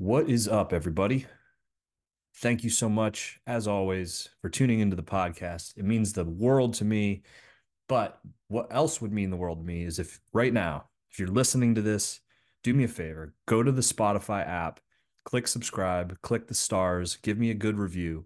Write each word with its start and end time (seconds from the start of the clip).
What 0.00 0.30
is 0.30 0.48
up, 0.48 0.72
everybody? 0.72 1.26
Thank 2.36 2.64
you 2.64 2.70
so 2.70 2.88
much, 2.88 3.38
as 3.46 3.68
always, 3.68 4.30
for 4.40 4.48
tuning 4.48 4.80
into 4.80 4.96
the 4.96 5.02
podcast. 5.02 5.76
It 5.76 5.84
means 5.84 6.14
the 6.14 6.24
world 6.24 6.72
to 6.76 6.86
me. 6.86 7.20
But 7.86 8.18
what 8.48 8.68
else 8.70 9.02
would 9.02 9.12
mean 9.12 9.28
the 9.28 9.36
world 9.36 9.58
to 9.58 9.66
me 9.66 9.84
is 9.84 9.98
if 9.98 10.18
right 10.32 10.54
now, 10.54 10.86
if 11.10 11.18
you're 11.18 11.28
listening 11.28 11.74
to 11.74 11.82
this, 11.82 12.20
do 12.62 12.72
me 12.72 12.84
a 12.84 12.88
favor, 12.88 13.34
go 13.44 13.62
to 13.62 13.70
the 13.70 13.82
Spotify 13.82 14.48
app, 14.48 14.80
click 15.26 15.46
subscribe, 15.46 16.18
click 16.22 16.48
the 16.48 16.54
stars, 16.54 17.16
give 17.16 17.36
me 17.36 17.50
a 17.50 17.54
good 17.54 17.76
review. 17.76 18.24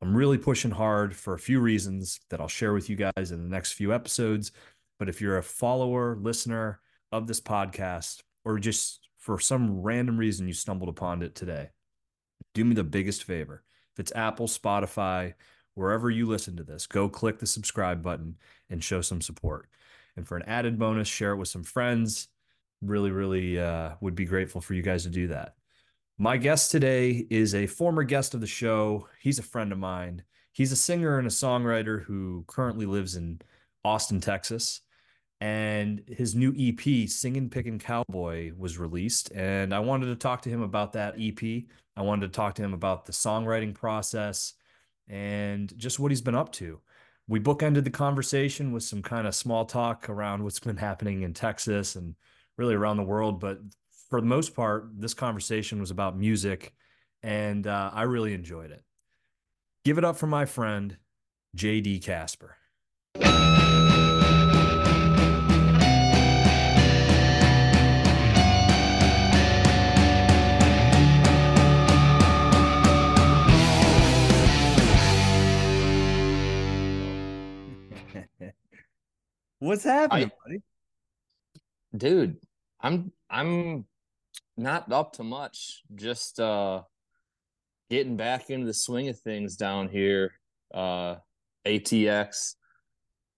I'm 0.00 0.16
really 0.16 0.38
pushing 0.38 0.70
hard 0.70 1.16
for 1.16 1.34
a 1.34 1.40
few 1.40 1.58
reasons 1.58 2.20
that 2.30 2.40
I'll 2.40 2.46
share 2.46 2.72
with 2.72 2.88
you 2.88 2.94
guys 2.94 3.32
in 3.32 3.42
the 3.42 3.50
next 3.50 3.72
few 3.72 3.92
episodes. 3.92 4.52
But 5.00 5.08
if 5.08 5.20
you're 5.20 5.38
a 5.38 5.42
follower, 5.42 6.14
listener 6.14 6.78
of 7.10 7.26
this 7.26 7.40
podcast, 7.40 8.22
or 8.44 8.60
just 8.60 9.09
for 9.20 9.38
some 9.38 9.80
random 9.82 10.18
reason 10.18 10.48
you 10.48 10.54
stumbled 10.54 10.88
upon 10.88 11.22
it 11.22 11.34
today, 11.34 11.70
do 12.54 12.64
me 12.64 12.74
the 12.74 12.82
biggest 12.82 13.24
favor. 13.24 13.62
If 13.92 14.00
it's 14.00 14.12
Apple, 14.16 14.48
Spotify, 14.48 15.34
wherever 15.74 16.10
you 16.10 16.26
listen 16.26 16.56
to 16.56 16.64
this, 16.64 16.86
go 16.86 17.08
click 17.08 17.38
the 17.38 17.46
subscribe 17.46 18.02
button 18.02 18.36
and 18.70 18.82
show 18.82 19.02
some 19.02 19.20
support. 19.20 19.68
And 20.16 20.26
for 20.26 20.36
an 20.36 20.48
added 20.48 20.78
bonus, 20.78 21.06
share 21.06 21.32
it 21.32 21.36
with 21.36 21.48
some 21.48 21.62
friends. 21.62 22.28
Really, 22.82 23.10
really 23.10 23.60
uh, 23.60 23.90
would 24.00 24.14
be 24.14 24.24
grateful 24.24 24.60
for 24.60 24.74
you 24.74 24.82
guys 24.82 25.04
to 25.04 25.10
do 25.10 25.28
that. 25.28 25.54
My 26.18 26.36
guest 26.36 26.70
today 26.70 27.26
is 27.30 27.54
a 27.54 27.66
former 27.66 28.02
guest 28.02 28.34
of 28.34 28.40
the 28.40 28.46
show. 28.46 29.08
He's 29.20 29.38
a 29.38 29.42
friend 29.42 29.70
of 29.70 29.78
mine. 29.78 30.22
He's 30.52 30.72
a 30.72 30.76
singer 30.76 31.18
and 31.18 31.26
a 31.26 31.30
songwriter 31.30 32.02
who 32.02 32.44
currently 32.46 32.86
lives 32.86 33.16
in 33.16 33.40
Austin, 33.84 34.20
Texas. 34.20 34.80
And 35.40 36.02
his 36.06 36.34
new 36.34 36.50
EP, 36.50 37.08
Sing'n 37.08 37.48
Pick'n 37.48 37.80
Cowboy, 37.80 38.52
was 38.58 38.78
released. 38.78 39.32
And 39.32 39.74
I 39.74 39.78
wanted 39.78 40.06
to 40.06 40.16
talk 40.16 40.42
to 40.42 40.50
him 40.50 40.60
about 40.60 40.92
that 40.92 41.14
EP. 41.18 41.64
I 41.96 42.02
wanted 42.02 42.26
to 42.26 42.36
talk 42.36 42.54
to 42.56 42.62
him 42.62 42.74
about 42.74 43.06
the 43.06 43.12
songwriting 43.12 43.74
process 43.74 44.54
and 45.08 45.76
just 45.78 45.98
what 45.98 46.10
he's 46.10 46.20
been 46.20 46.34
up 46.34 46.52
to. 46.52 46.80
We 47.26 47.40
bookended 47.40 47.84
the 47.84 47.90
conversation 47.90 48.72
with 48.72 48.82
some 48.82 49.02
kind 49.02 49.26
of 49.26 49.34
small 49.34 49.64
talk 49.64 50.08
around 50.10 50.42
what's 50.44 50.60
been 50.60 50.76
happening 50.76 51.22
in 51.22 51.32
Texas 51.32 51.96
and 51.96 52.14
really 52.58 52.74
around 52.74 52.98
the 52.98 53.02
world. 53.02 53.40
But 53.40 53.60
for 54.10 54.20
the 54.20 54.26
most 54.26 54.54
part, 54.54 54.88
this 54.98 55.14
conversation 55.14 55.80
was 55.80 55.90
about 55.90 56.18
music, 56.18 56.74
and 57.22 57.66
uh, 57.66 57.90
I 57.94 58.02
really 58.02 58.34
enjoyed 58.34 58.72
it. 58.72 58.82
Give 59.84 59.96
it 59.96 60.04
up 60.04 60.16
for 60.16 60.26
my 60.26 60.44
friend, 60.44 60.96
JD 61.56 62.02
Casper. 62.02 62.56
What's 79.60 79.84
happening, 79.84 80.26
I- 80.26 80.32
buddy? 80.48 80.62
dude 81.96 82.36
i'm 82.80 83.10
i'm 83.28 83.84
not 84.56 84.92
up 84.92 85.12
to 85.12 85.24
much 85.24 85.82
just 85.96 86.38
uh 86.38 86.80
getting 87.90 88.16
back 88.16 88.48
into 88.48 88.64
the 88.64 88.72
swing 88.72 89.08
of 89.08 89.18
things 89.18 89.56
down 89.56 89.88
here 89.88 90.30
uh 90.72 91.16
atx 91.66 92.54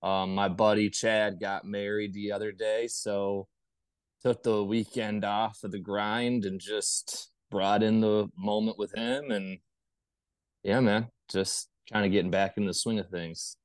um 0.02 0.34
my 0.34 0.48
buddy 0.50 0.90
chad 0.90 1.40
got 1.40 1.64
married 1.64 2.12
the 2.12 2.30
other 2.30 2.52
day 2.52 2.86
so 2.86 3.48
took 4.22 4.42
the 4.42 4.62
weekend 4.62 5.24
off 5.24 5.64
of 5.64 5.72
the 5.72 5.80
grind 5.80 6.44
and 6.44 6.60
just 6.60 7.30
brought 7.50 7.82
in 7.82 8.00
the 8.02 8.28
moment 8.36 8.78
with 8.78 8.94
him 8.94 9.30
and 9.30 9.56
yeah 10.62 10.78
man 10.80 11.06
just 11.30 11.70
kind 11.90 12.04
of 12.04 12.12
getting 12.12 12.30
back 12.30 12.58
in 12.58 12.66
the 12.66 12.74
swing 12.74 12.98
of 12.98 13.08
things 13.08 13.56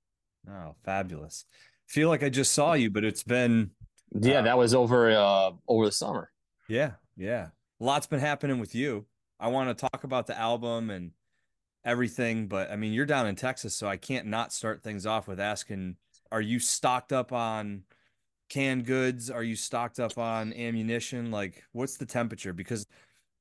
Oh, 0.50 0.76
fabulous. 0.86 1.44
Feel 1.88 2.10
like 2.10 2.24
I 2.24 2.30
just 2.30 2.54
saw 2.54 2.74
you, 2.74 2.90
but 2.90 3.04
it's 3.04 3.24
been 3.24 3.72
yeah 4.14 4.40
Uh, 4.40 4.42
that 4.44 4.58
was 4.58 4.74
over 4.74 5.12
uh 5.12 5.52
over 5.68 5.86
the 5.86 5.92
summer 5.92 6.32
Yeah, 6.70 6.94
yeah. 7.16 7.48
Lots 7.80 8.08
been 8.08 8.20
happening 8.20 8.60
with 8.60 8.74
you. 8.76 9.06
I 9.40 9.50
want 9.50 9.70
to 9.70 9.88
talk 9.90 10.04
about 10.04 10.28
the 10.28 10.38
album 10.38 10.90
and 10.90 11.12
everything, 11.86 12.48
but 12.48 12.72
I 12.72 12.76
mean, 12.76 12.92
you're 12.94 13.06
down 13.06 13.28
in 13.28 13.36
Texas, 13.36 13.76
so 13.76 13.88
I 13.88 13.98
can't 13.98 14.28
not 14.28 14.52
start 14.52 14.84
things 14.84 15.06
off 15.06 15.28
with 15.28 15.40
asking, 15.40 15.96
are 16.32 16.42
you 16.42 16.60
stocked 16.60 17.14
up 17.14 17.32
on 17.32 17.84
canned 18.50 18.86
goods? 18.86 19.30
Are 19.30 19.44
you 19.44 19.56
stocked 19.56 20.00
up 20.00 20.18
on 20.18 20.54
ammunition? 20.54 21.32
Like, 21.32 21.64
what's 21.72 21.98
the 21.98 22.06
temperature? 22.06 22.52
Because 22.52 22.88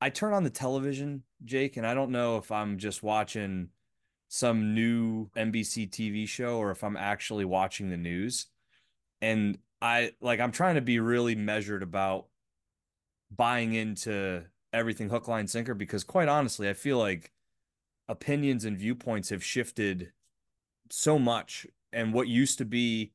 I 0.00 0.10
turn 0.10 0.34
on 0.34 0.44
the 0.44 0.50
television, 0.50 1.22
Jake, 1.44 1.76
and 1.78 1.86
I 1.86 1.94
don't 1.94 2.10
know 2.10 2.36
if 2.36 2.52
I'm 2.52 2.78
just 2.78 3.02
watching 3.02 3.70
some 4.28 4.74
new 4.74 5.30
NBC 5.36 5.90
TV 5.90 6.26
show 6.28 6.58
or 6.58 6.70
if 6.70 6.82
I'm 6.82 6.96
actually 6.96 7.44
watching 7.44 7.90
the 7.90 7.96
news. 7.96 8.46
And 9.20 9.58
I 9.80 10.12
like 10.20 10.40
I'm 10.40 10.52
trying 10.52 10.74
to 10.76 10.80
be 10.80 10.98
really 11.00 11.34
measured 11.34 11.82
about 11.82 12.26
buying 13.30 13.74
into 13.74 14.44
everything 14.72 15.08
hook 15.08 15.28
line 15.28 15.46
sinker 15.46 15.74
because 15.74 16.04
quite 16.04 16.28
honestly 16.28 16.68
i 16.68 16.72
feel 16.72 16.98
like 16.98 17.32
opinions 18.08 18.64
and 18.64 18.78
viewpoints 18.78 19.30
have 19.30 19.42
shifted 19.42 20.12
so 20.90 21.18
much 21.18 21.66
and 21.92 22.12
what 22.12 22.28
used 22.28 22.58
to 22.58 22.64
be 22.64 23.12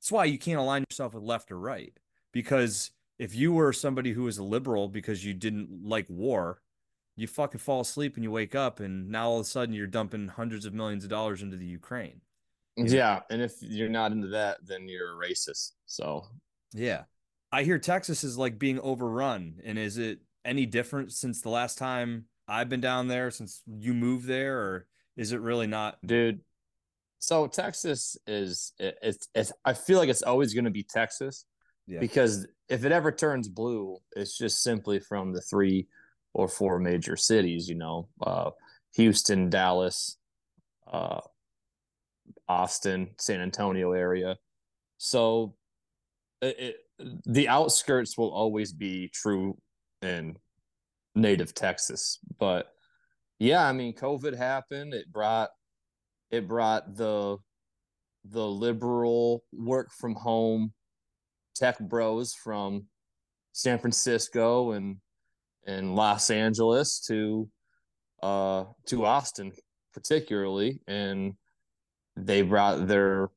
that's 0.00 0.12
why 0.12 0.24
you 0.24 0.38
can't 0.38 0.58
align 0.58 0.84
yourself 0.90 1.14
with 1.14 1.22
left 1.22 1.50
or 1.50 1.58
right 1.58 1.94
because 2.32 2.90
if 3.18 3.34
you 3.34 3.52
were 3.52 3.72
somebody 3.72 4.12
who 4.12 4.24
was 4.24 4.38
a 4.38 4.42
liberal 4.44 4.88
because 4.88 5.24
you 5.24 5.32
didn't 5.32 5.68
like 5.84 6.06
war 6.08 6.60
you 7.16 7.26
fucking 7.26 7.60
fall 7.60 7.80
asleep 7.80 8.16
and 8.16 8.24
you 8.24 8.30
wake 8.30 8.54
up 8.54 8.80
and 8.80 9.08
now 9.08 9.28
all 9.28 9.36
of 9.40 9.42
a 9.46 9.48
sudden 9.48 9.74
you're 9.74 9.86
dumping 9.86 10.28
hundreds 10.28 10.66
of 10.66 10.74
millions 10.74 11.04
of 11.04 11.10
dollars 11.10 11.42
into 11.42 11.56
the 11.56 11.66
ukraine 11.66 12.20
Yeah. 12.76 13.20
And 13.30 13.40
if 13.40 13.52
you're 13.60 13.88
not 13.88 14.10
into 14.12 14.28
that, 14.28 14.58
then 14.66 14.88
you're 14.88 15.12
a 15.12 15.28
racist. 15.28 15.72
So 15.86 16.26
yeah 16.72 17.02
i 17.52 17.62
hear 17.62 17.78
texas 17.78 18.24
is 18.24 18.36
like 18.36 18.58
being 18.58 18.80
overrun 18.80 19.60
and 19.64 19.78
is 19.78 19.96
it 19.96 20.18
any 20.44 20.66
different 20.66 21.12
since 21.12 21.40
the 21.40 21.48
last 21.48 21.78
time 21.78 22.24
i've 22.48 22.68
been 22.68 22.80
down 22.80 23.06
there 23.06 23.30
since 23.30 23.62
you 23.78 23.94
moved 23.94 24.26
there 24.26 24.58
or 24.58 24.86
is 25.16 25.30
it 25.30 25.40
really 25.40 25.68
not 25.68 25.96
dude, 26.04 26.40
so 27.20 27.46
Texas 27.46 28.16
is 28.26 28.72
it, 28.80 28.98
it's 29.02 29.28
it's 29.36 29.52
I 29.64 29.72
feel 29.72 29.98
like 30.00 30.08
it's 30.08 30.22
always 30.22 30.52
going 30.52 30.64
to 30.64 30.70
be 30.72 30.82
Texas 30.82 31.46
Yeah. 31.86 32.00
because 32.00 32.46
if 32.68 32.84
it 32.84 32.90
ever 32.92 33.12
turns 33.12 33.48
blue, 33.48 33.98
it's 34.16 34.36
just 34.36 34.62
simply 34.62 34.98
from 34.98 35.32
the 35.32 35.40
three 35.40 35.86
or 36.34 36.48
four 36.48 36.78
major 36.78 37.16
cities, 37.16 37.68
you 37.68 37.76
know, 37.76 38.08
uh, 38.22 38.50
Houston, 38.96 39.48
Dallas, 39.48 40.18
uh, 40.92 41.20
Austin, 42.48 43.10
San 43.18 43.40
Antonio 43.40 43.92
area. 43.92 44.36
So 44.98 45.54
it, 46.42 46.76
the 47.26 47.48
outskirts 47.48 48.18
will 48.18 48.32
always 48.32 48.72
be 48.72 49.08
true 49.08 49.56
in 50.02 50.36
native 51.14 51.54
Texas, 51.54 52.18
but 52.38 52.68
yeah, 53.38 53.66
I 53.66 53.72
mean, 53.72 53.94
COVID 53.94 54.36
happened. 54.36 54.94
It 54.94 55.10
brought 55.12 55.50
it 56.30 56.48
brought 56.48 56.96
the 56.96 57.38
the 58.24 58.46
liberal 58.46 59.44
work 59.52 59.90
from 59.92 60.14
home 60.14 60.72
tech 61.54 61.78
bros 61.78 62.34
from 62.34 62.86
San 63.52 63.78
Francisco 63.78 64.72
and 64.72 64.96
and 65.66 65.94
Los 65.94 66.30
Angeles 66.30 67.00
to 67.06 67.48
uh 68.22 68.64
to 68.86 69.04
Austin 69.04 69.52
particularly 69.92 70.80
and 70.86 71.34
they 72.16 72.42
brought 72.42 72.86
their 72.86 73.30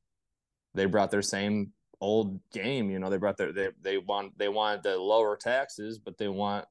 they 0.74 0.86
brought 0.86 1.12
their 1.12 1.22
same 1.22 1.72
old 2.00 2.40
game 2.52 2.90
you 2.90 3.00
know 3.00 3.10
they 3.10 3.18
brought 3.18 3.38
their 3.38 3.52
they 3.52 3.70
they 3.82 3.98
want 3.98 4.38
they 4.38 4.50
wanted 4.50 4.84
the 4.84 4.98
lower 4.98 5.36
taxes 5.36 5.98
but 5.98 6.18
they 6.18 6.28
want 6.28 6.66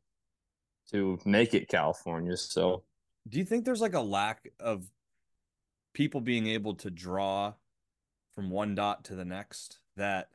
to 0.91 1.19
make 1.25 1.55
it 1.55 1.69
California 1.69 2.37
so. 2.37 2.83
Do 3.29 3.39
you 3.39 3.45
think 3.45 3.65
there's 3.65 3.81
like 3.81 3.95
a 3.95 4.01
lack 4.01 4.53
of 4.61 4.89
people 5.93 6.21
being 6.21 6.47
able 6.47 6.75
to 6.77 6.91
draw 6.91 7.55
from 8.35 8.51
one 8.51 8.75
dot 8.75 9.05
to 9.07 9.15
the 9.15 9.25
next 9.25 9.79
that 9.97 10.29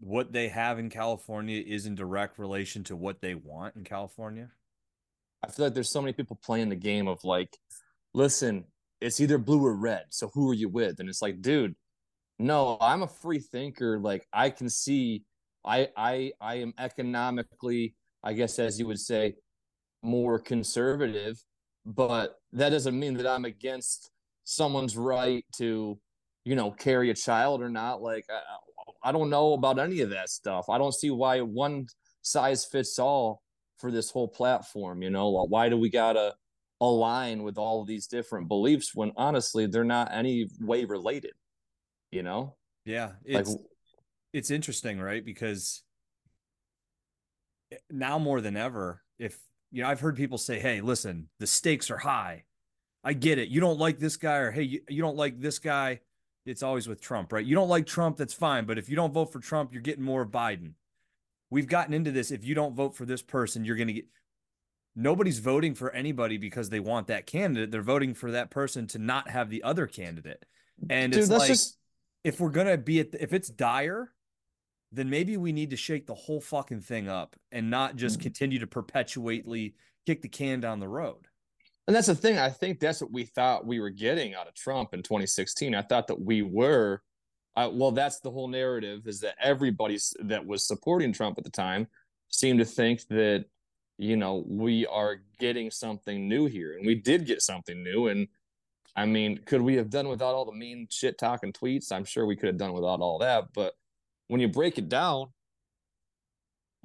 what 0.00 0.32
they 0.32 0.48
have 0.48 0.78
in 0.78 0.88
california 0.88 1.62
is 1.66 1.86
in 1.86 1.94
direct 1.94 2.38
relation 2.38 2.84
to 2.84 2.96
what 2.96 3.20
they 3.20 3.34
want 3.34 3.76
in 3.76 3.84
california 3.84 4.48
I 5.42 5.50
feel 5.50 5.66
like 5.66 5.74
there's 5.74 5.90
so 5.90 6.02
many 6.02 6.12
people 6.12 6.38
playing 6.42 6.68
the 6.68 6.76
game 6.76 7.06
of 7.06 7.22
like, 7.24 7.56
listen, 8.12 8.64
it's 9.00 9.20
either 9.20 9.38
blue 9.38 9.64
or 9.64 9.74
red. 9.74 10.04
So 10.10 10.30
who 10.34 10.50
are 10.50 10.54
you 10.54 10.68
with? 10.68 10.98
And 11.00 11.08
it's 11.08 11.22
like, 11.22 11.40
dude, 11.40 11.76
no, 12.38 12.76
I'm 12.80 13.02
a 13.02 13.08
free 13.08 13.38
thinker. 13.38 13.98
Like 13.98 14.26
I 14.32 14.50
can 14.50 14.68
see, 14.68 15.22
I 15.64 15.88
I 15.96 16.32
I 16.40 16.56
am 16.56 16.74
economically, 16.78 17.94
I 18.22 18.32
guess 18.32 18.58
as 18.58 18.78
you 18.78 18.86
would 18.86 18.98
say, 18.98 19.34
more 20.02 20.38
conservative, 20.38 21.42
but 21.86 22.36
that 22.52 22.70
doesn't 22.70 22.98
mean 22.98 23.14
that 23.14 23.26
I'm 23.26 23.44
against 23.44 24.10
someone's 24.44 24.96
right 24.96 25.44
to, 25.56 25.98
you 26.44 26.56
know, 26.56 26.70
carry 26.70 27.10
a 27.10 27.14
child 27.14 27.62
or 27.62 27.68
not. 27.68 28.02
Like 28.02 28.24
I, 29.02 29.12
don't 29.12 29.30
know 29.30 29.52
about 29.52 29.78
any 29.78 30.00
of 30.00 30.10
that 30.10 30.28
stuff. 30.30 30.68
I 30.68 30.78
don't 30.78 30.94
see 30.94 31.10
why 31.10 31.40
one 31.40 31.86
size 32.22 32.64
fits 32.64 32.98
all 32.98 33.42
for 33.78 33.90
this 33.90 34.10
whole 34.10 34.28
platform? 34.28 35.02
You 35.02 35.10
know, 35.10 35.30
why 35.48 35.68
do 35.68 35.76
we 35.76 35.88
gotta 35.88 36.34
align 36.80 37.42
with 37.42 37.58
all 37.58 37.80
of 37.80 37.86
these 37.86 38.06
different 38.06 38.48
beliefs 38.48 38.94
when 38.94 39.12
honestly 39.16 39.66
they're 39.66 39.84
not 39.84 40.12
any 40.12 40.48
way 40.60 40.84
related? 40.84 41.32
You 42.10 42.22
know? 42.22 42.56
Yeah, 42.84 43.12
it's 43.24 43.50
like, 43.50 43.60
it's 44.32 44.50
interesting, 44.50 45.00
right? 45.00 45.24
Because 45.24 45.82
now 47.90 48.18
more 48.18 48.40
than 48.40 48.56
ever, 48.56 49.02
if 49.18 49.38
you 49.70 49.82
know, 49.82 49.88
I've 49.88 50.00
heard 50.00 50.16
people 50.16 50.38
say, 50.38 50.58
"Hey, 50.58 50.80
listen, 50.80 51.28
the 51.38 51.46
stakes 51.46 51.90
are 51.90 51.98
high. 51.98 52.44
I 53.04 53.12
get 53.12 53.38
it. 53.38 53.48
You 53.48 53.60
don't 53.60 53.78
like 53.78 53.98
this 53.98 54.16
guy, 54.16 54.38
or 54.38 54.50
hey, 54.50 54.62
you, 54.62 54.80
you 54.88 55.02
don't 55.02 55.16
like 55.16 55.38
this 55.38 55.58
guy." 55.58 56.00
It's 56.48 56.62
always 56.62 56.88
with 56.88 57.00
Trump, 57.00 57.32
right? 57.32 57.44
You 57.44 57.54
don't 57.54 57.68
like 57.68 57.86
Trump, 57.86 58.16
that's 58.16 58.34
fine. 58.34 58.64
But 58.64 58.78
if 58.78 58.88
you 58.88 58.96
don't 58.96 59.12
vote 59.12 59.32
for 59.32 59.40
Trump, 59.40 59.72
you're 59.72 59.82
getting 59.82 60.04
more 60.04 60.22
of 60.22 60.30
Biden. 60.30 60.72
We've 61.50 61.68
gotten 61.68 61.94
into 61.94 62.10
this. 62.10 62.30
If 62.30 62.44
you 62.44 62.54
don't 62.54 62.74
vote 62.74 62.96
for 62.96 63.04
this 63.04 63.22
person, 63.22 63.64
you're 63.64 63.76
going 63.76 63.88
to 63.88 63.94
get. 63.94 64.06
Nobody's 64.96 65.38
voting 65.38 65.74
for 65.74 65.92
anybody 65.92 66.38
because 66.38 66.70
they 66.70 66.80
want 66.80 67.06
that 67.06 67.26
candidate. 67.26 67.70
They're 67.70 67.82
voting 67.82 68.14
for 68.14 68.32
that 68.32 68.50
person 68.50 68.88
to 68.88 68.98
not 68.98 69.30
have 69.30 69.48
the 69.48 69.62
other 69.62 69.86
candidate. 69.86 70.44
And 70.90 71.12
Dude, 71.12 71.22
it's 71.22 71.30
like, 71.30 71.46
just... 71.46 71.78
if 72.24 72.40
we're 72.40 72.50
gonna 72.50 72.76
be 72.76 72.98
at, 73.00 73.12
the, 73.12 73.22
if 73.22 73.32
it's 73.32 73.48
dire, 73.48 74.12
then 74.90 75.08
maybe 75.08 75.36
we 75.36 75.52
need 75.52 75.70
to 75.70 75.76
shake 75.76 76.06
the 76.06 76.14
whole 76.14 76.40
fucking 76.40 76.80
thing 76.80 77.08
up 77.08 77.36
and 77.52 77.70
not 77.70 77.94
just 77.94 78.18
mm. 78.18 78.22
continue 78.22 78.58
to 78.58 78.66
perpetuately 78.66 79.74
kick 80.04 80.20
the 80.20 80.28
can 80.28 80.58
down 80.58 80.80
the 80.80 80.88
road. 80.88 81.27
And 81.88 81.96
that's 81.96 82.06
the 82.06 82.14
thing. 82.14 82.38
I 82.38 82.50
think 82.50 82.80
that's 82.80 83.00
what 83.00 83.10
we 83.10 83.24
thought 83.24 83.66
we 83.66 83.80
were 83.80 83.88
getting 83.88 84.34
out 84.34 84.46
of 84.46 84.54
Trump 84.54 84.92
in 84.92 85.02
2016. 85.02 85.74
I 85.74 85.80
thought 85.80 86.06
that 86.08 86.20
we 86.20 86.42
were, 86.42 87.00
uh, 87.56 87.70
well, 87.72 87.92
that's 87.92 88.20
the 88.20 88.30
whole 88.30 88.46
narrative 88.46 89.06
is 89.06 89.20
that 89.20 89.36
everybody 89.40 89.98
that 90.20 90.44
was 90.44 90.68
supporting 90.68 91.14
Trump 91.14 91.38
at 91.38 91.44
the 91.44 91.50
time 91.50 91.86
seemed 92.28 92.58
to 92.58 92.66
think 92.66 93.06
that, 93.08 93.46
you 93.96 94.18
know, 94.18 94.44
we 94.46 94.84
are 94.84 95.22
getting 95.40 95.70
something 95.70 96.28
new 96.28 96.44
here. 96.44 96.76
And 96.76 96.86
we 96.86 96.94
did 96.94 97.24
get 97.24 97.40
something 97.40 97.82
new. 97.82 98.08
And 98.08 98.28
I 98.94 99.06
mean, 99.06 99.38
could 99.46 99.62
we 99.62 99.76
have 99.76 99.88
done 99.88 100.08
without 100.08 100.34
all 100.34 100.44
the 100.44 100.52
mean 100.52 100.88
shit 100.90 101.16
talking 101.16 101.54
tweets? 101.54 101.90
I'm 101.90 102.04
sure 102.04 102.26
we 102.26 102.36
could 102.36 102.48
have 102.48 102.58
done 102.58 102.74
without 102.74 103.00
all 103.00 103.18
that. 103.20 103.46
But 103.54 103.72
when 104.26 104.42
you 104.42 104.48
break 104.48 104.76
it 104.76 104.90
down, 104.90 105.28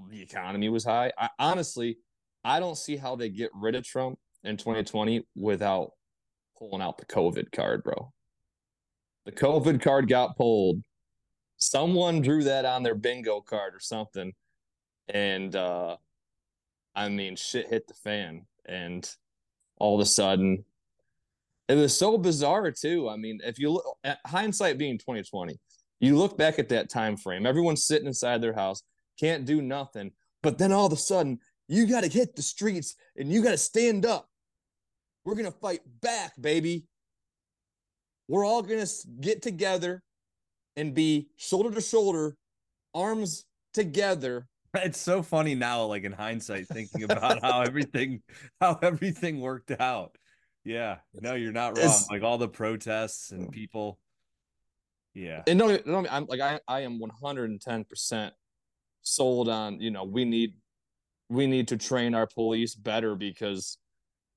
the 0.10 0.22
economy 0.22 0.70
was 0.70 0.86
high. 0.86 1.12
I, 1.18 1.28
honestly, 1.40 1.98
I 2.46 2.62
don't 2.62 2.78
see 2.78 2.96
how 2.96 3.18
they 3.18 3.28
get 3.28 3.52
rid 3.54 3.76
of 3.76 3.84
Trump 3.84 4.18
in 4.44 4.57
2020 4.57 5.25
without 5.36 5.92
pulling 6.57 6.81
out 6.81 6.98
the 6.98 7.06
COVID 7.06 7.51
card, 7.51 7.84
bro. 7.84 8.12
The 9.25 9.31
COVID 9.31 9.81
card 9.81 10.07
got 10.10 10.38
pulled. 10.38 10.81
Someone 11.57 12.22
drew 12.22 12.44
that 12.44 12.66
on 12.66 12.84
their 12.84 12.95
bingo 12.95 13.42
card 13.42 13.74
or 13.74 13.80
something. 13.80 14.34
And 15.07 15.56
uh 15.56 15.98
I 16.95 17.10
mean 17.10 17.36
shit 17.36 17.69
hit 17.69 17.88
the 17.88 17.94
fan. 17.94 18.45
And 18.66 19.10
all 19.78 19.95
of 19.95 20.01
a 20.01 20.06
sudden 20.06 20.66
it 21.69 21.75
was 21.75 21.98
so 21.98 22.18
bizarre 22.18 22.72
too. 22.72 23.10
I 23.10 23.16
mean, 23.16 23.39
if 23.44 23.57
you 23.57 23.72
look 23.72 23.98
at 24.04 24.19
hindsight 24.25 24.78
being 24.78 24.98
2020, 24.98 25.57
you 26.00 26.18
look 26.18 26.38
back 26.38 26.60
at 26.60 26.69
that 26.69 26.89
time 26.89 27.16
frame, 27.16 27.46
everyone's 27.46 27.86
sitting 27.86 28.07
inside 28.07 28.42
their 28.42 28.54
house, 28.54 28.84
can't 29.18 29.46
do 29.46 29.62
nothing. 29.62 30.12
But 30.42 30.57
then 30.57 30.74
all 30.74 30.86
of 30.86 30.94
a 30.94 30.98
sudden, 30.98 31.39
you 31.68 31.88
got 31.88 32.04
to 32.04 32.10
hit 32.10 32.36
the 32.36 32.42
streets 32.42 32.96
and 33.16 33.31
you 33.31 33.42
got 33.42 33.51
to 33.51 33.57
stand 33.57 34.06
up. 34.06 34.30
We're 35.25 35.36
going 35.36 35.46
to 35.46 35.58
fight 35.60 35.81
back, 36.02 36.34
baby. 36.40 36.86
We're 38.28 38.46
all 38.46 38.62
going 38.62 38.86
to 38.86 38.92
get 39.20 39.42
together 39.42 40.02
and 40.75 40.94
be 40.94 41.30
shoulder 41.38 41.72
to 41.72 41.81
shoulder, 41.81 42.36
arms 42.94 43.46
together. 43.74 44.48
It's 44.75 45.00
so 45.00 45.22
funny 45.22 45.54
now, 45.54 45.86
like 45.86 46.04
in 46.04 46.12
hindsight, 46.12 46.68
thinking 46.68 47.04
about 47.04 47.44
how 47.44 47.62
everything, 47.68 48.24
how 48.60 48.80
everything 48.81 49.40
worked 49.40 49.70
out. 49.80 50.18
Yeah, 50.64 50.98
no, 51.14 51.36
you're 51.36 51.52
not 51.52 51.78
wrong. 51.78 51.86
It's, 51.86 52.10
like 52.10 52.24
all 52.24 52.40
the 52.40 52.48
protests 52.48 53.30
and 53.30 53.52
people 53.52 54.00
yeah. 55.14 55.44
And 55.48 55.60
no, 55.60 55.78
no, 55.86 56.06
I'm 56.10 56.25
like 56.25 56.42
I, 56.42 56.60
I 56.68 56.81
am 56.81 57.00
110 57.00 57.84
percent 57.86 58.34
sold 59.02 59.50
on 59.50 59.81
you 59.81 59.92
know 59.92 60.06
we 60.06 60.25
need 60.25 60.54
we 61.30 61.46
need 61.46 61.68
to 61.68 61.78
train 61.78 62.16
our 62.16 62.25
police 62.25 62.74
better 62.74 63.16
because 63.16 63.78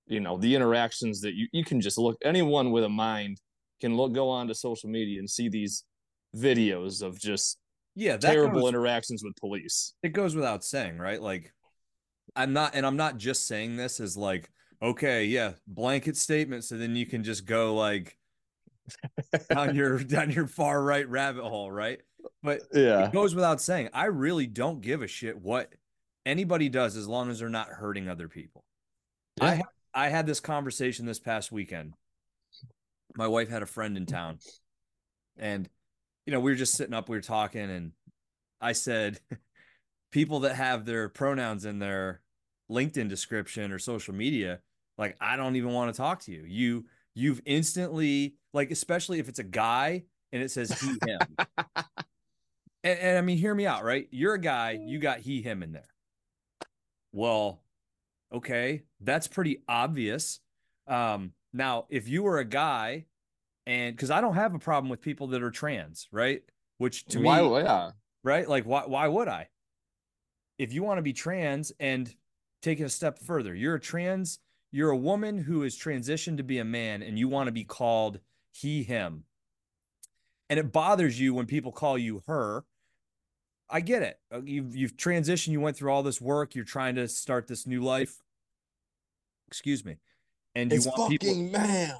you 0.06 0.20
know 0.20 0.37
the 0.37 0.55
interactions 0.55 1.20
that 1.20 1.35
you, 1.35 1.47
you 1.53 1.64
can 1.64 1.81
just 1.81 1.99
look 1.99 2.17
anyone 2.25 2.70
with 2.70 2.85
a 2.85 2.88
mind 2.88 3.41
can 3.81 3.97
look 3.97 4.12
go 4.12 4.29
on 4.29 4.49
to 4.49 4.55
social 4.55 4.88
media 4.88 5.19
and 5.19 5.29
see 5.29 5.49
these 5.49 5.85
videos 6.35 7.03
of 7.03 7.19
just 7.19 7.58
yeah 7.94 8.17
terrible 8.17 8.61
goes, 8.61 8.69
interactions 8.69 9.23
with 9.25 9.35
police 9.37 9.94
it 10.03 10.11
goes 10.11 10.35
without 10.35 10.64
saying 10.64 10.99
right 10.99 11.23
like 11.23 11.53
i'm 12.35 12.53
not 12.53 12.75
and 12.75 12.85
i'm 12.87 12.97
not 12.97 13.17
just 13.17 13.47
saying 13.47 13.76
this 13.76 14.00
as 14.00 14.17
like 14.17 14.50
okay 14.82 15.25
yeah 15.25 15.53
blanket 15.67 16.17
statement 16.17 16.64
so 16.64 16.76
then 16.76 16.94
you 16.94 17.06
can 17.06 17.25
just 17.25 17.47
go 17.47 17.75
like 17.75 18.17
down 19.50 19.75
your 19.75 19.99
down 19.99 20.31
your 20.31 20.47
far 20.47 20.82
right 20.82 21.09
rabbit 21.09 21.44
hole, 21.44 21.70
right? 21.70 22.00
But 22.43 22.62
yeah, 22.73 23.06
it 23.06 23.12
goes 23.12 23.35
without 23.35 23.61
saying, 23.61 23.91
I 23.93 24.06
really 24.06 24.47
don't 24.47 24.81
give 24.81 25.02
a 25.02 25.06
shit 25.06 25.41
what 25.41 25.73
anybody 26.25 26.69
does 26.69 26.97
as 26.97 27.06
long 27.06 27.31
as 27.31 27.38
they're 27.38 27.49
not 27.49 27.69
hurting 27.69 28.09
other 28.09 28.29
people. 28.29 28.64
Yeah. 29.41 29.47
I 29.47 29.62
I 29.97 30.09
had 30.11 30.27
this 30.27 30.41
conversation 30.41 31.07
this 31.07 31.19
past 31.19 31.51
weekend. 31.51 31.95
My 33.17 33.27
wife 33.27 33.49
had 33.49 33.63
a 33.63 33.67
friend 33.67 33.97
in 33.97 34.05
town, 34.05 34.39
and 35.39 35.69
you 36.27 36.33
know 36.33 36.41
we 36.41 36.51
were 36.51 36.57
just 36.57 36.77
sitting 36.77 36.95
up, 36.95 37.09
we 37.09 37.17
were 37.17 37.23
talking, 37.23 37.71
and 37.71 37.93
I 38.61 38.73
said, 38.73 39.19
people 40.13 40.41
that 40.41 40.55
have 40.55 40.85
their 40.85 41.09
pronouns 41.09 41.65
in 41.65 41.79
their 41.79 42.21
LinkedIn 42.71 43.09
description 43.09 43.73
or 43.73 43.79
social 43.79 44.15
media, 44.15 44.61
like 44.99 45.17
I 45.19 45.37
don't 45.37 45.57
even 45.57 45.73
want 45.73 45.95
to 45.95 45.97
talk 45.97 46.21
to 46.25 46.33
you. 46.33 46.45
You 46.47 46.85
you've 47.17 47.41
instantly 47.47 48.37
like 48.53 48.71
especially 48.71 49.19
if 49.19 49.29
it's 49.29 49.41
a 49.41 49.45
guy 49.45 50.05
and 50.33 50.43
it 50.43 50.51
says 50.51 50.71
he 50.81 50.89
him 50.89 51.19
and, 52.85 52.99
and, 53.01 53.19
i 53.19 53.21
mean 53.23 53.39
hear 53.39 53.55
me 53.55 53.67
out 53.67 53.83
right 53.83 54.07
you're 54.11 54.35
a 54.35 54.41
guy 54.41 54.79
you 54.81 54.99
mm. 54.99 55.03
got 55.03 55.19
he 55.19 55.41
him 55.41 55.63
in 55.63 55.73
there 55.73 55.89
well 57.13 57.63
okay 58.32 58.82
that's 59.00 59.26
pretty 59.26 59.62
obvious 59.69 60.40
um 60.88 61.32
now 61.52 61.87
if 61.88 62.08
you 62.08 62.23
were 62.23 62.38
a 62.38 62.44
guy 62.44 63.05
and 63.67 63.94
because 63.94 64.11
i 64.11 64.20
don't 64.20 64.34
have 64.34 64.55
a 64.55 64.58
problem 64.58 64.88
with 64.88 65.00
people 65.00 65.28
that 65.28 65.43
are 65.43 65.50
trans 65.50 66.08
right 66.12 66.43
which 66.78 67.05
to 67.06 67.20
why, 67.20 67.40
me 67.40 67.62
yeah. 67.62 67.90
right 68.25 68.49
like 68.49 68.64
why, 68.64 68.84
why 68.87 69.06
would 69.06 69.28
i 69.28 69.49
if 70.58 70.73
you 70.73 70.82
want 70.82 70.99
to 70.99 71.02
be 71.02 71.12
trans 71.12 71.73
and 71.81 72.14
take 72.62 72.81
it 72.81 72.84
a 72.84 72.88
step 72.88 73.19
further 73.19 73.55
you're 73.55 73.76
a 73.76 73.81
trans 73.81 74.38
you're 74.76 74.90
a 74.90 74.96
woman 74.96 75.38
who 75.38 75.62
is 75.62 75.75
transitioned 75.75 76.37
to 76.37 76.42
be 76.42 76.59
a 76.59 76.64
man 76.64 77.02
and 77.02 77.18
you 77.18 77.28
want 77.28 77.47
to 77.47 77.52
be 77.52 77.64
called 77.64 78.21
he, 78.52 78.83
him. 78.83 79.25
And 80.49 80.59
it 80.59 80.73
bothers 80.73 81.18
you 81.18 81.35
when 81.35 81.47
people 81.47 81.73
call 81.73 81.97
you 81.97 82.23
her. 82.26 82.64
I 83.68 83.80
get 83.80 84.02
it. 84.02 84.18
Uh, 84.32 84.42
you've, 84.44 84.76
you've 84.76 84.96
transitioned, 84.96 85.49
you 85.49 85.61
went 85.61 85.76
through 85.76 85.90
all 85.90 86.02
this 86.02 86.20
work, 86.20 86.54
you're 86.54 86.64
trying 86.64 86.94
to 86.96 87.08
start 87.08 87.46
this 87.49 87.66
new 87.66 87.82
life. 87.82 88.23
Excuse 89.49 89.85
me. 89.85 89.96
And 90.54 90.70
you 90.70 90.78
it's 90.78 90.87
want 90.87 91.12
fucking 91.12 91.52
people... 91.52 91.61
man. 91.61 91.92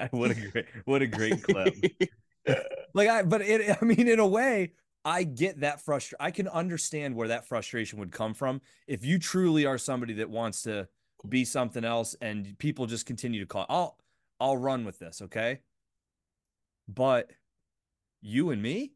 what 0.10 0.30
a 0.30 0.34
great 0.34 0.64
what 0.86 1.02
a 1.02 1.06
great 1.06 1.42
clip. 1.42 1.74
like 2.94 3.08
I 3.08 3.22
but 3.22 3.42
it 3.42 3.76
I 3.80 3.84
mean 3.84 4.08
in 4.08 4.18
a 4.18 4.26
way 4.26 4.72
I 5.04 5.22
get 5.22 5.60
that 5.60 5.82
frustration. 5.82 6.16
I 6.18 6.30
can 6.30 6.48
understand 6.48 7.14
where 7.14 7.28
that 7.28 7.46
frustration 7.46 7.98
would 7.98 8.10
come 8.10 8.34
from 8.34 8.62
if 8.86 9.04
you 9.04 9.18
truly 9.18 9.66
are 9.66 9.78
somebody 9.78 10.14
that 10.14 10.30
wants 10.30 10.62
to 10.62 10.88
be 11.28 11.44
something 11.44 11.84
else 11.84 12.16
and 12.20 12.58
people 12.58 12.86
just 12.86 13.06
continue 13.06 13.40
to 13.40 13.46
call. 13.46 13.66
I'll 13.68 13.98
I'll 14.40 14.56
run 14.56 14.84
with 14.84 14.98
this, 14.98 15.22
okay? 15.22 15.60
But 16.88 17.30
you 18.20 18.50
and 18.50 18.62
me, 18.62 18.92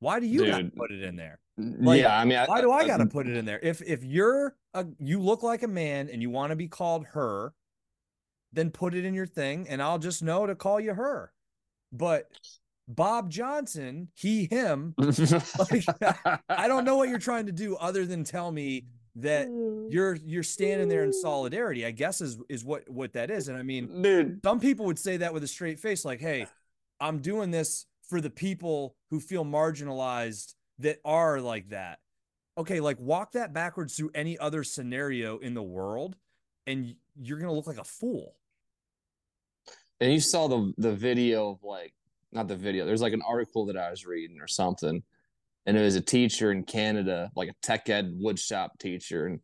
why 0.00 0.20
do 0.20 0.26
you 0.26 0.46
got 0.46 0.58
to 0.58 0.70
put 0.70 0.90
it 0.90 1.02
in 1.02 1.16
there? 1.16 1.38
Like, 1.56 2.00
yeah, 2.00 2.18
I 2.18 2.24
mean, 2.24 2.38
why 2.46 2.60
do 2.60 2.72
I 2.72 2.86
got 2.86 2.96
to 2.98 3.06
put 3.06 3.28
it 3.28 3.36
in 3.36 3.44
there? 3.44 3.60
If 3.62 3.80
if 3.82 4.02
you're 4.02 4.56
a 4.74 4.86
you 4.98 5.20
look 5.20 5.42
like 5.42 5.62
a 5.62 5.68
man 5.68 6.08
and 6.12 6.20
you 6.20 6.30
want 6.30 6.50
to 6.50 6.56
be 6.56 6.66
called 6.66 7.06
her, 7.12 7.54
then 8.52 8.70
put 8.70 8.94
it 8.94 9.04
in 9.04 9.14
your 9.14 9.26
thing, 9.26 9.66
and 9.68 9.80
I'll 9.80 9.98
just 9.98 10.22
know 10.22 10.46
to 10.46 10.54
call 10.54 10.80
you 10.80 10.94
her. 10.94 11.32
But 11.92 12.26
Bob 12.88 13.30
Johnson, 13.30 14.08
he, 14.14 14.46
him. 14.46 14.94
like, 14.98 15.86
I 16.48 16.68
don't 16.68 16.84
know 16.84 16.96
what 16.96 17.08
you're 17.08 17.18
trying 17.18 17.46
to 17.46 17.52
do 17.52 17.76
other 17.76 18.04
than 18.04 18.24
tell 18.24 18.50
me 18.50 18.86
that 19.16 19.46
mm. 19.46 19.86
you're 19.90 20.16
you're 20.16 20.42
standing 20.42 20.88
there 20.88 21.04
in 21.04 21.12
solidarity. 21.12 21.86
I 21.86 21.92
guess 21.92 22.20
is 22.20 22.38
is 22.48 22.64
what 22.64 22.88
what 22.88 23.12
that 23.12 23.30
is. 23.30 23.48
And 23.48 23.56
I 23.56 23.62
mean, 23.62 24.02
Dude. 24.02 24.40
some 24.44 24.60
people 24.60 24.86
would 24.86 24.98
say 24.98 25.18
that 25.18 25.32
with 25.32 25.44
a 25.44 25.48
straight 25.48 25.78
face, 25.78 26.04
like, 26.04 26.20
"Hey, 26.20 26.46
I'm 27.00 27.18
doing 27.20 27.50
this 27.50 27.86
for 28.08 28.20
the 28.20 28.30
people 28.30 28.96
who 29.10 29.20
feel 29.20 29.44
marginalized 29.44 30.54
that 30.78 30.98
are 31.04 31.40
like 31.40 31.68
that." 31.70 31.98
Okay, 32.56 32.80
like 32.80 32.98
walk 33.00 33.32
that 33.32 33.52
backwards 33.52 33.96
through 33.96 34.10
any 34.14 34.38
other 34.38 34.62
scenario 34.62 35.38
in 35.38 35.54
the 35.54 35.62
world, 35.62 36.16
and 36.66 36.94
you're 37.16 37.38
gonna 37.38 37.52
look 37.52 37.66
like 37.66 37.78
a 37.78 37.84
fool. 37.84 38.36
And 40.00 40.12
you 40.12 40.20
saw 40.20 40.48
the 40.48 40.72
the 40.78 40.92
video 40.92 41.50
of 41.50 41.62
like 41.62 41.94
not 42.32 42.48
the 42.48 42.56
video. 42.56 42.84
There's 42.84 43.02
like 43.02 43.12
an 43.12 43.22
article 43.22 43.66
that 43.66 43.76
I 43.76 43.90
was 43.90 44.04
reading 44.04 44.40
or 44.40 44.48
something, 44.48 45.02
and 45.66 45.76
it 45.76 45.80
was 45.80 45.96
a 45.96 46.00
teacher 46.00 46.52
in 46.52 46.64
Canada, 46.64 47.30
like 47.34 47.48
a 47.48 47.54
tech 47.62 47.88
ed 47.88 48.18
woodshop 48.20 48.70
teacher, 48.78 49.26
and 49.26 49.40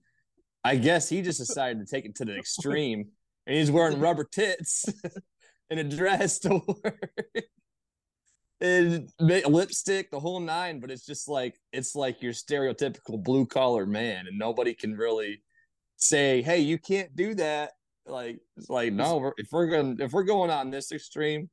I 0.65 0.77
guess 0.77 1.09
he 1.09 1.23
just 1.23 1.39
decided 1.39 1.79
to 1.79 1.87
take 1.87 2.05
it 2.05 2.17
to 2.17 2.25
the 2.25 2.37
extreme, 2.37 3.09
and 3.47 3.57
he's 3.57 3.71
wearing 3.71 4.01
rubber 4.01 4.25
tits 4.25 4.87
and 5.71 5.81
a 5.81 5.85
dress 5.85 6.39
to 6.41 6.61
work. 6.85 7.45
And 8.61 9.11
lipstick, 9.21 10.11
the 10.11 10.21
whole 10.21 10.41
nine, 10.41 10.81
but 10.81 10.91
it's 10.91 11.07
just 11.07 11.29
like 11.29 11.59
it's 11.73 11.95
like 11.95 12.23
your 12.23 12.33
stereotypical 12.33 13.23
blue 13.23 13.47
collar 13.47 13.87
man, 13.87 14.27
and 14.27 14.39
nobody 14.39 14.75
can 14.75 14.97
really 14.97 15.43
say, 15.97 16.43
"Hey, 16.43 16.61
you 16.61 16.79
can't 16.79 17.15
do 17.17 17.35
that." 17.37 17.73
Like 18.07 18.41
it's 18.57 18.69
like 18.69 18.93
no, 18.93 19.33
if 19.39 19.49
we're 19.53 19.69
going 19.69 19.99
if 20.01 20.13
we're 20.13 20.25
going 20.25 20.51
on 20.51 20.71
this 20.71 20.93
extreme, 20.93 21.49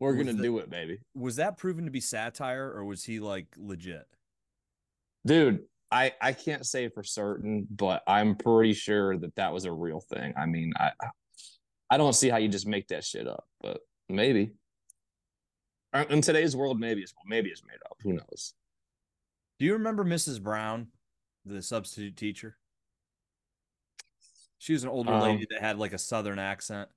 we're 0.00 0.14
gonna 0.14 0.32
do 0.32 0.58
it, 0.58 0.70
baby. 0.70 0.98
Was 1.14 1.36
that 1.36 1.58
proven 1.58 1.84
to 1.86 1.90
be 1.90 2.00
satire, 2.00 2.70
or 2.72 2.84
was 2.84 3.04
he 3.04 3.20
like 3.20 3.46
legit? 3.56 4.06
Dude, 5.26 5.60
I 5.90 6.12
I 6.20 6.32
can't 6.32 6.66
say 6.66 6.88
for 6.88 7.02
certain, 7.02 7.66
but 7.70 8.02
I'm 8.06 8.36
pretty 8.36 8.74
sure 8.74 9.16
that 9.16 9.34
that 9.36 9.52
was 9.52 9.64
a 9.64 9.72
real 9.72 10.00
thing. 10.00 10.34
I 10.36 10.46
mean, 10.46 10.72
I 10.76 10.92
I 11.90 11.96
don't 11.96 12.14
see 12.14 12.28
how 12.28 12.36
you 12.36 12.48
just 12.48 12.66
make 12.66 12.88
that 12.88 13.04
shit 13.04 13.26
up, 13.26 13.44
but 13.60 13.80
maybe. 14.08 14.52
Uh, 15.94 16.04
in 16.10 16.20
today's 16.20 16.56
world, 16.56 16.80
maybe 16.80 17.02
it's 17.02 17.14
maybe 17.24 17.48
it's 17.50 17.62
made 17.64 17.78
up. 17.86 17.96
Who 18.02 18.14
knows? 18.14 18.54
Do 19.60 19.64
you 19.64 19.74
remember 19.74 20.04
Mrs. 20.04 20.42
Brown, 20.42 20.88
the 21.46 21.62
substitute 21.62 22.16
teacher? 22.16 22.56
She 24.58 24.72
was 24.72 24.82
an 24.82 24.90
older 24.90 25.12
um, 25.12 25.22
lady 25.22 25.46
that 25.50 25.60
had 25.60 25.78
like 25.78 25.92
a 25.92 25.98
southern 25.98 26.40
accent. 26.40 26.88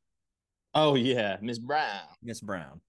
Oh 0.74 0.96
yeah, 0.96 1.38
Miss 1.42 1.60
Brown. 1.60 2.02
Miss 2.24 2.42
Brown. 2.42 2.82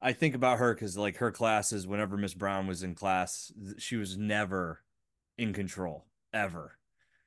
I 0.00 0.12
think 0.12 0.36
about 0.36 0.58
her 0.58 0.72
because 0.74 0.96
like 0.96 1.16
her 1.16 1.32
classes, 1.32 1.86
whenever 1.86 2.16
Miss 2.16 2.34
Brown 2.34 2.68
was 2.68 2.84
in 2.84 2.94
class, 2.94 3.50
she 3.78 3.96
was 3.96 4.16
never 4.16 4.82
in 5.36 5.52
control 5.52 6.06
ever. 6.32 6.78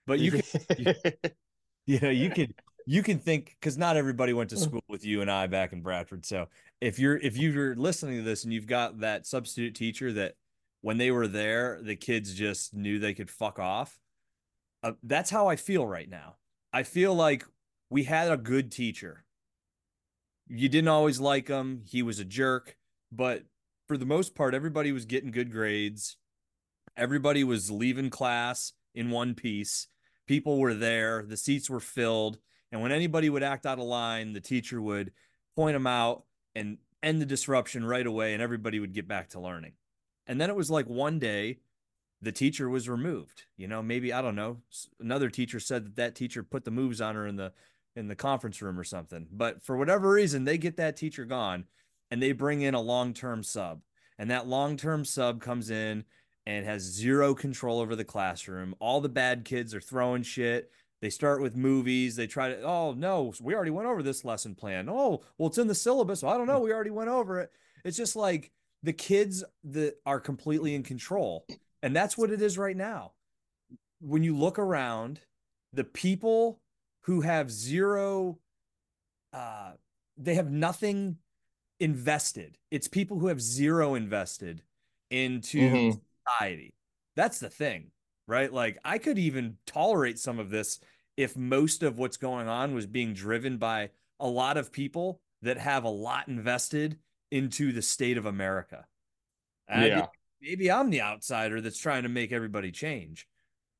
But 0.07 0.19
you 0.19 0.31
can, 0.31 0.43
you, 0.77 0.93
you 1.85 1.99
know, 1.99 2.09
you 2.09 2.29
can 2.29 2.53
you 2.89 3.03
can 3.03 3.19
think 3.19 3.55
because 3.59 3.77
not 3.77 3.97
everybody 3.97 4.33
went 4.33 4.49
to 4.49 4.57
school 4.57 4.83
with 4.87 5.05
you 5.05 5.21
and 5.21 5.29
I 5.29 5.47
back 5.47 5.73
in 5.73 5.81
Bradford. 5.81 6.25
So 6.25 6.47
if 6.81 6.97
you're 6.97 7.17
if 7.17 7.37
you're 7.37 7.75
listening 7.75 8.17
to 8.17 8.23
this 8.23 8.43
and 8.43 8.51
you've 8.51 8.67
got 8.67 8.99
that 9.01 9.27
substitute 9.27 9.75
teacher 9.75 10.11
that 10.13 10.35
when 10.81 10.97
they 10.97 11.11
were 11.11 11.27
there, 11.27 11.79
the 11.81 11.95
kids 11.95 12.33
just 12.33 12.73
knew 12.73 12.99
they 12.99 13.13
could 13.13 13.29
fuck 13.29 13.59
off. 13.59 13.99
Uh, 14.81 14.93
that's 15.03 15.29
how 15.29 15.47
I 15.47 15.55
feel 15.55 15.85
right 15.85 16.09
now. 16.09 16.37
I 16.71 16.83
feel 16.83 17.13
like 17.13 17.45
we 17.89 18.03
had 18.03 18.31
a 18.31 18.37
good 18.37 18.71
teacher 18.71 19.25
you 20.49 20.67
didn't 20.67 20.87
always 20.87 21.19
like 21.19 21.47
him. 21.47 21.83
He 21.85 22.01
was 22.01 22.19
a 22.19 22.25
jerk, 22.25 22.75
but 23.11 23.43
for 23.87 23.97
the 23.97 24.05
most 24.05 24.35
part, 24.35 24.55
everybody 24.55 24.91
was 24.91 25.05
getting 25.05 25.31
good 25.31 25.51
grades. 25.51 26.17
Everybody 26.97 27.43
was 27.43 27.71
leaving 27.71 28.09
class 28.09 28.73
in 28.95 29.11
one 29.11 29.35
piece. 29.35 29.87
People 30.27 30.57
were 30.57 30.73
there. 30.73 31.23
The 31.23 31.37
seats 31.37 31.69
were 31.69 31.79
filled. 31.79 32.39
And 32.71 32.81
when 32.81 32.91
anybody 32.91 33.29
would 33.29 33.43
act 33.43 33.65
out 33.65 33.79
of 33.79 33.85
line, 33.85 34.33
the 34.33 34.41
teacher 34.41 34.81
would 34.81 35.11
point 35.55 35.75
them 35.75 35.87
out 35.87 36.23
and 36.55 36.77
end 37.01 37.21
the 37.21 37.25
disruption 37.25 37.85
right 37.85 38.05
away, 38.05 38.33
and 38.33 38.41
everybody 38.43 38.79
would 38.79 38.93
get 38.93 39.07
back 39.07 39.29
to 39.29 39.39
learning. 39.39 39.73
And 40.27 40.39
then 40.39 40.49
it 40.49 40.55
was 40.55 40.69
like 40.69 40.87
one 40.87 41.17
day 41.19 41.59
the 42.21 42.31
teacher 42.31 42.69
was 42.69 42.89
removed. 42.89 43.43
You 43.57 43.67
know, 43.67 43.81
maybe, 43.81 44.13
I 44.13 44.21
don't 44.21 44.35
know, 44.35 44.57
another 44.99 45.29
teacher 45.29 45.59
said 45.59 45.85
that 45.85 45.95
that 45.95 46.15
teacher 46.15 46.43
put 46.43 46.65
the 46.65 46.71
moves 46.71 47.01
on 47.01 47.15
her 47.15 47.25
in 47.25 47.35
the 47.35 47.53
in 47.95 48.07
the 48.07 48.15
conference 48.15 48.61
room 48.61 48.79
or 48.79 48.83
something. 48.83 49.27
But 49.31 49.63
for 49.63 49.75
whatever 49.75 50.11
reason, 50.11 50.45
they 50.45 50.57
get 50.57 50.77
that 50.77 50.95
teacher 50.95 51.25
gone 51.25 51.65
and 52.11 52.21
they 52.21 52.31
bring 52.31 52.61
in 52.61 52.73
a 52.73 52.81
long 52.81 53.13
term 53.13 53.43
sub. 53.43 53.81
And 54.17 54.29
that 54.31 54.47
long 54.47 54.77
term 54.77 55.05
sub 55.05 55.41
comes 55.41 55.69
in 55.69 56.05
and 56.45 56.65
has 56.65 56.81
zero 56.81 57.33
control 57.33 57.79
over 57.79 57.95
the 57.95 58.03
classroom. 58.03 58.75
All 58.79 59.01
the 59.01 59.09
bad 59.09 59.45
kids 59.45 59.73
are 59.73 59.81
throwing 59.81 60.23
shit. 60.23 60.71
They 61.01 61.09
start 61.09 61.41
with 61.41 61.55
movies. 61.55 62.15
They 62.15 62.27
try 62.27 62.49
to, 62.49 62.61
oh, 62.61 62.93
no, 62.93 63.33
we 63.41 63.55
already 63.55 63.71
went 63.71 63.87
over 63.87 64.03
this 64.03 64.25
lesson 64.25 64.55
plan. 64.55 64.89
Oh, 64.89 65.21
well, 65.37 65.49
it's 65.49 65.57
in 65.57 65.67
the 65.67 65.75
syllabus. 65.75 66.23
Well, 66.23 66.33
I 66.33 66.37
don't 66.37 66.47
know. 66.47 66.59
We 66.59 66.73
already 66.73 66.89
went 66.89 67.09
over 67.09 67.39
it. 67.39 67.51
It's 67.85 67.97
just 67.97 68.15
like 68.15 68.51
the 68.83 68.93
kids 68.93 69.43
that 69.65 69.95
are 70.05 70.19
completely 70.19 70.75
in 70.75 70.83
control. 70.83 71.45
And 71.81 71.95
that's 71.95 72.17
what 72.17 72.31
it 72.31 72.41
is 72.41 72.57
right 72.57 72.75
now. 72.75 73.13
When 74.01 74.23
you 74.23 74.35
look 74.35 74.59
around, 74.59 75.21
the 75.73 75.83
people 75.83 76.59
who 77.01 77.21
have 77.21 77.51
zero 77.51 78.39
uh 79.33 79.71
they 80.17 80.35
have 80.35 80.51
nothing 80.51 81.17
invested. 81.79 82.57
It's 82.71 82.87
people 82.87 83.19
who 83.19 83.27
have 83.27 83.41
zero 83.41 83.95
invested 83.95 84.63
into 85.09 85.59
mm-hmm. 85.59 85.97
society. 86.27 86.73
That's 87.15 87.39
the 87.39 87.49
thing, 87.49 87.91
right? 88.29 88.53
Like 88.53 88.77
I 88.85 88.99
could 88.99 89.17
even 89.17 89.57
tolerate 89.65 90.19
some 90.19 90.39
of 90.39 90.51
this 90.51 90.79
if 91.17 91.35
most 91.35 91.83
of 91.83 91.97
what's 91.97 92.17
going 92.17 92.47
on 92.47 92.75
was 92.75 92.85
being 92.85 93.13
driven 93.13 93.57
by 93.57 93.89
a 94.19 94.27
lot 94.27 94.55
of 94.55 94.71
people 94.71 95.19
that 95.41 95.57
have 95.57 95.83
a 95.83 95.89
lot 95.89 96.27
invested 96.27 96.97
into 97.31 97.71
the 97.71 97.81
state 97.81 98.17
of 98.17 98.25
America. 98.25 98.85
Yeah. 99.69 100.07
maybe 100.41 100.71
I'm 100.71 100.89
the 100.89 101.01
outsider 101.01 101.59
that's 101.59 101.79
trying 101.79 102.03
to 102.03 102.09
make 102.09 102.31
everybody 102.31 102.71
change, 102.71 103.27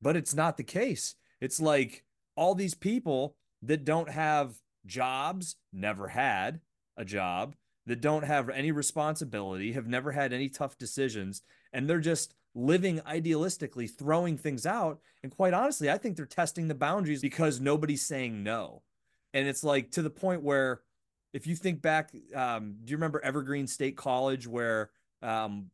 but 0.02 0.16
it's 0.16 0.34
not 0.34 0.56
the 0.56 0.64
case. 0.64 1.14
It's 1.40 1.60
like 1.60 2.04
all 2.36 2.54
these 2.54 2.74
people 2.74 3.36
that 3.62 3.84
don't 3.84 4.10
have 4.10 4.54
jobs, 4.86 5.56
never 5.72 6.08
had 6.08 6.60
a 6.96 7.04
job, 7.04 7.54
that 7.86 8.00
don't 8.00 8.24
have 8.24 8.48
any 8.50 8.72
responsibility, 8.72 9.72
have 9.72 9.86
never 9.86 10.12
had 10.12 10.32
any 10.32 10.48
tough 10.48 10.78
decisions, 10.78 11.42
and 11.72 11.88
they're 11.88 12.00
just 12.00 12.34
living 12.54 13.00
idealistically, 13.00 13.90
throwing 13.90 14.36
things 14.36 14.66
out. 14.66 15.00
And 15.22 15.34
quite 15.34 15.54
honestly, 15.54 15.90
I 15.90 15.98
think 15.98 16.16
they're 16.16 16.26
testing 16.26 16.68
the 16.68 16.74
boundaries 16.74 17.20
because 17.20 17.60
nobody's 17.60 18.04
saying 18.04 18.42
no. 18.42 18.82
And 19.32 19.46
it's 19.46 19.62
like 19.62 19.92
to 19.92 20.02
the 20.02 20.10
point 20.10 20.42
where, 20.42 20.80
if 21.32 21.46
you 21.46 21.54
think 21.54 21.80
back, 21.80 22.10
um, 22.34 22.76
do 22.84 22.90
you 22.90 22.96
remember 22.96 23.20
Evergreen 23.24 23.68
State 23.68 23.96
College 23.96 24.48
where 24.48 24.90
um, 25.22 25.70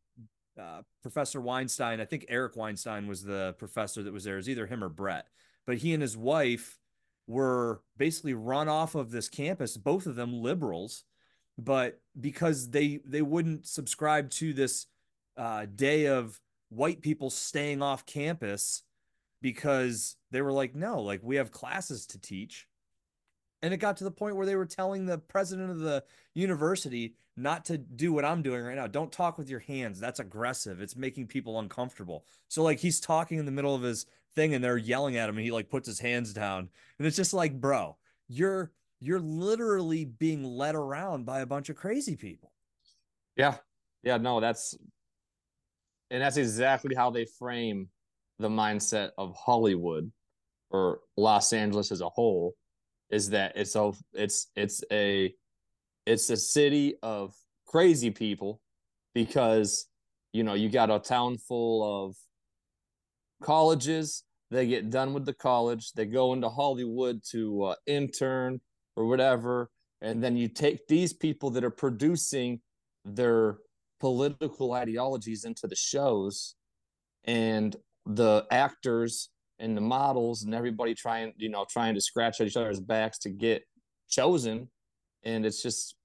uh, 0.59 0.81
Professor 1.01 1.41
Weinstein, 1.41 1.99
I 1.99 2.05
think 2.05 2.25
Eric 2.29 2.55
Weinstein 2.55 3.07
was 3.07 3.23
the 3.23 3.55
professor 3.57 4.03
that 4.03 4.13
was 4.13 4.23
there, 4.23 4.35
was 4.35 4.49
either 4.49 4.67
him 4.67 4.83
or 4.83 4.89
Brett, 4.89 5.27
but 5.65 5.77
he 5.77 5.93
and 5.93 6.01
his 6.01 6.15
wife 6.15 6.77
were 7.27 7.81
basically 7.97 8.33
run 8.33 8.69
off 8.69 8.95
of 8.95 9.11
this 9.11 9.29
campus, 9.29 9.77
both 9.77 10.05
of 10.05 10.15
them 10.15 10.41
liberals, 10.41 11.03
but 11.57 11.99
because 12.19 12.69
they 12.69 12.99
they 13.05 13.21
wouldn't 13.21 13.67
subscribe 13.67 14.29
to 14.29 14.53
this 14.53 14.85
uh, 15.35 15.65
day 15.65 16.05
of 16.07 16.39
white 16.69 17.01
people 17.01 17.29
staying 17.29 17.81
off 17.81 18.05
campus 18.05 18.83
because 19.41 20.15
they 20.31 20.41
were 20.41 20.51
like, 20.51 20.75
no, 20.75 21.01
like 21.01 21.21
we 21.23 21.35
have 21.35 21.51
classes 21.51 22.05
to 22.07 22.19
teach. 22.19 22.67
And 23.61 23.73
it 23.73 23.77
got 23.77 23.97
to 23.97 24.03
the 24.03 24.11
point 24.11 24.35
where 24.35 24.45
they 24.45 24.55
were 24.55 24.65
telling 24.65 25.05
the 25.05 25.17
president 25.17 25.71
of 25.71 25.79
the 25.79 26.03
university 26.35 27.15
not 27.35 27.65
to 27.65 27.77
do 27.77 28.13
what 28.13 28.25
I'm 28.25 28.43
doing 28.43 28.63
right 28.63 28.75
now. 28.75 28.87
Don't 28.87 29.11
talk 29.11 29.37
with 29.37 29.49
your 29.49 29.59
hands. 29.59 29.99
That's 29.99 30.19
aggressive. 30.19 30.79
It's 30.79 30.95
making 30.95 31.27
people 31.27 31.59
uncomfortable. 31.59 32.25
So 32.49 32.61
like 32.61 32.79
he's 32.79 32.99
talking 32.99 33.39
in 33.39 33.45
the 33.45 33.51
middle 33.51 33.73
of 33.73 33.81
his 33.81 34.05
thing 34.35 34.53
and 34.53 34.63
they're 34.63 34.77
yelling 34.77 35.17
at 35.17 35.29
him 35.29 35.37
and 35.37 35.45
he 35.45 35.51
like 35.51 35.69
puts 35.69 35.87
his 35.87 35.99
hands 35.99 36.33
down. 36.33 36.69
And 36.99 37.07
it's 37.07 37.15
just 37.15 37.33
like, 37.33 37.59
bro, 37.59 37.97
you're 38.27 38.71
you're 38.99 39.19
literally 39.19 40.05
being 40.05 40.43
led 40.43 40.75
around 40.75 41.25
by 41.25 41.41
a 41.41 41.45
bunch 41.45 41.69
of 41.69 41.75
crazy 41.75 42.15
people. 42.15 42.51
Yeah. 43.35 43.55
Yeah, 44.03 44.17
no, 44.17 44.39
that's 44.39 44.75
and 46.11 46.21
that's 46.21 46.37
exactly 46.37 46.95
how 46.95 47.09
they 47.09 47.25
frame 47.37 47.89
the 48.39 48.49
mindset 48.49 49.11
of 49.17 49.35
Hollywood 49.35 50.11
or 50.69 50.99
Los 51.15 51.53
Angeles 51.53 51.91
as 51.91 52.01
a 52.01 52.09
whole 52.09 52.53
is 53.09 53.29
that 53.29 53.53
it's 53.55 53.75
a 53.75 53.91
it's 54.13 54.47
it's 54.55 54.83
a 54.91 55.33
it's 56.05 56.29
a 56.29 56.37
city 56.37 56.95
of 57.01 57.33
crazy 57.65 58.11
people 58.11 58.61
because 59.13 59.87
you 60.33 60.43
know 60.43 60.53
you 60.53 60.69
got 60.69 60.89
a 60.89 60.99
town 60.99 61.37
full 61.37 62.05
of 62.05 62.15
colleges. 63.41 64.23
They 64.49 64.67
get 64.67 64.89
done 64.89 65.13
with 65.13 65.25
the 65.25 65.33
college. 65.33 65.91
They 65.91 66.05
go 66.05 66.31
into 66.33 66.47
hollywood 66.47 67.21
to 67.31 67.63
uh, 67.63 67.75
intern 67.85 68.61
or 68.95 69.05
whatever. 69.05 69.69
And 70.01 70.23
then 70.23 70.37
you 70.37 70.47
take 70.47 70.87
these 70.87 71.11
people 71.11 71.49
that 71.51 71.63
are 71.63 71.69
producing 71.69 72.61
their 73.03 73.57
political 73.99 74.73
ideologies 74.73 75.45
into 75.45 75.67
the 75.67 75.75
shows 75.75 76.55
and 77.25 77.75
the 78.05 78.45
actors 78.51 79.29
and 79.59 79.75
the 79.75 79.81
models 79.81 80.43
and 80.43 80.53
everybody 80.53 80.93
trying 80.93 81.33
you 81.37 81.49
know 81.49 81.65
trying 81.69 81.93
to 81.93 82.01
scratch 82.01 82.39
at 82.39 82.47
each 82.47 82.55
other's 82.55 82.79
backs 82.79 83.17
to 83.17 83.29
get 83.29 83.63
chosen 84.07 84.69
and 85.23 85.45
it's 85.45 85.61
just 85.61 85.95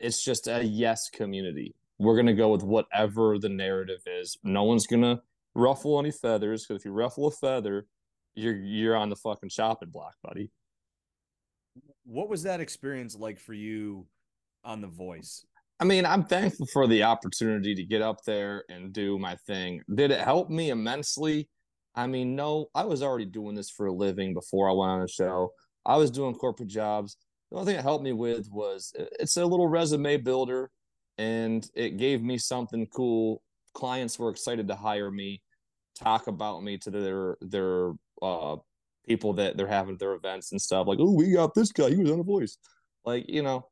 it's 0.00 0.24
just 0.24 0.48
a 0.48 0.64
yes 0.64 1.10
community 1.10 1.74
we're 1.98 2.14
going 2.14 2.26
to 2.26 2.32
go 2.32 2.48
with 2.48 2.62
whatever 2.62 3.38
the 3.38 3.48
narrative 3.48 4.00
is 4.06 4.36
no 4.42 4.64
one's 4.64 4.86
going 4.86 5.02
to 5.02 5.20
ruffle 5.54 5.98
any 5.98 6.10
feathers 6.10 6.66
because 6.66 6.80
if 6.80 6.84
you 6.84 6.92
ruffle 6.92 7.26
a 7.26 7.30
feather, 7.30 7.86
you're 8.34 8.56
you're 8.56 8.96
on 8.96 9.08
the 9.08 9.16
fucking 9.16 9.48
chopping 9.48 9.90
block, 9.90 10.14
buddy. 10.22 10.50
What 12.04 12.28
was 12.28 12.42
that 12.42 12.60
experience 12.60 13.16
like 13.16 13.38
for 13.38 13.54
you 13.54 14.06
on 14.64 14.80
The 14.80 14.88
Voice? 14.88 15.46
I 15.80 15.84
mean, 15.84 16.06
I'm 16.06 16.24
thankful 16.24 16.66
for 16.72 16.86
the 16.86 17.02
opportunity 17.02 17.74
to 17.74 17.84
get 17.84 18.00
up 18.00 18.18
there 18.24 18.64
and 18.68 18.92
do 18.92 19.18
my 19.18 19.36
thing. 19.46 19.82
Did 19.92 20.12
it 20.12 20.20
help 20.20 20.48
me 20.48 20.70
immensely? 20.70 21.48
I 21.94 22.06
mean, 22.06 22.36
no, 22.36 22.66
I 22.74 22.84
was 22.84 23.02
already 23.02 23.26
doing 23.26 23.54
this 23.54 23.70
for 23.70 23.86
a 23.86 23.92
living 23.92 24.34
before 24.34 24.68
I 24.68 24.72
went 24.72 24.90
on 24.90 25.00
the 25.00 25.08
show. 25.08 25.52
I 25.84 25.96
was 25.96 26.10
doing 26.10 26.34
corporate 26.34 26.68
jobs. 26.68 27.16
The 27.50 27.58
only 27.58 27.72
thing 27.72 27.78
it 27.78 27.82
helped 27.82 28.04
me 28.04 28.12
with 28.12 28.48
was 28.50 28.92
it's 28.96 29.36
a 29.36 29.44
little 29.44 29.68
resume 29.68 30.16
builder 30.16 30.70
and 31.18 31.68
it 31.74 31.98
gave 31.98 32.22
me 32.22 32.38
something 32.38 32.86
cool. 32.86 33.42
Clients 33.74 34.18
were 34.18 34.30
excited 34.30 34.68
to 34.68 34.74
hire 34.74 35.10
me, 35.10 35.42
talk 35.98 36.26
about 36.26 36.62
me 36.62 36.78
to 36.78 36.90
their 36.90 37.36
their 37.40 37.92
uh, 38.22 38.56
people 39.06 39.34
that 39.34 39.56
they're 39.56 39.66
having 39.66 39.96
their 39.98 40.14
events 40.14 40.52
and 40.52 40.60
stuff. 40.60 40.86
Like, 40.86 40.98
oh, 41.00 41.12
we 41.12 41.32
got 41.32 41.54
this 41.54 41.72
guy. 41.72 41.90
He 41.90 41.96
was 41.96 42.10
on 42.10 42.20
a 42.20 42.24
voice. 42.24 42.56
Like, 43.04 43.26
you 43.28 43.42
know, 43.42 43.66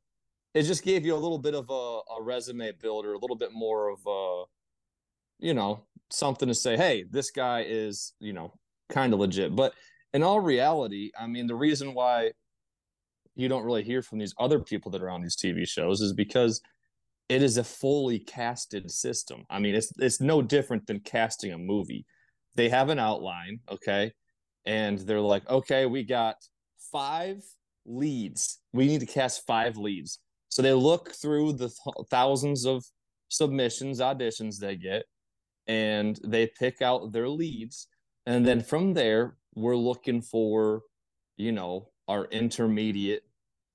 it 0.54 0.62
just 0.62 0.84
gave 0.84 1.06
you 1.06 1.14
a 1.14 1.16
little 1.16 1.38
bit 1.38 1.54
of 1.54 1.70
a, 1.70 2.00
a 2.18 2.22
resume 2.22 2.72
builder, 2.80 3.14
a 3.14 3.18
little 3.18 3.36
bit 3.36 3.52
more 3.52 3.88
of 3.88 3.98
a, 4.06 4.44
you 5.38 5.54
know, 5.54 5.84
something 6.10 6.48
to 6.48 6.54
say. 6.54 6.76
Hey, 6.76 7.04
this 7.10 7.30
guy 7.30 7.64
is, 7.66 8.12
you 8.20 8.32
know, 8.32 8.52
kind 8.90 9.12
of 9.12 9.20
legit. 9.20 9.56
But 9.56 9.72
in 10.12 10.22
all 10.22 10.40
reality, 10.40 11.10
I 11.18 11.26
mean, 11.26 11.46
the 11.46 11.54
reason 11.54 11.94
why 11.94 12.32
you 13.34 13.48
don't 13.48 13.64
really 13.64 13.82
hear 13.82 14.02
from 14.02 14.18
these 14.18 14.34
other 14.38 14.60
people 14.60 14.90
that 14.92 15.02
are 15.02 15.10
on 15.10 15.22
these 15.22 15.36
TV 15.36 15.66
shows 15.66 16.00
is 16.00 16.12
because 16.12 16.60
it 17.28 17.42
is 17.42 17.56
a 17.56 17.64
fully 17.64 18.18
casted 18.18 18.90
system. 18.90 19.44
I 19.48 19.58
mean, 19.58 19.74
it's 19.74 19.90
it's 19.98 20.20
no 20.20 20.42
different 20.42 20.86
than 20.86 21.00
casting 21.00 21.52
a 21.52 21.58
movie. 21.58 22.04
They 22.56 22.68
have 22.68 22.90
an 22.90 22.98
outline, 22.98 23.60
okay? 23.70 24.12
And 24.66 24.98
they're 24.98 25.20
like, 25.20 25.48
"Okay, 25.48 25.86
we 25.86 26.02
got 26.04 26.36
5 26.92 27.42
leads. 27.86 28.60
We 28.74 28.86
need 28.86 29.00
to 29.00 29.06
cast 29.06 29.46
5 29.46 29.78
leads." 29.78 30.18
So 30.52 30.60
they 30.60 30.74
look 30.74 31.14
through 31.14 31.54
the 31.54 31.68
th- 31.68 32.06
thousands 32.10 32.66
of 32.66 32.84
submissions, 33.30 34.00
auditions 34.00 34.58
they 34.58 34.76
get, 34.76 35.04
and 35.66 36.20
they 36.22 36.46
pick 36.46 36.82
out 36.82 37.10
their 37.10 37.26
leads. 37.26 37.88
And 38.26 38.46
then 38.46 38.60
from 38.60 38.92
there, 38.92 39.38
we're 39.54 39.78
looking 39.78 40.20
for, 40.20 40.82
you 41.38 41.52
know, 41.52 41.88
our 42.06 42.26
intermediate 42.26 43.22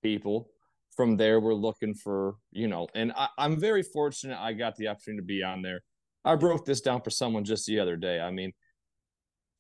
people. 0.03 0.51
From 0.95 1.17
there 1.17 1.39
we're 1.39 1.55
looking 1.55 1.95
for 1.95 2.35
you 2.51 2.67
know 2.67 2.87
and 2.95 3.11
I, 3.15 3.27
i'm 3.37 3.59
very 3.59 3.83
fortunate 3.83 4.39
i 4.39 4.51
got 4.53 4.75
the 4.77 4.87
opportunity 4.87 5.21
to 5.21 5.25
be 5.25 5.43
on 5.43 5.61
there. 5.61 5.81
I 6.25 6.35
broke 6.35 6.65
this 6.65 6.81
down 6.81 7.01
for 7.01 7.11
someone 7.11 7.43
just 7.43 7.65
the 7.65 7.79
other 7.79 7.95
day. 7.95 8.19
I 8.19 8.31
mean 8.31 8.51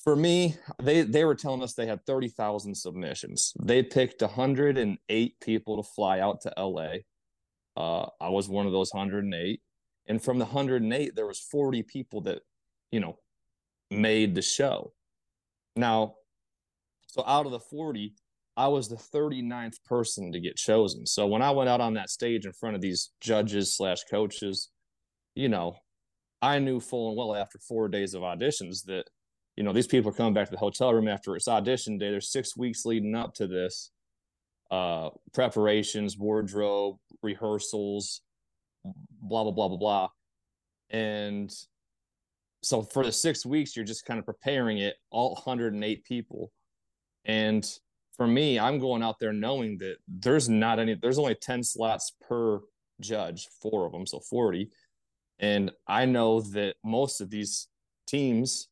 for 0.07 0.15
me 0.15 0.55
they 0.81 1.01
they 1.01 1.25
were 1.25 1.35
telling 1.35 1.61
us 1.61 1.73
they 1.73 1.85
had 1.85 2.05
30,000 2.05 2.73
submissions. 2.73 3.51
They 3.61 3.83
picked 3.83 4.21
108 4.21 5.39
people 5.41 5.75
to 5.75 5.83
fly 5.83 6.21
out 6.21 6.39
to 6.43 6.53
la 6.57 6.93
uh, 7.75 8.09
i 8.21 8.29
was 8.29 8.47
one 8.47 8.65
of 8.65 8.71
those 8.71 8.93
108 8.93 9.59
and 10.07 10.23
from 10.23 10.39
the 10.39 10.45
108 10.45 11.13
there 11.13 11.27
was 11.27 11.41
40 11.41 11.83
people 11.83 12.21
that 12.21 12.39
you 12.89 13.01
know 13.01 13.17
made 13.91 14.33
the 14.33 14.41
show. 14.41 14.93
Now 15.75 16.15
so 17.07 17.21
out 17.27 17.45
of 17.45 17.51
the 17.51 17.59
40 17.59 18.15
I 18.55 18.69
was 18.69 18.87
the 18.87 18.95
39th 18.95 19.83
person 19.83 20.31
to 20.31 20.39
get 20.39 20.55
chosen. 20.55 21.05
So 21.05 21.27
when 21.27 21.41
I 21.41 21.51
went 21.51 21.69
out 21.69 21.81
on 21.81 21.95
that 21.95 22.09
stage 22.09 22.45
in 22.45 22.53
front 22.53 22.77
of 22.77 22.81
these 22.81 23.11
judges 23.19 23.75
slash 23.75 23.99
coaches, 24.09 24.69
you 25.35 25.49
know, 25.49 25.75
I 26.41 26.59
knew 26.59 26.79
full 26.79 27.09
and 27.09 27.17
well 27.17 27.35
after 27.35 27.59
four 27.59 27.87
days 27.87 28.13
of 28.15 28.23
auditions 28.23 28.85
that, 28.85 29.05
you 29.57 29.63
know, 29.63 29.73
these 29.73 29.87
people 29.87 30.11
are 30.11 30.13
coming 30.13 30.33
back 30.33 30.45
to 30.45 30.51
the 30.51 30.57
hotel 30.57 30.93
room 30.93 31.07
after 31.07 31.35
it's 31.35 31.47
audition 31.47 31.97
day. 31.97 32.11
There's 32.11 32.31
six 32.31 32.55
weeks 32.55 32.85
leading 32.85 33.15
up 33.15 33.33
to 33.35 33.47
this, 33.47 33.91
uh, 34.71 35.09
preparations, 35.33 36.17
wardrobe, 36.17 36.97
rehearsals, 37.21 38.21
blah 38.85 39.43
blah 39.43 39.51
blah 39.51 39.67
blah 39.67 39.77
blah, 39.77 40.09
and 40.89 41.51
so 42.61 42.81
for 42.81 43.03
the 43.03 43.11
six 43.11 43.45
weeks 43.45 43.75
you're 43.75 43.85
just 43.85 44.05
kind 44.05 44.19
of 44.19 44.25
preparing 44.25 44.77
it 44.77 44.95
all 45.11 45.33
108 45.35 46.05
people 46.05 46.51
and 47.25 47.69
for 48.17 48.27
me, 48.27 48.57
I'm 48.59 48.79
going 48.79 49.03
out 49.03 49.19
there 49.19 49.31
knowing 49.31 49.77
that 49.77 49.97
there's 50.07 50.49
not 50.49 50.79
any, 50.79 50.95
there's 50.95 51.19
only 51.19 51.35
10 51.35 51.63
slots 51.63 52.13
per 52.27 52.61
judge, 52.99 53.47
four 53.61 53.85
of 53.85 53.91
them, 53.91 54.07
so 54.07 54.19
40. 54.19 54.69
And 55.39 55.71
I 55.87 56.05
know 56.05 56.41
that 56.41 56.75
most 56.83 57.21
of 57.21 57.29
these 57.29 57.67
teams, 58.07 58.69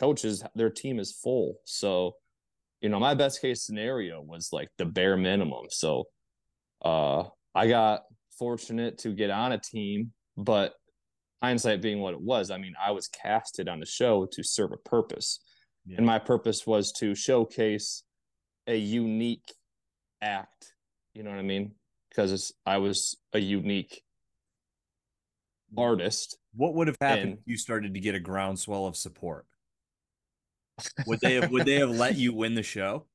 coaches, 0.00 0.42
their 0.54 0.70
team 0.70 0.98
is 0.98 1.12
full. 1.12 1.56
So, 1.64 2.14
you 2.80 2.88
know, 2.88 2.98
my 2.98 3.14
best 3.14 3.40
case 3.40 3.62
scenario 3.62 4.22
was 4.22 4.48
like 4.52 4.68
the 4.78 4.86
bare 4.86 5.16
minimum. 5.16 5.66
So, 5.68 6.04
uh, 6.82 7.24
I 7.54 7.68
got 7.68 8.02
fortunate 8.38 8.98
to 8.98 9.12
get 9.12 9.30
on 9.30 9.52
a 9.52 9.58
team, 9.58 10.12
but 10.36 10.72
hindsight 11.42 11.82
being 11.82 12.00
what 12.00 12.14
it 12.14 12.20
was, 12.20 12.50
I 12.50 12.58
mean, 12.58 12.74
I 12.82 12.92
was 12.92 13.08
casted 13.08 13.68
on 13.68 13.80
the 13.80 13.86
show 13.86 14.26
to 14.32 14.42
serve 14.42 14.72
a 14.72 14.88
purpose. 14.88 15.40
Yeah. 15.86 15.98
And 15.98 16.06
my 16.06 16.18
purpose 16.18 16.66
was 16.66 16.92
to 16.92 17.14
showcase 17.14 18.02
a 18.66 18.76
unique 18.76 19.52
act. 20.22 20.74
You 21.14 21.22
know 21.22 21.30
what 21.30 21.38
I 21.38 21.42
mean? 21.42 21.72
Because 22.08 22.52
I 22.66 22.78
was 22.78 23.16
a 23.32 23.38
unique 23.38 24.02
artist. 25.76 26.36
What 26.54 26.74
would 26.74 26.88
have 26.88 26.96
happened 27.00 27.30
and, 27.30 27.38
if 27.38 27.44
you 27.46 27.56
started 27.56 27.94
to 27.94 28.00
get 28.00 28.14
a 28.14 28.20
groundswell 28.20 28.86
of 28.86 28.96
support? 28.96 29.46
Would 31.06 31.20
they 31.20 31.34
have 31.34 31.50
would 31.50 31.66
they 31.66 31.76
have 31.76 31.90
let 31.90 32.16
you 32.16 32.32
win 32.32 32.54
the 32.54 32.62
show? 32.62 33.06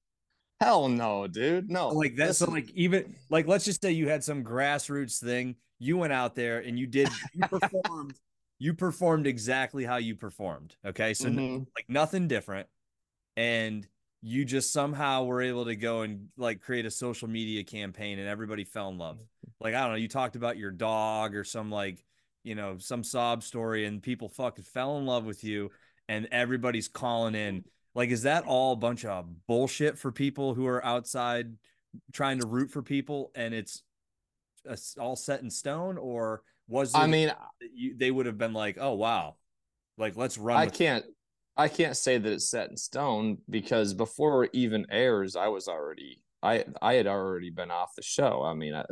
Hell 0.61 0.87
no, 0.87 1.27
dude. 1.27 1.69
No. 1.69 1.89
Like 1.89 2.15
that's 2.15 2.39
so 2.39 2.49
like 2.49 2.69
even 2.71 3.15
like 3.29 3.47
let's 3.47 3.65
just 3.65 3.81
say 3.81 3.91
you 3.91 4.07
had 4.07 4.23
some 4.23 4.43
grassroots 4.43 5.21
thing. 5.21 5.55
You 5.79 5.97
went 5.97 6.13
out 6.13 6.35
there 6.35 6.59
and 6.59 6.79
you 6.79 6.87
did 6.87 7.09
you 7.33 7.41
performed 7.47 8.15
you 8.59 8.73
performed 8.73 9.27
exactly 9.27 9.83
how 9.83 9.97
you 9.97 10.15
performed. 10.15 10.75
Okay. 10.85 11.13
So 11.13 11.29
mm-hmm. 11.29 11.63
like 11.75 11.89
nothing 11.89 12.27
different. 12.27 12.67
And 13.35 13.85
you 14.21 14.45
just 14.45 14.71
somehow 14.71 15.25
were 15.25 15.41
able 15.41 15.65
to 15.65 15.75
go 15.75 16.01
and 16.01 16.29
like 16.37 16.61
create 16.61 16.85
a 16.85 16.91
social 16.91 17.27
media 17.27 17.63
campaign 17.63 18.17
and 18.17 18.27
everybody 18.27 18.63
fell 18.63 18.89
in 18.89 18.97
love. 18.97 19.19
Like, 19.59 19.75
I 19.75 19.81
don't 19.81 19.91
know, 19.91 19.97
you 19.97 20.07
talked 20.07 20.35
about 20.35 20.57
your 20.57 20.71
dog 20.71 21.35
or 21.35 21.43
some 21.43 21.69
like, 21.69 22.03
you 22.43 22.55
know, 22.55 22.77
some 22.79 23.03
sob 23.03 23.43
story 23.43 23.85
and 23.85 24.01
people 24.01 24.29
fucking 24.29 24.63
fell 24.63 24.97
in 24.97 25.05
love 25.05 25.25
with 25.25 25.43
you 25.43 25.69
and 26.07 26.27
everybody's 26.31 26.87
calling 26.87 27.35
in. 27.35 27.63
Like, 27.93 28.09
is 28.09 28.23
that 28.23 28.45
all 28.45 28.73
a 28.73 28.77
bunch 28.77 29.05
of 29.05 29.25
bullshit 29.47 29.97
for 29.97 30.11
people 30.11 30.53
who 30.53 30.67
are 30.67 30.83
outside 30.83 31.53
trying 32.11 32.39
to 32.39 32.47
root 32.47 32.71
for 32.71 32.81
people 32.81 33.31
and 33.35 33.53
it's 33.53 33.83
all 34.99 35.15
set 35.15 35.41
in 35.41 35.49
stone? 35.49 35.97
Or 35.97 36.41
was 36.67 36.93
it 36.93 36.97
I 36.97 37.07
mean, 37.07 37.31
you, 37.73 37.95
they 37.97 38.11
would 38.11 38.25
have 38.25 38.37
been 38.37 38.53
like, 38.53 38.77
oh, 38.79 38.93
wow, 38.93 39.35
like, 39.97 40.17
let's 40.17 40.37
run. 40.37 40.57
I 40.57 40.67
can't. 40.67 41.05
I 41.57 41.69
can't 41.69 41.95
say 41.95 42.17
that 42.17 42.29
it's 42.29 42.49
set 42.49 42.69
in 42.69 42.75
stone 42.75 43.37
because 43.49 43.93
before 43.93 44.43
it 44.43 44.49
even 44.51 44.85
airs, 44.91 45.37
I 45.37 45.47
was 45.47 45.69
already 45.69 46.21
I 46.43 46.65
I 46.81 46.93
had 46.93 47.07
already 47.07 47.49
been 47.49 47.71
off 47.71 47.95
the 47.95 48.03
show. 48.03 48.43
I 48.43 48.53
mean, 48.53 48.73
I, 48.75 48.85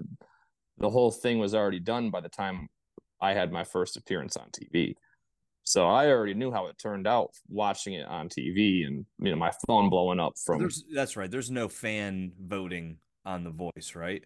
the 0.78 0.90
whole 0.90 1.12
thing 1.12 1.40
was 1.40 1.54
already 1.54 1.80
done 1.80 2.10
by 2.10 2.22
the 2.22 2.30
time 2.30 2.68
I 3.22 3.34
had 3.34 3.52
my 3.52 3.64
first 3.64 3.96
appearance 3.96 4.36
on 4.36 4.50
TV. 4.50 4.96
So 5.64 5.88
I 5.88 6.08
already 6.08 6.34
knew 6.34 6.52
how 6.52 6.68
it 6.68 6.78
turned 6.78 7.08
out 7.08 7.32
watching 7.48 7.94
it 7.94 8.06
on 8.06 8.30
TV 8.30 8.86
and 8.86 9.06
you 9.20 9.32
know 9.32 9.38
my 9.38 9.52
phone 9.66 9.90
blowing 9.90 10.20
up 10.20 10.34
from 10.44 10.60
There's, 10.60 10.84
that's 10.94 11.16
right. 11.16 11.32
There's 11.32 11.52
no 11.52 11.70
fan 11.70 12.34
voting 12.40 12.98
on 13.26 13.44
the 13.44 13.50
voice, 13.50 13.94
right? 13.96 14.24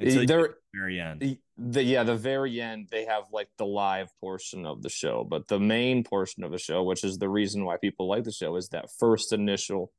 Eh, 0.00 0.06
Until 0.06 0.26
there, 0.26 0.54
very 0.74 1.00
end. 1.00 1.38
The, 1.56 1.82
yeah, 1.82 2.02
the 2.02 2.16
very 2.16 2.60
end, 2.60 2.88
they 2.90 3.06
have 3.06 3.24
like 3.32 3.48
the 3.56 3.64
live 3.64 4.10
portion 4.20 4.66
of 4.66 4.82
the 4.82 4.90
show, 4.90 5.24
but 5.24 5.48
the 5.48 5.60
main 5.60 6.04
portion 6.04 6.44
of 6.44 6.50
the 6.50 6.58
show, 6.58 6.82
which 6.82 7.02
is 7.02 7.16
the 7.16 7.28
reason 7.28 7.64
why 7.64 7.76
people 7.78 8.08
like 8.08 8.24
the 8.24 8.32
show, 8.32 8.56
is 8.56 8.68
that 8.70 8.90
first 8.98 9.32
initial 9.32 9.92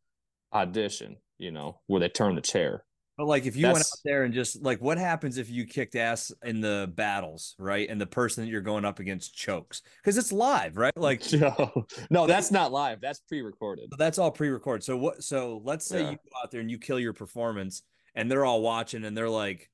audition. 0.54 1.18
You 1.40 1.52
know, 1.52 1.80
where 1.86 2.00
they 2.00 2.10
turn 2.10 2.36
the 2.36 2.42
chair. 2.42 2.84
But 3.18 3.26
like, 3.26 3.48
if 3.48 3.56
you 3.56 3.64
That's, 3.64 3.74
went 3.74 3.86
out 3.86 4.00
there 4.06 4.24
and 4.24 4.34
just 4.34 4.62
like, 4.62 4.80
what 4.80 5.00
happens 5.00 5.40
if 5.40 5.50
you 5.50 5.66
kicked 5.66 5.96
ass 5.96 6.32
in 6.44 6.62
the 6.62 6.92
battles, 6.96 7.56
right? 7.58 7.90
And 7.90 8.00
the 8.00 8.06
person 8.06 8.44
that 8.44 8.52
you're 8.52 8.62
going 8.62 8.86
up 8.86 9.00
against 9.00 9.36
chokes 9.36 9.82
because 9.98 10.20
it's 10.20 10.32
live, 10.32 10.78
right? 10.78 10.96
Like, 10.96 11.24
no, 11.34 11.86
no, 12.12 12.28
that's 12.28 12.52
not 12.52 12.72
live. 12.72 13.02
That's 13.02 13.20
pre-recorded. 13.22 13.92
That's 13.98 14.20
all 14.20 14.30
pre-recorded. 14.30 14.84
So 14.84 14.98
what? 14.98 15.24
So 15.24 15.62
let's 15.64 15.86
say 15.86 16.04
yeah. 16.04 16.12
you 16.12 16.18
go 16.18 16.44
out 16.44 16.52
there 16.52 16.62
and 16.62 16.70
you 16.70 16.78
kill 16.78 17.00
your 17.00 17.14
performance, 17.14 17.82
and 18.14 18.30
they're 18.30 18.46
all 18.46 18.62
watching, 18.62 19.04
and 19.04 19.18
they're 19.18 19.30
like, 19.30 19.72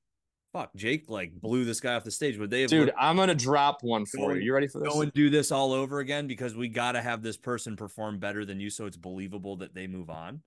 fuck, 0.54 0.74
Jake 0.74 1.10
like 1.10 1.32
blew 1.32 1.66
this 1.66 1.80
guy 1.80 1.94
off 1.96 2.04
the 2.04 2.10
stage. 2.10 2.38
Would 2.38 2.48
they 2.48 2.62
have 2.62 2.70
Dude, 2.70 2.92
I'm 2.98 3.16
gonna 3.16 3.34
drop 3.34 3.82
one 3.82 4.06
for 4.06 4.34
you. 4.34 4.42
You 4.42 4.54
ready 4.54 4.68
for 4.68 4.78
this? 4.80 4.90
Go 4.90 5.02
and 5.02 5.12
do 5.12 5.28
this 5.28 5.52
all 5.52 5.72
over 5.72 5.98
again 5.98 6.26
because 6.26 6.54
we 6.54 6.68
gotta 6.68 7.02
have 7.02 7.22
this 7.22 7.36
person 7.36 7.76
perform 7.76 8.18
better 8.18 8.46
than 8.46 8.58
you 8.58 8.70
so 8.70 8.86
it's 8.86 8.96
believable 8.96 9.56
that 9.56 9.74
they 9.74 9.86
move 9.86 10.08
on. 10.08 10.40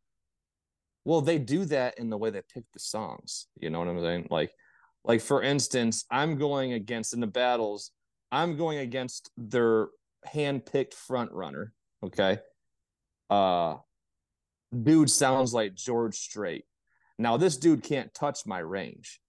Well, 1.07 1.21
they 1.21 1.39
do 1.39 1.65
that 1.65 1.97
in 1.97 2.09
the 2.09 2.17
way 2.17 2.29
they 2.29 2.41
pick 2.53 2.65
the 2.73 2.79
songs. 2.79 3.47
You 3.59 3.69
know 3.69 3.79
what 3.79 3.87
I'm 3.87 4.01
saying? 4.01 4.27
Like, 4.29 4.51
like 5.03 5.21
for 5.21 5.41
instance, 5.41 6.05
I'm 6.11 6.37
going 6.37 6.73
against 6.73 7.13
in 7.13 7.21
the 7.21 7.27
battles, 7.27 7.91
I'm 8.31 8.57
going 8.57 8.79
against 8.79 9.31
their 9.37 9.87
hand-picked 10.25 10.93
front 10.93 11.31
runner. 11.31 11.73
Okay. 12.03 12.39
Uh 13.29 13.75
dude 14.83 15.09
sounds 15.09 15.53
like 15.53 15.75
George 15.75 16.15
Strait. 16.15 16.65
Now, 17.17 17.37
this 17.37 17.55
dude 17.57 17.83
can't 17.83 18.13
touch 18.13 18.45
my 18.45 18.59
range 18.59 19.21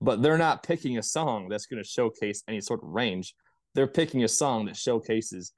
but 0.00 0.22
they're 0.22 0.38
not 0.38 0.62
picking 0.62 0.98
a 0.98 1.02
song 1.02 1.48
that's 1.48 1.66
going 1.66 1.82
to 1.82 1.88
showcase 1.88 2.42
any 2.48 2.60
sort 2.60 2.82
of 2.82 2.88
range. 2.88 3.34
They're 3.74 3.86
picking 3.86 4.24
a 4.24 4.28
song 4.28 4.66
that 4.66 4.76
showcases 4.76 5.52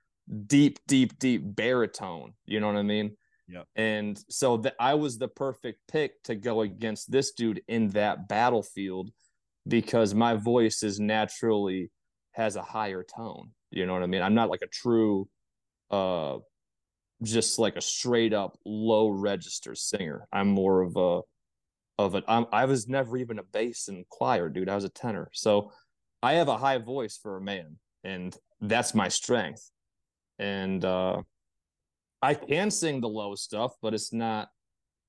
deep, 0.47 0.79
deep, 0.87 1.19
deep 1.19 1.43
baritone. 1.45 2.33
You 2.45 2.61
know 2.61 2.67
what 2.67 2.77
I 2.77 2.83
mean? 2.83 3.17
Yep. 3.53 3.67
And 3.77 4.19
so 4.31 4.57
that 4.59 4.75
I 4.81 4.95
was 4.95 5.19
the 5.19 5.29
perfect 5.29 5.81
pick 5.91 6.23
to 6.25 6.35
go 6.35 6.63
against 6.63 7.11
this 7.11 7.33
dude 7.33 7.63
in 7.69 7.89
that 7.91 8.27
battlefield 8.27 9.11
because 9.69 10.15
my 10.15 10.35
voice 10.35 10.83
is 10.83 10.99
naturally 10.99 11.91
has 12.33 12.57
a 12.57 12.63
higher 12.63 13.05
tone. 13.05 13.51
You 13.71 13.87
know 13.87 13.93
what 13.93 14.03
I 14.03 14.07
mean? 14.07 14.23
I'm 14.23 14.35
not 14.35 14.49
like 14.49 14.63
a 14.63 14.67
true 14.67 15.29
uh 15.91 16.39
just 17.23 17.59
like 17.59 17.77
a 17.77 17.81
straight 17.81 18.33
up 18.33 18.57
low 18.65 19.09
register 19.09 19.75
singer. 19.75 20.27
I'm 20.33 20.49
more 20.49 20.81
of 20.81 20.97
a 20.97 21.21
of 21.99 22.15
it. 22.15 22.25
I'm, 22.27 22.47
I 22.53 22.65
was 22.65 22.89
never 22.89 23.17
even 23.19 23.39
a 23.39 23.43
bass 23.43 23.89
in 23.89 24.05
choir, 24.09 24.49
dude. 24.49 24.71
I 24.71 24.75
was 24.75 24.85
a 24.85 24.89
tenor. 24.89 25.29
So 25.35 25.73
I 26.23 26.35
have 26.35 26.49
a 26.49 26.57
high 26.57 26.79
voice 26.79 27.19
for 27.23 27.37
a 27.37 27.41
man, 27.41 27.77
and 28.03 28.35
that's 28.61 28.95
my 28.95 29.09
strength. 29.09 29.71
And 30.39 30.85
uh, 30.85 31.23
I 32.23 32.35
can 32.35 32.71
sing 32.71 33.01
the 33.01 33.09
low 33.09 33.35
stuff, 33.35 33.75
but 33.83 33.95
it's 33.95 34.13
not. 34.13 34.49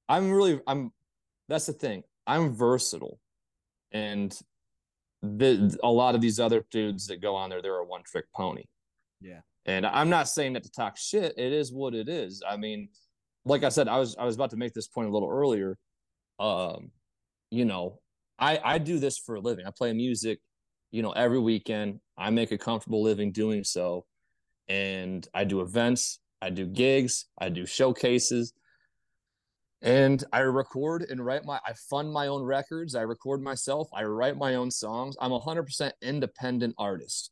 I'm 0.09 0.31
really. 0.31 0.59
I'm. 0.67 0.91
That's 1.47 1.65
the 1.67 1.73
thing. 1.73 2.03
I'm 2.25 2.53
versatile, 2.53 3.19
and 3.91 4.37
the 5.21 5.77
a 5.83 5.91
lot 5.91 6.15
of 6.15 6.21
these 6.21 6.39
other 6.39 6.65
dudes 6.71 7.07
that 7.07 7.21
go 7.21 7.35
on 7.35 7.49
there, 7.49 7.61
they're 7.61 7.77
a 7.77 7.85
one 7.85 8.03
trick 8.03 8.25
pony. 8.35 8.63
Yeah. 9.21 9.41
And 9.65 9.85
I'm 9.85 10.09
not 10.09 10.27
saying 10.27 10.53
that 10.53 10.63
to 10.63 10.71
talk 10.71 10.97
shit. 10.97 11.33
It 11.37 11.53
is 11.53 11.71
what 11.71 11.93
it 11.93 12.09
is. 12.09 12.43
I 12.45 12.57
mean, 12.57 12.89
like 13.45 13.63
I 13.63 13.69
said, 13.69 13.87
I 13.87 13.97
was 13.97 14.15
I 14.17 14.25
was 14.25 14.35
about 14.35 14.49
to 14.49 14.57
make 14.57 14.73
this 14.73 14.87
point 14.87 15.07
a 15.07 15.11
little 15.11 15.29
earlier 15.29 15.77
um, 16.39 16.91
you 17.51 17.65
know, 17.65 17.99
I 18.39 18.59
I 18.63 18.77
do 18.77 18.99
this 18.99 19.17
for 19.17 19.35
a 19.35 19.39
living. 19.39 19.65
I 19.65 19.71
play 19.71 19.93
music, 19.93 20.39
you 20.91 21.01
know, 21.01 21.11
every 21.11 21.39
weekend. 21.39 21.99
I 22.17 22.29
make 22.29 22.51
a 22.51 22.57
comfortable 22.57 23.03
living 23.03 23.31
doing 23.31 23.63
so, 23.63 24.05
and 24.67 25.27
I 25.33 25.43
do 25.43 25.61
events, 25.61 26.19
I 26.43 26.49
do 26.49 26.65
gigs, 26.65 27.25
I 27.39 27.49
do 27.49 27.65
showcases, 27.65 28.53
and 29.81 30.23
I 30.31 30.39
record 30.39 31.05
and 31.09 31.25
write 31.25 31.45
my. 31.45 31.59
I 31.65 31.73
fund 31.89 32.11
my 32.11 32.27
own 32.27 32.43
records. 32.43 32.95
I 32.95 33.01
record 33.01 33.41
myself. 33.41 33.87
I 33.93 34.03
write 34.03 34.37
my 34.37 34.55
own 34.55 34.69
songs. 34.69 35.15
I'm 35.19 35.31
a 35.31 35.39
hundred 35.39 35.63
percent 35.63 35.93
independent 36.01 36.75
artist. 36.77 37.31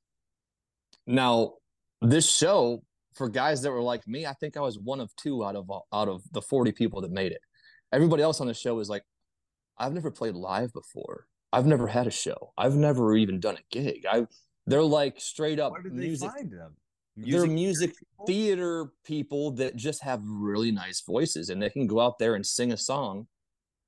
Now, 1.06 1.54
this 2.02 2.30
show 2.30 2.84
for 3.13 3.28
guys 3.28 3.62
that 3.63 3.71
were 3.71 3.82
like 3.82 4.08
me, 4.08 4.26
I 4.26 4.34
think 4.34 4.56
I 4.58 4.62
was 4.62 4.80
one 4.80 5.00
of 5.00 5.15
two 5.15 5.43
out 5.43 5.56
of 5.56 5.69
out 5.93 6.08
of 6.08 6.24
the 6.32 6.41
40 6.41 6.71
people 6.71 7.02
that 7.02 7.12
made 7.12 7.32
it 7.32 7.41
everybody 7.91 8.24
else 8.24 8.41
on 8.41 8.47
the 8.47 8.54
show 8.54 8.80
is 8.80 8.89
like, 8.89 9.04
I've 9.78 9.93
never 9.93 10.12
played 10.12 10.36
live 10.36 10.74
before. 10.74 11.28
I've 11.54 11.65
never 11.65 11.88
had 11.88 12.08
a 12.08 12.12
show. 12.12 12.54
I've 12.58 12.76
never 12.76 13.15
even 13.15 13.39
done 13.39 13.58
a 13.58 13.63
gig. 13.71 14.06
I 14.10 14.26
they're 14.67 14.82
like 14.82 15.19
straight 15.19 15.60
up 15.60 15.74
Where 15.74 15.82
did 15.82 15.93
they 15.93 16.06
music. 16.06 16.32
find 16.32 16.52
them? 16.52 16.76
They're 17.15 17.45
music 17.45 17.93
theater 18.26 18.91
people 19.04 19.52
that 19.52 19.76
just 19.76 20.02
have 20.04 20.21
really 20.24 20.71
nice 20.71 21.02
voices 21.02 21.50
and 21.50 21.62
they 21.62 21.69
can 21.69 21.88
go 21.88 22.00
out 22.00 22.17
there 22.19 22.36
and 22.36 22.45
sing 22.45 22.71
a 22.71 22.78
song 22.78 23.28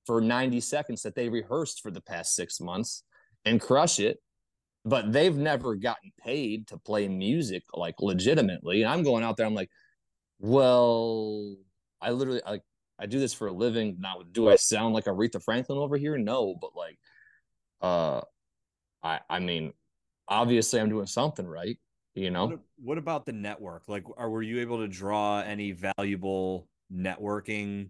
for 0.05 0.19
90 0.19 0.59
seconds 0.59 1.01
that 1.03 1.15
they 1.15 1.29
rehearsed 1.29 1.81
for 1.81 1.91
the 1.91 2.01
past 2.01 2.36
six 2.36 2.59
months 2.59 3.03
and 3.45 3.62
crush 3.62 3.99
it. 3.99 4.19
But 4.86 5.13
they've 5.13 5.36
never 5.36 5.75
gotten 5.75 6.12
paid 6.19 6.67
to 6.67 6.77
play 6.77 7.07
music 7.07 7.63
like 7.73 7.95
legitimately. 8.01 8.81
And 8.81 8.91
I'm 8.91 9.03
going 9.03 9.23
out 9.23 9.38
there, 9.38 9.45
I'm 9.45 9.55
like, 9.55 9.69
well, 10.39 11.55
I 12.01 12.12
literally 12.12 12.41
like 12.45 12.63
I 12.99 13.05
do 13.05 13.17
this 13.17 13.33
for 13.33 13.47
a 13.47 13.53
living. 13.53 13.95
Now, 13.99 14.23
do 14.29 14.49
I 14.49 14.57
sound 14.57 14.93
like 14.93 15.05
Aretha 15.05 15.41
Franklin 15.41 15.77
over 15.77 15.95
here? 15.95 16.17
No, 16.17 16.55
but 16.59 16.71
like, 16.75 16.99
uh, 17.81 18.21
I 19.01 19.21
I 19.29 19.39
mean, 19.39 19.71
obviously 20.27 20.81
I'm 20.81 20.89
doing 20.89 21.07
something 21.07 21.47
right. 21.47 21.77
You 22.15 22.30
know. 22.30 22.47
What, 22.47 22.60
what 22.78 22.97
about 22.97 23.26
the 23.26 23.32
network? 23.34 23.84
Like, 23.88 24.04
are 24.17 24.30
were 24.30 24.43
you 24.43 24.60
able 24.62 24.80
to 24.80 24.88
draw 24.88 25.41
any 25.41 25.71
valuable 25.71 26.67
networking 26.93 27.89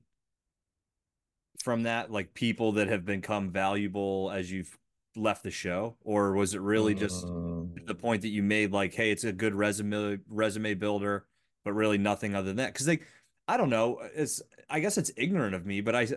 from 1.61 1.83
that? 1.83 2.11
Like 2.11 2.33
people 2.33 2.73
that 2.73 2.87
have 2.87 3.05
become 3.05 3.51
valuable 3.51 4.31
as 4.33 4.51
you've 4.51 4.77
left 5.15 5.43
the 5.43 5.51
show, 5.51 5.97
or 6.01 6.33
was 6.33 6.53
it 6.53 6.61
really 6.61 6.93
just 6.95 7.25
uh, 7.25 7.63
the 7.85 7.95
point 7.95 8.21
that 8.21 8.29
you 8.29 8.43
made? 8.43 8.71
Like, 8.71 8.93
hey, 8.93 9.11
it's 9.11 9.25
a 9.25 9.33
good 9.33 9.55
resume 9.55 10.19
resume 10.29 10.73
builder, 10.75 11.25
but 11.65 11.73
really 11.73 11.97
nothing 11.97 12.33
other 12.33 12.47
than 12.47 12.57
that. 12.57 12.73
Because 12.73 12.87
like 12.87 13.05
I 13.47 13.57
don't 13.57 13.69
know. 13.69 13.99
It's 14.15 14.41
I 14.69 14.79
guess 14.79 14.97
it's 14.97 15.11
ignorant 15.17 15.53
of 15.53 15.65
me, 15.65 15.81
but 15.81 15.95
I 15.95 16.07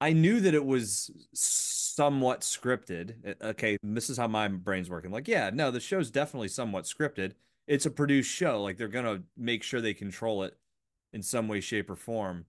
I 0.00 0.12
knew 0.12 0.40
that 0.40 0.54
it 0.54 0.64
was 0.64 1.10
somewhat 1.34 2.40
scripted. 2.40 3.14
Eh, 3.24 3.34
okay, 3.42 3.78
this 3.82 4.08
is 4.08 4.16
how 4.16 4.28
my 4.28 4.48
brain's 4.48 4.88
working. 4.88 5.10
Like, 5.10 5.28
yeah, 5.28 5.50
no, 5.52 5.70
the 5.70 5.80
show's 5.80 6.10
definitely 6.10 6.48
somewhat 6.48 6.84
scripted. 6.84 7.32
It's 7.66 7.86
a 7.86 7.90
produced 7.90 8.30
show. 8.30 8.62
Like 8.62 8.78
they're 8.78 8.88
gonna 8.88 9.22
make 9.36 9.62
sure 9.62 9.80
they 9.80 9.94
control 9.94 10.42
it 10.44 10.56
in 11.12 11.22
some 11.22 11.48
way, 11.48 11.60
shape, 11.60 11.90
or 11.90 11.96
form. 11.96 12.46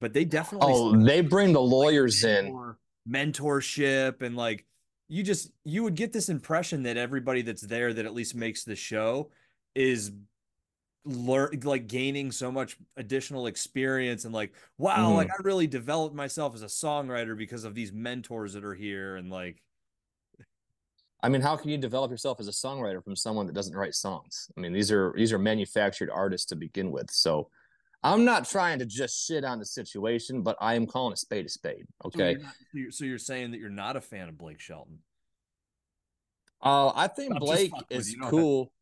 But 0.00 0.12
they 0.12 0.24
definitely 0.24 0.72
Oh, 0.72 0.96
they 0.96 1.22
bring 1.22 1.52
the 1.52 1.60
lawyers 1.60 2.22
like 2.22 2.44
in. 2.44 2.74
Mentorship 3.08 4.22
and 4.22 4.36
like 4.36 4.66
you 5.08 5.22
just 5.22 5.50
you 5.64 5.82
would 5.82 5.94
get 5.94 6.12
this 6.12 6.28
impression 6.28 6.82
that 6.84 6.96
everybody 6.96 7.42
that's 7.42 7.62
there 7.62 7.92
that 7.92 8.04
at 8.04 8.14
least 8.14 8.34
makes 8.34 8.64
the 8.64 8.76
show 8.76 9.30
is 9.74 10.12
learn 11.08 11.58
like 11.64 11.86
gaining 11.86 12.30
so 12.30 12.52
much 12.52 12.76
additional 12.96 13.46
experience 13.46 14.24
and 14.24 14.34
like 14.34 14.52
wow 14.76 15.10
mm. 15.10 15.16
like 15.16 15.28
i 15.30 15.42
really 15.42 15.66
developed 15.66 16.14
myself 16.14 16.54
as 16.54 16.62
a 16.62 16.66
songwriter 16.66 17.36
because 17.36 17.64
of 17.64 17.74
these 17.74 17.92
mentors 17.92 18.52
that 18.52 18.64
are 18.64 18.74
here 18.74 19.16
and 19.16 19.30
like 19.30 19.62
i 21.22 21.28
mean 21.28 21.40
how 21.40 21.56
can 21.56 21.70
you 21.70 21.78
develop 21.78 22.10
yourself 22.10 22.40
as 22.40 22.48
a 22.48 22.52
songwriter 22.52 23.02
from 23.02 23.16
someone 23.16 23.46
that 23.46 23.54
doesn't 23.54 23.76
write 23.76 23.94
songs? 23.94 24.50
I 24.56 24.60
mean 24.60 24.72
these 24.72 24.92
are 24.92 25.14
these 25.16 25.32
are 25.32 25.38
manufactured 25.38 26.10
artists 26.12 26.46
to 26.48 26.56
begin 26.56 26.90
with 26.90 27.10
so 27.10 27.48
i'm 28.02 28.24
not 28.24 28.48
trying 28.48 28.78
to 28.78 28.86
just 28.86 29.26
shit 29.26 29.44
on 29.44 29.58
the 29.58 29.66
situation 29.66 30.42
but 30.42 30.56
i 30.60 30.74
am 30.74 30.86
calling 30.86 31.12
a 31.12 31.16
spade 31.16 31.46
a 31.46 31.48
spade 31.48 31.86
okay? 32.04 32.34
so 32.34 32.40
you're, 32.74 32.84
not, 32.84 32.94
so 32.94 33.04
you're 33.04 33.18
saying 33.18 33.50
that 33.52 33.60
you're 33.60 33.70
not 33.70 33.96
a 33.96 34.00
fan 34.00 34.28
of 34.28 34.36
blake 34.36 34.60
shelton? 34.60 34.98
Uh, 36.62 36.92
i 36.94 37.06
think 37.06 37.32
I'm 37.34 37.40
blake 37.40 37.72
is 37.88 38.14
cool. 38.24 38.72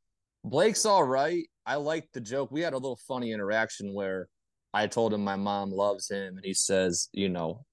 Blake's 0.44 0.86
all 0.86 1.02
right 1.02 1.48
I 1.66 1.74
liked 1.74 2.12
the 2.12 2.20
joke. 2.20 2.52
We 2.52 2.60
had 2.60 2.74
a 2.74 2.78
little 2.78 2.98
funny 3.08 3.32
interaction 3.32 3.92
where 3.92 4.28
I 4.72 4.86
told 4.86 5.12
him 5.12 5.24
my 5.24 5.36
mom 5.36 5.70
loves 5.70 6.08
him, 6.08 6.36
and 6.36 6.44
he 6.44 6.54
says, 6.54 7.08
you 7.12 7.28
know, 7.28 7.64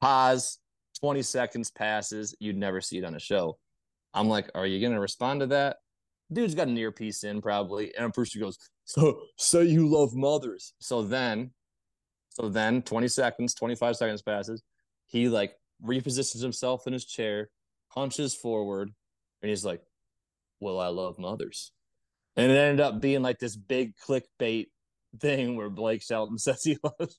pause, 0.00 0.58
20 1.00 1.22
seconds 1.22 1.70
passes, 1.70 2.36
you'd 2.38 2.56
never 2.56 2.80
see 2.80 2.98
it 2.98 3.04
on 3.04 3.14
a 3.14 3.20
show. 3.20 3.58
I'm 4.14 4.28
like, 4.28 4.50
are 4.54 4.66
you 4.66 4.80
gonna 4.80 5.00
respond 5.00 5.40
to 5.40 5.46
that? 5.48 5.78
Dude's 6.32 6.54
got 6.54 6.68
an 6.68 6.78
earpiece 6.78 7.24
in 7.24 7.40
probably, 7.40 7.94
and 7.96 8.12
Brewster 8.12 8.38
goes, 8.38 8.58
so 8.84 9.22
say 9.36 9.64
you 9.64 9.88
love 9.88 10.14
mothers. 10.14 10.74
So 10.78 11.02
then, 11.02 11.50
so 12.28 12.48
then 12.48 12.82
20 12.82 13.08
seconds, 13.08 13.54
25 13.54 13.96
seconds 13.96 14.22
passes. 14.22 14.62
He 15.06 15.28
like 15.28 15.54
repositions 15.84 16.42
himself 16.42 16.86
in 16.86 16.92
his 16.92 17.04
chair, 17.04 17.50
hunches 17.88 18.34
forward, 18.34 18.90
and 19.42 19.48
he's 19.48 19.64
like, 19.64 19.80
Well, 20.60 20.78
I 20.78 20.88
love 20.88 21.18
mothers 21.18 21.72
and 22.36 22.50
it 22.50 22.56
ended 22.56 22.80
up 22.80 23.00
being 23.00 23.22
like 23.22 23.38
this 23.38 23.56
big 23.56 23.94
clickbait 23.96 24.66
thing 25.18 25.56
where 25.56 25.70
Blake 25.70 26.02
Shelton 26.02 26.38
says 26.38 26.62
he 26.62 26.78
loves 26.82 27.18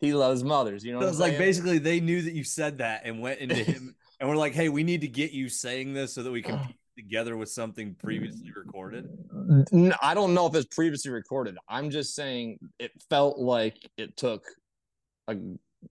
he 0.00 0.14
loves 0.14 0.44
mothers. 0.44 0.84
You 0.84 0.92
know, 0.92 1.00
so 1.00 1.08
it's 1.08 1.18
like 1.18 1.38
basically 1.38 1.78
they 1.78 2.00
knew 2.00 2.22
that 2.22 2.34
you 2.34 2.44
said 2.44 2.78
that 2.78 3.02
and 3.04 3.20
went 3.20 3.40
into 3.40 3.56
him 3.56 3.94
and 4.20 4.28
we're 4.28 4.36
like, 4.36 4.52
hey, 4.52 4.68
we 4.68 4.84
need 4.84 5.00
to 5.02 5.08
get 5.08 5.32
you 5.32 5.48
saying 5.48 5.92
this 5.94 6.14
so 6.14 6.22
that 6.22 6.30
we 6.30 6.42
can 6.42 6.60
together 6.96 7.36
with 7.36 7.48
something 7.48 7.94
previously 7.96 8.52
recorded. 8.54 9.08
I 10.00 10.14
don't 10.14 10.32
know 10.32 10.46
if 10.46 10.54
it's 10.54 10.72
previously 10.72 11.10
recorded. 11.10 11.58
I'm 11.68 11.90
just 11.90 12.14
saying 12.14 12.58
it 12.78 12.92
felt 13.10 13.36
like 13.36 13.90
it 13.96 14.16
took 14.16 14.44
a 15.26 15.36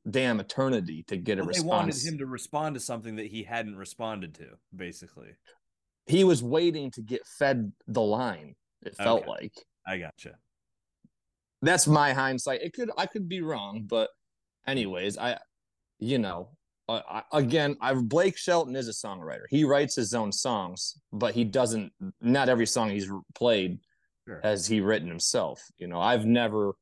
damn 0.09 0.39
eternity 0.39 1.03
to 1.09 1.17
get 1.17 1.37
well, 1.37 1.45
a 1.45 1.47
response. 1.49 1.63
They 1.63 1.67
wanted 1.67 2.03
him 2.13 2.17
to 2.19 2.25
respond 2.25 2.75
to 2.75 2.79
something 2.79 3.17
that 3.17 3.27
he 3.27 3.43
hadn't 3.43 3.75
responded 3.75 4.35
to, 4.35 4.45
basically 4.73 5.35
he 6.05 6.23
was 6.23 6.43
waiting 6.43 6.91
to 6.91 7.01
get 7.01 7.25
fed 7.25 7.71
the 7.87 8.01
line. 8.01 8.55
It 8.81 8.95
felt 8.95 9.21
okay. 9.21 9.29
like. 9.29 9.53
I 9.85 9.97
gotcha. 9.97 10.35
That's 11.61 11.87
my 11.87 12.13
hindsight. 12.13 12.61
It 12.61 12.73
could 12.73 12.91
I 12.97 13.05
could 13.05 13.29
be 13.29 13.41
wrong, 13.41 13.85
but 13.87 14.09
anyways, 14.67 15.17
I, 15.17 15.37
you 15.99 16.19
know, 16.19 16.49
uh, 16.89 17.01
I, 17.09 17.23
again, 17.31 17.77
I 17.79 17.93
Blake 17.93 18.37
Shelton 18.37 18.75
is 18.75 18.89
a 18.89 18.91
songwriter. 18.91 19.43
He 19.49 19.63
writes 19.63 19.95
his 19.95 20.13
own 20.13 20.31
songs, 20.31 20.97
but 21.13 21.33
he 21.33 21.45
doesn't. 21.45 21.93
Not 22.21 22.49
every 22.49 22.65
song 22.65 22.89
he's 22.89 23.09
played 23.33 23.79
sure. 24.27 24.41
has 24.43 24.67
he 24.67 24.81
written 24.81 25.07
himself. 25.07 25.61
You 25.77 25.87
know, 25.87 26.01
I've 26.01 26.25
never 26.25 26.73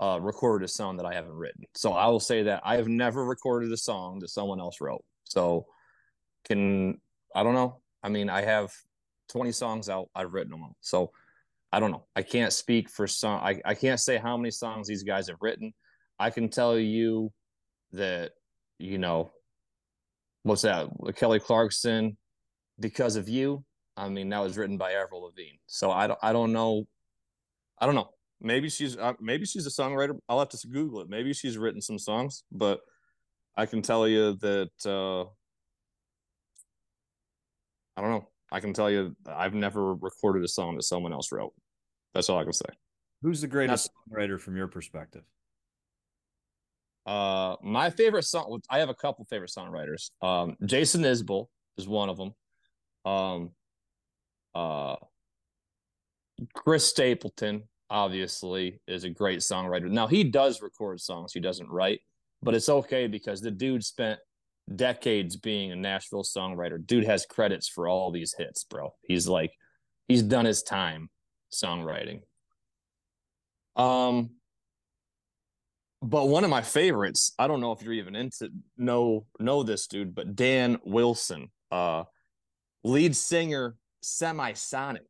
uh, 0.00 0.18
recorded 0.20 0.64
a 0.64 0.68
song 0.68 0.96
that 0.96 1.06
I 1.06 1.14
haven't 1.14 1.32
written. 1.32 1.64
So 1.76 1.92
I 1.92 2.08
will 2.08 2.20
say 2.20 2.44
that 2.44 2.62
I 2.64 2.76
have 2.76 2.88
never 2.88 3.24
recorded 3.24 3.72
a 3.72 3.76
song 3.76 4.18
that 4.20 4.28
someone 4.28 4.60
else 4.60 4.80
wrote. 4.80 5.04
So 5.24 5.66
can 6.44 7.00
I 7.34 7.42
don't 7.42 7.54
know. 7.54 7.80
I 8.02 8.08
mean, 8.08 8.30
I 8.30 8.42
have 8.42 8.72
20 9.30 9.52
songs 9.52 9.88
out. 9.88 10.08
I've 10.14 10.32
written 10.32 10.52
them. 10.52 10.62
all. 10.62 10.76
So 10.80 11.12
I 11.72 11.80
don't 11.80 11.90
know. 11.90 12.04
I 12.16 12.22
can't 12.22 12.52
speak 12.52 12.88
for 12.88 13.06
some. 13.06 13.40
I, 13.40 13.60
I 13.64 13.74
can't 13.74 14.00
say 14.00 14.16
how 14.16 14.36
many 14.36 14.50
songs 14.50 14.88
these 14.88 15.02
guys 15.02 15.28
have 15.28 15.38
written. 15.40 15.74
I 16.18 16.30
can 16.30 16.48
tell 16.48 16.78
you 16.78 17.32
that, 17.92 18.32
you 18.78 18.98
know, 18.98 19.30
what's 20.42 20.62
that? 20.62 20.88
Kelly 21.16 21.40
Clarkson, 21.40 22.16
because 22.80 23.16
of 23.16 23.28
you. 23.28 23.64
I 23.96 24.08
mean, 24.08 24.28
that 24.30 24.40
was 24.40 24.56
written 24.56 24.78
by 24.78 24.92
Avril 24.92 25.22
Lavigne. 25.24 25.58
So 25.66 25.90
I 25.90 26.06
don't, 26.06 26.18
I 26.22 26.32
don't 26.32 26.52
know. 26.52 26.86
I 27.78 27.86
don't 27.86 27.94
know. 27.94 28.10
Maybe 28.40 28.68
she's, 28.70 28.96
uh, 28.96 29.14
maybe 29.20 29.44
she's 29.44 29.66
a 29.66 29.70
songwriter. 29.70 30.16
I'll 30.28 30.38
have 30.38 30.48
to 30.50 30.68
Google 30.68 31.00
it. 31.00 31.08
Maybe 31.08 31.32
she's 31.32 31.58
written 31.58 31.82
some 31.82 31.98
songs, 31.98 32.44
but 32.52 32.80
I 33.56 33.66
can 33.66 33.82
tell 33.82 34.06
you 34.06 34.36
that 34.36 34.70
uh, 34.86 35.28
I 37.98 38.00
don't 38.00 38.10
know. 38.10 38.28
I 38.52 38.60
can 38.60 38.72
tell 38.72 38.88
you 38.88 39.16
I've 39.26 39.54
never 39.54 39.92
recorded 39.96 40.44
a 40.44 40.48
song 40.48 40.76
that 40.76 40.84
someone 40.84 41.12
else 41.12 41.32
wrote. 41.32 41.52
That's 42.14 42.30
all 42.30 42.38
I 42.38 42.44
can 42.44 42.52
say. 42.52 42.68
Who's 43.22 43.40
the 43.40 43.48
greatest 43.48 43.90
songwriter 44.08 44.40
from 44.40 44.56
your 44.56 44.68
perspective? 44.68 45.24
Uh, 47.04 47.56
my 47.60 47.90
favorite 47.90 48.22
song. 48.22 48.60
I 48.70 48.78
have 48.78 48.88
a 48.88 48.94
couple 48.94 49.26
favorite 49.28 49.50
songwriters. 49.50 50.10
Um, 50.22 50.56
Jason 50.64 51.02
Isbell 51.02 51.46
is 51.76 51.88
one 51.88 52.08
of 52.08 52.16
them. 52.16 52.34
Um, 53.04 53.50
uh, 54.54 54.96
Chris 56.54 56.86
Stapleton 56.86 57.64
obviously 57.90 58.80
is 58.86 59.02
a 59.02 59.10
great 59.10 59.40
songwriter. 59.40 59.90
Now 59.90 60.06
he 60.06 60.22
does 60.22 60.62
record 60.62 61.00
songs. 61.00 61.32
He 61.32 61.40
doesn't 61.40 61.68
write, 61.68 62.00
but 62.42 62.54
it's 62.54 62.68
okay 62.68 63.08
because 63.08 63.40
the 63.40 63.50
dude 63.50 63.84
spent 63.84 64.20
decades 64.76 65.36
being 65.36 65.72
a 65.72 65.76
Nashville 65.76 66.24
songwriter. 66.24 66.84
Dude 66.84 67.04
has 67.04 67.26
credits 67.26 67.68
for 67.68 67.88
all 67.88 68.10
these 68.10 68.34
hits, 68.36 68.64
bro. 68.64 68.94
He's 69.02 69.28
like, 69.28 69.52
he's 70.08 70.22
done 70.22 70.44
his 70.44 70.62
time 70.62 71.10
songwriting. 71.52 72.20
Um, 73.76 74.30
but 76.02 76.28
one 76.28 76.44
of 76.44 76.50
my 76.50 76.62
favorites, 76.62 77.32
I 77.38 77.46
don't 77.48 77.60
know 77.60 77.72
if 77.72 77.82
you're 77.82 77.92
even 77.92 78.14
into 78.14 78.50
know 78.76 79.26
know 79.40 79.62
this 79.62 79.86
dude, 79.86 80.14
but 80.14 80.36
Dan 80.36 80.78
Wilson, 80.84 81.50
uh, 81.70 82.04
lead 82.84 83.16
singer, 83.16 83.76
Semisonic. 84.04 85.00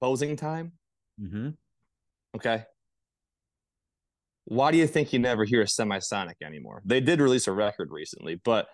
Closing 0.00 0.36
time. 0.36 0.72
Mm-hmm. 1.20 1.50
Okay. 2.36 2.64
Why 4.46 4.70
do 4.70 4.78
you 4.78 4.86
think 4.86 5.12
you 5.12 5.18
never 5.18 5.44
hear 5.44 5.62
a 5.62 5.66
Semisonic 5.66 6.42
anymore? 6.42 6.82
They 6.84 7.00
did 7.00 7.20
release 7.20 7.46
a 7.46 7.52
record 7.52 7.90
recently, 7.90 8.34
but 8.44 8.68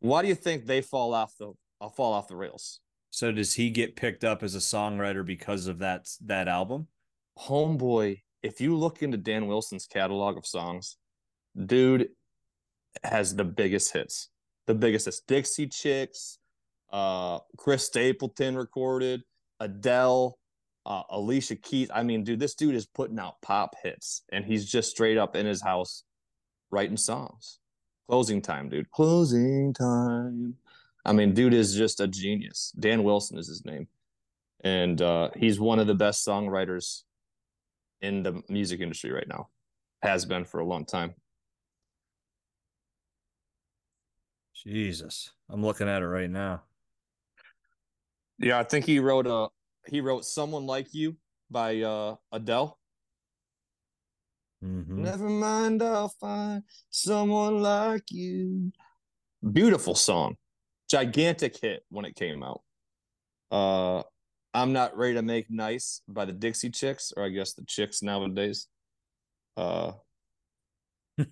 why 0.00 0.22
do 0.22 0.28
you 0.28 0.34
think 0.34 0.66
they 0.66 0.80
fall 0.80 1.14
off 1.14 1.34
the 1.38 1.52
I'll 1.80 1.88
uh, 1.88 1.90
fall 1.90 2.12
off 2.12 2.28
the 2.28 2.36
rails? 2.36 2.80
So 3.10 3.32
does 3.32 3.54
he 3.54 3.70
get 3.70 3.96
picked 3.96 4.22
up 4.22 4.42
as 4.42 4.54
a 4.54 4.58
songwriter 4.58 5.24
because 5.24 5.66
of 5.66 5.78
that 5.78 6.06
that 6.24 6.46
album? 6.46 6.88
Homeboy, 7.38 8.20
if 8.42 8.60
you 8.60 8.76
look 8.76 9.02
into 9.02 9.16
Dan 9.16 9.46
Wilson's 9.46 9.86
catalog 9.86 10.36
of 10.36 10.46
songs, 10.46 10.96
dude 11.66 12.08
has 13.02 13.34
the 13.34 13.44
biggest 13.44 13.92
hits. 13.92 14.28
The 14.66 14.74
biggest 14.74 15.06
hits. 15.06 15.20
Dixie 15.26 15.68
Chicks, 15.68 16.38
uh, 16.92 17.40
Chris 17.56 17.86
Stapleton 17.86 18.56
recorded, 18.56 19.22
Adele, 19.58 20.38
uh, 20.86 21.02
Alicia 21.10 21.56
Keys. 21.56 21.90
I 21.92 22.02
mean, 22.02 22.24
dude, 22.24 22.40
this 22.40 22.54
dude 22.54 22.74
is 22.74 22.86
putting 22.86 23.18
out 23.18 23.40
pop 23.42 23.76
hits, 23.82 24.22
and 24.32 24.44
he's 24.44 24.70
just 24.70 24.90
straight 24.90 25.18
up 25.18 25.36
in 25.36 25.46
his 25.46 25.62
house 25.62 26.04
writing 26.70 26.96
songs. 26.96 27.58
Closing 28.08 28.42
time, 28.42 28.68
dude. 28.68 28.90
Closing 28.90 29.72
time. 29.72 30.54
I 31.04 31.12
mean, 31.12 31.32
dude 31.32 31.54
is 31.54 31.74
just 31.74 32.00
a 32.00 32.08
genius. 32.08 32.72
Dan 32.78 33.04
Wilson 33.04 33.38
is 33.38 33.48
his 33.48 33.64
name, 33.64 33.88
and 34.62 35.00
uh, 35.00 35.30
he's 35.36 35.60
one 35.60 35.78
of 35.78 35.86
the 35.86 35.94
best 35.94 36.26
songwriters 36.26 37.02
in 38.00 38.22
the 38.22 38.42
music 38.48 38.80
industry 38.80 39.10
right 39.10 39.28
now. 39.28 39.48
Has 40.02 40.24
been 40.24 40.44
for 40.44 40.60
a 40.60 40.64
long 40.64 40.86
time. 40.86 41.14
Jesus, 44.54 45.30
I'm 45.48 45.62
looking 45.62 45.88
at 45.88 46.02
it 46.02 46.06
right 46.06 46.30
now. 46.30 46.62
Yeah, 48.38 48.58
I 48.58 48.62
think 48.62 48.86
he 48.86 48.98
wrote 48.98 49.26
a 49.26 49.48
he 49.86 50.00
wrote 50.00 50.24
"Someone 50.24 50.66
Like 50.66 50.94
You" 50.94 51.16
by 51.50 51.80
uh, 51.80 52.16
Adele. 52.32 52.78
Mm-hmm. 54.64 55.02
Never 55.04 55.28
mind, 55.28 55.82
I'll 55.82 56.08
find 56.08 56.62
someone 56.90 57.62
like 57.62 58.10
you. 58.10 58.72
Beautiful 59.52 59.94
song, 59.94 60.36
gigantic 60.90 61.56
hit 61.60 61.82
when 61.88 62.04
it 62.04 62.14
came 62.14 62.42
out. 62.42 62.60
Uh, 63.50 64.02
I'm 64.52 64.72
not 64.72 64.96
ready 64.96 65.14
to 65.14 65.22
make 65.22 65.50
nice 65.50 66.02
by 66.08 66.24
the 66.24 66.32
Dixie 66.32 66.70
Chicks, 66.70 67.12
or 67.16 67.24
I 67.24 67.30
guess 67.30 67.54
the 67.54 67.64
Chicks 67.64 68.02
nowadays. 68.02 68.66
Uh, 69.56 69.92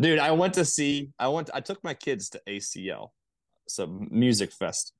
dude, 0.00 0.18
I 0.18 0.30
went 0.30 0.54
to 0.54 0.64
see. 0.64 1.10
I 1.18 1.28
went. 1.28 1.50
I 1.52 1.60
took 1.60 1.84
my 1.84 1.92
kids 1.94 2.30
to 2.30 2.40
ACL, 2.48 3.08
so 3.68 3.86
music 4.10 4.52
fest, 4.52 4.94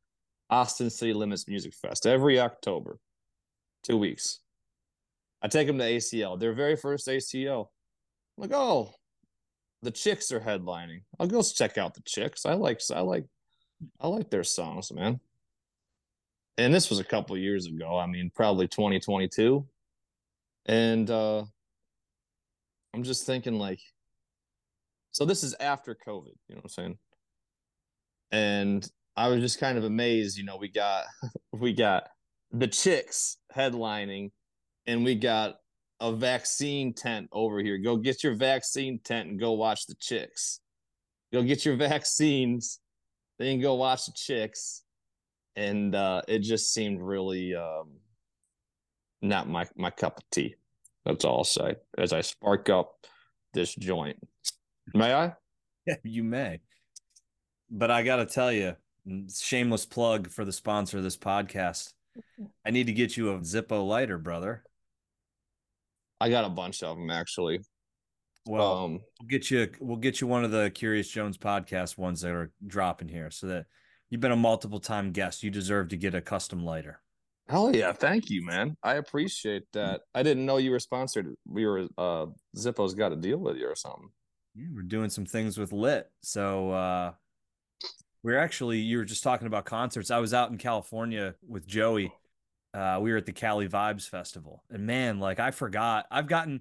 Austin 0.53 0.91
City 0.91 1.15
Limits 1.15 1.49
Music 1.49 1.73
Fest 1.73 2.07
every 2.07 2.39
October, 2.39 2.99
two 3.83 3.97
weeks. 3.97 4.41
I 5.41 5.49
take 5.49 5.67
them 5.67 5.79
to 5.79 5.85
ACL. 5.85 6.39
Their 6.39 6.53
very 6.53 6.77
first 6.77 7.09
ACL. 7.09 7.69
I'm 8.37 8.43
like, 8.43 8.53
oh, 8.53 8.93
the 9.81 9.91
Chicks 9.91 10.31
are 10.31 10.41
headlining. 10.41 11.05
I'll 11.19 11.27
go 11.27 11.43
check 11.43 11.79
out 11.79 11.95
the 11.95 12.03
Chicks. 12.03 12.45
I 12.45 12.53
like. 12.53 12.83
I 12.95 13.01
like. 13.01 13.25
I 13.99 14.09
like 14.09 14.29
their 14.29 14.45
songs, 14.45 14.93
man. 14.93 15.21
And 16.59 16.73
this 16.73 16.91
was 16.91 16.99
a 16.99 17.05
couple 17.05 17.37
years 17.39 17.67
ago. 17.67 17.99
I 17.99 18.07
mean, 18.07 18.31
probably 18.35 18.69
2022. 18.69 19.67
And 20.67 21.11
uh 21.11 21.45
I'm 22.95 23.03
just 23.03 23.25
thinking 23.25 23.59
like 23.59 23.81
so 25.13 25.25
this 25.25 25.43
is 25.43 25.55
after 25.61 25.95
COVID, 25.95 26.37
you 26.49 26.55
know 26.55 26.59
what 26.59 26.65
I'm 26.65 26.69
saying? 26.69 26.99
And 28.31 28.91
I 29.17 29.29
was 29.29 29.41
just 29.41 29.61
kind 29.61 29.77
of 29.77 29.85
amazed, 29.85 30.39
you 30.39 30.45
know, 30.45 30.57
we 30.57 30.69
got 30.69 31.05
we 31.53 31.73
got 31.73 32.09
the 32.51 32.69
chicks 32.69 33.39
headlining 33.55 34.31
and 34.87 35.05
we 35.05 35.15
got 35.15 35.57
a 36.01 36.13
vaccine 36.13 36.93
tent 36.93 37.29
over 37.33 37.61
here. 37.61 37.79
Go 37.79 37.97
get 37.97 38.25
your 38.25 38.35
vaccine 38.35 38.99
tent 39.05 39.29
and 39.29 39.41
go 39.41 39.53
watch 39.53 39.87
the 39.87 39.95
chicks. 39.95 40.61
Go 41.33 41.43
get 41.43 41.65
your 41.65 41.77
vaccines, 41.89 42.81
then 43.39 43.61
go 43.61 43.75
watch 43.75 44.07
the 44.07 44.13
chicks. 44.13 44.83
And 45.55 45.95
uh, 45.95 46.23
it 46.29 46.39
just 46.41 46.73
seemed 46.73 47.03
really 47.03 47.55
um, 47.55 47.91
not 49.21 49.49
my 49.49 49.67
my 49.77 49.91
cup 49.91 50.19
of 50.19 50.31
tea. 50.31 50.55
That's 51.05 51.25
all 51.25 51.39
I'll 51.39 51.45
say 51.45 51.77
as 51.99 52.13
I 52.13 52.21
spark 52.21 52.71
up 52.71 53.07
this 53.53 53.75
joint. 53.75 54.17
May 54.95 55.13
I? 55.13 55.35
Yeah, 55.87 55.97
you 56.05 56.25
may. 56.25 56.61
But 57.71 57.91
I 57.91 58.03
got 58.03 58.17
to 58.17 58.27
tell 58.27 58.53
you, 58.53 58.77
shameless 59.33 59.87
plug 59.87 60.31
for 60.31 60.45
the 60.45 60.53
sponsor 60.53 60.99
of 60.99 61.05
this 61.05 61.17
podcast. 61.17 61.93
I 62.65 62.71
need 62.71 62.87
to 62.87 62.93
get 62.93 63.17
you 63.17 63.31
a 63.31 63.39
Zippo 63.39 63.87
lighter, 63.87 64.19
brother. 64.19 64.65
I 66.21 66.31
got 66.31 66.45
a 66.45 66.51
bunch 66.51 66.83
of 66.83 66.97
them 66.97 67.11
actually. 67.11 67.61
Well, 68.47 68.85
um, 68.85 69.01
we'll 69.21 69.29
get 69.29 69.51
you 69.51 69.69
we'll 69.81 69.97
get 69.97 70.21
you 70.21 70.27
one 70.27 70.45
of 70.45 70.51
the 70.51 70.71
Curious 70.71 71.09
Jones 71.09 71.39
podcast 71.39 71.97
ones 71.97 72.21
that 72.23 72.33
are 72.33 72.53
dropping 72.67 73.09
here, 73.09 73.31
so 73.31 73.47
that 73.47 73.67
you've 74.11 74.21
been 74.21 74.33
a 74.33 74.37
multiple 74.37 74.81
time 74.81 75.13
guest. 75.13 75.43
You 75.43 75.51
deserve 75.51 75.89
to 75.89 75.97
get 75.97 76.15
a 76.15 76.21
custom 76.21 76.65
lighter. 76.65 77.01
Hell 77.49 77.75
yeah, 77.75 77.93
thank 77.93 78.31
you, 78.31 78.45
man. 78.45 78.77
I 78.83 78.95
appreciate 78.95 79.65
that. 79.73 80.03
I 80.15 80.23
didn't 80.23 80.47
know 80.47 80.57
you 80.57 80.71
were 80.71 80.79
sponsored. 80.79 81.35
We 81.47 81.67
were 81.67 81.87
uh 81.99 82.27
Zippo's 82.57 82.95
got 82.95 83.13
a 83.13 83.17
deal 83.17 83.39
with 83.39 83.57
you 83.57 83.67
or 83.67 83.77
something. 83.77 84.11
Yeah, 84.55 84.67
we're 84.75 84.83
doing 84.83 85.11
some 85.11 85.27
things 85.27 85.59
with 85.59 85.73
Lit. 85.73 86.11
So 86.23 86.71
uh 86.71 87.13
we're 88.23 88.39
actually 88.39 88.79
you 88.79 88.99
were 88.99 89.05
just 89.05 89.23
talking 89.23 89.47
about 89.47 89.65
concerts. 89.65 90.11
I 90.11 90.19
was 90.19 90.33
out 90.33 90.51
in 90.51 90.59
California 90.59 91.35
with 91.47 91.67
Joey. 91.67 92.13
Uh, 92.75 92.99
we 93.03 93.11
were 93.11 93.19
at 93.19 93.27
the 93.27 93.33
Cali 93.33 93.69
Vibes 93.69 94.09
Festival, 94.09 94.63
and 94.71 94.87
man, 94.87 95.19
like 95.19 95.41
I 95.41 95.51
forgot. 95.51 96.07
I've 96.11 96.27
gotten, 96.27 96.61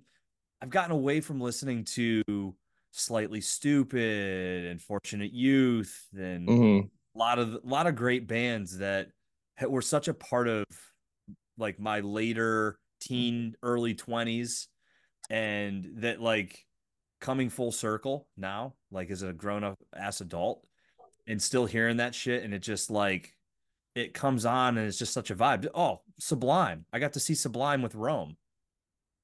I've 0.62 0.70
gotten 0.70 0.92
away 0.92 1.22
from 1.22 1.40
listening 1.40 1.86
to 1.96 2.54
Slightly 2.92 3.40
Stoopid 3.40 4.70
and 4.70 4.82
Fortunate 4.82 5.32
Youth 5.32 6.08
and 6.14 6.48
mm-hmm. 6.48 6.88
a 7.16 7.20
lot 7.20 7.40
of 7.40 7.54
a 7.54 7.60
lot 7.64 7.88
of 7.88 7.96
great 7.96 8.28
bands 8.28 8.80
that 8.80 9.10
were 9.66 9.82
such 9.82 10.08
a 10.08 10.14
part 10.14 10.48
of 10.48 10.66
like 11.58 11.80
my 11.80 12.02
later 12.02 12.78
teen, 13.00 13.56
early 13.64 13.94
twenties, 13.94 14.68
and 15.30 15.88
that 15.98 16.22
like 16.22 16.66
coming 17.22 17.50
full 17.50 17.72
circle 17.72 18.28
now, 18.36 18.74
like 18.92 19.12
as 19.12 19.22
a 19.22 19.32
grown 19.32 19.64
up 19.64 19.78
ass 19.96 20.20
adult 20.20 20.66
and 21.32 21.42
still 21.42 21.66
hearing 21.66 21.96
that 21.98 22.14
shit 22.14 22.44
and 22.44 22.54
it 22.54 22.60
just 22.60 22.92
like 22.92 23.34
it 23.96 24.14
comes 24.14 24.46
on 24.46 24.78
and 24.78 24.86
it's 24.86 24.98
just 24.98 25.14
such 25.14 25.32
a 25.32 25.36
vibe. 25.36 25.66
Oh, 25.74 26.02
Sublime. 26.20 26.86
I 26.92 27.00
got 27.00 27.14
to 27.14 27.22
see 27.22 27.36
Sublime 27.36 27.82
with 27.82 27.96
Rome. 27.96 28.36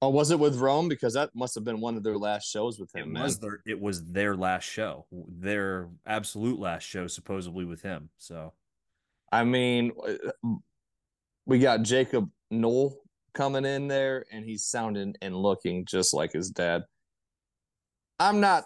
Oh, 0.01 0.09
was 0.09 0.31
it 0.31 0.39
with 0.39 0.55
Rome? 0.55 0.87
Because 0.87 1.15
that 1.15 1.31
must 1.35 1.53
have 1.55 1.65
been 1.65 1.81
one 1.81 1.97
of 1.97 2.03
their 2.03 2.17
last 2.17 2.49
shows 2.49 2.79
with 2.79 2.95
him. 2.95 3.09
It 3.09 3.13
man. 3.13 3.23
was 3.23 3.39
their 3.39 3.59
it 3.65 3.79
was 3.79 4.05
their 4.05 4.37
last 4.37 4.63
show. 4.63 5.05
Their 5.11 5.89
absolute 6.05 6.59
last 6.59 6.83
show, 6.83 7.07
supposedly 7.07 7.65
with 7.65 7.81
him. 7.81 8.09
So 8.17 8.53
I 9.29 9.43
mean 9.43 9.91
we 11.45 11.59
got 11.59 11.81
Jakob 11.81 12.29
Nowell 12.49 13.01
coming 13.33 13.65
in 13.65 13.89
there 13.89 14.23
and 14.31 14.45
he's 14.45 14.63
sounding 14.63 15.13
and 15.21 15.35
looking 15.35 15.85
just 15.85 16.13
like 16.13 16.31
his 16.31 16.51
dad. 16.51 16.83
I'm 18.17 18.39
not 18.39 18.65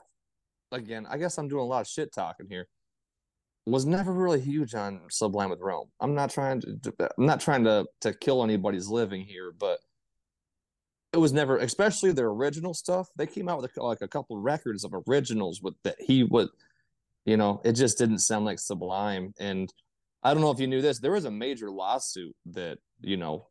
again, 0.71 1.07
I 1.09 1.17
guess 1.17 1.39
I'm 1.39 1.47
doing 1.47 1.63
a 1.63 1.67
lot 1.67 1.81
of 1.81 1.87
shit 1.87 2.13
talking 2.13 2.45
here. 2.47 2.67
Was 3.67 3.85
never 3.85 4.11
really 4.11 4.41
huge 4.41 4.73
on 4.73 5.01
Sublime 5.09 5.51
with 5.51 5.59
Rome. 5.61 5.87
I'm 5.99 6.15
not 6.15 6.31
trying 6.31 6.61
to 6.61 6.93
uh, 6.99 7.07
I'm 7.17 7.25
not 7.25 7.39
trying 7.39 7.63
to 7.65 7.85
to 8.01 8.13
kill 8.13 8.43
anybody's 8.43 8.87
living 8.87 9.23
here, 9.23 9.53
but 9.57 9.79
it 11.13 11.17
was 11.17 11.33
never, 11.33 11.57
especially 11.57 12.11
their 12.11 12.27
original 12.27 12.73
stuff. 12.73 13.09
They 13.15 13.27
came 13.27 13.49
out 13.49 13.61
with 13.61 13.69
a, 13.77 13.83
like 13.83 14.01
a 14.01 14.07
couple 14.07 14.37
records 14.39 14.83
of 14.83 14.93
originals 15.07 15.61
with 15.61 15.75
that 15.83 15.95
he 15.99 16.23
would, 16.23 16.47
you 17.25 17.37
know, 17.37 17.61
it 17.63 17.73
just 17.73 17.97
didn't 17.97 18.19
sound 18.19 18.45
like 18.45 18.59
Sublime. 18.59 19.33
And 19.39 19.71
I 20.23 20.33
don't 20.33 20.41
know 20.41 20.51
if 20.51 20.59
you 20.59 20.67
knew 20.67 20.81
this, 20.81 20.99
there 20.99 21.11
was 21.11 21.25
a 21.25 21.31
major 21.31 21.69
lawsuit 21.69 22.35
that 22.47 22.77
you 23.01 23.17
know 23.17 23.47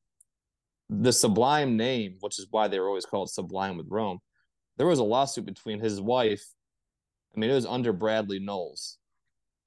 the 0.88 1.12
Sublime 1.12 1.76
name, 1.76 2.16
which 2.20 2.38
is 2.38 2.46
why 2.50 2.66
they 2.66 2.80
were 2.80 2.88
always 2.88 3.06
called 3.06 3.30
Sublime 3.30 3.76
with 3.76 3.86
Rome. 3.88 4.18
There 4.76 4.86
was 4.86 4.98
a 4.98 5.04
lawsuit 5.04 5.46
between 5.46 5.78
his 5.78 6.00
wife. 6.00 6.44
I 7.34 7.38
mean, 7.38 7.50
it 7.50 7.54
was 7.54 7.66
under 7.66 7.92
Bradley 7.92 8.40
Nowell, 8.40 8.76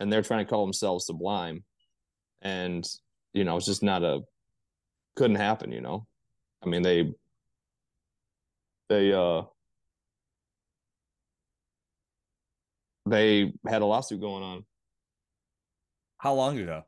and 0.03 0.11
they're 0.11 0.21
trying 0.21 0.45
to 0.45 0.49
call 0.49 0.65
themselves 0.65 1.05
Sublime, 1.05 1.63
and 2.41 2.85
you 3.33 3.43
know, 3.43 3.57
it's 3.57 3.65
just 3.65 3.83
not 3.83 4.03
a 4.03 4.21
couldn't 5.15 5.37
happen. 5.37 5.71
You 5.71 5.81
know, 5.81 6.07
I 6.61 6.67
mean, 6.67 6.81
they 6.81 7.13
they 8.89 9.13
uh 9.13 9.43
they 13.05 13.53
had 13.67 13.81
a 13.81 13.85
lawsuit 13.85 14.21
going 14.21 14.43
on. 14.43 14.65
How 16.17 16.33
long 16.33 16.59
ago? 16.59 16.83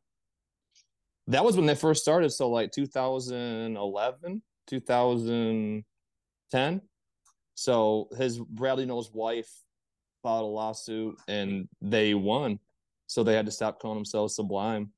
that 1.27 1.43
was 1.43 1.57
when 1.57 1.65
they 1.65 1.75
first 1.75 2.01
started. 2.01 2.29
So 2.29 2.49
like 2.49 2.71
2011, 2.71 4.41
2010. 4.67 6.81
So 7.55 8.07
his 8.17 8.39
Bradley 8.39 8.85
Nowell's 8.85 9.11
wife 9.11 9.49
filed 10.21 10.43
a 10.43 10.47
lawsuit 10.47 11.17
and 11.27 11.67
they 11.81 12.13
won. 12.13 12.59
So 13.07 13.23
they 13.23 13.35
had 13.35 13.45
to 13.45 13.51
stop 13.51 13.79
calling 13.79 13.97
themselves 13.97 14.35
Sublime. 14.35 14.91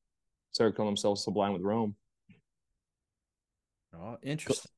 Started 0.51 0.75
calling 0.75 0.89
themselves 0.89 1.23
Sublime 1.23 1.53
with 1.53 1.61
Rome. 1.61 1.95
Oh, 3.95 4.17
interesting. 4.23 4.71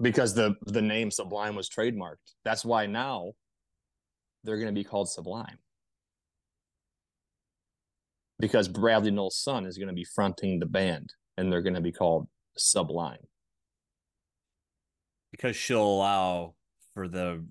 Because 0.00 0.34
the 0.34 0.54
the 0.66 0.82
name 0.82 1.10
Sublime 1.10 1.54
was 1.54 1.68
trademarked. 1.68 2.34
That's 2.44 2.64
why 2.64 2.86
now 2.86 3.32
they're 4.44 4.56
going 4.56 4.74
to 4.74 4.78
be 4.78 4.84
called 4.84 5.08
Sublime 5.08 5.58
because 8.38 8.68
Bradley 8.68 9.10
Nowell's 9.10 9.38
son 9.38 9.66
is 9.66 9.78
going 9.78 9.88
to 9.88 9.94
be 9.94 10.04
fronting 10.04 10.58
the 10.58 10.66
band 10.66 11.12
and 11.36 11.52
they're 11.52 11.62
going 11.62 11.74
to 11.74 11.80
be 11.80 11.92
called 11.92 12.28
Sublime. 12.56 13.26
Because 15.30 15.56
she'll 15.56 15.82
allow 15.82 16.54
for 16.94 17.08
the 17.08 17.44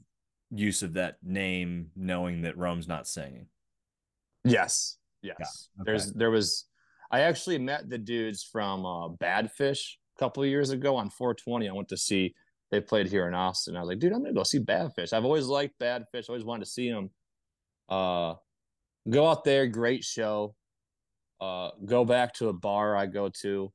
use 0.52 0.84
of 0.84 0.94
that 0.94 1.18
name, 1.24 1.88
knowing 1.96 2.44
that 2.44 2.58
Rome's 2.58 2.88
not 2.88 3.08
singing. 3.08 3.48
Yes. 4.44 4.98
Yes. 5.26 5.38
Yeah, 5.40 5.82
okay. 5.82 5.92
There's, 5.92 6.14
there 6.14 6.32
was, 6.32 6.66
I 7.12 7.22
actually 7.22 7.58
met 7.58 7.90
the 7.90 7.98
dudes 7.98 8.44
from 8.44 8.86
uh, 8.86 9.10
Badfish 9.10 9.80
a 10.18 10.20
couple 10.20 10.44
of 10.44 10.50
years 10.50 10.70
ago 10.70 10.96
on 10.96 11.10
420. 11.10 11.70
I 11.70 11.74
went 11.74 11.90
to 11.90 11.98
see, 11.98 12.34
they 12.72 12.82
played 12.82 13.08
here 13.08 13.28
in 13.28 13.34
Austin. 13.34 13.76
I 13.76 13.80
was 13.80 13.90
like, 13.90 14.00
dude, 14.00 14.14
I'm 14.14 14.22
going 14.22 14.34
to 14.34 14.40
go 14.40 14.44
see 14.44 14.60
Badfish. 14.60 15.14
I've 15.14 15.26
always 15.26 15.46
liked 15.46 15.80
Badfish, 15.80 16.30
always 16.30 16.44
wanted 16.46 16.66
to 16.66 16.72
see 16.72 16.90
them. 16.90 17.10
Uh, 17.90 18.36
go 19.10 19.28
out 19.28 19.44
there, 19.44 19.68
great 19.68 20.04
show 20.04 20.56
uh, 21.42 21.72
go 21.86 22.06
back 22.06 22.34
to 22.36 22.50
a 22.50 22.54
bar 22.54 22.96
I 22.96 23.06
go 23.06 23.30
to, 23.42 23.72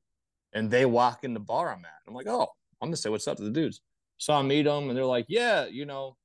and 0.53 0.69
they 0.69 0.85
walk 0.85 1.23
in 1.23 1.33
the 1.33 1.39
bar 1.39 1.71
I'm 1.71 1.85
at. 1.85 1.91
I'm 2.07 2.13
like, 2.13 2.27
oh, 2.27 2.47
I'm 2.81 2.87
gonna 2.87 2.97
say 2.97 3.09
what's 3.09 3.27
up 3.27 3.37
to 3.37 3.43
the 3.43 3.51
dudes. 3.51 3.81
So 4.17 4.33
I 4.33 4.41
meet 4.41 4.63
them, 4.63 4.89
and 4.89 4.97
they're 4.97 5.05
like, 5.05 5.25
yeah, 5.29 5.65
you 5.65 5.85
know, 5.85 6.17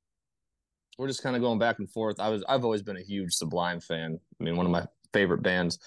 we're 0.97 1.07
just 1.07 1.23
kind 1.23 1.35
of 1.35 1.41
going 1.41 1.59
back 1.59 1.79
and 1.79 1.89
forth. 1.89 2.19
I 2.19 2.29
was, 2.29 2.43
I've 2.47 2.63
always 2.63 2.81
been 2.81 2.97
a 2.97 3.01
huge 3.01 3.33
Sublime 3.33 3.79
fan. 3.79 4.19
I 4.39 4.43
mean, 4.43 4.55
one 4.55 4.65
of 4.65 4.71
my 4.71 4.85
favorite 5.17 5.41
bands 5.41 5.79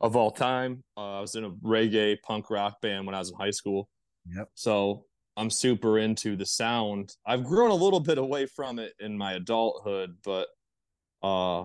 of 0.00 0.16
all 0.16 0.30
time. 0.30 0.82
Uh, 0.96 1.18
I 1.18 1.20
was 1.20 1.34
in 1.34 1.44
a 1.44 1.50
reggae 1.50 2.16
punk 2.22 2.48
rock 2.48 2.80
band 2.80 3.04
when 3.04 3.14
I 3.14 3.18
was 3.18 3.30
in 3.30 3.36
high 3.36 3.50
school. 3.50 3.90
Yep. 4.34 4.48
So 4.54 5.04
I'm 5.36 5.50
super 5.50 5.98
into 5.98 6.34
the 6.34 6.46
sound. 6.46 7.14
I've 7.26 7.44
grown 7.44 7.70
a 7.70 7.74
little 7.74 8.00
bit 8.00 8.16
away 8.16 8.46
from 8.46 8.78
it 8.78 8.94
in 8.98 9.18
my 9.18 9.34
adulthood, 9.34 10.16
but 10.24 10.48
uh, 11.22 11.62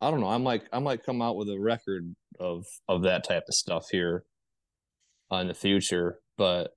I 0.00 0.10
don't 0.10 0.20
know. 0.20 0.28
I 0.28 0.38
might 0.38 0.62
I 0.72 0.78
might 0.78 1.04
come 1.04 1.20
out 1.20 1.36
with 1.36 1.50
a 1.50 1.60
record 1.60 2.14
of 2.40 2.64
of 2.88 3.02
that 3.02 3.24
type 3.28 3.44
of 3.46 3.54
stuff 3.54 3.88
here 3.90 4.24
uh, 5.30 5.36
in 5.36 5.48
the 5.48 5.54
future. 5.54 6.18
But 6.38 6.72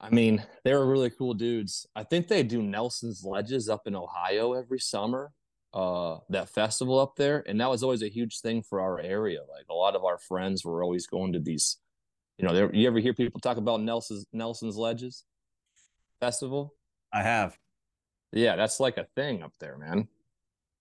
I 0.00 0.10
mean, 0.10 0.42
they 0.64 0.74
were 0.74 0.86
really 0.86 1.10
cool 1.10 1.34
dudes. 1.34 1.86
I 1.94 2.02
think 2.02 2.26
they 2.26 2.42
do 2.42 2.62
Nelson's 2.62 3.22
Ledges 3.24 3.68
up 3.68 3.82
in 3.86 3.94
Ohio 3.94 4.54
every 4.54 4.80
summer. 4.80 5.30
Uh, 5.72 6.18
that 6.28 6.48
festival 6.48 6.98
up 6.98 7.14
there, 7.14 7.44
and 7.46 7.60
that 7.60 7.70
was 7.70 7.84
always 7.84 8.02
a 8.02 8.08
huge 8.08 8.40
thing 8.40 8.60
for 8.60 8.80
our 8.80 8.98
area. 8.98 9.38
Like 9.48 9.66
a 9.70 9.74
lot 9.74 9.94
of 9.94 10.04
our 10.04 10.18
friends 10.18 10.64
were 10.64 10.82
always 10.82 11.06
going 11.06 11.32
to 11.34 11.38
these. 11.38 11.76
You 12.38 12.48
know, 12.48 12.70
you 12.72 12.88
ever 12.88 12.98
hear 12.98 13.14
people 13.14 13.38
talk 13.38 13.56
about 13.56 13.80
Nelson's 13.80 14.26
Nelson's 14.32 14.76
Ledges 14.76 15.24
festival? 16.18 16.74
I 17.12 17.22
have. 17.22 17.56
Yeah, 18.32 18.56
that's 18.56 18.80
like 18.80 18.96
a 18.96 19.06
thing 19.14 19.42
up 19.42 19.52
there, 19.60 19.76
man. 19.76 20.08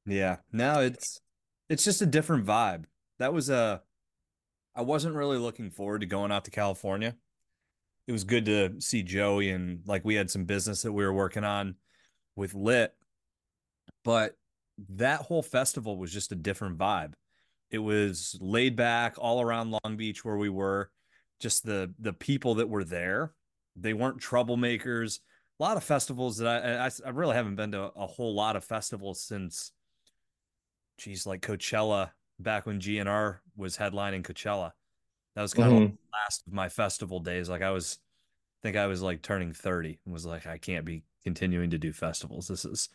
Yeah. 0.05 0.37
now 0.51 0.79
it's 0.79 1.21
it's 1.69 1.83
just 1.83 2.01
a 2.01 2.05
different 2.07 2.45
vibe 2.45 2.85
that 3.19 3.33
was 3.33 3.49
a 3.49 3.81
I 4.75 4.81
wasn't 4.81 5.15
really 5.15 5.37
looking 5.37 5.69
forward 5.69 6.01
to 6.01 6.07
going 6.07 6.31
out 6.31 6.45
to 6.45 6.51
California. 6.51 7.15
It 8.07 8.11
was 8.11 8.23
good 8.23 8.45
to 8.45 8.81
see 8.81 9.03
Joey 9.03 9.49
and 9.49 9.81
like 9.85 10.03
we 10.03 10.15
had 10.15 10.31
some 10.31 10.45
business 10.45 10.81
that 10.81 10.93
we 10.93 11.03
were 11.03 11.13
working 11.13 11.43
on 11.43 11.75
with 12.35 12.55
Lit, 12.55 12.93
but 14.03 14.35
that 14.89 15.21
whole 15.21 15.41
festival 15.41 15.97
was 15.97 16.11
just 16.11 16.31
a 16.31 16.35
different 16.35 16.77
vibe. 16.77 17.13
It 17.69 17.79
was 17.79 18.37
laid 18.39 18.75
back 18.75 19.15
all 19.17 19.41
around 19.41 19.71
Long 19.71 19.97
Beach 19.97 20.23
where 20.23 20.37
we 20.37 20.49
were. 20.49 20.91
Just 21.39 21.65
the 21.65 21.93
the 21.99 22.11
people 22.11 22.55
that 22.55 22.67
were 22.67 22.83
there, 22.83 23.33
they 23.75 23.93
weren't 23.93 24.19
troublemakers. 24.19 25.19
A 25.59 25.63
lot 25.63 25.77
of 25.77 25.83
festivals 25.83 26.37
that 26.37 26.65
I 26.65 26.85
I, 26.87 26.89
I 27.05 27.09
really 27.11 27.35
haven't 27.35 27.55
been 27.55 27.71
to 27.71 27.91
a 27.95 28.07
whole 28.07 28.33
lot 28.33 28.57
of 28.57 28.65
festivals 28.65 29.21
since, 29.21 29.71
geez, 30.97 31.25
like 31.25 31.41
Coachella 31.41 32.11
back 32.39 32.65
when 32.65 32.81
GNR 32.81 33.37
was 33.55 33.77
headlining 33.77 34.23
Coachella. 34.23 34.71
That 35.35 35.43
was 35.43 35.53
kind 35.53 35.71
mm-hmm. 35.71 35.83
of 35.85 35.91
last 36.11 36.47
of 36.47 36.53
my 36.53 36.67
festival 36.67 37.19
days. 37.19 37.47
Like 37.47 37.61
I 37.61 37.71
was, 37.71 37.99
I 38.61 38.67
think 38.67 38.77
I 38.77 38.87
was 38.87 39.01
like 39.01 39.21
turning 39.21 39.53
30 39.53 39.99
and 40.03 40.13
was 40.13 40.25
like, 40.25 40.47
I 40.47 40.57
can't 40.57 40.85
be 40.85 41.03
continuing 41.23 41.69
to 41.69 41.77
do 41.77 41.93
festivals. 41.93 42.47
This 42.47 42.65
is 42.65 42.89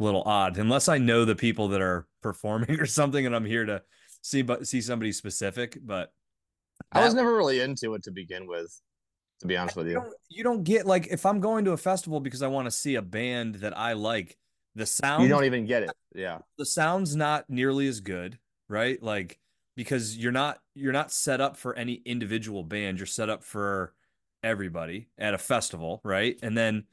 a 0.00 0.02
little 0.02 0.22
odd 0.22 0.58
unless 0.58 0.88
I 0.88 0.98
know 0.98 1.24
the 1.24 1.36
people 1.36 1.68
that 1.68 1.80
are 1.80 2.06
performing 2.22 2.80
or 2.80 2.86
something 2.86 3.26
and 3.26 3.34
I'm 3.34 3.44
here 3.44 3.64
to 3.64 3.82
see, 4.22 4.42
but 4.42 4.66
see 4.66 4.80
somebody 4.80 5.12
specific. 5.12 5.78
But 5.82 6.12
I 6.92 7.04
was 7.04 7.14
never 7.14 7.34
really 7.34 7.60
into 7.60 7.94
it 7.94 8.02
to 8.04 8.10
begin 8.10 8.46
with, 8.46 8.80
to 9.40 9.46
be 9.46 9.56
honest 9.56 9.76
with 9.76 9.88
you. 9.88 9.94
Don't, 9.94 10.14
you 10.28 10.44
don't 10.44 10.64
get 10.64 10.86
like, 10.86 11.08
if 11.08 11.26
I'm 11.26 11.40
going 11.40 11.64
to 11.64 11.72
a 11.72 11.76
festival 11.76 12.20
because 12.20 12.42
I 12.42 12.48
want 12.48 12.66
to 12.66 12.70
see 12.70 12.94
a 12.94 13.02
band 13.02 13.56
that 13.56 13.76
I 13.76 13.92
like, 13.94 14.36
the 14.74 14.86
sound 14.86 15.22
you 15.22 15.28
don't 15.28 15.44
even 15.44 15.66
get 15.66 15.82
it. 15.82 15.90
Yeah. 16.14 16.38
The 16.56 16.64
sound's 16.64 17.14
not 17.14 17.44
nearly 17.50 17.88
as 17.88 18.00
good 18.00 18.38
right? 18.72 19.00
Like 19.02 19.38
because 19.76 20.16
you're 20.16 20.32
not 20.32 20.58
you're 20.74 20.92
not 20.92 21.12
set 21.12 21.40
up 21.40 21.56
for 21.56 21.76
any 21.76 21.94
individual 22.04 22.64
band, 22.64 22.98
you're 22.98 23.06
set 23.06 23.28
up 23.28 23.44
for 23.44 23.94
everybody 24.42 25.08
at 25.18 25.34
a 25.34 25.38
festival, 25.38 26.00
right? 26.02 26.36
And 26.42 26.56
then 26.56 26.84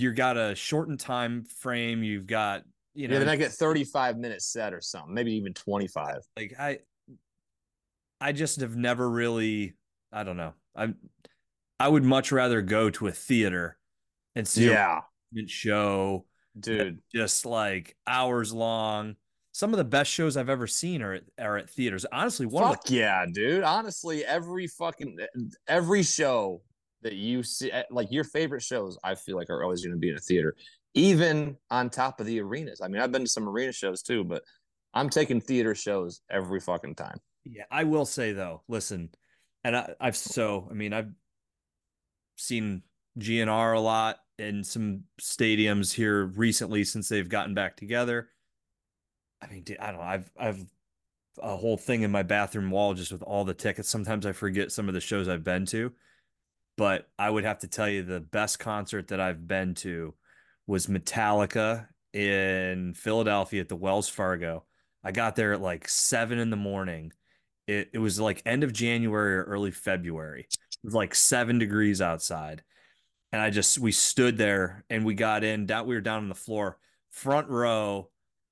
you 0.00 0.12
got 0.12 0.36
a 0.36 0.54
shortened 0.54 1.00
time 1.00 1.44
frame, 1.44 2.02
you've 2.02 2.26
got 2.26 2.62
you 2.94 3.08
know 3.08 3.14
Yeah, 3.14 3.20
then 3.20 3.28
I 3.28 3.36
get 3.36 3.52
35 3.52 4.18
minutes 4.18 4.46
set 4.46 4.72
or 4.72 4.80
something, 4.80 5.14
maybe 5.14 5.34
even 5.34 5.54
25. 5.54 6.18
Like 6.36 6.54
I 6.58 6.78
I 8.20 8.32
just 8.32 8.60
have 8.60 8.76
never 8.76 9.08
really 9.08 9.74
I 10.12 10.24
don't 10.24 10.36
know. 10.36 10.54
I'm 10.74 10.96
I 11.80 11.88
would 11.88 12.04
much 12.04 12.32
rather 12.32 12.62
go 12.62 12.90
to 12.90 13.06
a 13.06 13.12
theater 13.12 13.78
and 14.34 14.46
see 14.46 14.68
yeah. 14.68 15.00
a 15.36 15.46
show 15.46 16.24
dude 16.58 17.00
just 17.14 17.46
like 17.46 17.96
hours 18.06 18.52
long 18.52 19.14
some 19.58 19.72
of 19.72 19.78
the 19.78 19.84
best 19.84 20.08
shows 20.08 20.36
I've 20.36 20.48
ever 20.48 20.68
seen 20.68 21.02
are 21.02 21.14
at, 21.14 21.24
are 21.36 21.56
at 21.56 21.68
theaters. 21.68 22.06
Honestly, 22.12 22.46
one 22.46 22.62
Fuck 22.62 22.84
the- 22.84 22.94
yeah, 22.94 23.26
dude. 23.26 23.64
Honestly, 23.64 24.24
every 24.24 24.68
fucking 24.68 25.18
every 25.66 26.04
show 26.04 26.62
that 27.02 27.14
you 27.14 27.42
see, 27.42 27.70
eh, 27.70 27.84
like 27.90 28.08
your 28.10 28.24
favorite 28.24 28.62
shows, 28.62 28.98
I 29.04 29.14
feel 29.14 29.36
like 29.36 29.50
are 29.50 29.62
always 29.62 29.82
going 29.82 29.94
to 29.94 29.98
be 29.98 30.10
in 30.10 30.16
a 30.16 30.20
theater, 30.20 30.56
even 30.94 31.56
on 31.70 31.90
top 31.90 32.20
of 32.20 32.26
the 32.26 32.40
arenas. 32.40 32.80
I 32.80 32.88
mean, 32.88 33.00
I've 33.00 33.12
been 33.12 33.24
to 33.24 33.30
some 33.30 33.48
arena 33.48 33.72
shows 33.72 34.02
too, 34.02 34.24
but 34.24 34.42
I'm 34.94 35.08
taking 35.08 35.40
theater 35.40 35.74
shows 35.74 36.20
every 36.30 36.60
fucking 36.60 36.96
time. 36.96 37.18
Yeah, 37.44 37.64
I 37.70 37.84
will 37.84 38.06
say 38.06 38.32
though, 38.32 38.62
listen, 38.68 39.10
and 39.64 39.76
I, 39.76 39.94
I've 40.00 40.16
so 40.16 40.68
I 40.70 40.74
mean 40.74 40.92
I've 40.92 41.10
seen 42.36 42.82
GNR 43.18 43.76
a 43.76 43.80
lot 43.80 44.18
in 44.38 44.62
some 44.62 45.04
stadiums 45.20 45.92
here 45.92 46.26
recently 46.26 46.84
since 46.84 47.08
they've 47.08 47.28
gotten 47.28 47.54
back 47.54 47.76
together 47.76 48.28
I 49.40 49.46
mean, 49.46 49.64
I 49.80 49.86
don't 49.90 49.96
know. 49.96 50.06
I've 50.06 50.30
I've 50.38 50.64
a 51.40 51.56
whole 51.56 51.76
thing 51.76 52.02
in 52.02 52.10
my 52.10 52.22
bathroom 52.22 52.70
wall 52.70 52.94
just 52.94 53.12
with 53.12 53.22
all 53.22 53.44
the 53.44 53.54
tickets. 53.54 53.88
Sometimes 53.88 54.26
I 54.26 54.32
forget 54.32 54.72
some 54.72 54.88
of 54.88 54.94
the 54.94 55.00
shows 55.00 55.28
I've 55.28 55.44
been 55.44 55.66
to, 55.66 55.92
but 56.78 57.08
I 57.18 57.28
would 57.28 57.42
have 57.42 57.58
to 57.58 57.66
tell 57.66 57.88
you 57.88 58.04
the 58.04 58.20
best 58.20 58.60
concert 58.60 59.08
that 59.08 59.20
I've 59.20 59.48
been 59.48 59.74
to 59.74 60.14
was 60.68 60.86
Metallica 60.86 61.88
in 62.12 62.94
Philadelphia 62.94 63.60
at 63.60 63.68
the 63.68 63.74
Wells 63.74 64.08
Fargo. 64.08 64.64
I 65.02 65.10
got 65.10 65.34
there 65.34 65.52
at 65.52 65.60
like 65.60 65.88
seven 65.88 66.38
in 66.38 66.50
the 66.50 66.56
morning. 66.56 67.12
It, 67.66 67.90
it 67.92 67.98
was 67.98 68.20
like 68.20 68.42
end 68.46 68.62
of 68.62 68.72
January 68.72 69.38
or 69.38 69.42
early 69.42 69.72
February. 69.72 70.46
It 70.48 70.84
was 70.84 70.94
like 70.94 71.16
seven 71.16 71.58
degrees 71.58 72.00
outside. 72.00 72.62
And 73.32 73.42
I 73.42 73.50
just, 73.50 73.78
we 73.80 73.90
stood 73.90 74.38
there 74.38 74.84
and 74.88 75.04
we 75.04 75.14
got 75.14 75.42
in, 75.42 75.66
down, 75.66 75.88
we 75.88 75.96
were 75.96 76.00
down 76.00 76.22
on 76.22 76.28
the 76.28 76.34
floor, 76.36 76.78
front 77.10 77.48
row 77.48 78.08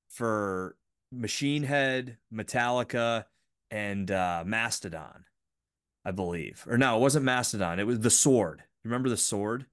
for 0.09 0.77
Machine 1.13 1.63
Head, 1.63 2.19
Metallica, 2.35 3.27
and 3.71 4.11
uh, 4.11 4.43
Mastodon, 4.45 5.25
I 6.07 6.13
believe. 6.13 6.65
Or 6.69 6.79
no, 6.79 6.97
it 6.97 7.01
wasn't 7.01 7.25
Mastodon. 7.25 7.81
It 7.81 7.87
was 7.87 7.99
The 7.99 8.11
Sword. 8.11 8.63
Remember 8.85 9.09
The 9.09 9.17
Sword? 9.17 9.67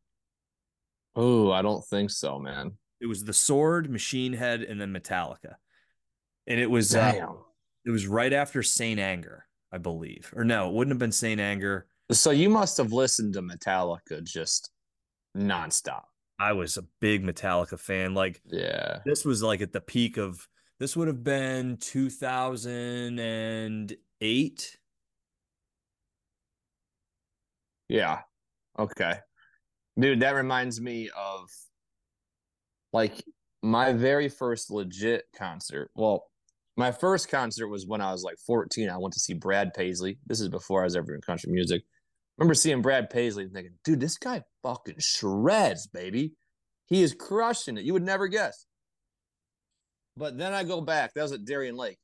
Oh, 1.15 1.51
I 1.51 1.61
don't 1.61 1.85
think 1.85 2.09
so, 2.09 2.39
man. 2.39 2.71
It 2.99 3.05
was 3.05 3.23
The 3.23 3.33
Sword, 3.33 3.91
Machine 3.91 4.33
Head, 4.33 4.63
and 4.63 4.81
then 4.81 4.91
Metallica. 4.91 5.57
And 6.47 6.59
it 6.59 6.71
was 6.71 6.95
uh, 6.95 7.27
it 7.85 7.91
was 7.91 8.07
right 8.07 8.33
after 8.33 8.63
Saint 8.63 8.99
Anger, 8.99 9.45
I 9.71 9.77
believe. 9.77 10.33
Or 10.35 10.43
no, 10.43 10.69
it 10.69 10.73
wouldn't 10.73 10.93
have 10.93 10.99
been 10.99 11.11
Saint 11.11 11.39
Anger. 11.39 11.85
So 12.11 12.31
you 12.31 12.49
must 12.49 12.77
have 12.77 12.91
listened 12.91 13.35
to 13.35 13.43
Metallica 13.43 14.23
just 14.23 14.71
nonstop. 15.37 16.05
I 16.39 16.53
was 16.53 16.77
a 16.77 16.85
big 16.99 17.23
Metallica 17.23 17.79
fan. 17.79 18.15
Like, 18.15 18.41
yeah, 18.45 19.01
this 19.05 19.23
was 19.23 19.43
like 19.43 19.61
at 19.61 19.71
the 19.71 19.81
peak 19.81 20.17
of 20.17 20.47
this 20.79 20.97
would 20.97 21.07
have 21.07 21.23
been 21.23 21.77
2008. 21.77 24.77
Yeah. 27.93 28.21
Okay. 28.79 29.19
Dude, 29.99 30.21
that 30.21 30.31
reminds 30.31 30.81
me 30.81 31.11
of 31.15 31.47
like 32.91 33.23
my 33.61 33.93
very 33.93 34.29
first 34.29 34.71
legit 34.71 35.25
concert. 35.37 35.91
Well, 35.93 36.23
my 36.75 36.91
first 36.91 37.29
concert 37.29 37.67
was 37.67 37.85
when 37.85 38.01
I 38.01 38.11
was 38.11 38.23
like 38.23 38.39
14. 38.47 38.89
I 38.89 38.97
went 38.97 39.13
to 39.13 39.19
see 39.19 39.35
Brad 39.35 39.75
Paisley. 39.75 40.17
This 40.25 40.41
is 40.41 40.49
before 40.49 40.81
I 40.81 40.85
was 40.85 40.95
ever 40.95 41.13
in 41.13 41.21
country 41.21 41.51
music. 41.51 41.83
I 41.83 42.41
remember 42.41 42.55
seeing 42.55 42.81
Brad 42.81 43.11
Paisley 43.11 43.43
and 43.43 43.53
thinking, 43.53 43.75
dude, 43.83 43.99
this 43.99 44.17
guy 44.17 44.41
fucking 44.63 44.95
shreds, 44.97 45.85
baby. 45.85 46.33
He 46.87 47.03
is 47.03 47.13
crushing 47.13 47.77
it. 47.77 47.83
You 47.83 47.93
would 47.93 48.01
never 48.01 48.27
guess. 48.27 48.65
But 50.17 50.39
then 50.39 50.51
I 50.51 50.63
go 50.63 50.81
back. 50.81 51.13
That 51.13 51.21
was 51.21 51.31
at 51.31 51.45
Darien 51.45 51.75
Lake. 51.75 51.99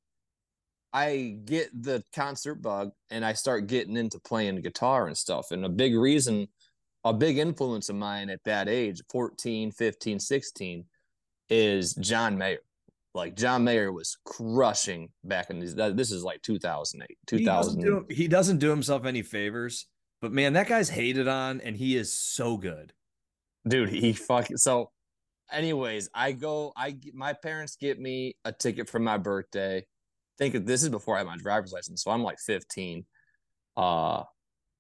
I 0.94 1.38
get 1.46 1.70
the 1.84 2.04
concert 2.14 2.56
bug 2.56 2.92
and 3.10 3.24
I 3.24 3.34
start 3.34 3.68
getting 3.68 3.96
into 3.96 4.20
playing 4.20 4.62
guitar 4.62 5.08
and 5.08 5.18
stuff. 5.18 5.52
And 5.52 5.66
a 5.66 5.70
big 5.70 5.96
reason, 5.96 6.48
a 7.04 7.14
big 7.14 7.38
influence 7.38 7.90
of 7.90 7.96
mine 7.96 8.30
at 8.30 8.44
that 8.46 8.68
age, 8.68 9.02
14, 9.12 9.72
15, 9.72 10.20
16, 10.20 10.86
is 11.50 11.94
John 11.96 12.38
Mayer. 12.38 12.60
Like 13.14 13.36
John 13.36 13.64
Mayer 13.64 13.92
was 13.92 14.18
crushing 14.24 15.10
back 15.24 15.50
in 15.50 15.60
these. 15.60 15.76
This 15.76 16.12
is 16.12 16.24
like 16.24 16.42
2008, 16.42 17.18
2000. 17.28 17.40
He 17.40 17.46
doesn't, 17.46 17.82
do, 17.82 18.14
he 18.14 18.28
doesn't 18.28 18.58
do 18.58 18.70
himself 18.70 19.06
any 19.06 19.22
favors, 19.24 19.88
but 20.22 20.32
man, 20.32 20.54
that 20.54 20.68
guy's 20.68 20.90
hated 20.90 21.28
on 21.28 21.62
and 21.62 21.76
he 21.76 21.96
is 21.96 22.14
so 22.14 22.58
good. 22.58 22.94
Dude, 23.68 23.90
he 23.90 24.14
fucking. 24.14 24.58
So, 24.58 24.92
anyways, 25.52 26.10
I 26.14 26.32
go, 26.32 26.72
I 26.76 26.98
my 27.14 27.34
parents 27.34 27.76
get 27.76 28.00
me 28.00 28.36
a 28.46 28.52
ticket 28.52 28.90
for 28.90 29.00
my 29.00 29.18
birthday. 29.18 29.86
Think 30.40 30.66
this 30.66 30.82
is 30.82 30.90
before 30.90 31.16
I 31.16 31.20
had 31.20 31.28
my 31.28 31.38
driver's 31.38 31.74
license. 31.74 32.04
So 32.04 32.12
I'm 32.12 32.24
like 32.24 32.40
15. 32.40 33.06
Uh, 33.78 34.24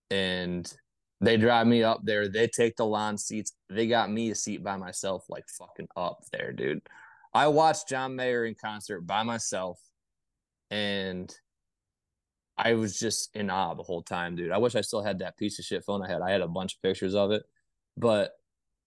and 0.09 0.73
they 1.21 1.37
drive 1.37 1.67
me 1.67 1.83
up 1.83 1.99
there. 2.03 2.27
They 2.27 2.47
take 2.47 2.77
the 2.77 2.85
lawn 2.85 3.17
seats. 3.17 3.53
They 3.69 3.87
got 3.87 4.09
me 4.11 4.31
a 4.31 4.35
seat 4.35 4.63
by 4.63 4.77
myself, 4.77 5.25
like 5.29 5.47
fucking 5.49 5.89
up 5.95 6.23
there, 6.31 6.53
dude. 6.53 6.81
I 7.33 7.47
watched 7.47 7.89
John 7.89 8.15
Mayer 8.15 8.45
in 8.45 8.55
concert 8.55 9.01
by 9.01 9.23
myself, 9.23 9.79
and 10.71 11.33
I 12.57 12.73
was 12.73 12.97
just 12.97 13.35
in 13.35 13.49
awe 13.49 13.73
the 13.73 13.83
whole 13.83 14.01
time, 14.01 14.35
dude. 14.35 14.51
I 14.51 14.57
wish 14.57 14.75
I 14.75 14.81
still 14.81 15.03
had 15.03 15.19
that 15.19 15.37
piece 15.37 15.59
of 15.59 15.65
shit 15.65 15.83
phone 15.83 16.01
I 16.01 16.09
had. 16.09 16.21
I 16.21 16.31
had 16.31 16.41
a 16.41 16.47
bunch 16.47 16.75
of 16.75 16.81
pictures 16.81 17.15
of 17.15 17.31
it, 17.31 17.43
but 17.97 18.31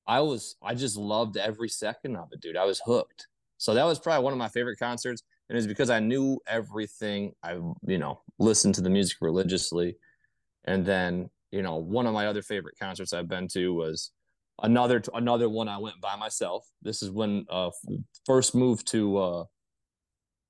I 0.06 0.20
was 0.20 0.56
I 0.62 0.74
just 0.74 0.96
loved 0.96 1.36
every 1.36 1.68
second 1.68 2.16
of 2.16 2.28
it, 2.32 2.40
dude. 2.40 2.56
I 2.56 2.64
was 2.64 2.80
hooked. 2.84 3.28
So 3.58 3.74
that 3.74 3.84
was 3.84 3.98
probably 3.98 4.24
one 4.24 4.32
of 4.32 4.38
my 4.38 4.48
favorite 4.48 4.78
concerts, 4.78 5.22
and 5.48 5.58
it's 5.58 5.66
because 5.66 5.90
I 5.90 6.00
knew 6.00 6.38
everything. 6.46 7.32
I 7.42 7.52
you 7.86 7.98
know 7.98 8.22
listened 8.38 8.74
to 8.76 8.80
the 8.80 8.90
music 8.90 9.18
religiously, 9.20 9.96
and 10.64 10.84
then 10.84 11.30
you 11.50 11.62
know 11.62 11.76
one 11.76 12.06
of 12.06 12.14
my 12.14 12.26
other 12.26 12.42
favorite 12.42 12.76
concerts 12.80 13.12
I've 13.12 13.28
been 13.28 13.48
to 13.48 13.74
was 13.74 14.12
another 14.62 15.02
another 15.14 15.48
one 15.48 15.68
I 15.68 15.78
went 15.78 16.00
by 16.00 16.16
myself. 16.16 16.66
This 16.82 17.02
is 17.02 17.10
when 17.10 17.46
uh 17.50 17.70
first 18.26 18.54
moved 18.54 18.88
to 18.92 19.16
uh 19.18 19.44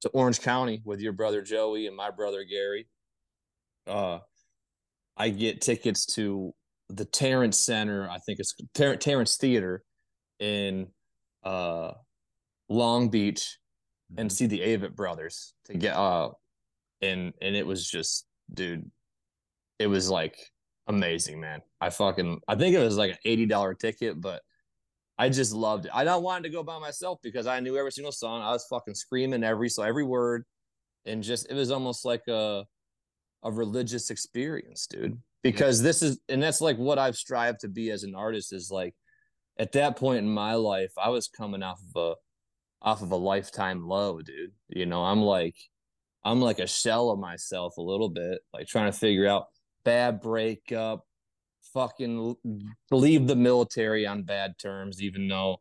to 0.03 0.09
Orange 0.11 0.40
County 0.40 0.82
with 0.84 1.01
your 1.01 1.12
brother 1.12 1.43
Joey 1.43 1.86
and 1.86 1.97
my 1.97 2.11
brother 2.11 2.45
Gary. 2.45 2.88
Uh 3.86 4.18
I 5.16 5.28
get 5.28 5.61
tickets 5.61 6.07
to 6.14 6.55
the 6.88 7.05
Terrace 7.05 7.59
Center, 7.59 8.09
I 8.09 8.18
think 8.18 8.38
it's 8.38 8.55
Ter- 8.74 8.97
Terrace 8.97 9.36
Theater 9.36 9.82
in 10.38 10.88
uh 11.43 11.93
Long 12.68 13.09
Beach 13.09 13.59
and 14.16 14.28
mm-hmm. 14.28 14.34
see 14.34 14.46
the 14.46 14.60
Avett 14.60 14.94
brothers 14.94 15.54
to 15.66 15.74
get 15.74 15.96
uh 15.96 16.30
and 17.00 17.32
and 17.40 17.56
it 17.56 17.66
was 17.66 17.88
just 17.88 18.26
dude 18.52 18.90
it 19.78 19.86
was 19.88 20.08
like 20.08 20.38
amazing, 20.86 21.40
man. 21.40 21.60
I 21.80 21.90
fucking 21.90 22.40
I 22.48 22.54
think 22.54 22.74
it 22.74 22.78
was 22.78 22.96
like 22.96 23.12
an 23.12 23.18
eighty 23.24 23.46
dollar 23.46 23.74
ticket, 23.74 24.20
but 24.20 24.42
I 25.18 25.28
just 25.28 25.52
loved 25.52 25.86
it. 25.86 25.92
I 25.94 26.04
don't 26.04 26.22
wanted 26.22 26.44
to 26.44 26.50
go 26.50 26.62
by 26.62 26.78
myself 26.78 27.18
because 27.22 27.46
I 27.46 27.60
knew 27.60 27.76
every 27.76 27.92
single 27.92 28.12
song. 28.12 28.42
I 28.42 28.50
was 28.50 28.66
fucking 28.70 28.94
screaming 28.94 29.44
every 29.44 29.68
so 29.68 29.82
every 29.82 30.04
word, 30.04 30.44
and 31.04 31.22
just 31.22 31.50
it 31.50 31.54
was 31.54 31.70
almost 31.70 32.04
like 32.04 32.26
a 32.28 32.64
a 33.42 33.50
religious 33.50 34.10
experience, 34.10 34.86
dude. 34.86 35.18
Because 35.42 35.82
this 35.82 36.02
is 36.02 36.20
and 36.28 36.42
that's 36.42 36.60
like 36.60 36.78
what 36.78 36.98
I've 36.98 37.16
strived 37.16 37.60
to 37.60 37.68
be 37.68 37.90
as 37.90 38.04
an 38.04 38.14
artist 38.14 38.52
is 38.52 38.70
like 38.70 38.94
at 39.58 39.72
that 39.72 39.96
point 39.96 40.18
in 40.18 40.28
my 40.28 40.54
life, 40.54 40.92
I 40.96 41.10
was 41.10 41.28
coming 41.28 41.62
off 41.62 41.80
of 41.94 42.00
a 42.00 42.14
off 42.83 43.03
of 43.03 43.12
a 43.12 43.16
lifetime 43.16 43.87
low, 43.87 44.20
dude. 44.20 44.53
You 44.68 44.87
know, 44.87 45.05
I'm 45.05 45.22
like 45.22 45.57
I'm 46.24 46.41
like 46.41 46.59
a 46.59 46.66
shell 46.66 47.11
of 47.11 47.18
myself 47.18 47.76
a 47.78 47.83
little 47.83 48.09
bit, 48.09 48.41
like 48.53 48.66
trying 48.68 48.91
to 48.91 48.97
figure 48.97 49.26
out 49.26 49.47
bad 49.85 50.20
breakup, 50.20 51.05
fucking 51.72 52.37
leave 52.91 53.26
the 53.26 53.37
military 53.37 54.07
on 54.07 54.22
bad 54.22 54.55
terms, 54.59 55.03
even 55.03 55.26
though, 55.26 55.61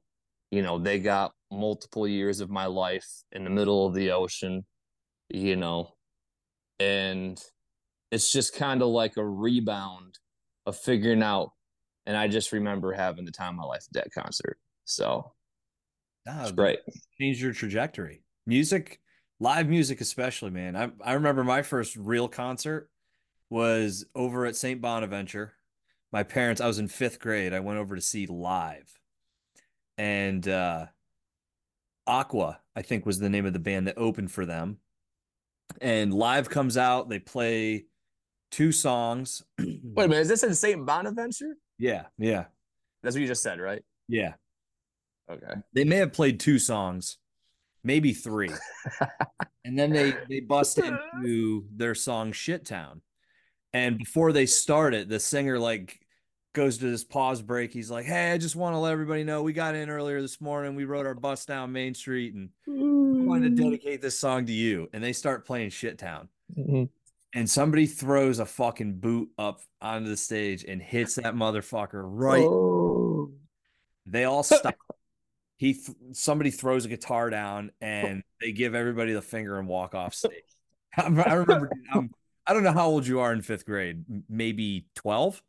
you 0.51 0.61
know, 0.61 0.77
they 0.77 0.99
got 0.99 1.31
multiple 1.51 2.07
years 2.07 2.41
of 2.41 2.49
my 2.49 2.65
life 2.65 3.07
in 3.31 3.43
the 3.43 3.49
middle 3.49 3.87
of 3.87 3.93
the 3.93 4.11
ocean, 4.11 4.65
you 5.29 5.55
know, 5.55 5.89
and 6.79 7.43
it's 8.11 8.31
just 8.31 8.55
kind 8.55 8.81
of 8.81 8.89
like 8.89 9.17
a 9.17 9.25
rebound 9.25 10.19
of 10.65 10.77
figuring 10.77 11.23
out. 11.23 11.51
And 12.05 12.17
I 12.17 12.27
just 12.27 12.51
remember 12.51 12.93
having 12.93 13.25
the 13.25 13.31
time 13.31 13.53
of 13.53 13.61
my 13.61 13.63
life 13.63 13.85
at 13.89 13.93
that 13.93 14.13
concert. 14.13 14.57
So 14.85 15.31
ah, 16.27 16.41
it's 16.43 16.51
great. 16.51 16.79
Changed 17.19 17.41
your 17.41 17.53
trajectory. 17.53 18.23
Music, 18.45 18.99
live 19.39 19.67
music, 19.67 20.01
especially, 20.01 20.51
man. 20.51 20.75
I, 20.75 20.91
I 21.03 21.13
remember 21.13 21.43
my 21.43 21.61
first 21.61 21.95
real 21.95 22.27
concert 22.27 22.89
was 23.49 24.05
over 24.15 24.45
at 24.45 24.55
St. 24.55 24.81
Bonaventure. 24.81 25.53
My 26.11 26.23
parents, 26.23 26.61
I 26.61 26.67
was 26.67 26.79
in 26.79 26.87
fifth 26.87 27.19
grade. 27.19 27.53
I 27.53 27.59
went 27.59 27.79
over 27.79 27.95
to 27.95 28.01
see 28.01 28.25
live. 28.25 28.99
And 29.97 30.47
uh, 30.47 30.87
Aqua, 32.07 32.59
I 32.75 32.81
think, 32.81 33.05
was 33.05 33.19
the 33.19 33.29
name 33.29 33.45
of 33.45 33.53
the 33.53 33.59
band 33.59 33.87
that 33.87 33.97
opened 33.97 34.31
for 34.31 34.45
them. 34.45 34.77
And 35.79 36.13
live 36.13 36.49
comes 36.49 36.77
out. 36.77 37.09
They 37.09 37.19
play 37.19 37.85
two 38.51 38.71
songs. 38.71 39.43
Wait 39.59 39.81
a 39.95 40.07
minute. 40.07 40.21
Is 40.21 40.27
this 40.27 40.43
in 40.43 40.53
St. 40.53 40.85
Bonaventure? 40.85 41.55
Yeah. 41.77 42.05
Yeah. 42.17 42.45
That's 43.03 43.15
what 43.15 43.21
you 43.21 43.27
just 43.27 43.43
said, 43.43 43.59
right? 43.59 43.83
Yeah. 44.07 44.33
Okay. 45.29 45.61
They 45.73 45.83
may 45.83 45.97
have 45.97 46.13
played 46.13 46.39
two 46.39 46.59
songs, 46.59 47.17
maybe 47.83 48.13
three. 48.13 48.51
and 49.65 49.77
then 49.77 49.91
they 49.91 50.13
they 50.29 50.39
bust 50.39 50.77
into 50.77 51.65
their 51.75 51.95
song 51.95 52.31
Shit 52.31 52.65
Town. 52.65 53.01
And 53.73 53.97
before 53.97 54.33
they 54.33 54.45
start 54.45 54.93
it, 54.93 55.07
the 55.07 55.19
singer 55.19 55.57
like 55.57 55.99
goes 56.53 56.77
to 56.79 56.89
this 56.89 57.03
pause 57.03 57.41
break. 57.41 57.71
He's 57.71 57.89
like, 57.89 58.05
"Hey, 58.05 58.31
I 58.31 58.37
just 58.37 58.55
want 58.55 58.73
to 58.73 58.79
let 58.79 58.91
everybody 58.91 59.23
know 59.23 59.41
we 59.43 59.53
got 59.53 59.75
in 59.75 59.89
earlier 59.89 60.21
this 60.21 60.41
morning. 60.41 60.75
We 60.75 60.85
rode 60.85 61.05
our 61.05 61.15
bus 61.15 61.45
down 61.45 61.71
Main 61.71 61.93
Street, 61.93 62.33
and 62.33 62.49
I 62.67 63.25
wanted 63.25 63.55
to 63.55 63.63
dedicate 63.63 64.01
this 64.01 64.19
song 64.19 64.45
to 64.47 64.51
you." 64.51 64.89
And 64.93 65.03
they 65.03 65.13
start 65.13 65.45
playing 65.45 65.69
Shit 65.69 65.97
Town, 65.97 66.27
mm-hmm. 66.57 66.83
and 67.33 67.49
somebody 67.49 67.85
throws 67.85 68.39
a 68.39 68.45
fucking 68.45 68.99
boot 68.99 69.29
up 69.37 69.61
onto 69.81 70.09
the 70.09 70.17
stage 70.17 70.65
and 70.65 70.81
hits 70.81 71.15
that 71.15 71.35
motherfucker 71.35 72.01
right. 72.03 72.43
Oh. 72.43 73.31
They 74.05 74.25
all 74.25 74.43
stop. 74.43 74.75
He 75.61 75.75
th- 75.75 75.95
somebody 76.13 76.49
throws 76.49 76.85
a 76.85 76.87
guitar 76.87 77.29
down, 77.29 77.69
and 77.81 78.23
they 78.41 78.51
give 78.51 78.73
everybody 78.73 79.13
the 79.13 79.21
finger 79.21 79.59
and 79.59 79.67
walk 79.67 79.93
off 79.93 80.11
stage. 80.15 80.41
I, 80.97 81.03
I 81.03 81.33
remember. 81.33 81.69
I'm, 81.93 82.09
I 82.47 82.53
don't 82.53 82.63
know 82.63 82.71
how 82.71 82.87
old 82.87 83.05
you 83.05 83.19
are 83.19 83.31
in 83.31 83.43
fifth 83.43 83.67
grade, 83.67 84.03
maybe 84.27 84.87
12. 84.95 85.39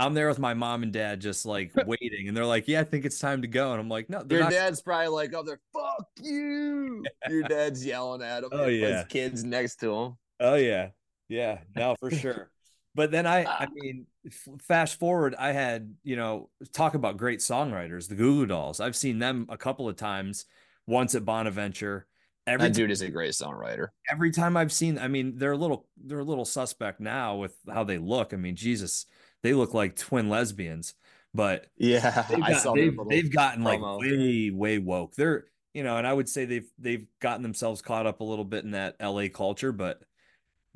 I'm 0.00 0.14
there 0.14 0.26
with 0.26 0.40
my 0.40 0.54
mom 0.54 0.82
and 0.82 0.92
dad, 0.92 1.20
just 1.20 1.46
like 1.46 1.70
waiting, 1.86 2.26
and 2.26 2.36
they're 2.36 2.44
like, 2.44 2.66
"Yeah, 2.66 2.80
I 2.80 2.84
think 2.84 3.04
it's 3.04 3.20
time 3.20 3.42
to 3.42 3.48
go." 3.48 3.70
And 3.70 3.80
I'm 3.80 3.88
like, 3.88 4.10
"No." 4.10 4.24
Your 4.28 4.40
not- 4.40 4.50
dad's 4.50 4.82
probably 4.82 5.06
like, 5.06 5.32
"Oh, 5.32 5.44
they're 5.44 5.60
fuck 5.72 6.08
you. 6.20 7.04
Your 7.28 7.42
dad's 7.48 7.86
yelling 7.86 8.22
at 8.22 8.42
him. 8.42 8.50
Oh, 8.50 8.66
yeah. 8.66 9.04
Kids 9.04 9.44
next 9.44 9.76
to 9.76 9.94
him. 9.94 10.16
Oh 10.40 10.56
yeah, 10.56 10.88
yeah, 11.28 11.60
no, 11.76 11.94
for 12.00 12.10
sure. 12.10 12.50
But 12.96 13.12
then 13.12 13.26
I, 13.26 13.44
I 13.44 13.46
ah. 13.46 13.66
mean, 13.72 14.06
f- 14.08 14.15
fast 14.62 14.98
forward, 14.98 15.34
I 15.38 15.52
had 15.52 15.94
you 16.02 16.16
know 16.16 16.50
talk 16.72 16.94
about 16.94 17.16
great 17.16 17.40
songwriters, 17.40 18.08
the 18.08 18.14
Goo 18.14 18.40
Goo 18.40 18.46
Dolls. 18.46 18.80
I've 18.80 18.96
seen 18.96 19.18
them 19.18 19.46
a 19.48 19.56
couple 19.56 19.88
of 19.88 19.96
times. 19.96 20.44
Once 20.88 21.16
at 21.16 21.24
Bonaventure. 21.24 22.06
Every 22.46 22.68
That 22.68 22.74
dude 22.76 22.92
is 22.92 23.02
a 23.02 23.10
great 23.10 23.32
songwriter. 23.32 23.88
every 24.08 24.30
time 24.30 24.56
I've 24.56 24.70
seen, 24.70 25.00
I 25.00 25.08
mean, 25.08 25.36
they're 25.36 25.50
a 25.50 25.56
little 25.56 25.88
they're 25.96 26.20
a 26.20 26.24
little 26.24 26.44
suspect 26.44 27.00
now 27.00 27.34
with 27.34 27.56
how 27.68 27.82
they 27.82 27.98
look. 27.98 28.32
I 28.32 28.36
mean, 28.36 28.54
Jesus, 28.54 29.06
they 29.42 29.52
look 29.52 29.74
like 29.74 29.96
twin 29.96 30.28
lesbians, 30.28 30.94
but 31.34 31.66
Yeah, 31.76 32.22
they've, 32.30 32.40
I 32.40 32.52
got- 32.52 32.62
saw 32.62 32.74
they've, 32.74 32.96
they've 33.08 33.32
gotten 33.34 33.64
like 33.64 33.80
way 33.82 34.50
way 34.54 34.78
woke. 34.78 35.16
They're 35.16 35.46
you 35.74 35.82
know, 35.82 35.96
and 35.96 36.06
I 36.06 36.12
would 36.12 36.28
say 36.28 36.44
they've 36.44 36.70
they've 36.78 37.08
gotten 37.20 37.42
themselves 37.42 37.82
caught 37.82 38.06
up 38.06 38.20
a 38.20 38.24
little 38.24 38.44
bit 38.44 38.62
in 38.64 38.70
that 38.70 38.94
LA 39.02 39.26
culture, 39.26 39.72
but 39.72 40.00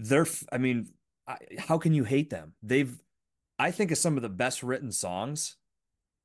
they're 0.00 0.26
I 0.50 0.58
mean, 0.58 0.88
I, 1.28 1.36
how 1.56 1.78
can 1.78 1.94
you 1.94 2.02
hate 2.02 2.30
them? 2.30 2.54
They've 2.64 2.92
I 3.60 3.72
think 3.72 3.90
of 3.90 3.98
some 3.98 4.16
of 4.16 4.22
the 4.22 4.30
best 4.30 4.62
written 4.62 4.90
songs. 4.90 5.56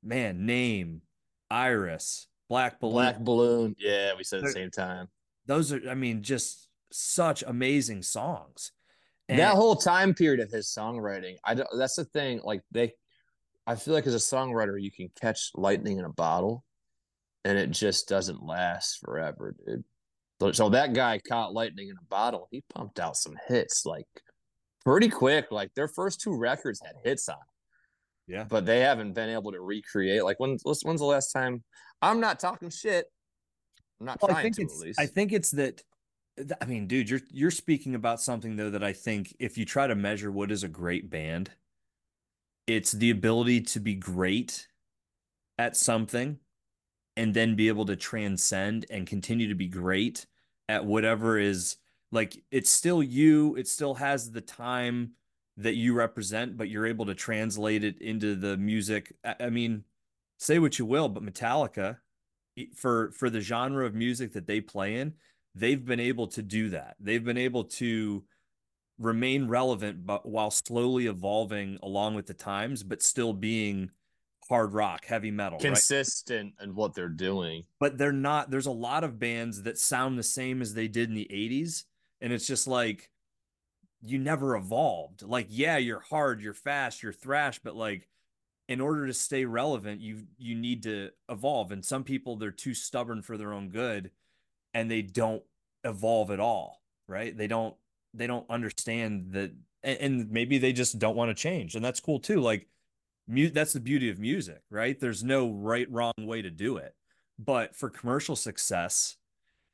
Man, 0.01 0.45
Name, 0.45 1.01
Iris, 1.51 2.27
Black 2.47 2.79
Balloon. 2.79 2.93
Black 2.93 3.19
Balloon. 3.19 3.75
Yeah, 3.77 4.13
we 4.17 4.23
said 4.23 4.39
at 4.39 4.45
the 4.45 4.51
same 4.51 4.71
time. 4.71 5.09
Those 5.45 5.73
are 5.73 5.81
I 5.89 5.95
mean, 5.95 6.23
just 6.23 6.69
such 6.93 7.43
amazing 7.45 8.03
songs. 8.03 8.71
And 9.27 9.39
that 9.39 9.55
whole 9.55 9.75
time 9.75 10.13
period 10.13 10.39
of 10.39 10.49
his 10.49 10.67
songwriting, 10.67 11.35
I 11.43 11.55
don't, 11.55 11.67
that's 11.77 11.95
the 11.95 12.05
thing. 12.05 12.39
Like 12.41 12.61
they, 12.71 12.93
I 13.67 13.75
feel 13.75 13.93
like 13.93 14.07
as 14.07 14.15
a 14.15 14.17
songwriter, 14.17 14.81
you 14.81 14.91
can 14.91 15.09
catch 15.19 15.51
lightning 15.55 15.97
in 15.97 16.05
a 16.05 16.09
bottle, 16.09 16.63
and 17.43 17.57
it 17.57 17.71
just 17.71 18.07
doesn't 18.07 18.45
last 18.45 18.99
forever, 18.99 19.55
dude. 19.65 19.83
So, 20.39 20.51
so 20.53 20.69
that 20.69 20.93
guy 20.93 21.19
caught 21.19 21.53
lightning 21.53 21.89
in 21.89 21.97
a 21.97 22.05
bottle. 22.07 22.47
He 22.49 22.63
pumped 22.73 22.99
out 22.99 23.17
some 23.17 23.35
hits 23.47 23.85
like 23.85 24.07
pretty 24.85 25.09
quick. 25.09 25.51
Like 25.51 25.73
their 25.73 25.87
first 25.87 26.21
two 26.21 26.35
records 26.35 26.81
had 26.85 26.95
hits 27.03 27.27
on, 27.27 27.35
yeah. 28.27 28.45
but 28.45 28.65
they 28.65 28.79
haven't 28.79 29.13
been 29.13 29.29
able 29.29 29.51
to 29.51 29.59
recreate. 29.59 30.23
Like 30.23 30.39
when 30.39 30.57
when's 30.63 31.01
the 31.01 31.05
last 31.05 31.31
time? 31.31 31.63
I'm 32.01 32.19
not 32.19 32.39
talking 32.39 32.69
shit. 32.69 33.07
I'm 33.99 34.05
not 34.05 34.21
Well, 34.21 34.31
I 34.31 34.41
think 34.41 34.55
to 34.55 34.61
it's 34.61 34.73
at 34.75 34.85
least. 34.85 34.99
I 34.99 35.05
think 35.05 35.33
it's 35.33 35.51
that 35.51 35.81
I 36.61 36.65
mean, 36.65 36.87
dude, 36.87 37.09
you're 37.09 37.21
you're 37.31 37.51
speaking 37.51 37.95
about 37.95 38.21
something 38.21 38.55
though 38.55 38.69
that 38.69 38.83
I 38.83 38.93
think 38.93 39.35
if 39.39 39.57
you 39.57 39.65
try 39.65 39.87
to 39.87 39.95
measure 39.95 40.31
what 40.31 40.51
is 40.51 40.63
a 40.63 40.69
great 40.69 41.09
band, 41.09 41.51
it's 42.67 42.91
the 42.91 43.09
ability 43.09 43.61
to 43.61 43.79
be 43.79 43.95
great 43.95 44.67
at 45.57 45.77
something 45.77 46.39
and 47.15 47.33
then 47.33 47.55
be 47.55 47.69
able 47.69 47.85
to 47.85 47.95
transcend 47.95 48.85
and 48.89 49.07
continue 49.07 49.47
to 49.47 49.55
be 49.55 49.67
great 49.67 50.25
at 50.67 50.85
whatever 50.85 51.37
is 51.37 51.77
like 52.11 52.41
it's 52.51 52.69
still 52.69 53.03
you, 53.03 53.55
it 53.55 53.67
still 53.67 53.95
has 53.95 54.31
the 54.31 54.41
time 54.41 55.11
that 55.57 55.75
you 55.75 55.93
represent, 55.93 56.57
but 56.57 56.69
you're 56.69 56.85
able 56.85 57.05
to 57.05 57.15
translate 57.15 57.83
it 57.83 58.01
into 58.01 58.35
the 58.35 58.57
music. 58.57 59.13
I, 59.39 59.49
mean, 59.49 59.83
say 60.37 60.59
what 60.59 60.77
you 60.79 60.85
will, 60.85 61.09
but 61.09 61.23
Metallica 61.23 61.97
for 62.75 63.11
for 63.11 63.29
the 63.29 63.41
genre 63.41 63.85
of 63.85 63.93
music 63.93 64.33
that 64.33 64.47
they 64.47 64.61
play 64.61 64.95
in, 64.95 65.13
they've 65.53 65.83
been 65.83 65.99
able 65.99 66.27
to 66.27 66.41
do 66.41 66.69
that. 66.69 66.95
They've 66.99 67.23
been 67.23 67.37
able 67.37 67.65
to 67.65 68.23
remain 68.97 69.47
relevant 69.47 70.05
but 70.05 70.25
while 70.25 70.49
slowly 70.49 71.07
evolving 71.07 71.77
along 71.83 72.15
with 72.15 72.27
the 72.27 72.33
times 72.33 72.81
but 72.81 73.01
still 73.01 73.33
being 73.33 73.91
hard 74.47 74.73
rock, 74.73 75.03
heavy 75.05 75.31
metal, 75.31 75.57
right? 75.57 75.65
consistent 75.65 76.53
in 76.61 76.75
what 76.75 76.93
they're 76.93 77.09
doing. 77.09 77.63
But 77.79 77.97
they're 77.97 78.13
not 78.13 78.51
there's 78.51 78.67
a 78.67 78.71
lot 78.71 79.03
of 79.03 79.19
bands 79.19 79.63
that 79.63 79.77
sound 79.77 80.17
the 80.17 80.23
same 80.23 80.61
as 80.61 80.73
they 80.73 80.87
did 80.87 81.09
in 81.09 81.15
the 81.15 81.29
80s 81.29 81.83
and 82.25 82.33
it's 82.33 82.47
just 82.47 82.67
like 82.67 83.11
you 84.01 84.17
never 84.17 84.55
evolved. 84.55 85.21
Like 85.21 85.45
yeah, 85.49 85.77
you're 85.77 85.99
hard, 85.99 86.41
you're 86.41 86.55
fast, 86.55 87.03
you're 87.03 87.13
thrash, 87.13 87.59
but 87.63 87.75
like 87.75 88.09
in 88.67 88.81
order 88.81 89.05
to 89.05 89.13
stay 89.13 89.45
relevant, 89.45 90.01
you 90.01 90.23
you 90.39 90.55
need 90.55 90.83
to 90.83 91.11
evolve. 91.29 91.71
And 91.71 91.85
some 91.85 92.03
people 92.03 92.35
they're 92.35 92.49
too 92.49 92.73
stubborn 92.73 93.21
for 93.21 93.37
their 93.37 93.53
own 93.53 93.69
good 93.69 94.09
and 94.73 94.89
they 94.89 95.03
don't 95.03 95.43
evolve 95.83 96.31
at 96.31 96.39
all, 96.39 96.81
right? 97.07 97.37
They 97.37 97.45
don't 97.45 97.75
they 98.15 98.25
don't 98.25 98.49
understand 98.49 99.33
that 99.33 99.51
and, 99.83 100.31
maybe 100.31 100.57
they 100.57 100.73
just 100.73 100.97
don't 100.97 101.15
want 101.15 101.29
to 101.29 101.39
change. 101.39 101.75
And 101.75 101.85
that's 101.85 101.99
cool 101.99 102.19
too. 102.19 102.41
Like 102.41 102.67
mu- 103.27 103.51
that's 103.51 103.73
the 103.73 103.79
beauty 103.79 104.09
of 104.09 104.17
music, 104.17 104.63
right? 104.71 104.99
There's 104.99 105.23
no 105.23 105.51
right 105.51 105.89
wrong 105.91 106.13
way 106.17 106.41
to 106.41 106.49
do 106.49 106.77
it. 106.77 106.95
But 107.37 107.75
for 107.75 107.91
commercial 107.91 108.35
success 108.35 109.17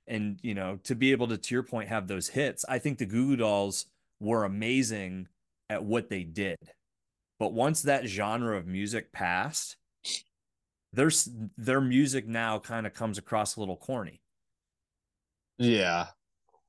and 0.07 0.39
you 0.41 0.53
know, 0.53 0.79
to 0.83 0.95
be 0.95 1.11
able 1.11 1.27
to 1.27 1.37
to 1.37 1.55
your 1.55 1.63
point 1.63 1.89
have 1.89 2.07
those 2.07 2.29
hits, 2.29 2.65
I 2.67 2.79
think 2.79 2.97
the 2.97 3.05
Goo 3.05 3.27
Goo 3.27 3.35
Dolls 3.37 3.85
were 4.19 4.43
amazing 4.43 5.27
at 5.69 5.83
what 5.83 6.09
they 6.09 6.23
did. 6.23 6.57
But 7.39 7.53
once 7.53 7.81
that 7.83 8.05
genre 8.05 8.57
of 8.57 8.67
music 8.67 9.11
passed, 9.11 9.77
there's 10.93 11.29
their 11.57 11.81
music 11.81 12.27
now 12.27 12.59
kind 12.59 12.85
of 12.85 12.93
comes 12.93 13.17
across 13.17 13.55
a 13.55 13.59
little 13.59 13.77
corny. 13.77 14.21
Yeah. 15.57 16.07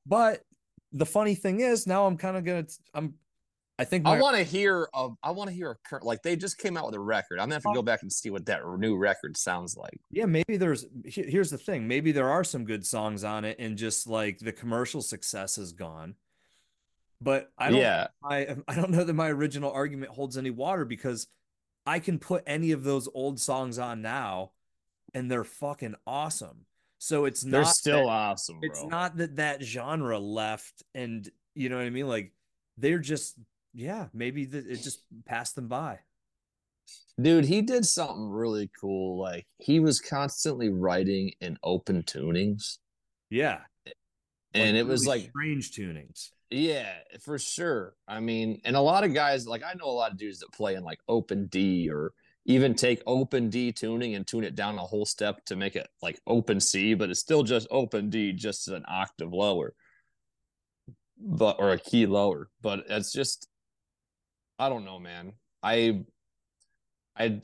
But 0.07 0.43
the 0.93 1.07
funny 1.07 1.35
thing 1.35 1.61
is, 1.61 1.87
now 1.87 2.07
I'm 2.07 2.17
kind 2.17 2.37
of 2.37 2.45
gonna 2.45 2.67
I'm 2.95 3.15
I 3.83 3.85
think 3.85 4.05
my, 4.05 4.17
I 4.17 4.21
want 4.21 4.37
to 4.37 4.45
hear 4.45 4.89
of 4.95 5.17
I 5.25 5.33
want 5.33 5.51
to 5.51 5.55
hear 5.57 5.73
a 5.73 5.77
current 5.89 6.05
like 6.05 6.23
they 6.23 6.37
just 6.37 6.57
came 6.57 6.77
out 6.77 6.87
with 6.87 6.95
a 6.95 7.01
record. 7.01 7.41
I'm 7.41 7.47
gonna 7.47 7.57
have 7.57 7.65
to 7.65 7.75
go 7.75 7.83
back 7.83 8.03
and 8.03 8.13
see 8.13 8.31
what 8.31 8.47
that 8.47 8.61
new 8.79 8.97
record 8.97 9.37
sounds 9.37 9.77
like. 9.77 9.99
yeah, 10.13 10.27
maybe 10.27 10.57
there's 10.57 10.87
here's 11.05 11.51
the 11.51 11.59
thing, 11.59 11.89
maybe 11.89 12.13
there 12.13 12.31
are 12.31 12.45
some 12.45 12.65
good 12.65 12.87
songs 12.87 13.25
on 13.25 13.45
it, 13.45 13.57
and 13.59 13.77
just 13.77 14.07
like 14.07 14.39
the 14.39 14.53
commercial 14.53 15.03
success 15.03 15.59
is 15.59 15.73
gone. 15.73 16.15
But 17.21 17.51
I 17.59 17.71
don't 17.71 17.81
yeah. 17.81 18.07
I 18.23 18.57
I 18.69 18.77
don't 18.77 18.91
know 18.91 19.03
that 19.03 19.15
my 19.15 19.31
original 19.31 19.73
argument 19.73 20.13
holds 20.13 20.37
any 20.39 20.51
water 20.51 20.85
because 20.85 21.27
I 21.85 21.99
can 21.99 22.21
put 22.21 22.45
any 22.47 22.71
of 22.71 22.85
those 22.85 23.09
old 23.13 23.41
songs 23.41 23.81
on 23.81 24.01
now, 24.01 24.53
and 25.13 25.29
they're 25.29 25.43
fucking 25.43 25.97
awesome. 26.07 26.67
So 26.99 27.25
it's 27.25 27.45
not 27.45 27.51
They're 27.51 27.63
not 27.63 27.75
still 27.75 28.07
that- 28.07 28.13
awesome, 28.13 28.61
bro. 28.61 28.71
it's 28.71 28.85
not 28.85 29.17
that 29.17 29.35
that 29.37 29.61
genre 29.61 30.21
left 30.21 30.85
and 30.95 31.29
you 31.55 31.69
know 31.69 31.77
what 31.77 31.85
i 31.85 31.91
mean 31.91 32.09
like 32.09 32.33
they're 32.79 32.99
just 32.99 33.35
yeah 33.75 34.07
maybe 34.13 34.47
th- 34.47 34.67
it 34.67 34.83
just 34.83 35.01
passed 35.27 35.55
them 35.55 35.69
by 35.69 35.99
Dude, 37.21 37.45
he 37.45 37.63
did 37.63 37.85
something 37.85 38.29
really 38.29 38.71
cool. 38.81 39.21
Like 39.21 39.47
he 39.59 39.81
was 39.81 40.01
constantly 40.01 40.71
writing 40.71 41.33
in 41.41 41.59
open 41.63 42.03
tunings. 42.03 42.79
yeah 43.31 43.61
And 44.55 44.77
it 44.77 44.87
was 44.87 45.07
really 45.07 45.21
like 45.21 45.31
strange 45.31 45.73
tunings 45.73 46.31
Yeah, 46.51 46.91
for 47.21 47.39
sure. 47.39 47.95
I 48.09 48.21
mean, 48.21 48.61
and 48.65 48.77
a 48.77 48.81
lot 48.81 49.05
of 49.05 49.15
guys, 49.15 49.47
like 49.47 49.63
I 49.63 49.75
know 49.75 49.87
a 49.87 49.93
lot 49.93 50.11
of 50.11 50.19
dudes 50.19 50.41
that 50.41 50.53
play 50.53 50.75
in 50.75 50.83
like 50.83 50.99
open 51.09 51.47
D 51.47 51.89
or 51.91 52.13
even 52.47 52.75
take 52.75 53.03
open 53.07 53.51
D 53.51 53.73
tuning 53.73 54.15
and 54.15 54.27
tune 54.27 54.43
it 54.45 54.55
down 54.55 54.79
a 54.79 54.83
whole 54.83 55.07
step 55.07 55.45
to 55.47 55.55
make 55.57 55.77
it 55.77 55.87
like 56.01 56.19
open 56.27 56.61
C, 56.61 56.95
but 56.95 57.11
it's 57.11 57.21
still 57.21 57.43
just 57.43 57.69
open 57.71 58.11
D, 58.11 58.33
just 58.33 58.69
an 58.69 58.85
octave 58.89 59.33
lower, 59.33 59.75
but 61.19 61.57
or 61.61 61.73
a 61.73 61.79
key 61.79 62.07
lower. 62.07 62.49
But 62.61 62.85
it's 62.89 63.13
just, 63.13 63.49
I 64.63 64.69
don't 64.69 64.85
know, 64.85 64.99
man. 64.99 65.33
I, 65.63 66.05
I, 67.17 67.41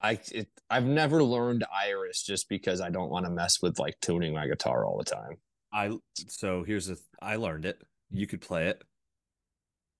I, 0.00 0.18
it, 0.32 0.48
I've 0.70 0.84
never 0.86 1.22
learned 1.22 1.64
Iris 1.72 2.22
just 2.22 2.48
because 2.48 2.80
I 2.80 2.90
don't 2.90 3.10
want 3.10 3.26
to 3.26 3.30
mess 3.30 3.60
with 3.62 3.78
like 3.78 3.98
tuning 4.00 4.32
my 4.32 4.46
guitar 4.46 4.84
all 4.84 4.96
the 4.98 5.04
time. 5.04 5.36
i 5.72 5.90
so 6.28 6.64
here's 6.64 6.86
the 6.86 6.98
i 7.20 7.36
learned 7.36 7.64
it 7.66 7.82
you 8.10 8.26
could 8.26 8.40
play 8.40 8.68
it 8.68 8.82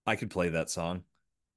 i 0.07 0.17
could 0.17 0.31
play 0.31 0.49
that 0.49 0.71
song 0.71 1.03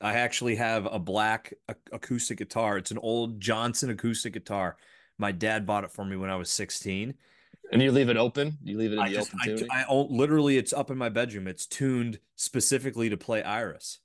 i 0.02 0.14
actually 0.16 0.56
have 0.58 0.86
a 0.86 1.00
black 1.00 1.54
ac- 1.70 1.80
acoustic 1.94 2.38
guitar 2.40 2.78
it's 2.78 2.92
an 2.92 2.98
old 2.98 3.40
johnson 3.40 3.90
acoustic 3.90 4.34
guitar 4.34 4.76
my 5.18 5.32
dad 5.32 5.66
bought 5.66 5.86
it 5.86 5.92
for 5.92 6.04
me 6.04 6.18
when 6.18 6.30
i 6.30 6.36
was 6.36 6.50
16 6.50 7.14
And 7.72 7.82
you 7.82 7.92
leave 7.94 8.10
it 8.10 8.18
open. 8.18 8.58
You 8.62 8.78
leave 8.78 8.92
it 8.92 8.96
in 8.96 9.00
I 9.00 9.08
the 9.10 9.16
just, 9.16 9.30
open 9.30 9.40
I, 9.42 9.46
tuning. 9.46 9.68
I 9.72 9.86
own- 9.88 10.10
literally, 10.12 10.58
it's 10.58 10.74
up 10.74 10.92
in 10.92 10.98
my 10.98 11.08
bedroom. 11.08 11.48
It's 11.48 11.66
tuned 11.66 12.20
specifically 12.36 13.08
to 13.10 13.16
play 13.16 13.42
Iris. 13.44 14.01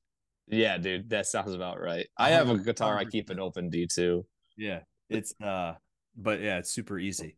Yeah, 0.48 0.78
dude, 0.78 1.10
that 1.10 1.26
sounds 1.26 1.54
about 1.54 1.80
right. 1.80 2.06
I 2.16 2.30
have 2.30 2.50
a 2.50 2.58
guitar 2.58 2.96
I 2.96 3.04
keep 3.04 3.30
in 3.30 3.40
open 3.40 3.68
D 3.68 3.86
too. 3.86 4.26
Yeah, 4.56 4.80
it's 5.10 5.34
uh, 5.40 5.74
but 6.16 6.40
yeah, 6.40 6.58
it's 6.58 6.70
super 6.70 6.98
easy. 6.98 7.36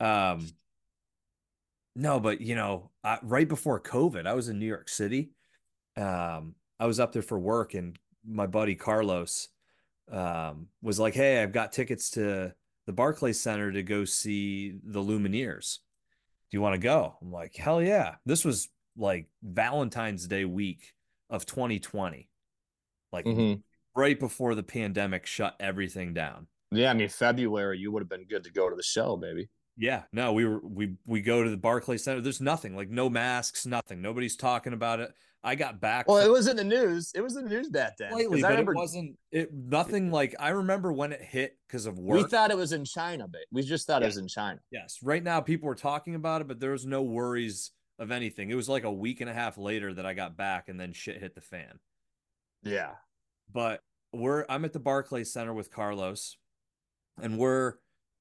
Um, 0.00 0.48
no, 1.94 2.20
but 2.20 2.40
you 2.40 2.54
know, 2.54 2.90
I, 3.02 3.18
right 3.22 3.48
before 3.48 3.80
COVID, 3.80 4.26
I 4.26 4.34
was 4.34 4.48
in 4.48 4.58
New 4.58 4.66
York 4.66 4.88
City. 4.88 5.30
Um, 5.96 6.54
I 6.78 6.86
was 6.86 7.00
up 7.00 7.12
there 7.12 7.22
for 7.22 7.38
work, 7.38 7.74
and 7.74 7.98
my 8.26 8.46
buddy 8.46 8.74
Carlos, 8.74 9.48
um, 10.10 10.68
was 10.82 10.98
like, 10.98 11.14
"Hey, 11.14 11.42
I've 11.42 11.52
got 11.52 11.72
tickets 11.72 12.10
to 12.10 12.54
the 12.86 12.92
Barclays 12.92 13.40
Center 13.40 13.72
to 13.72 13.82
go 13.82 14.04
see 14.04 14.78
the 14.84 15.00
Lumineers. 15.00 15.78
Do 16.50 16.56
you 16.56 16.60
want 16.60 16.74
to 16.74 16.78
go?" 16.78 17.16
I'm 17.20 17.32
like, 17.32 17.54
"Hell 17.54 17.82
yeah!" 17.82 18.16
This 18.26 18.44
was 18.44 18.68
like 18.96 19.26
Valentine's 19.42 20.26
Day 20.26 20.44
week 20.44 20.94
of 21.30 21.46
2020, 21.46 22.28
like 23.12 23.24
Mhm. 23.24 23.62
right 23.94 24.18
before 24.18 24.54
the 24.54 24.62
pandemic 24.62 25.26
shut 25.26 25.56
everything 25.60 26.14
down. 26.14 26.48
Yeah, 26.70 26.90
I 26.90 26.94
mean 26.94 27.08
February 27.08 27.78
you 27.78 27.92
would 27.92 28.00
have 28.02 28.08
been 28.08 28.26
good 28.26 28.44
to 28.44 28.50
go 28.50 28.70
to 28.70 28.76
the 28.76 28.82
show, 28.82 29.16
baby. 29.16 29.48
Yeah, 29.76 30.02
no, 30.12 30.32
we 30.32 30.44
were 30.44 30.60
we 30.62 30.96
we 31.06 31.20
go 31.22 31.42
to 31.42 31.50
the 31.50 31.56
Barclay 31.56 31.98
Center. 31.98 32.20
There's 32.20 32.40
nothing, 32.40 32.76
like 32.76 32.90
no 32.90 33.08
masks, 33.08 33.66
nothing. 33.66 34.02
Nobody's 34.02 34.36
talking 34.36 34.72
about 34.72 35.00
it. 35.00 35.12
I 35.44 35.56
got 35.56 35.80
back. 35.80 36.06
Well, 36.06 36.24
it 36.24 36.30
was 36.30 36.46
in 36.46 36.56
the 36.56 36.64
news. 36.64 37.10
It 37.14 37.20
was 37.20 37.36
in 37.36 37.44
the 37.44 37.50
news 37.50 37.68
that 37.70 37.96
day. 37.96 38.08
Slightly, 38.10 38.42
but 38.42 38.50
remember, 38.50 38.72
it 38.72 38.76
wasn't. 38.76 39.16
It 39.32 39.52
nothing 39.52 40.12
like 40.12 40.36
I 40.38 40.50
remember 40.50 40.92
when 40.92 41.12
it 41.12 41.20
hit 41.20 41.56
because 41.66 41.86
of 41.86 41.98
work. 41.98 42.18
We 42.18 42.24
thought 42.24 42.50
it 42.50 42.56
was 42.56 42.72
in 42.72 42.84
China, 42.84 43.26
but 43.26 43.40
we 43.50 43.62
just 43.62 43.86
thought 43.86 44.02
yeah. 44.02 44.06
it 44.06 44.10
was 44.10 44.18
in 44.18 44.28
China. 44.28 44.60
Yes, 44.70 44.98
right 45.02 45.22
now 45.22 45.40
people 45.40 45.66
were 45.66 45.74
talking 45.74 46.14
about 46.14 46.42
it, 46.42 46.48
but 46.48 46.60
there 46.60 46.70
was 46.70 46.86
no 46.86 47.02
worries 47.02 47.72
of 47.98 48.10
anything. 48.10 48.50
It 48.50 48.54
was 48.54 48.68
like 48.68 48.84
a 48.84 48.92
week 48.92 49.20
and 49.20 49.28
a 49.28 49.34
half 49.34 49.58
later 49.58 49.92
that 49.94 50.06
I 50.06 50.14
got 50.14 50.36
back, 50.36 50.68
and 50.68 50.78
then 50.78 50.92
shit 50.92 51.18
hit 51.18 51.34
the 51.34 51.40
fan. 51.40 51.80
Yeah, 52.62 52.92
but 53.52 53.82
we're 54.12 54.44
I'm 54.48 54.64
at 54.64 54.72
the 54.72 54.78
Barclay 54.80 55.24
Center 55.24 55.52
with 55.54 55.70
Carlos, 55.70 56.36
and 57.20 57.38
we're 57.38 57.74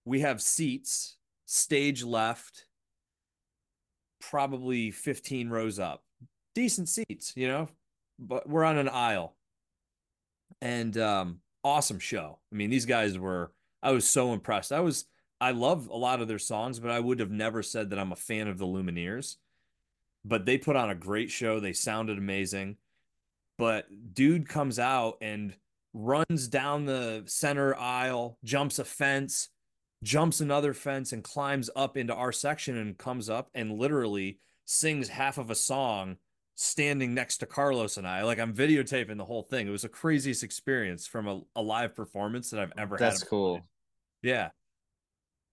we 0.05 0.21
have 0.21 0.41
seats 0.41 1.17
stage 1.51 2.03
left, 2.03 2.65
probably 4.19 4.89
15 4.91 5.49
rows 5.49 5.79
up. 5.79 6.03
Decent 6.55 6.87
seats, 6.89 7.33
you 7.35 7.47
know, 7.47 7.67
but 8.19 8.47
we're 8.47 8.63
on 8.63 8.77
an 8.77 8.89
aisle. 8.89 9.35
And 10.61 10.97
um, 10.97 11.39
awesome 11.63 11.99
show. 11.99 12.39
I 12.51 12.55
mean, 12.55 12.69
these 12.69 12.85
guys 12.85 13.17
were, 13.17 13.51
I 13.83 13.91
was 13.91 14.07
so 14.07 14.33
impressed. 14.33 14.71
I 14.71 14.79
was, 14.79 15.05
I 15.39 15.51
love 15.51 15.87
a 15.89 15.97
lot 15.97 16.21
of 16.21 16.27
their 16.27 16.39
songs, 16.39 16.79
but 16.79 16.91
I 16.91 16.99
would 16.99 17.19
have 17.19 17.31
never 17.31 17.63
said 17.63 17.89
that 17.89 17.99
I'm 17.99 18.11
a 18.11 18.17
fan 18.17 18.47
of 18.47 18.57
the 18.57 18.65
Lumineers. 18.65 19.35
But 20.23 20.45
they 20.45 20.57
put 20.57 20.75
on 20.75 20.89
a 20.89 20.95
great 20.95 21.31
show. 21.31 21.59
They 21.59 21.73
sounded 21.73 22.17
amazing. 22.17 22.77
But 23.61 23.85
dude 24.15 24.49
comes 24.49 24.79
out 24.79 25.19
and 25.21 25.53
runs 25.93 26.47
down 26.47 26.87
the 26.87 27.21
center 27.27 27.75
aisle, 27.75 28.39
jumps 28.43 28.79
a 28.79 28.83
fence, 28.83 29.49
jumps 30.03 30.41
another 30.41 30.73
fence 30.73 31.13
and 31.13 31.23
climbs 31.23 31.69
up 31.75 31.95
into 31.95 32.15
our 32.15 32.31
section 32.31 32.75
and 32.75 32.97
comes 32.97 33.29
up 33.29 33.51
and 33.53 33.77
literally 33.77 34.39
sings 34.65 35.09
half 35.09 35.37
of 35.37 35.51
a 35.51 35.55
song 35.55 36.15
standing 36.55 37.13
next 37.13 37.37
to 37.37 37.45
Carlos 37.45 37.97
and 37.97 38.07
I. 38.07 38.23
Like 38.23 38.39
I'm 38.39 38.55
videotaping 38.55 39.17
the 39.17 39.25
whole 39.25 39.43
thing. 39.43 39.67
It 39.67 39.69
was 39.71 39.83
the 39.83 39.89
craziest 39.89 40.41
experience 40.41 41.05
from 41.05 41.27
a, 41.27 41.41
a 41.55 41.61
live 41.61 41.95
performance 41.95 42.49
that 42.49 42.59
I've 42.59 42.73
ever 42.79 42.97
That's 42.97 43.01
had. 43.03 43.21
That's 43.21 43.29
cool. 43.29 43.61
Yeah. 44.23 44.49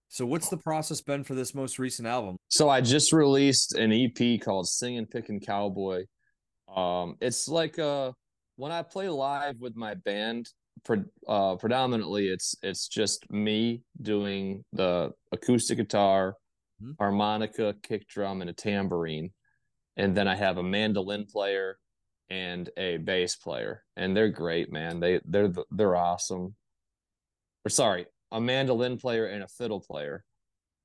So 0.07 0.25
what's 0.25 0.49
the 0.49 0.57
process 0.57 0.99
been 1.01 1.23
for 1.23 1.35
this 1.35 1.53
most 1.53 1.77
recent 1.77 2.07
album? 2.07 2.37
So 2.47 2.69
I 2.69 2.81
just 2.81 3.13
released 3.13 3.75
an 3.75 3.93
EP 3.93 4.41
called 4.41 4.65
Sing'n 4.65 5.07
Pick'n 5.07 5.45
Cowboy. 5.45 6.05
Um 6.75 7.15
it's 7.21 7.47
like 7.47 7.79
uh 7.79 8.11
when 8.55 8.71
I 8.71 8.81
play 8.81 9.07
live 9.07 9.61
with 9.61 9.77
my 9.77 9.93
band, 9.93 10.49
pre- 10.83 11.03
uh, 11.27 11.55
predominantly 11.55 12.27
it's 12.27 12.55
it's 12.61 12.87
just 12.87 13.29
me 13.31 13.83
doing 14.01 14.65
the 14.73 15.11
acoustic 15.31 15.77
guitar, 15.77 16.35
mm-hmm. 16.81 16.91
harmonica, 16.99 17.75
kick 17.83 18.07
drum, 18.07 18.41
and 18.41 18.49
a 18.49 18.53
tambourine, 18.53 19.31
and 19.97 20.15
then 20.15 20.27
I 20.27 20.35
have 20.35 20.57
a 20.57 20.63
mandolin 20.63 21.25
player 21.25 21.77
and 22.29 22.69
a 22.77 22.97
bass 22.97 23.35
player, 23.35 23.83
and 23.95 24.15
they're 24.15 24.29
great, 24.29 24.71
man. 24.71 24.99
They 24.99 25.19
they're 25.25 25.51
they're 25.71 25.95
awesome. 25.95 26.55
Or 27.65 27.69
sorry, 27.69 28.05
a 28.31 28.39
mandolin 28.39 28.97
player 28.97 29.25
and 29.25 29.43
a 29.43 29.47
fiddle 29.47 29.79
player, 29.79 30.23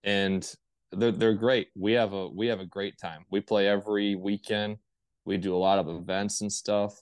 and 0.03 0.49
they're 0.93 1.13
they're 1.13 1.35
great. 1.35 1.69
We 1.75 1.93
have 1.93 2.13
a 2.13 2.29
we 2.29 2.47
have 2.49 2.61
a 2.61 2.67
great 2.67 2.99
time. 2.99 3.25
We 3.31 3.41
play 3.41 3.69
every 3.69 4.15
weekend. 4.15 4.79
We 5.25 5.37
do 5.37 5.55
a 5.55 5.59
lot 5.59 5.79
of 5.79 5.89
events 5.89 6.41
and 6.41 6.53
stuff, 6.53 7.01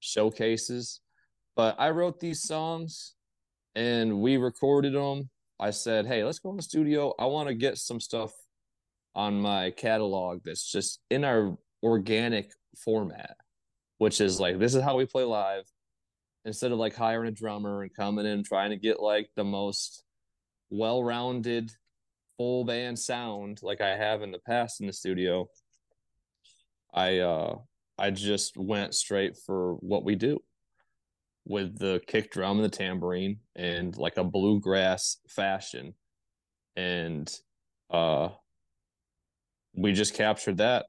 showcases 0.00 1.00
but 1.56 1.74
I 1.78 1.90
wrote 1.90 2.20
these 2.20 2.42
songs 2.42 3.14
and 3.74 4.20
we 4.20 4.36
recorded 4.36 4.94
them. 4.94 5.30
I 5.58 5.70
said, 5.70 6.06
hey, 6.06 6.22
let's 6.22 6.38
go 6.38 6.50
in 6.50 6.56
the 6.56 6.62
studio. 6.62 7.14
I 7.18 7.24
want 7.24 7.48
to 7.48 7.54
get 7.54 7.78
some 7.78 7.98
stuff 7.98 8.32
on 9.14 9.40
my 9.40 9.70
catalog 9.70 10.42
that's 10.44 10.70
just 10.70 11.00
in 11.10 11.24
our 11.24 11.56
organic 11.82 12.52
format, 12.84 13.36
which 13.96 14.20
is 14.20 14.38
like, 14.38 14.58
this 14.58 14.74
is 14.74 14.82
how 14.82 14.96
we 14.96 15.06
play 15.06 15.24
live. 15.24 15.64
Instead 16.44 16.72
of 16.72 16.78
like 16.78 16.94
hiring 16.94 17.28
a 17.28 17.32
drummer 17.32 17.82
and 17.82 17.92
coming 17.92 18.26
in 18.26 18.44
trying 18.44 18.70
to 18.70 18.76
get 18.76 19.00
like 19.00 19.30
the 19.34 19.42
most 19.42 20.04
well 20.68 21.02
rounded 21.02 21.72
full 22.36 22.64
band 22.64 22.98
sound 22.98 23.60
like 23.62 23.80
I 23.80 23.96
have 23.96 24.22
in 24.22 24.30
the 24.30 24.38
past 24.38 24.82
in 24.82 24.86
the 24.86 24.92
studio, 24.92 25.48
I 26.96 27.18
uh 27.18 27.58
I 27.98 28.10
just 28.10 28.56
went 28.56 28.94
straight 28.94 29.36
for 29.36 29.74
what 29.74 30.04
we 30.04 30.14
do 30.14 30.40
with 31.44 31.78
the 31.78 32.00
kick 32.06 32.32
drum 32.32 32.56
and 32.56 32.64
the 32.64 32.76
tambourine 32.76 33.38
and 33.54 33.96
like 33.96 34.16
a 34.16 34.24
bluegrass 34.24 35.18
fashion. 35.28 35.94
And 36.74 37.32
uh 37.90 38.30
we 39.74 39.92
just 39.92 40.14
captured 40.14 40.56
that. 40.56 40.86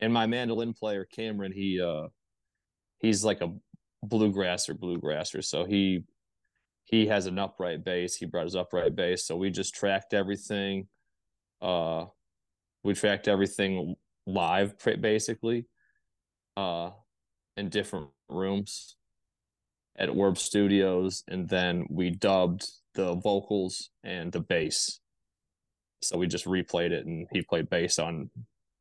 And 0.00 0.12
my 0.12 0.26
mandolin 0.26 0.72
player 0.72 1.04
cameron 1.04 1.52
he 1.52 1.80
uh 1.80 2.08
he's 2.98 3.22
like 3.22 3.42
a 3.42 3.52
bluegrasser 4.04 4.74
bluegrasser. 4.74 5.44
So 5.44 5.64
he 5.64 6.04
he 6.84 7.06
has 7.06 7.26
an 7.26 7.38
upright 7.38 7.84
bass. 7.84 8.16
He 8.16 8.26
brought 8.26 8.44
his 8.44 8.56
upright 8.56 8.96
bass. 8.96 9.26
So 9.26 9.36
we 9.36 9.50
just 9.50 9.74
tracked 9.74 10.14
everything 10.14 10.88
uh 11.60 12.06
we 12.82 12.94
tracked 12.94 13.28
everything 13.28 13.96
live 14.26 14.74
basically 15.00 15.66
uh 16.56 16.90
in 17.56 17.68
different 17.68 18.08
rooms 18.28 18.96
at 19.98 20.10
Orb 20.10 20.38
Studios, 20.38 21.24
and 21.28 21.48
then 21.48 21.86
we 21.88 22.10
dubbed 22.10 22.68
the 22.94 23.14
vocals 23.14 23.90
and 24.04 24.30
the 24.30 24.40
bass. 24.40 25.00
So 26.02 26.18
we 26.18 26.26
just 26.26 26.44
replayed 26.44 26.90
it, 26.90 27.06
and 27.06 27.26
he 27.32 27.42
played 27.42 27.70
bass 27.70 27.98
on 27.98 28.30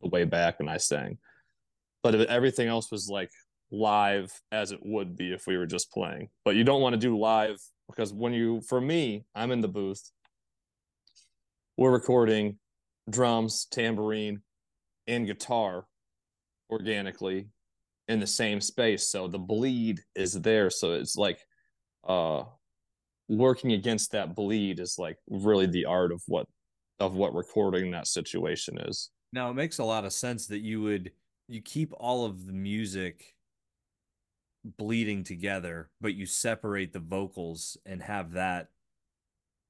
the 0.02 0.10
way 0.10 0.26
back, 0.26 0.58
and 0.60 0.70
I 0.70 0.78
sang. 0.78 1.18
But 2.04 2.16
everything 2.30 2.68
else 2.68 2.92
was 2.92 3.10
like 3.10 3.32
live 3.72 4.32
as 4.52 4.72
it 4.72 4.80
would 4.84 5.16
be 5.16 5.34
if 5.34 5.48
we 5.48 5.58
were 5.58 5.66
just 5.66 5.92
playing. 5.92 6.30
But 6.44 6.56
you 6.56 6.64
don't 6.64 6.82
want 6.82 6.94
to 6.94 7.00
do 7.00 7.18
live 7.18 7.58
because 7.88 8.14
when 8.14 8.34
you, 8.34 8.62
for 8.62 8.80
me, 8.80 9.26
I'm 9.34 9.52
in 9.52 9.62
the 9.62 9.68
booth. 9.68 10.12
We're 11.78 11.92
recording 11.92 12.58
drums, 13.10 13.68
tambourine, 13.72 14.42
and 15.08 15.26
guitar 15.28 15.86
organically 16.72 17.48
in 18.08 18.20
the 18.20 18.28
same 18.28 18.62
space 18.62 19.08
so 19.08 19.28
the 19.28 19.40
bleed 19.40 20.00
is 20.16 20.34
there 20.34 20.70
so 20.70 20.94
it's 20.94 21.16
like 21.16 21.40
uh 22.08 22.44
working 23.28 23.72
against 23.72 24.12
that 24.12 24.36
bleed 24.36 24.80
is 24.80 24.98
like 25.00 25.18
really 25.30 25.66
the 25.66 25.86
art 25.86 26.12
of 26.12 26.22
what 26.28 26.48
of 27.00 27.14
what 27.14 27.34
recording 27.34 27.92
that 27.92 28.08
situation 28.08 28.78
is 28.88 29.10
now 29.34 29.50
it 29.50 29.56
makes 29.56 29.80
a 29.80 29.84
lot 29.84 30.06
of 30.06 30.14
sense 30.14 30.48
that 30.48 30.60
you 30.60 30.82
would 30.82 31.12
you 31.48 31.62
keep 31.62 31.92
all 31.98 32.26
of 32.26 32.46
the 32.46 32.54
music 32.54 33.34
bleeding 34.78 35.24
together 35.24 35.90
but 36.02 36.14
you 36.14 36.26
separate 36.26 36.94
the 36.94 37.00
vocals 37.00 37.78
and 37.86 38.02
have 38.02 38.32
that 38.34 38.68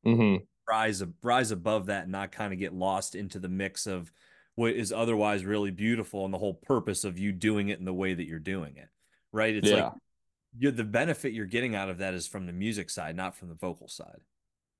mm-hmm. 0.05 0.43
rise 0.69 1.03
rise 1.21 1.51
above 1.51 1.87
that 1.87 2.03
and 2.03 2.11
not 2.11 2.31
kind 2.31 2.53
of 2.53 2.59
get 2.59 2.73
lost 2.73 3.15
into 3.15 3.39
the 3.39 3.49
mix 3.49 3.87
of 3.87 4.11
what 4.55 4.73
is 4.73 4.91
otherwise 4.91 5.45
really 5.45 5.71
beautiful 5.71 6.25
and 6.25 6.33
the 6.33 6.37
whole 6.37 6.53
purpose 6.53 7.03
of 7.03 7.19
you 7.19 7.31
doing 7.31 7.69
it 7.69 7.79
in 7.79 7.85
the 7.85 7.93
way 7.93 8.13
that 8.13 8.25
you're 8.25 8.39
doing 8.39 8.77
it 8.77 8.89
right? 9.35 9.55
It's 9.55 9.69
yeah. 9.69 9.83
like 9.83 9.93
you're, 10.57 10.71
the 10.71 10.85
benefit 10.85 11.33
you're 11.33 11.45
getting 11.45 11.75
out 11.75 11.89
of 11.89 11.99
that 11.99 12.13
is 12.13 12.27
from 12.27 12.47
the 12.47 12.53
music 12.53 12.89
side 12.89 13.15
not 13.15 13.35
from 13.35 13.49
the 13.49 13.55
vocal 13.55 13.87
side. 13.87 14.21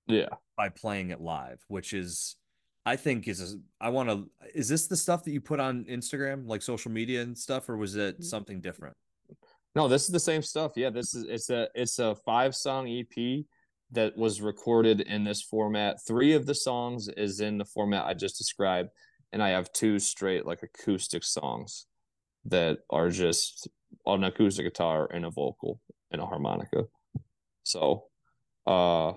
Yeah. 0.07 0.29
By 0.57 0.69
playing 0.69 1.09
it 1.09 1.19
live 1.19 1.63
which 1.67 1.93
is 1.93 2.37
i 2.85 2.95
think 2.95 3.27
is 3.27 3.57
I 3.81 3.89
want 3.89 4.09
to 4.09 4.29
is 4.53 4.69
this 4.69 4.87
the 4.87 4.95
stuff 4.95 5.23
that 5.23 5.31
you 5.31 5.41
put 5.41 5.59
on 5.59 5.85
instagram 5.85 6.47
like 6.47 6.61
social 6.61 6.91
media 6.91 7.21
and 7.23 7.37
stuff 7.37 7.67
or 7.67 7.75
was 7.77 7.95
it 7.95 8.19
mm. 8.19 8.23
something 8.23 8.61
different? 8.61 8.95
No 9.75 9.87
this 9.87 10.03
is 10.03 10.11
the 10.11 10.19
same 10.19 10.41
stuff. 10.41 10.73
Yeah 10.75 10.91
this 10.91 11.13
is 11.13 11.25
it's 11.27 11.49
a 11.49 11.67
it's 11.75 11.99
a 11.99 12.15
five 12.15 12.55
song 12.55 12.87
ep 12.87 13.45
that 13.91 14.17
was 14.17 14.41
recorded 14.41 15.01
in 15.01 15.23
this 15.23 15.41
format. 15.41 15.97
Three 16.07 16.33
of 16.33 16.45
the 16.45 16.55
songs 16.55 17.07
is 17.09 17.39
in 17.39 17.57
the 17.57 17.65
format 17.65 18.05
i 18.05 18.13
just 18.13 18.37
described 18.37 18.89
and 19.31 19.41
I 19.43 19.49
have 19.49 19.73
two 19.73 19.99
straight 19.99 20.45
like 20.45 20.63
acoustic 20.63 21.23
songs 21.23 21.85
that 22.45 22.79
are 22.89 23.09
just 23.09 23.67
on 24.05 24.23
an 24.23 24.29
acoustic 24.29 24.65
guitar 24.65 25.09
and 25.11 25.25
a 25.25 25.31
vocal 25.31 25.81
and 26.11 26.21
a 26.21 26.25
harmonica. 26.25 26.85
So, 27.63 28.05
uh, 28.67 29.13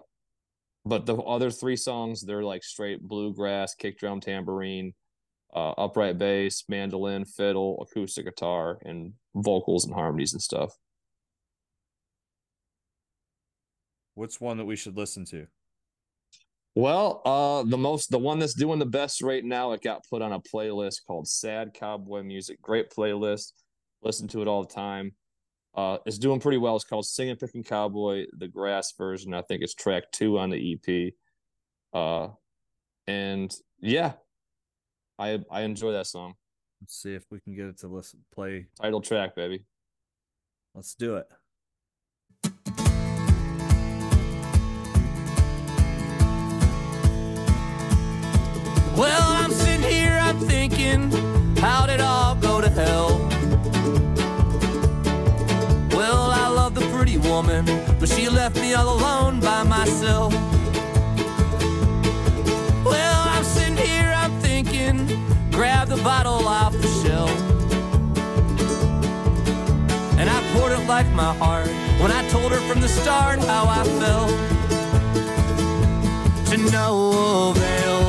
but 0.84 1.06
the 1.06 1.16
other 1.16 1.50
three 1.50 1.76
songs 1.76 2.22
they're 2.22 2.42
like 2.42 2.64
straight 2.64 3.02
bluegrass, 3.02 3.74
kick 3.74 3.98
drum, 3.98 4.20
tambourine, 4.20 4.94
uh, 5.54 5.70
upright 5.72 6.18
bass, 6.18 6.64
mandolin, 6.68 7.24
fiddle, 7.24 7.80
acoustic 7.82 8.24
guitar, 8.24 8.78
and 8.84 9.12
vocals 9.34 9.84
and 9.84 9.94
harmonies 9.94 10.32
and 10.32 10.42
stuff. 10.42 10.76
What's 14.14 14.40
one 14.40 14.56
that 14.56 14.64
we 14.64 14.76
should 14.76 14.96
listen 14.96 15.24
to? 15.26 15.46
Well, 16.74 17.22
uh, 17.24 17.68
the 17.68 17.78
most 17.78 18.10
the 18.10 18.18
one 18.18 18.38
that's 18.38 18.54
doing 18.54 18.78
the 18.78 18.86
best 18.86 19.22
right 19.22 19.44
now, 19.44 19.72
it 19.72 19.82
got 19.82 20.04
put 20.08 20.22
on 20.22 20.32
a 20.32 20.40
playlist 20.40 21.04
called 21.06 21.26
Sad 21.26 21.74
Cowboy 21.74 22.22
Music. 22.22 22.60
Great 22.62 22.90
playlist. 22.90 23.52
Listen 24.02 24.28
to 24.28 24.42
it 24.42 24.48
all 24.48 24.62
the 24.62 24.72
time. 24.72 25.12
Uh, 25.74 25.98
it's 26.06 26.18
doing 26.18 26.40
pretty 26.40 26.58
well. 26.58 26.76
It's 26.76 26.84
called 26.84 27.04
Sing'n 27.04 27.36
Pick'n 27.36 27.66
Cowboy, 27.66 28.26
the 28.32 28.48
grass 28.48 28.92
version. 28.96 29.34
I 29.34 29.42
think 29.42 29.62
it's 29.62 29.74
track 29.74 30.04
two 30.12 30.38
on 30.38 30.50
the 30.50 30.72
EP. 30.74 31.12
Uh, 31.92 32.28
and 33.06 33.54
yeah, 33.80 34.12
I 35.18 35.40
I 35.50 35.62
enjoy 35.62 35.92
that 35.92 36.06
song. 36.06 36.34
Let's 36.80 37.00
see 37.00 37.14
if 37.14 37.24
we 37.30 37.40
can 37.40 37.54
get 37.54 37.66
it 37.66 37.78
to 37.78 37.88
listen 37.88 38.24
play 38.32 38.66
title 38.80 39.00
track, 39.00 39.34
baby. 39.34 39.64
Let's 40.74 40.94
do 40.94 41.16
it. 41.16 41.26
How'd 51.60 51.90
it 51.90 52.00
all 52.00 52.34
go 52.36 52.60
to 52.60 52.68
hell? 52.68 53.18
Well, 55.90 56.30
I 56.30 56.48
love 56.48 56.74
the 56.74 56.86
pretty 56.92 57.18
woman, 57.18 57.64
but 57.98 58.08
she 58.08 58.28
left 58.28 58.56
me 58.56 58.74
all 58.74 58.98
alone 58.98 59.40
by 59.40 59.62
myself. 59.64 60.32
Well, 62.84 63.20
I'm 63.34 63.44
sitting 63.44 63.76
here, 63.76 64.12
I'm 64.16 64.32
thinking, 64.40 65.06
grab 65.50 65.88
the 65.88 65.96
bottle 65.96 66.46
off 66.46 66.72
the 66.72 66.88
shelf. 67.02 67.30
And 70.18 70.28
I 70.30 70.40
poured 70.52 70.72
it 70.72 70.86
like 70.86 71.06
my 71.08 71.34
heart 71.34 71.68
when 72.00 72.10
I 72.12 72.26
told 72.28 72.52
her 72.52 72.60
from 72.68 72.80
the 72.80 72.88
start 72.88 73.38
how 73.40 73.66
I 73.68 73.84
felt. 74.00 74.30
To 76.50 76.56
no 76.70 77.50
avail. 77.50 78.07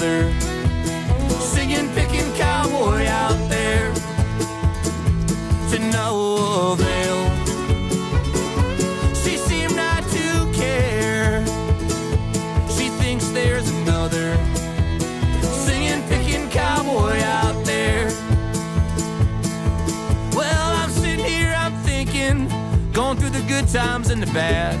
There's 0.00 0.32
singing, 1.52 1.86
picking 1.90 2.32
cowboy 2.32 3.04
out 3.04 3.38
there. 3.50 3.92
To 5.70 5.78
no 5.78 6.72
avail. 6.72 7.20
She 9.14 9.36
seemed 9.36 9.76
not 9.76 10.02
to 10.04 10.52
care. 10.54 11.44
She 12.70 12.88
thinks 12.88 13.28
there's 13.28 13.68
another 13.82 14.36
singing, 15.42 16.02
picking 16.08 16.48
cowboy 16.48 17.20
out 17.20 17.62
there. 17.66 18.06
Well, 20.34 20.76
I'm 20.82 20.90
sitting 20.90 21.26
here, 21.26 21.54
I'm 21.54 21.74
thinking, 21.82 22.48
going 22.92 23.18
through 23.18 23.30
the 23.30 23.44
good 23.46 23.68
times 23.68 24.08
and 24.08 24.22
the 24.22 24.32
bad. 24.32 24.80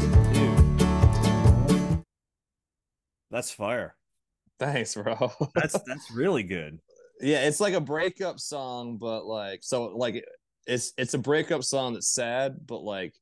That's 3.30 3.50
fire. 3.50 3.96
Thanks, 4.60 4.94
bro. 4.94 5.32
That's 5.54 5.80
that's 5.86 6.10
really 6.12 6.42
good. 6.44 6.78
yeah, 7.20 7.46
it's 7.46 7.60
like 7.60 7.74
a 7.74 7.80
breakup 7.80 8.38
song, 8.38 8.98
but 8.98 9.24
like 9.24 9.60
so 9.62 9.86
like 9.96 10.24
it's 10.66 10.92
it's 10.98 11.14
a 11.14 11.18
breakup 11.18 11.64
song 11.64 11.94
that's 11.94 12.14
sad, 12.14 12.58
but 12.66 12.82
like 12.82 13.14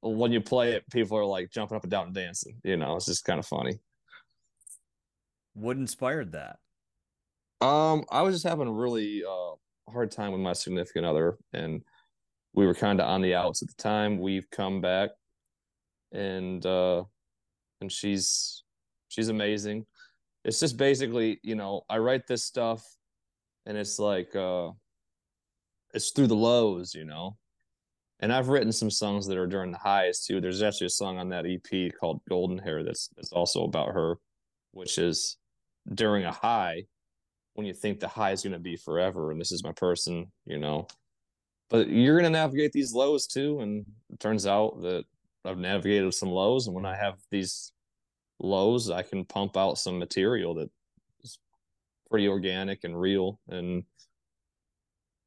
when 0.00 0.32
you 0.32 0.40
play 0.40 0.72
it, 0.72 0.84
people 0.90 1.18
are 1.18 1.24
like 1.26 1.50
jumping 1.50 1.76
up 1.76 1.84
and 1.84 1.90
down 1.90 2.06
and 2.06 2.14
dancing. 2.14 2.56
You 2.64 2.78
know, 2.78 2.96
it's 2.96 3.06
just 3.06 3.24
kind 3.24 3.38
of 3.38 3.46
funny. 3.46 3.80
What 5.52 5.76
inspired 5.76 6.32
that? 6.32 6.56
Um, 7.60 8.04
I 8.10 8.22
was 8.22 8.34
just 8.34 8.48
having 8.48 8.66
a 8.66 8.72
really 8.72 9.22
uh 9.22 9.56
hard 9.92 10.10
time 10.10 10.32
with 10.32 10.40
my 10.40 10.54
significant 10.54 11.04
other, 11.04 11.36
and 11.52 11.82
we 12.54 12.66
were 12.66 12.74
kind 12.74 12.98
of 12.98 13.06
on 13.06 13.20
the 13.20 13.34
outs 13.34 13.62
at 13.62 13.68
the 13.68 13.82
time. 13.82 14.18
We've 14.18 14.48
come 14.50 14.80
back, 14.80 15.10
and 16.12 16.64
uh, 16.64 17.04
and 17.82 17.92
she's 17.92 18.64
she's 19.08 19.28
amazing. 19.28 19.84
It's 20.44 20.60
just 20.60 20.76
basically, 20.76 21.38
you 21.42 21.54
know, 21.54 21.82
I 21.88 21.98
write 21.98 22.26
this 22.26 22.44
stuff, 22.44 22.84
and 23.66 23.76
it's 23.76 23.98
like 23.98 24.34
uh, 24.34 24.70
it's 25.92 26.10
through 26.10 26.28
the 26.28 26.36
lows, 26.36 26.94
you 26.94 27.04
know. 27.04 27.36
And 28.20 28.32
I've 28.32 28.48
written 28.48 28.72
some 28.72 28.90
songs 28.90 29.26
that 29.26 29.38
are 29.38 29.46
during 29.46 29.72
the 29.72 29.78
highs 29.78 30.24
too. 30.24 30.40
There's 30.40 30.62
actually 30.62 30.88
a 30.88 30.90
song 30.90 31.18
on 31.18 31.30
that 31.30 31.46
EP 31.46 31.92
called 31.98 32.20
Golden 32.28 32.58
Hair 32.58 32.84
that's 32.84 33.08
that's 33.16 33.32
also 33.32 33.64
about 33.64 33.94
her, 33.94 34.16
which 34.72 34.98
is 34.98 35.36
during 35.94 36.24
a 36.24 36.32
high 36.32 36.84
when 37.54 37.66
you 37.66 37.74
think 37.74 37.98
the 37.98 38.08
high 38.08 38.30
is 38.30 38.42
going 38.42 38.52
to 38.52 38.58
be 38.58 38.76
forever 38.76 39.30
and 39.30 39.40
this 39.40 39.52
is 39.52 39.64
my 39.64 39.72
person, 39.72 40.30
you 40.44 40.58
know. 40.58 40.86
But 41.68 41.88
you're 41.88 42.18
going 42.18 42.30
to 42.30 42.38
navigate 42.38 42.72
these 42.72 42.92
lows 42.92 43.26
too. 43.26 43.60
And 43.60 43.86
it 44.12 44.20
turns 44.20 44.46
out 44.46 44.82
that 44.82 45.04
I've 45.44 45.58
navigated 45.58 46.12
some 46.14 46.30
lows. 46.30 46.66
And 46.66 46.74
when 46.74 46.86
I 46.86 46.96
have 46.96 47.18
these 47.30 47.72
lows, 48.40 48.90
I 48.90 49.02
can 49.02 49.24
pump 49.24 49.56
out 49.56 49.78
some 49.78 49.98
material 49.98 50.54
that 50.54 50.70
is 51.22 51.38
pretty 52.10 52.28
organic 52.28 52.84
and 52.84 52.98
real 52.98 53.38
and 53.48 53.84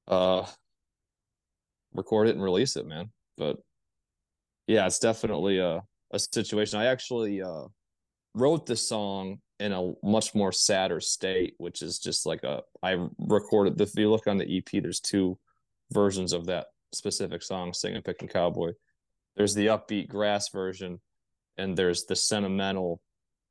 uh, 0.07 0.45
record 1.93 2.27
it 2.27 2.35
and 2.35 2.43
release 2.43 2.75
it, 2.75 2.85
man. 2.85 3.09
But 3.37 3.57
yeah, 4.67 4.85
it's 4.85 4.99
definitely 4.99 5.59
a, 5.59 5.83
a 6.11 6.19
situation. 6.19 6.79
I 6.79 6.85
actually 6.85 7.41
uh, 7.41 7.65
wrote 8.35 8.65
the 8.65 8.75
song 8.75 9.39
in 9.59 9.71
a 9.71 9.93
much 10.03 10.35
more 10.35 10.51
sadder 10.51 10.99
state, 10.99 11.53
which 11.57 11.81
is 11.81 11.99
just 11.99 12.25
like 12.25 12.43
a 12.43 12.63
I 12.81 13.07
recorded 13.17 13.79
if 13.79 13.95
you 13.95 14.09
look 14.09 14.27
on 14.27 14.37
the 14.37 14.57
EP, 14.57 14.81
there's 14.81 14.99
two 14.99 15.37
versions 15.91 16.33
of 16.33 16.45
that 16.47 16.67
specific 16.91 17.43
song, 17.43 17.71
Sing'n 17.71 18.03
Pick'n 18.03 18.29
Cowboy. 18.31 18.73
There's 19.35 19.55
the 19.55 19.67
upbeat 19.67 20.09
grass 20.09 20.49
version, 20.49 20.99
and 21.57 21.77
there's 21.77 22.05
the 22.05 22.15
sentimental 22.15 23.01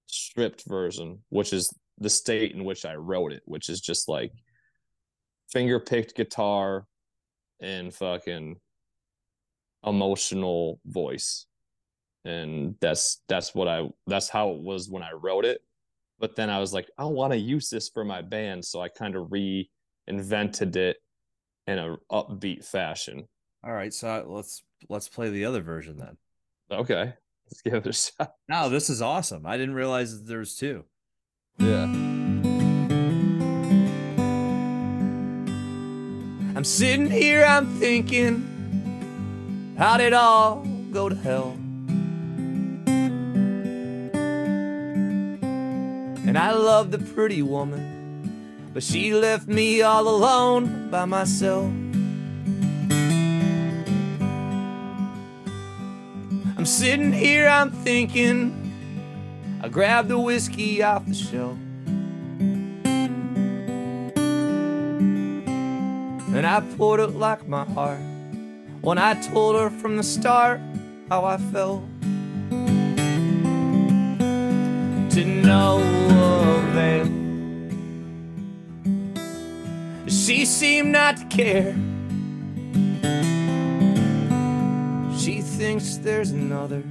stripped 0.07 0.65
version, 0.67 1.21
which 1.29 1.53
is 1.53 1.73
the 1.99 2.11
state 2.11 2.53
in 2.53 2.65
which 2.65 2.85
I 2.85 2.95
wrote 2.95 3.33
it, 3.33 3.43
which 3.45 3.69
is 3.69 3.81
just 3.81 4.09
like 4.09 4.33
finger 5.51 5.79
picked 5.79 6.17
guitar 6.17 6.87
and 7.61 7.95
fucking 7.95 8.57
emotional 9.85 10.81
voice. 10.87 11.47
And 12.25 12.77
that's 12.81 13.21
that's 13.29 13.55
what 13.55 13.69
I 13.69 13.89
that's 14.07 14.29
how 14.29 14.51
it 14.51 14.61
was 14.61 14.89
when 14.89 15.03
I 15.03 15.13
wrote 15.13 15.45
it 15.45 15.61
but 16.23 16.37
then 16.37 16.51
I 16.51 16.61
was 16.61 16.73
like, 16.73 16.89
I 16.97 17.05
want 17.05 17.33
to 17.33 17.37
use 17.37 17.69
this 17.69 17.89
for 17.89 18.05
my 18.05 18.23
band, 18.23 18.65
so 18.65 18.81
I 18.81 18.89
kind 18.89 19.17
of 19.17 19.27
reinvented 19.31 20.77
it 20.77 20.99
in 21.67 21.79
a 21.81 21.97
upbeat 22.13 22.65
fashion. 22.65 23.27
All 23.65 23.73
right, 23.73 23.93
so 23.93 24.25
let's 24.29 24.63
let's 24.89 25.09
play 25.09 25.31
the 25.31 25.45
other 25.45 25.63
version 25.63 25.99
then. 25.99 26.17
Okay, 26.71 27.13
let's 27.53 27.61
give 27.61 27.75
it 27.75 27.87
a 27.87 27.93
shot. 27.93 28.35
No, 28.49 28.71
this 28.71 28.89
is 28.89 29.03
awesome. 29.03 29.45
I 29.47 29.59
didn't 29.59 29.75
realize 29.75 30.19
that 30.19 30.27
there's 30.27 30.57
two. 30.57 30.85
Yeah. 31.59 31.85
I'm 36.55 36.65
sitting 36.65 37.11
here, 37.11 37.45
I'm 37.45 37.67
thinking, 37.79 39.75
how'd 39.77 40.01
it 40.01 40.15
all 40.15 40.67
go 40.93 41.11
to 41.11 41.15
hell? 41.15 41.59
And 46.25 46.39
I 46.39 46.53
love 46.53 46.91
the 46.91 46.99
pretty 46.99 47.43
woman, 47.43 48.71
but 48.73 48.83
she 48.83 49.13
left 49.13 49.47
me 49.47 49.83
all 49.83 50.09
alone 50.09 50.89
by 50.91 51.05
myself. 51.05 51.71
I'm 56.63 56.67
sitting 56.67 57.13
here, 57.13 57.49
I'm 57.49 57.73
thinking, 57.73 58.55
I 59.65 59.69
grabbed 59.69 60.07
the 60.11 60.17
whiskey 60.17 60.81
off 60.81 61.05
the 61.05 61.13
shelf. 61.13 61.59
And 66.37 66.47
I 66.47 66.61
poured 66.77 67.01
it 67.01 67.17
like 67.17 67.49
my 67.49 67.65
heart 67.65 67.99
when 68.81 68.97
I 68.97 69.15
told 69.15 69.57
her 69.57 69.71
from 69.71 69.97
the 69.97 70.05
start 70.05 70.61
how 71.09 71.25
I 71.25 71.37
felt. 71.37 71.83
To 75.11 75.25
no 75.25 75.83
avail. 76.69 77.07
She 80.07 80.45
seemed 80.45 80.93
not 80.93 81.17
to 81.17 81.25
care. 81.25 81.75
She 85.23 85.41
thinks 85.41 85.99
there's 85.99 86.33
another 86.33 86.83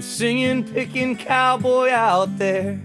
singing, 0.00 0.64
picking 0.64 1.16
cowboy 1.16 1.90
out 1.90 2.36
there. 2.36 2.80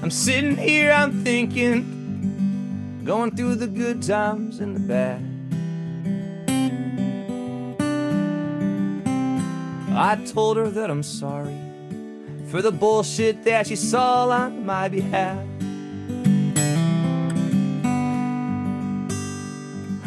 I'm 0.00 0.12
sitting 0.12 0.56
here, 0.56 0.92
I'm 0.92 1.24
thinking, 1.24 3.02
going 3.04 3.34
through 3.34 3.56
the 3.56 3.66
good 3.66 4.00
times 4.00 4.60
and 4.60 4.76
the 4.76 4.80
bad. 4.80 5.20
I 9.90 10.14
told 10.24 10.56
her 10.56 10.68
that 10.68 10.88
I'm 10.88 11.02
sorry 11.02 11.58
for 12.46 12.62
the 12.62 12.70
bullshit 12.70 13.42
that 13.42 13.66
she 13.66 13.74
saw 13.74 14.28
on 14.28 14.64
my 14.64 14.86
behalf. 14.86 15.51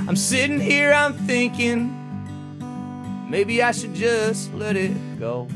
I'm 0.08 0.16
sitting 0.16 0.60
here, 0.60 0.93
I'm 0.93 1.14
thinking, 1.14 1.89
maybe 3.28 3.64
I 3.64 3.72
should 3.72 3.95
just 3.95 4.53
let 4.53 4.76
it 4.76 4.91
go. 5.20 5.47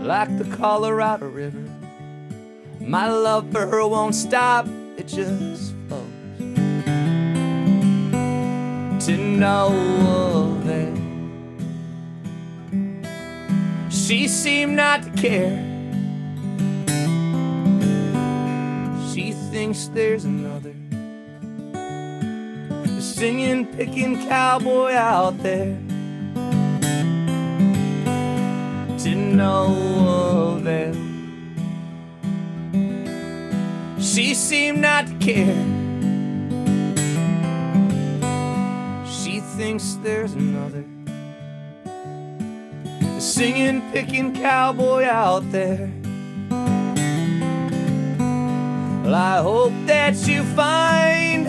Like 0.00 0.38
the 0.38 0.44
Colorado 0.56 1.26
River, 1.26 1.64
My 2.80 3.10
love 3.10 3.50
for 3.50 3.66
her 3.66 3.84
won't 3.88 4.14
stop, 4.14 4.68
it 4.96 5.08
just 5.08 5.74
flows. 5.88 6.38
To 9.06 9.16
no 9.16 10.60
avail. 10.60 10.94
She 13.90 14.28
seemed 14.28 14.76
not 14.76 15.02
to 15.02 15.10
care. 15.20 15.73
Thinks 19.64 19.86
there's 19.94 20.26
another 20.26 20.74
singing, 23.00 23.64
picking 23.64 24.28
cowboy 24.28 24.92
out 24.92 25.38
there. 25.42 25.74
To 28.98 29.14
no 29.14 30.58
avail. 30.58 30.92
She 34.02 34.34
seemed 34.34 34.80
not 34.80 35.06
to 35.06 35.14
care. 35.14 35.64
She 39.06 39.40
thinks 39.56 39.94
there's 40.02 40.34
another 40.34 40.84
singing, 43.18 43.80
picking 43.92 44.34
cowboy 44.34 45.04
out 45.04 45.50
there. 45.50 45.90
Well, 49.04 49.14
I 49.14 49.42
hope 49.42 49.74
that 49.84 50.14
you 50.26 50.42
find 50.56 51.46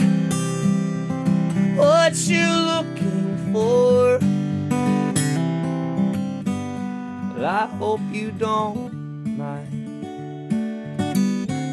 what 1.77 2.13
you're 2.27 2.49
looking 2.49 3.53
for. 3.53 4.19
Well, 7.33 7.45
I 7.45 7.67
hope 7.77 8.01
you 8.11 8.31
don't 8.31 9.37
mind 9.37 10.05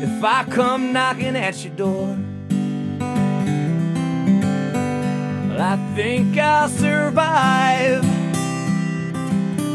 if 0.05 0.23
I 0.23 0.45
come 0.45 0.93
knocking 0.93 1.35
at 1.35 1.65
your 1.65 1.75
door. 1.75 2.17
Well, 5.49 5.61
I 5.61 5.77
think 5.97 6.39
I'll 6.39 6.69
survive, 6.69 8.05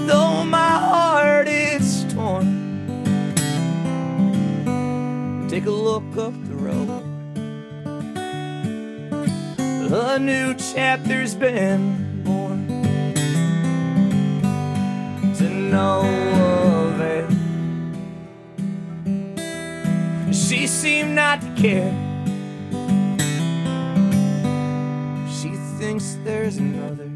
though 0.07 0.45
my 0.45 0.69
heart 0.69 1.49
is 1.49 1.96
Take 5.49 5.65
a 5.65 5.71
look 5.71 6.03
up 6.17 6.33
the 6.49 6.55
road. 6.55 6.89
A 9.89 10.19
new 10.19 10.53
chapter's 10.55 11.35
been 11.35 12.21
born. 12.23 12.67
To 15.37 15.49
no 15.49 16.01
avail. 16.91 17.29
She 20.33 20.67
seemed 20.67 21.15
not 21.15 21.41
to 21.41 21.49
care. 21.55 21.93
She 25.31 25.55
thinks 25.79 26.17
there's 26.25 26.57
another 26.57 27.09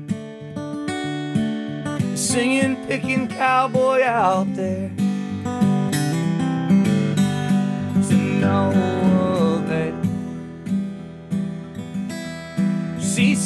singing, 2.15 2.77
picking 2.87 3.27
cowboy 3.27 4.03
out 4.03 4.47
there. 4.55 4.89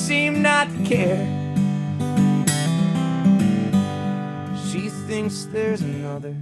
Seemed 0.05 0.43
not 0.43 0.69
to 0.69 0.83
care. 0.83 1.25
She 4.67 4.89
thinks 5.07 5.45
there's 5.45 5.81
another 5.81 6.35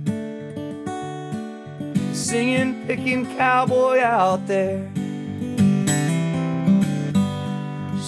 singing, 2.13 2.85
picking 2.85 3.25
cowboy 3.37 4.01
out 4.01 4.45
there. 4.47 4.85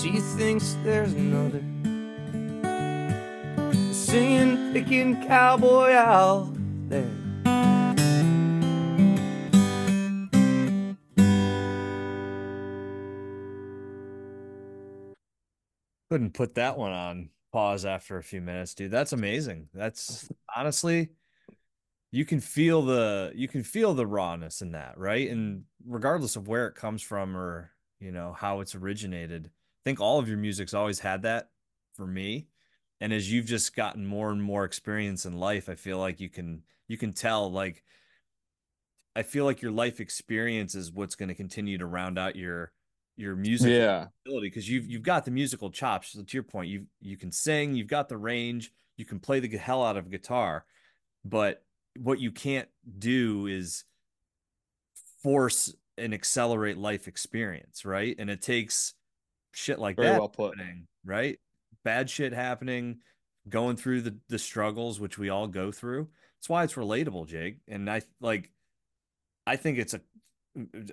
She 0.01 0.20
thinks 0.36 0.76
there's 0.84 1.14
another 1.14 1.64
singing, 3.93 4.74
picking 4.74 5.26
cowboy 5.26 5.93
out 5.93 6.49
there. 6.89 7.24
Couldn't 16.16 16.34
put 16.34 16.55
that 16.55 16.78
one 16.78 16.93
on 16.93 17.30
pause 17.51 17.84
after 17.84 18.18
a 18.18 18.24
few 18.24 18.39
minutes, 18.39 18.74
dude. 18.74 18.89
That's 18.89 19.11
amazing. 19.11 19.68
That's 19.74 20.30
honestly, 20.55 21.09
you 22.09 22.24
can 22.24 22.39
feel 22.39 22.84
the 22.84 23.34
you 23.36 23.49
can 23.49 23.63
feel 23.63 23.93
the 23.93 24.07
rawness 24.07 24.61
in 24.61 24.72
that, 24.72 24.97
right? 24.97 25.30
And 25.30 25.66
regardless 25.86 26.38
of 26.38 26.47
where 26.47 26.68
it 26.68 26.76
comes 26.76 27.01
from 27.01 27.36
or 27.36 27.72
you 27.99 28.13
know 28.13 28.32
how 28.32 28.61
it's 28.61 28.76
originated, 28.76 29.47
I 29.47 29.82
think 29.84 29.99
all 29.99 30.18
of 30.18 30.30
your 30.30 30.38
music's 30.38 30.74
always 30.74 30.99
had 30.99 31.24
that 31.24 31.49
for 31.95 32.07
me. 32.07 32.47
And 33.01 33.11
as 33.11 33.30
you've 33.30 33.45
just 33.45 33.76
gotten 33.76 34.05
more 34.05 34.32
and 34.32 34.41
more 34.41 34.63
experience 34.63 35.26
in 35.26 35.38
life, 35.38 35.68
I 35.68 35.76
feel 35.76 35.97
like 35.97 36.22
you 36.22 36.30
can 36.30 36.63
you 36.88 36.97
can 36.97 37.11
tell 37.11 37.51
like 37.51 37.84
I 39.18 39.24
feel 39.24 39.43
like 39.43 39.61
your 39.61 39.74
life 39.74 39.99
experience 39.99 40.76
is 40.76 40.93
what's 40.93 41.16
going 41.16 41.28
to 41.28 41.36
continue 41.36 41.78
to 41.78 41.86
round 41.86 42.18
out 42.18 42.38
your 42.38 42.72
your 43.18 43.36
music 43.36 43.72
Yeah. 43.72 44.07
ability 44.26 44.47
because 44.47 44.70
you've 44.70 44.88
you've 44.88 45.03
got 45.03 45.26
the 45.26 45.32
musical 45.32 45.70
chops. 45.72 46.09
So 46.09 46.24
to 46.24 46.38
your 46.38 46.43
point, 46.43 46.70
you 46.70 46.88
you 46.99 47.18
can 47.18 47.32
sing, 47.32 47.76
you've 47.76 47.88
got 47.88 48.09
the 48.09 48.18
range, 48.18 48.72
you 48.97 49.05
can 49.05 49.20
play 49.20 49.39
the 49.39 49.57
hell 49.57 49.84
out 49.84 49.97
of 49.97 50.09
guitar, 50.09 50.66
but 51.24 51.63
what 51.97 52.20
you 52.20 52.32
can't 52.32 52.68
do 52.99 53.47
is 53.47 53.86
force 55.24 55.74
and 55.97 56.13
accelerate 56.13 56.78
life 56.78 57.07
experience, 57.07 57.86
right? 57.86 58.16
And 58.20 58.30
it 58.30 58.41
takes 58.41 58.93
shit 59.53 59.80
like 59.80 59.95
Very 59.95 60.09
that 60.09 60.20
well 60.20 60.30
put. 60.30 60.57
happening, 60.57 60.88
right? 61.05 61.39
Bad 61.84 62.09
shit 62.09 62.34
happening, 62.34 62.97
going 63.47 63.78
through 63.78 64.01
the 64.01 64.18
the 64.28 64.39
struggles 64.39 64.99
which 64.99 65.18
we 65.18 65.30
all 65.30 65.47
go 65.47 65.72
through. 65.72 66.09
That's 66.38 66.49
why 66.49 66.63
it's 66.63 66.74
relatable, 66.74 67.28
Jake. 67.28 67.57
And 67.68 67.89
I 67.89 68.01
like 68.20 68.51
I 69.47 69.55
think 69.55 69.78
it's 69.78 69.93
a 69.93 70.01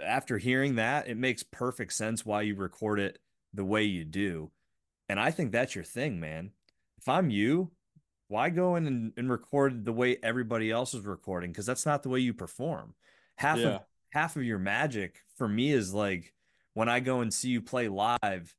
after 0.03 0.39
hearing 0.39 0.77
that, 0.77 1.09
it 1.09 1.17
makes 1.17 1.43
perfect 1.43 1.93
sense 1.93 2.25
why 2.27 2.43
you 2.43 2.55
record 2.55 2.99
it 3.01 3.19
the 3.55 3.65
way 3.65 3.85
you 3.85 4.05
do. 4.05 4.51
And 5.09 5.21
I 5.21 5.31
think 5.31 5.53
that's 5.53 5.75
your 5.75 5.85
thing, 5.85 6.21
man. 6.21 6.51
If 6.99 7.09
I'm 7.09 7.31
you, 7.31 7.71
why 8.29 8.51
go 8.51 8.77
in 8.77 8.87
and, 8.87 9.13
and 9.17 9.31
record 9.31 9.85
the 9.85 9.93
way 9.93 10.17
everybody 10.23 10.71
else 10.71 10.95
is 10.95 11.05
recording? 11.05 11.51
Because 11.53 11.67
that's 11.67 11.85
not 11.87 12.03
the 12.03 12.09
way 12.09 12.21
you 12.21 12.33
perform. 12.33 12.95
Half 13.37 13.59
Yeah. 13.59 13.69
of 13.69 13.81
half 14.11 14.37
of 14.37 14.45
your 14.45 14.59
magic 14.59 15.21
for 15.37 15.49
me 15.49 15.73
is 15.73 15.93
like 15.95 16.33
when 16.75 16.89
I 16.89 17.01
go 17.01 17.21
and 17.21 17.33
see 17.33 17.49
you 17.51 17.61
play 17.63 17.89
live, 17.89 18.55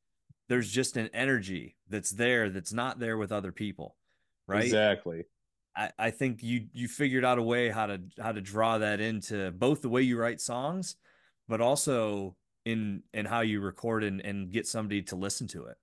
there's 0.50 0.72
just 0.72 0.98
an 0.98 1.10
energy 1.14 1.78
that's 1.90 2.12
there 2.12 2.50
that's 2.50 2.74
not 2.74 3.00
there 3.00 3.18
with 3.18 3.32
other 3.32 3.52
people. 3.52 3.96
Right. 4.48 4.64
Exactly. 4.66 5.26
I, 5.76 5.92
I 5.98 6.12
think 6.12 6.44
you 6.44 6.68
you 6.74 6.88
figured 6.88 7.26
out 7.26 7.40
a 7.40 7.44
way 7.44 7.70
how 7.70 7.88
to 7.88 8.02
how 8.20 8.32
to 8.32 8.42
draw 8.42 8.78
that 8.78 9.00
into 9.00 9.52
both 9.52 9.82
the 9.82 9.90
way 9.90 10.02
you 10.02 10.18
write 10.18 10.42
songs, 10.42 10.96
but 11.48 11.62
also 11.62 12.36
in 12.66 13.04
in 13.14 13.26
how 13.26 13.42
you 13.42 13.62
record 13.62 14.04
and, 14.04 14.22
and 14.22 14.52
get 14.52 14.68
somebody 14.68 15.02
to 15.04 15.16
listen 15.16 15.48
to 15.48 15.66
it. 15.66 15.78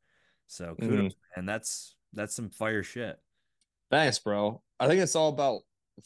So 0.46 0.74
kudos, 0.80 1.14
and 1.36 1.48
that's 1.48 1.96
that's 2.12 2.34
some 2.34 2.50
fire 2.50 2.82
shit. 2.82 3.18
Thanks, 3.90 4.18
bro. 4.18 4.62
I 4.78 4.86
think 4.86 5.00
it's 5.00 5.16
all 5.16 5.28
about 5.28 5.62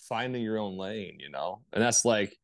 finding 0.08 0.42
your 0.42 0.58
own 0.58 0.76
lane, 0.76 1.18
you 1.20 1.30
know? 1.30 1.60
And 1.72 1.82
that's 1.82 2.04
like, 2.04 2.36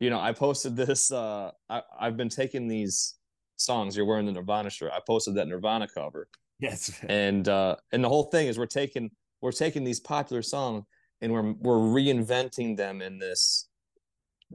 you 0.00 0.10
know, 0.10 0.18
I 0.18 0.32
posted 0.32 0.76
this 0.76 1.12
uh 1.12 1.50
I, 1.68 1.82
I've 1.98 2.16
been 2.16 2.28
taking 2.28 2.68
these 2.68 3.14
songs, 3.56 3.96
you're 3.96 4.06
wearing 4.06 4.26
the 4.26 4.32
Nirvana 4.32 4.70
shirt. 4.70 4.92
I 4.94 5.00
posted 5.06 5.36
that 5.36 5.48
Nirvana 5.48 5.86
cover. 5.88 6.28
Yes. 6.58 6.92
And 7.08 7.48
uh 7.48 7.76
and 7.92 8.02
the 8.02 8.08
whole 8.08 8.24
thing 8.24 8.48
is 8.48 8.58
we're 8.58 8.66
taking 8.66 9.10
we're 9.40 9.52
taking 9.52 9.84
these 9.84 10.00
popular 10.00 10.42
songs 10.42 10.84
and 11.20 11.32
we're 11.32 11.52
we're 11.52 11.78
reinventing 11.78 12.76
them 12.76 13.02
in 13.02 13.18
this 13.18 13.68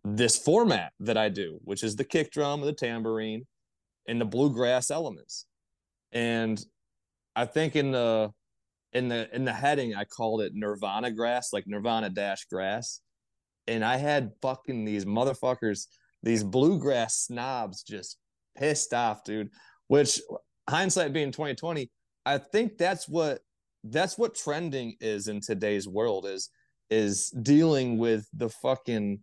this 0.04 0.38
format 0.38 0.92
that 1.00 1.18
I 1.18 1.30
do, 1.30 1.60
which 1.64 1.84
is 1.84 1.96
the 1.96 2.04
kick 2.04 2.32
drum, 2.32 2.62
the 2.62 2.74
tambourine, 2.74 3.46
and 4.08 4.20
the 4.20 4.26
bluegrass 4.26 4.92
elements. 4.92 5.46
And 6.12 6.64
I 7.36 7.46
think 7.46 7.76
in 7.76 7.92
the 7.92 8.32
in 8.94 9.08
the 9.08 9.34
in 9.36 9.46
the 9.46 9.54
heading 9.54 9.96
I 9.96 10.06
called 10.06 10.42
it 10.42 10.54
Nirvana 10.54 11.12
grass, 11.12 11.54
like 11.54 11.68
Nirvana 11.68 12.10
dash 12.10 12.46
grass. 12.46 13.02
And 13.68 13.84
I 13.84 13.98
had 13.98 14.32
fucking 14.42 14.86
these 14.86 15.06
motherfuckers, 15.06 15.88
these 16.22 16.44
bluegrass 16.44 17.18
snobs 17.18 17.84
just 17.84 18.18
pissed 18.58 18.94
off, 18.94 19.24
dude. 19.24 19.50
Which 19.88 20.22
hindsight 20.70 21.14
being 21.14 21.32
2020, 21.32 21.90
I 22.26 22.38
think 22.38 22.78
that's 22.78 23.08
what 23.08 23.40
that's 23.90 24.18
what 24.18 24.36
trending 24.36 24.96
is 25.00 25.28
in 25.28 25.42
today's 25.42 25.88
world 25.88 26.26
is 26.26 26.50
is 26.90 27.30
dealing 27.30 27.98
with 27.98 28.28
the 28.34 28.50
fucking 28.50 29.20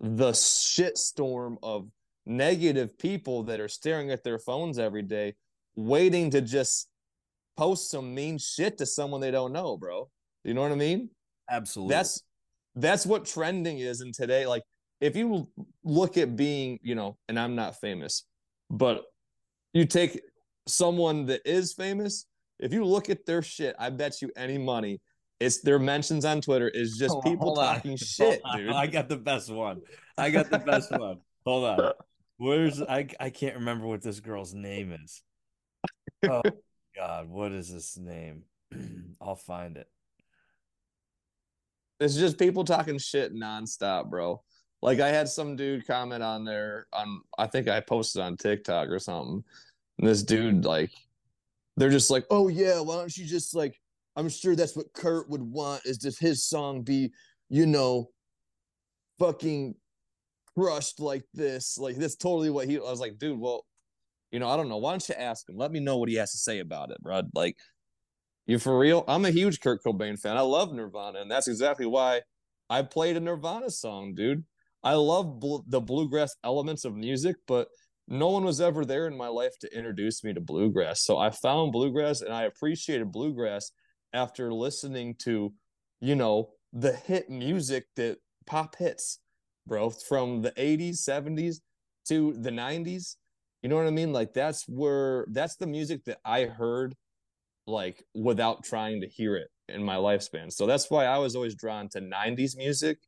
the 0.00 0.32
shitstorm 0.32 1.56
of 1.62 1.88
negative 2.24 2.96
people 2.98 3.42
that 3.42 3.60
are 3.60 3.68
staring 3.68 4.10
at 4.10 4.24
their 4.24 4.38
phones 4.38 4.78
every 4.78 5.02
day 5.02 5.34
waiting 5.76 6.30
to 6.30 6.40
just 6.40 6.88
post 7.56 7.90
some 7.90 8.14
mean 8.14 8.38
shit 8.38 8.78
to 8.78 8.86
someone 8.86 9.20
they 9.20 9.30
don't 9.30 9.52
know 9.52 9.76
bro. 9.76 10.08
You 10.44 10.54
know 10.54 10.62
what 10.62 10.72
i 10.72 10.76
mean? 10.76 11.10
Absolutely. 11.50 11.94
that's 11.94 12.22
that's 12.74 13.06
what 13.06 13.26
trending 13.26 13.78
is 13.78 14.00
in 14.00 14.12
today. 14.12 14.46
Like 14.46 14.62
if 15.00 15.16
you 15.16 15.48
look 15.84 16.16
at 16.16 16.36
being, 16.36 16.78
you 16.82 16.94
know, 16.94 17.18
and 17.28 17.38
I'm 17.38 17.54
not 17.54 17.80
famous, 17.80 18.24
but 18.70 19.04
you 19.72 19.84
take 19.84 20.20
someone 20.66 21.26
that 21.26 21.42
is 21.44 21.72
famous, 21.72 22.26
if 22.58 22.72
you 22.72 22.84
look 22.84 23.10
at 23.10 23.26
their 23.26 23.42
shit, 23.42 23.74
I 23.78 23.90
bet 23.90 24.22
you 24.22 24.30
any 24.36 24.58
money, 24.58 25.00
it's 25.40 25.60
their 25.60 25.78
mentions 25.78 26.24
on 26.24 26.40
Twitter 26.40 26.68
is 26.68 26.96
just 26.98 27.12
Hold 27.12 27.24
people 27.24 27.58
on. 27.58 27.74
talking 27.74 27.96
shit, 27.96 28.40
dude. 28.54 28.70
I 28.70 28.86
got 28.86 29.08
the 29.08 29.16
best 29.16 29.50
one. 29.50 29.80
I 30.16 30.30
got 30.30 30.50
the 30.50 30.58
best 30.58 30.90
one. 30.90 31.18
Hold 31.44 31.64
on. 31.64 31.92
Where's 32.38 32.82
I 32.82 33.08
I 33.20 33.30
can't 33.30 33.56
remember 33.56 33.86
what 33.86 34.02
this 34.02 34.20
girl's 34.20 34.54
name 34.54 34.92
is. 35.04 35.22
Oh 36.28 36.42
God, 36.96 37.28
what 37.28 37.52
is 37.52 37.72
this 37.72 37.96
name? 37.96 38.44
I'll 39.20 39.36
find 39.36 39.76
it. 39.76 39.88
It's 42.00 42.16
just 42.16 42.38
people 42.38 42.64
talking 42.64 42.98
shit 42.98 43.34
nonstop, 43.34 44.10
bro. 44.10 44.42
Like 44.80 44.98
I 44.98 45.08
had 45.08 45.28
some 45.28 45.54
dude 45.54 45.86
comment 45.86 46.22
on 46.22 46.44
there 46.44 46.86
on 46.92 47.22
I 47.38 47.46
think 47.46 47.68
I 47.68 47.80
posted 47.80 48.22
on 48.22 48.36
TikTok 48.36 48.88
or 48.88 48.98
something. 48.98 49.44
And 49.98 50.08
this 50.08 50.22
dude 50.22 50.64
like 50.64 50.90
they're 51.76 51.90
just 51.90 52.10
like, 52.10 52.24
"Oh 52.30 52.48
yeah, 52.48 52.80
why 52.80 52.96
don't 52.96 53.16
you 53.16 53.24
just 53.24 53.54
like 53.54 53.78
I'm 54.16 54.28
sure 54.28 54.54
that's 54.54 54.76
what 54.76 54.92
Kurt 54.92 55.28
would 55.30 55.42
want 55.42 55.86
is 55.86 55.98
just 55.98 56.20
his 56.20 56.44
song 56.44 56.82
be, 56.82 57.12
you 57.48 57.66
know, 57.66 58.10
fucking 59.18 59.74
crushed 60.56 61.00
like 61.00 61.24
this. 61.32 61.78
Like 61.78 61.96
that's 61.96 62.16
totally 62.16 62.50
what 62.50 62.68
he 62.68 62.76
I 62.76 62.80
was 62.80 63.00
like, 63.00 63.18
dude, 63.18 63.38
well, 63.38 63.64
you 64.30 64.38
know, 64.38 64.48
I 64.48 64.56
don't 64.56 64.68
know. 64.68 64.78
Why 64.78 64.92
don't 64.92 65.08
you 65.08 65.14
ask 65.16 65.48
him? 65.48 65.56
Let 65.56 65.72
me 65.72 65.80
know 65.80 65.96
what 65.96 66.08
he 66.08 66.16
has 66.16 66.32
to 66.32 66.38
say 66.38 66.58
about 66.58 66.90
it, 66.90 67.02
bro. 67.02 67.22
Like 67.34 67.56
you 68.46 68.58
for 68.58 68.78
real? 68.78 69.04
I'm 69.08 69.24
a 69.24 69.30
huge 69.30 69.60
Kurt 69.60 69.82
Cobain 69.84 70.18
fan. 70.18 70.36
I 70.36 70.40
love 70.40 70.72
Nirvana, 70.72 71.20
and 71.20 71.30
that's 71.30 71.48
exactly 71.48 71.86
why 71.86 72.22
I 72.68 72.82
played 72.82 73.16
a 73.16 73.20
Nirvana 73.20 73.70
song, 73.70 74.14
dude. 74.14 74.44
I 74.82 74.94
love 74.94 75.38
bl- 75.38 75.64
the 75.68 75.80
bluegrass 75.80 76.34
elements 76.42 76.84
of 76.84 76.96
music, 76.96 77.36
but 77.46 77.68
no 78.08 78.28
one 78.28 78.44
was 78.44 78.60
ever 78.60 78.84
there 78.84 79.06
in 79.06 79.16
my 79.16 79.28
life 79.28 79.58
to 79.60 79.76
introduce 79.76 80.24
me 80.24 80.34
to 80.34 80.40
bluegrass. 80.40 81.02
So 81.02 81.18
I 81.18 81.30
found 81.30 81.72
bluegrass 81.72 82.20
and 82.20 82.32
I 82.32 82.44
appreciated 82.44 83.12
bluegrass 83.12 83.70
after 84.12 84.52
listening 84.52 85.14
to, 85.20 85.52
you 86.00 86.14
know, 86.14 86.50
the 86.72 86.92
hit 86.92 87.30
music 87.30 87.86
that 87.96 88.18
pop 88.46 88.76
hits, 88.76 89.18
bro, 89.66 89.90
from 89.90 90.42
the 90.42 90.52
80s, 90.52 91.04
70s 91.08 91.60
to 92.08 92.32
the 92.34 92.50
90s. 92.50 93.16
You 93.62 93.68
know 93.68 93.76
what 93.76 93.86
I 93.86 93.90
mean? 93.90 94.12
Like 94.12 94.34
that's 94.34 94.64
where 94.68 95.26
that's 95.30 95.56
the 95.56 95.66
music 95.66 96.04
that 96.04 96.18
I 96.24 96.44
heard 96.44 96.94
like 97.66 98.02
without 98.14 98.64
trying 98.64 99.00
to 99.02 99.08
hear 99.08 99.36
it 99.36 99.48
in 99.68 99.82
my 99.82 99.96
lifespan. 99.96 100.52
So 100.52 100.66
that's 100.66 100.90
why 100.90 101.04
I 101.04 101.18
was 101.18 101.36
always 101.36 101.54
drawn 101.54 101.88
to 101.90 102.00
90s 102.00 102.56
music. 102.56 102.98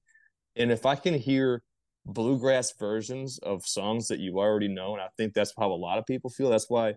And 0.56 0.70
if 0.70 0.86
I 0.86 0.94
can 0.94 1.14
hear 1.14 1.62
bluegrass 2.06 2.72
versions 2.78 3.38
of 3.38 3.66
songs 3.66 4.08
that 4.08 4.20
you 4.20 4.38
already 4.38 4.68
know, 4.68 4.92
and 4.94 5.02
I 5.02 5.08
think 5.16 5.34
that's 5.34 5.52
how 5.58 5.70
a 5.70 5.74
lot 5.74 5.98
of 5.98 6.06
people 6.06 6.30
feel. 6.30 6.50
That's 6.50 6.70
why 6.70 6.94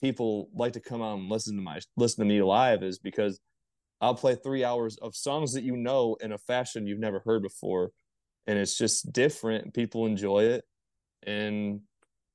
people 0.00 0.48
like 0.54 0.72
to 0.72 0.80
come 0.80 1.02
out 1.02 1.18
and 1.18 1.28
listen 1.28 1.56
to 1.56 1.62
my 1.62 1.78
listen 1.96 2.24
to 2.24 2.28
me 2.28 2.42
live 2.42 2.82
is 2.82 2.98
because 2.98 3.40
I'll 4.00 4.14
play 4.14 4.34
three 4.34 4.64
hours 4.64 4.96
of 4.98 5.14
songs 5.14 5.52
that 5.52 5.64
you 5.64 5.76
know 5.76 6.16
in 6.20 6.32
a 6.32 6.38
fashion 6.38 6.86
you've 6.86 6.98
never 6.98 7.20
heard 7.20 7.42
before. 7.42 7.90
And 8.46 8.58
it's 8.58 8.76
just 8.76 9.12
different. 9.12 9.74
People 9.74 10.06
enjoy 10.06 10.44
it. 10.44 10.64
And 11.22 11.80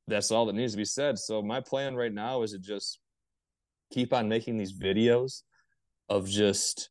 that's 0.07 0.29
all 0.29 0.45
that 0.45 0.53
needs 0.53 0.73
to 0.73 0.77
be 0.77 0.85
said. 0.85 1.17
So 1.17 1.41
my 1.41 1.59
plan 1.59 1.95
right 1.95 2.13
now 2.13 2.43
is 2.43 2.51
to 2.51 2.59
just 2.59 2.99
keep 3.91 4.13
on 4.13 4.29
making 4.29 4.57
these 4.57 4.77
videos 4.77 5.41
of 6.07 6.29
just 6.29 6.89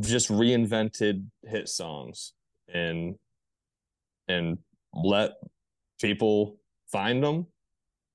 just 0.00 0.30
reinvented 0.30 1.26
hit 1.44 1.68
songs 1.68 2.32
and 2.72 3.16
and 4.28 4.58
let 4.94 5.32
people 6.00 6.58
find 6.90 7.22
them 7.22 7.46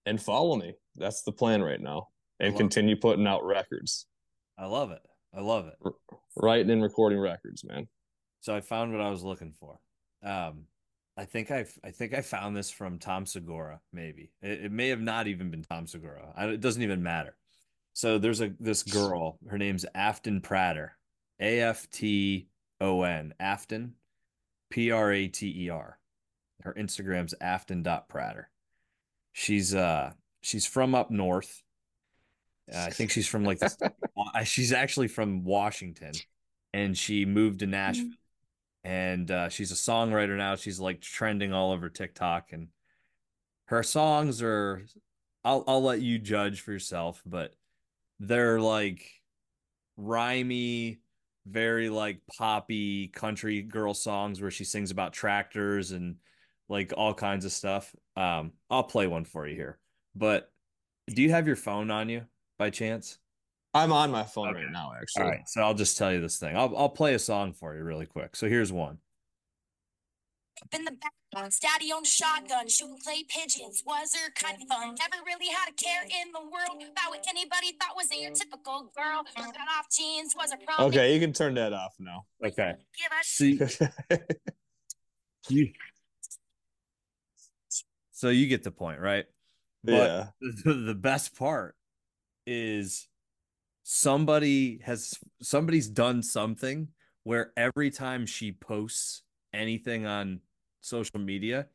and 0.05 0.21
follow 0.21 0.55
me. 0.55 0.73
That's 0.95 1.23
the 1.23 1.31
plan 1.31 1.61
right 1.61 1.81
now. 1.81 2.07
And 2.39 2.57
continue 2.57 2.95
putting 2.95 3.27
out 3.27 3.45
records. 3.45 4.07
I 4.57 4.65
love 4.65 4.89
it. 4.89 5.01
I 5.35 5.41
love 5.41 5.67
it. 5.67 5.93
Writing 6.35 6.71
and 6.71 6.81
recording 6.81 7.19
records, 7.19 7.63
man. 7.63 7.87
So 8.39 8.55
I 8.55 8.61
found 8.61 8.91
what 8.91 9.01
I 9.01 9.11
was 9.11 9.23
looking 9.23 9.53
for. 9.59 9.79
Um, 10.23 10.63
I 11.17 11.25
think 11.25 11.51
I 11.51 11.65
I 11.83 11.91
think 11.91 12.15
I 12.15 12.21
found 12.21 12.55
this 12.55 12.71
from 12.71 12.97
Tom 12.97 13.25
Segura. 13.27 13.79
Maybe 13.93 14.31
it, 14.41 14.65
it 14.65 14.71
may 14.71 14.89
have 14.89 15.01
not 15.01 15.27
even 15.27 15.51
been 15.51 15.63
Tom 15.63 15.85
Segura. 15.85 16.33
I, 16.35 16.45
it 16.47 16.61
doesn't 16.61 16.81
even 16.81 17.03
matter. 17.03 17.35
So 17.93 18.17
there's 18.17 18.41
a 18.41 18.53
this 18.59 18.81
girl. 18.83 19.37
Her 19.47 19.57
name's 19.57 19.85
Afton 19.93 20.41
Prater. 20.41 20.97
A 21.39 21.59
F 21.61 21.89
T 21.91 22.47
O 22.79 23.03
N. 23.03 23.33
Afton. 23.39 23.93
P 24.71 24.89
R 24.89 25.11
A 25.11 25.27
T 25.27 25.65
E 25.65 25.69
R. 25.69 25.99
Her 26.63 26.73
Instagram's 26.73 27.33
afton.prater. 27.39 28.49
She's 29.33 29.73
uh 29.73 30.13
she's 30.41 30.65
from 30.65 30.95
up 30.95 31.11
north. 31.11 31.63
Uh, 32.73 32.85
I 32.87 32.89
think 32.89 33.11
she's 33.11 33.27
from 33.27 33.43
like 33.43 33.59
the, 33.59 33.91
uh, 34.17 34.43
she's 34.43 34.71
actually 34.71 35.07
from 35.07 35.43
Washington 35.43 36.13
and 36.73 36.97
she 36.97 37.25
moved 37.25 37.59
to 37.59 37.67
Nashville 37.67 38.11
and 38.83 39.29
uh, 39.29 39.49
she's 39.49 39.71
a 39.71 39.75
songwriter 39.75 40.35
now. 40.37 40.55
She's 40.55 40.79
like 40.79 41.01
trending 41.01 41.53
all 41.53 41.71
over 41.71 41.89
TikTok, 41.89 42.51
and 42.51 42.67
her 43.65 43.83
songs 43.83 44.41
are. 44.41 44.85
I'll 45.43 45.63
I'll 45.67 45.83
let 45.83 46.01
you 46.01 46.19
judge 46.19 46.61
for 46.61 46.71
yourself, 46.71 47.21
but 47.25 47.53
they're 48.19 48.59
like 48.59 49.05
rhymey, 49.99 50.99
very 51.45 51.89
like 51.89 52.21
poppy 52.37 53.07
country 53.07 53.61
girl 53.61 53.93
songs 53.93 54.41
where 54.41 54.51
she 54.51 54.63
sings 54.63 54.91
about 54.91 55.13
tractors 55.13 55.91
and 55.91 56.15
like 56.71 56.93
all 56.95 57.13
kinds 57.13 57.43
of 57.43 57.51
stuff. 57.51 57.93
Um, 58.15 58.53
I'll 58.69 58.83
play 58.83 59.05
one 59.05 59.25
for 59.25 59.45
you 59.45 59.55
here. 59.55 59.77
But 60.15 60.49
do 61.07 61.21
you 61.21 61.29
have 61.31 61.45
your 61.45 61.57
phone 61.57 61.91
on 61.91 62.07
you 62.09 62.25
by 62.57 62.69
chance? 62.69 63.19
I'm 63.73 63.91
on 63.91 64.09
my 64.09 64.23
phone 64.23 64.49
Okay. 64.49 64.63
right 64.63 64.71
now, 64.71 64.93
actually. 64.99 65.23
All 65.23 65.29
right, 65.29 65.47
so 65.47 65.61
I'll 65.61 65.73
just 65.73 65.97
tell 65.97 66.11
you 66.11 66.21
this 66.21 66.37
thing. 66.37 66.55
I'll 66.57 66.75
I'll 66.75 66.89
play 66.89 67.13
a 67.13 67.19
song 67.19 67.53
for 67.53 67.75
you 67.75 67.83
really 67.83 68.05
quick. 68.05 68.35
So 68.35 68.47
here's 68.47 68.71
one. 68.71 68.99
up 70.61 70.73
in 70.73 70.85
the 70.85 70.91
background. 70.91 71.53
Daddy 71.61 71.91
owned 71.93 72.05
a 72.05 72.09
shotgun, 72.09 72.67
shooting 72.69 72.97
clay 73.03 73.23
pigeons. 73.27 73.83
Was 73.85 74.13
her 74.15 74.31
kind 74.35 74.61
of 74.61 74.67
fun. 74.67 74.95
Never 74.99 75.23
really 75.25 75.47
had 75.47 75.69
a 75.69 75.73
care 75.73 76.03
in 76.03 76.31
the 76.31 76.41
world 76.41 76.83
about 76.91 77.09
what 77.11 77.25
anybody 77.27 77.71
thought 77.81 77.95
was 77.95 78.07
your 78.15 78.31
typical 78.31 78.91
girl. 78.95 79.23
Cut 79.35 79.55
off 79.77 79.87
jeans 79.89 80.35
was 80.37 80.51
a 80.51 80.57
problem. 80.65 80.89
Okay, 80.89 81.13
you 81.13 81.19
can 81.19 81.33
turn 81.33 81.53
that 81.55 81.73
off 81.73 81.95
now. 81.99 82.25
Okay. 82.45 82.75
Give 82.97 83.11
a 83.11 83.23
See 83.23 83.59
you. 85.49 85.73
So 88.21 88.29
you 88.29 88.45
get 88.45 88.61
the 88.61 88.69
point, 88.69 88.99
right? 88.99 89.25
But 89.83 89.93
yeah. 89.93 90.27
the, 90.63 90.73
the 90.73 90.93
best 90.93 91.35
part 91.35 91.75
is 92.45 93.07
somebody 93.81 94.79
has 94.83 95.15
somebody's 95.41 95.89
done 95.89 96.21
something 96.21 96.89
where 97.23 97.51
every 97.57 97.89
time 97.89 98.27
she 98.27 98.51
posts 98.51 99.23
anything 99.55 100.05
on 100.05 100.41
social 100.81 101.19
media, 101.19 101.65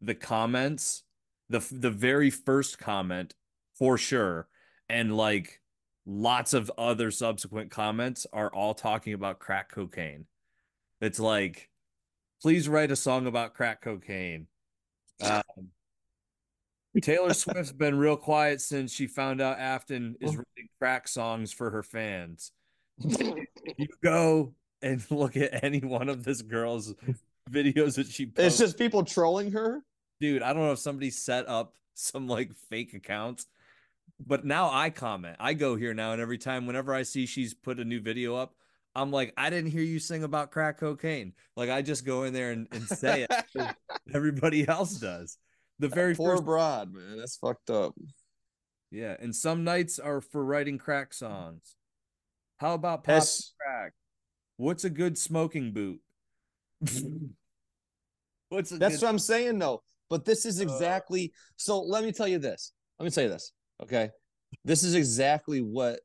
the 0.00 0.14
comments, 0.14 1.02
the 1.50 1.62
the 1.70 1.90
very 1.90 2.30
first 2.30 2.78
comment 2.78 3.34
for 3.74 3.98
sure, 3.98 4.48
and 4.88 5.14
like 5.14 5.60
lots 6.06 6.54
of 6.54 6.72
other 6.78 7.10
subsequent 7.10 7.70
comments 7.70 8.26
are 8.32 8.48
all 8.54 8.72
talking 8.72 9.12
about 9.12 9.38
crack 9.38 9.70
cocaine. 9.70 10.24
It's 11.02 11.20
like, 11.20 11.68
please 12.40 12.70
write 12.70 12.90
a 12.90 12.96
song 12.96 13.26
about 13.26 13.52
crack 13.52 13.82
cocaine. 13.82 14.46
Um, 15.20 15.42
Taylor 17.00 17.34
Swift's 17.34 17.72
been 17.72 17.96
real 17.96 18.16
quiet 18.16 18.60
since 18.60 18.92
she 18.92 19.06
found 19.06 19.40
out 19.40 19.58
Afton 19.58 20.16
is 20.20 20.30
oh. 20.30 20.38
writing 20.38 20.68
crack 20.78 21.08
songs 21.08 21.52
for 21.52 21.70
her 21.70 21.82
fans. 21.82 22.52
You 23.76 23.86
go 24.02 24.54
and 24.82 25.02
look 25.10 25.36
at 25.36 25.62
any 25.64 25.80
one 25.80 26.08
of 26.08 26.24
this 26.24 26.42
girl's 26.42 26.94
videos 27.50 27.96
that 27.96 28.08
she 28.08 28.26
posts. 28.26 28.46
It's 28.46 28.58
just 28.58 28.78
people 28.78 29.04
trolling 29.04 29.52
her. 29.52 29.82
dude, 30.18 30.42
I 30.42 30.52
don't 30.52 30.62
know 30.62 30.72
if 30.72 30.80
somebody 30.80 31.10
set 31.10 31.48
up 31.48 31.74
some 31.94 32.26
like 32.26 32.52
fake 32.68 32.92
accounts, 32.94 33.46
but 34.18 34.44
now 34.44 34.70
I 34.70 34.90
comment. 34.90 35.36
I 35.38 35.54
go 35.54 35.76
here 35.76 35.94
now, 35.94 36.12
and 36.12 36.20
every 36.20 36.38
time, 36.38 36.66
whenever 36.66 36.92
I 36.92 37.02
see 37.02 37.26
she's 37.26 37.54
put 37.54 37.78
a 37.78 37.84
new 37.84 38.00
video 38.00 38.34
up, 38.34 38.54
I'm 38.94 39.10
like, 39.10 39.32
I 39.36 39.50
didn't 39.50 39.70
hear 39.70 39.82
you 39.82 39.98
sing 39.98 40.24
about 40.24 40.50
crack 40.50 40.78
cocaine. 40.78 41.32
Like 41.56 41.70
I 41.70 41.82
just 41.82 42.04
go 42.04 42.24
in 42.24 42.32
there 42.32 42.50
and, 42.50 42.66
and 42.72 42.82
say 42.86 43.26
it. 43.28 43.76
Everybody 44.12 44.66
else 44.66 44.94
does. 44.98 45.38
The 45.80 45.88
very 45.88 46.14
Poor 46.14 46.32
first 46.36 46.44
broad, 46.44 46.92
man. 46.92 47.16
That's 47.18 47.36
fucked 47.36 47.70
up. 47.70 47.94
Yeah, 48.90 49.16
and 49.18 49.34
some 49.34 49.64
nights 49.64 49.98
are 49.98 50.20
for 50.20 50.44
writing 50.44 50.78
crack 50.78 51.12
songs. 51.14 51.74
How 52.58 52.74
about 52.74 52.98
pop 52.98 53.06
That's- 53.06 53.52
crack? 53.60 53.92
What's 54.56 54.84
a 54.84 54.90
good 54.90 55.16
smoking 55.16 55.72
boot? 55.72 56.00
What's 58.50 58.70
That's 58.70 58.96
good 58.96 59.02
what 59.04 59.08
I'm 59.08 59.18
saying, 59.18 59.58
though. 59.58 59.82
But 60.08 60.24
this 60.24 60.44
is 60.44 60.60
exactly 60.60 61.32
so. 61.56 61.80
Let 61.80 62.04
me 62.04 62.12
tell 62.12 62.28
you 62.28 62.38
this. 62.38 62.72
Let 62.98 63.04
me 63.04 63.10
tell 63.10 63.24
you 63.24 63.30
this. 63.30 63.52
Okay, 63.82 64.10
this 64.64 64.82
is 64.82 64.94
exactly 64.94 65.62
what 65.62 66.00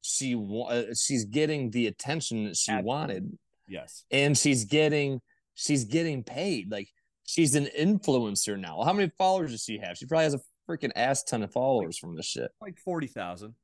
she 0.00 0.34
wa- 0.34 0.68
uh, 0.68 0.84
She's 0.98 1.26
getting 1.26 1.70
the 1.70 1.86
attention 1.86 2.44
that 2.46 2.56
she 2.56 2.72
Absolutely. 2.72 2.88
wanted, 2.88 3.38
yes. 3.68 4.04
and 4.10 4.36
she's 4.36 4.64
getting 4.64 5.20
she's 5.54 5.84
getting 5.84 6.24
paid. 6.24 6.70
Like 6.72 6.88
she's 7.26 7.54
an 7.54 7.68
influencer 7.78 8.58
now. 8.58 8.82
How 8.82 8.92
many 8.92 9.10
followers 9.18 9.50
does 9.50 9.64
she 9.64 9.78
have? 9.78 9.98
She 9.98 10.06
probably 10.06 10.24
has 10.24 10.34
a 10.34 10.40
freaking 10.68 10.92
ass 10.96 11.22
ton 11.22 11.42
of 11.42 11.52
followers 11.52 11.98
from 11.98 12.16
this 12.16 12.26
shit. 12.26 12.50
Like 12.60 12.78
forty 12.78 13.06
thousand. 13.06 13.54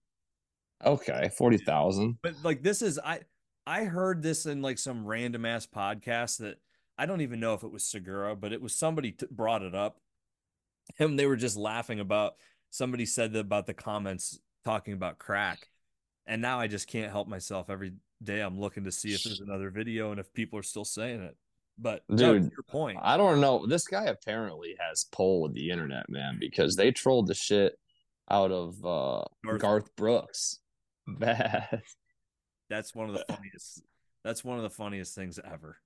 Okay, 0.85 1.31
forty 1.37 1.57
thousand. 1.57 2.19
But 2.23 2.35
like 2.43 2.63
this 2.63 2.83
is 2.83 2.99
I 2.99 3.21
I 3.67 3.85
heard 3.85 4.23
this 4.23 4.45
in 4.45 4.61
like 4.61 4.79
some 4.79 5.07
random 5.07 5.47
ass 5.47 5.67
podcast 5.67 6.39
that 6.39 6.57
I 6.99 7.07
don't 7.07 7.23
even 7.23 7.41
know 7.41 7.55
if 7.55 7.63
it 7.63 7.73
was 7.73 7.85
Segura, 7.85 8.37
but 8.37 8.53
it 8.53 8.61
was 8.61 8.75
somebody 8.75 9.13
t- 9.13 9.27
brought 9.31 9.63
it 9.63 9.75
up, 9.75 9.99
and 10.99 11.19
they 11.19 11.27
were 11.27 11.37
just 11.37 11.57
laughing 11.57 12.01
about 12.01 12.35
somebody 12.71 13.07
said 13.07 13.33
that 13.33 13.41
about 13.41 13.67
the 13.67 13.75
comments 13.75 14.39
talking 14.65 14.93
about 14.93 15.19
crack, 15.19 15.69
and 16.27 16.43
now 16.43 16.61
I 16.61 16.67
just 16.67 16.89
can't 16.89 17.13
help 17.13 17.29
myself. 17.29 17.71
Every 17.71 17.95
day 18.23 18.41
I'm 18.41 18.59
looking 18.59 18.85
to 18.85 18.93
see 18.93 19.15
if 19.15 19.23
there's 19.25 19.41
another 19.41 19.71
video 19.71 20.11
and 20.11 20.21
if 20.21 20.33
people 20.33 20.59
are 20.59 20.65
still 20.65 20.85
saying 20.85 21.23
it. 21.23 21.37
But 21.79 22.03
Dude, 22.15 22.51
your 22.51 22.65
point. 22.69 22.99
I 23.03 23.17
don't 23.17 23.41
know. 23.41 23.67
This 23.67 23.87
guy 23.87 24.05
apparently 24.05 24.77
has 24.79 25.07
pull 25.11 25.43
with 25.43 25.55
the 25.55 25.71
internet, 25.71 26.09
man, 26.09 26.37
because 26.39 26.77
they 26.77 26.93
trolled 26.93 27.27
the 27.27 27.35
shit 27.35 27.75
out 28.31 28.51
of 28.51 28.75
uh, 28.85 29.25
Garth. 29.45 29.61
Garth 29.61 29.97
Brooks. 29.97 30.59
Bad. 31.07 31.83
That's 32.71 32.95
one 32.95 33.09
of 33.09 33.15
the 33.15 33.25
funniest. 33.29 33.83
That's 34.25 34.45
one 34.45 34.57
of 34.59 34.63
the 34.63 34.71
funniest 34.71 35.15
things 35.15 35.39
ever. 35.45 35.79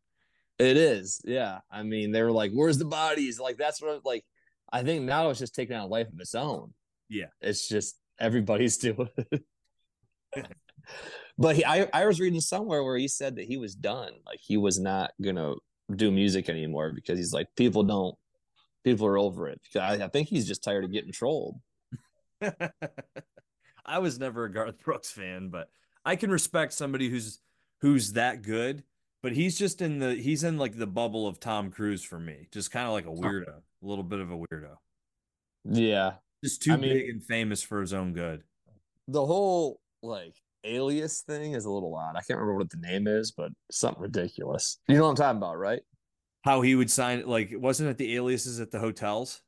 It 0.59 0.77
is, 0.77 1.21
yeah. 1.25 1.61
I 1.71 1.83
mean, 1.83 2.13
they 2.13 2.23
were 2.23 2.33
like, 2.33 2.53
"Where's 2.53 2.79
the 2.79 2.85
bodies?" 2.85 3.39
Like 3.39 3.57
that's 3.57 3.81
what 3.81 4.05
like. 4.05 4.25
I 4.73 4.83
think 4.83 5.05
now 5.05 5.31
it's 5.31 5.39
just 5.39 5.55
taking 5.55 5.77
on 5.77 5.83
a 5.83 5.87
life 5.87 6.09
of 6.09 6.19
its 6.19 6.35
own. 6.35 6.73
Yeah. 7.09 7.27
it's 7.41 7.69
just 7.69 7.97
everybody's 8.19 8.77
doing 8.79 9.09
it. 9.17 9.45
but 11.39 11.57
he, 11.57 11.65
I, 11.65 11.89
I 11.93 12.07
was 12.07 12.21
reading 12.21 12.41
somewhere 12.41 12.83
where 12.83 12.97
he 12.97 13.09
said 13.09 13.37
that 13.37 13.47
he 13.47 13.57
was 13.57 13.75
done. 13.75 14.13
Like 14.27 14.41
he 14.43 14.57
was 14.57 14.79
not 14.79 15.13
gonna 15.23 15.55
do 15.95 16.11
music 16.11 16.49
anymore 16.49 16.93
because 16.95 17.19
he's 17.19 17.33
like, 17.33 17.49
people 17.57 17.83
don't, 17.85 18.17
people 18.85 19.07
are 19.07 19.19
over 19.19 19.49
it. 19.49 19.61
Because 19.63 20.01
I, 20.01 20.05
I 20.05 20.09
think 20.09 20.29
he's 20.29 20.47
just 20.47 20.65
tired 20.65 20.85
of 20.85 20.93
getting 20.93 21.13
trolled. 21.13 21.61
I 23.85 23.99
was 23.99 24.19
never 24.19 24.45
a 24.45 24.53
Garth 24.53 24.81
Brooks 24.83 25.11
fan, 25.11 25.49
but 25.49 25.69
I 26.05 26.17
can 26.17 26.31
respect 26.31 26.73
somebody 26.73 27.09
who's 27.09 27.41
who's 27.81 28.13
that 28.15 28.43
good. 28.43 28.83
But 29.23 29.33
he's 29.33 29.59
just 29.59 29.81
in 29.83 29.99
the 29.99 30.15
he's 30.15 30.45
in 30.45 30.59
like 30.59 30.77
the 30.77 30.87
bubble 30.87 31.27
of 31.27 31.41
Tom 31.41 31.71
Cruise 31.71 32.03
for 32.05 32.19
me, 32.19 32.49
just 32.53 32.71
kind 32.71 32.87
of 32.87 32.93
like 32.93 33.07
a 33.07 33.11
weirdo, 33.11 33.49
a 33.49 33.63
little 33.87 34.05
bit 34.05 34.21
of 34.21 34.31
a 34.31 34.37
weirdo, 34.37 34.77
Yeah, 35.65 36.15
just 36.45 36.63
too 36.63 36.73
I 36.75 36.77
mean- 36.77 36.93
big 36.93 37.09
and 37.09 37.25
famous 37.25 37.63
for 37.63 37.81
his 37.81 37.93
own 37.93 38.13
good. 38.13 38.43
the 39.09 39.25
whole 39.25 39.81
like 40.03 40.35
alias 40.67 41.23
thing 41.23 41.53
is 41.53 41.65
a 41.65 41.71
little 41.71 41.95
odd. 41.95 42.17
I 42.17 42.21
can't 42.21 42.39
remember 42.39 42.59
what 42.59 42.71
the 42.71 42.79
name 42.79 43.07
is, 43.07 43.33
but 43.33 43.53
something 43.71 44.03
ridiculous. 44.03 44.79
You 44.89 44.97
know 44.97 45.05
what 45.05 45.11
I'm 45.11 45.17
talking 45.17 45.39
about, 45.39 45.59
right? 45.59 45.83
How 46.45 46.61
he 46.61 46.75
would 46.75 46.91
sign 46.91 47.27
like 47.27 47.53
wasn't 47.55 47.91
it 47.91 47.99
the 47.99 48.15
aliases 48.17 48.61
at 48.61 48.71
the 48.71 48.79
hotels? 48.79 49.43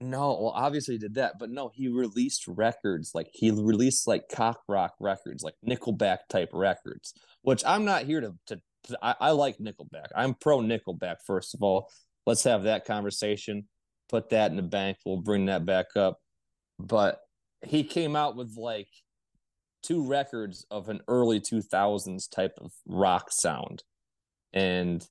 No, 0.00 0.38
well, 0.40 0.52
obviously 0.54 0.94
he 0.94 0.98
did 0.98 1.14
that, 1.14 1.34
but 1.40 1.50
no, 1.50 1.70
he 1.74 1.88
released 1.88 2.46
records 2.46 3.12
like 3.14 3.28
he 3.32 3.50
released 3.50 4.06
like 4.06 4.28
cock 4.28 4.60
rock 4.68 4.94
records, 5.00 5.42
like 5.42 5.54
Nickelback 5.66 6.18
type 6.30 6.50
records. 6.52 7.14
Which 7.42 7.64
I'm 7.66 7.84
not 7.84 8.04
here 8.04 8.20
to 8.20 8.34
to. 8.46 8.56
to- 8.56 8.98
I, 9.02 9.14
I 9.20 9.30
like 9.32 9.58
Nickelback. 9.58 10.06
I'm 10.14 10.34
pro 10.34 10.60
Nickelback. 10.60 11.16
First 11.26 11.54
of 11.54 11.62
all, 11.62 11.90
let's 12.26 12.44
have 12.44 12.62
that 12.62 12.84
conversation. 12.84 13.68
Put 14.08 14.30
that 14.30 14.50
in 14.50 14.56
the 14.56 14.62
bank. 14.62 14.98
We'll 15.04 15.18
bring 15.20 15.46
that 15.46 15.66
back 15.66 15.96
up. 15.96 16.18
But 16.78 17.20
he 17.66 17.82
came 17.84 18.14
out 18.16 18.36
with 18.36 18.56
like 18.56 18.88
two 19.82 20.02
records 20.02 20.66
of 20.70 20.88
an 20.88 21.00
early 21.08 21.40
2000s 21.40 22.30
type 22.30 22.58
of 22.60 22.72
rock 22.86 23.28
sound, 23.30 23.84
and 24.52 25.06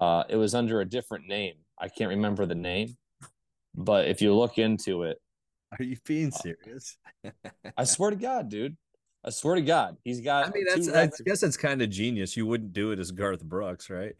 uh, 0.00 0.24
it 0.28 0.36
was 0.36 0.54
under 0.54 0.80
a 0.80 0.84
different 0.84 1.26
name. 1.26 1.54
I 1.78 1.88
can't 1.88 2.10
remember 2.10 2.46
the 2.46 2.54
name 2.54 2.96
but 3.74 4.06
if 4.06 4.22
you 4.22 4.34
look 4.34 4.58
into 4.58 5.02
it, 5.02 5.18
Are 5.78 5.82
you 5.82 5.96
being 6.04 6.30
serious? 6.30 6.96
I 7.76 7.84
swear 7.84 8.10
to 8.10 8.16
God, 8.16 8.48
dude, 8.48 8.76
I 9.24 9.30
swear 9.30 9.56
to 9.56 9.62
God, 9.62 9.96
he's 10.04 10.20
got. 10.20 10.46
I 10.46 10.50
mean, 10.50 10.66
two 10.72 10.90
that's 10.92 11.20
I 11.20 11.24
guess 11.24 11.42
it's 11.42 11.56
kind 11.56 11.82
of 11.82 11.90
genius. 11.90 12.36
You 12.36 12.46
wouldn't 12.46 12.72
do 12.72 12.92
it 12.92 12.98
as 12.98 13.10
Garth 13.10 13.42
Brooks, 13.42 13.90
right? 13.90 14.14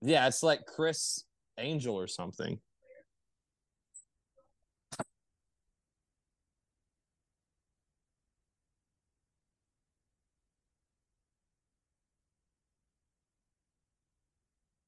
yeah, 0.00 0.26
it's 0.26 0.42
like 0.42 0.66
Criss 0.66 1.24
Angel 1.58 1.98
or 1.98 2.06
something. 2.06 2.60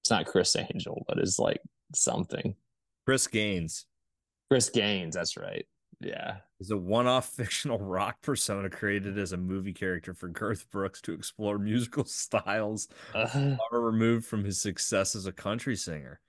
It's 0.06 0.10
not 0.12 0.26
Criss 0.26 0.54
Angel, 0.54 1.04
but 1.08 1.18
it's 1.18 1.36
like 1.36 1.60
something. 1.92 2.54
Chris 3.06 3.26
Gaines 3.26 3.86
Chris 4.48 4.70
Gaines, 4.70 5.16
that's 5.16 5.36
right. 5.36 5.66
Yeah. 5.98 6.36
is 6.60 6.70
a 6.70 6.76
one-off 6.76 7.26
fictional 7.36 7.80
rock 7.80 8.22
persona 8.22 8.70
created 8.70 9.18
as 9.18 9.32
a 9.32 9.36
movie 9.36 9.72
character 9.72 10.14
for 10.14 10.28
Garth 10.28 10.70
Brooks 10.70 11.00
to 11.02 11.12
explore 11.12 11.58
musical 11.58 12.04
styles 12.06 12.86
Uh, 13.16 13.26
far 13.26 13.80
removed 13.80 14.26
from 14.26 14.44
his 14.44 14.60
success 14.60 15.16
as 15.16 15.26
a 15.26 15.32
country 15.32 15.74
singer. 15.74 16.20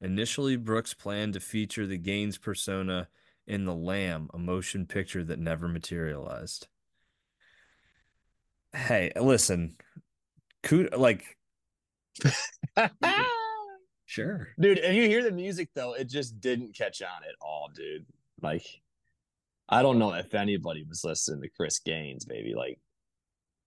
Initially, 0.00 0.56
Brooks 0.56 0.94
planned 0.94 1.34
to 1.34 1.40
feature 1.40 1.86
the 1.86 1.98
Gaines 1.98 2.38
persona 2.38 3.08
in 3.46 3.66
The 3.66 3.74
Lamb, 3.74 4.30
a 4.32 4.38
motion 4.38 4.86
picture 4.86 5.24
that 5.24 5.38
never 5.38 5.68
materialized. 5.68 6.68
Hey, 8.74 9.12
listen, 9.20 9.76
like, 10.96 11.36
sure. 14.06 14.48
dude 14.58 14.78
and 14.78 14.96
you 14.96 15.04
hear 15.08 15.22
the 15.22 15.30
music 15.32 15.68
though 15.74 15.94
it 15.94 16.08
just 16.08 16.40
didn't 16.40 16.74
catch 16.76 17.02
on 17.02 17.22
at 17.28 17.34
all 17.40 17.68
dude 17.74 18.06
like 18.42 18.64
i 19.68 19.82
don't 19.82 19.98
know 19.98 20.12
if 20.14 20.34
anybody 20.34 20.84
was 20.88 21.02
listening 21.04 21.42
to 21.42 21.48
chris 21.48 21.78
gaines 21.80 22.24
baby 22.24 22.54
like 22.54 22.78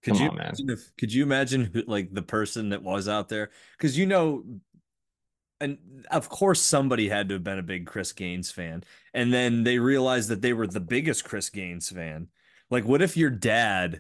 Could 0.03 0.17
you 0.19 0.29
on, 0.29 0.35
man. 0.35 0.45
imagine 0.47 0.69
if 0.69 0.91
could 0.97 1.13
you 1.13 1.23
imagine 1.23 1.65
who, 1.73 1.83
like 1.87 2.13
the 2.13 2.21
person 2.21 2.69
that 2.69 2.83
was 2.83 3.09
out 3.09 3.27
there? 3.29 3.49
Because 3.77 3.97
you 3.97 4.05
know, 4.05 4.43
and 5.59 5.77
of 6.09 6.29
course 6.29 6.61
somebody 6.61 7.09
had 7.09 7.27
to 7.27 7.35
have 7.35 7.43
been 7.43 7.59
a 7.59 7.63
big 7.63 7.85
Chris 7.85 8.13
Gaines 8.13 8.49
fan, 8.49 8.83
and 9.13 9.33
then 9.33 9.63
they 9.65 9.77
realized 9.77 10.29
that 10.29 10.41
they 10.41 10.53
were 10.53 10.67
the 10.67 10.79
biggest 10.79 11.25
Chris 11.25 11.49
Gaines 11.49 11.89
fan. 11.89 12.29
Like, 12.69 12.85
what 12.85 13.01
if 13.01 13.17
your 13.17 13.29
dad 13.29 13.99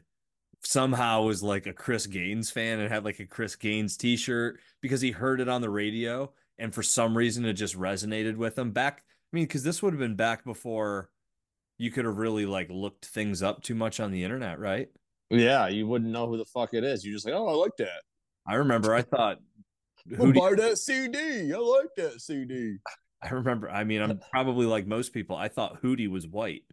somehow 0.63 1.23
was 1.23 1.41
like 1.43 1.67
a 1.67 1.73
Chris 1.73 2.05
Gaines 2.07 2.51
fan 2.51 2.79
and 2.79 2.91
had 2.91 3.05
like 3.05 3.19
a 3.19 3.25
Chris 3.25 3.55
Gaines 3.55 3.97
T-shirt 3.97 4.59
because 4.81 5.01
he 5.01 5.11
heard 5.11 5.41
it 5.41 5.49
on 5.49 5.61
the 5.61 5.69
radio, 5.69 6.31
and 6.57 6.73
for 6.73 6.83
some 6.83 7.17
reason 7.17 7.45
it 7.45 7.53
just 7.53 7.77
resonated 7.77 8.35
with 8.35 8.57
him 8.57 8.71
back? 8.71 9.03
I 9.31 9.35
mean, 9.35 9.45
because 9.45 9.63
this 9.63 9.81
would 9.81 9.93
have 9.93 9.99
been 9.99 10.15
back 10.15 10.43
before 10.43 11.09
you 11.77 11.91
could 11.91 12.05
have 12.05 12.17
really 12.17 12.45
like 12.45 12.69
looked 12.69 13.05
things 13.05 13.41
up 13.41 13.61
too 13.63 13.75
much 13.75 13.99
on 13.99 14.11
the 14.11 14.23
internet, 14.23 14.59
right? 14.59 14.89
yeah 15.29 15.67
you 15.67 15.87
wouldn't 15.87 16.11
know 16.11 16.27
who 16.27 16.37
the 16.37 16.45
fuck 16.45 16.73
it 16.73 16.83
is 16.83 17.05
you're 17.05 17.13
just 17.13 17.25
like 17.25 17.35
oh 17.35 17.47
i 17.47 17.53
like 17.53 17.75
that 17.77 18.01
I 18.47 18.55
remember 18.55 18.95
I 18.95 19.03
thought 19.03 19.37
Hootie, 20.11 20.33
buy 20.33 20.55
that 20.55 20.77
cd 20.77 21.53
i 21.53 21.57
like 21.57 21.89
that 21.97 22.19
cd 22.19 22.77
I 23.21 23.29
remember 23.29 23.69
I 23.69 23.83
mean 23.83 24.01
I'm 24.01 24.19
probably 24.31 24.65
like 24.65 24.87
most 24.87 25.13
people 25.13 25.35
I 25.35 25.49
thought 25.49 25.81
Hootie 25.81 26.09
was 26.09 26.25
white. 26.25 26.63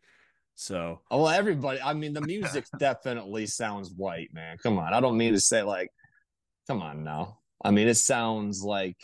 So 0.56 1.00
oh 1.10 1.22
well 1.22 1.28
everybody 1.28 1.80
i 1.82 1.92
mean 1.92 2.14
the 2.14 2.22
music 2.22 2.64
definitely 2.78 3.46
sounds 3.46 3.90
white 3.90 4.30
man 4.32 4.56
come 4.56 4.78
on 4.78 4.94
i 4.94 5.00
don't 5.00 5.18
mean 5.18 5.34
to 5.34 5.40
say 5.40 5.62
like 5.62 5.90
come 6.66 6.80
on 6.80 7.04
now 7.04 7.38
i 7.62 7.70
mean 7.70 7.88
it 7.88 7.96
sounds 7.96 8.62
like 8.62 8.96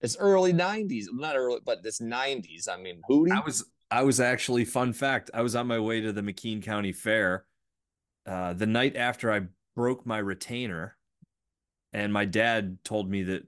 it's 0.00 0.16
early 0.16 0.54
90s 0.54 1.04
not 1.12 1.36
early 1.36 1.60
but 1.64 1.80
it's 1.84 2.00
90s 2.00 2.68
i 2.70 2.76
mean 2.80 3.02
hootie 3.08 3.30
I 3.30 3.40
was 3.40 3.64
I 3.90 4.02
was 4.02 4.20
actually 4.20 4.64
fun 4.66 4.92
fact, 4.92 5.30
I 5.32 5.40
was 5.40 5.56
on 5.56 5.66
my 5.66 5.78
way 5.78 6.02
to 6.02 6.12
the 6.12 6.20
McKean 6.20 6.62
County 6.62 6.92
Fair 6.92 7.44
uh 8.26 8.52
the 8.52 8.66
night 8.66 8.96
after 8.96 9.32
I 9.32 9.42
broke 9.74 10.04
my 10.04 10.18
retainer 10.18 10.96
and 11.92 12.12
my 12.12 12.24
dad 12.24 12.78
told 12.84 13.10
me 13.10 13.22
that 13.24 13.46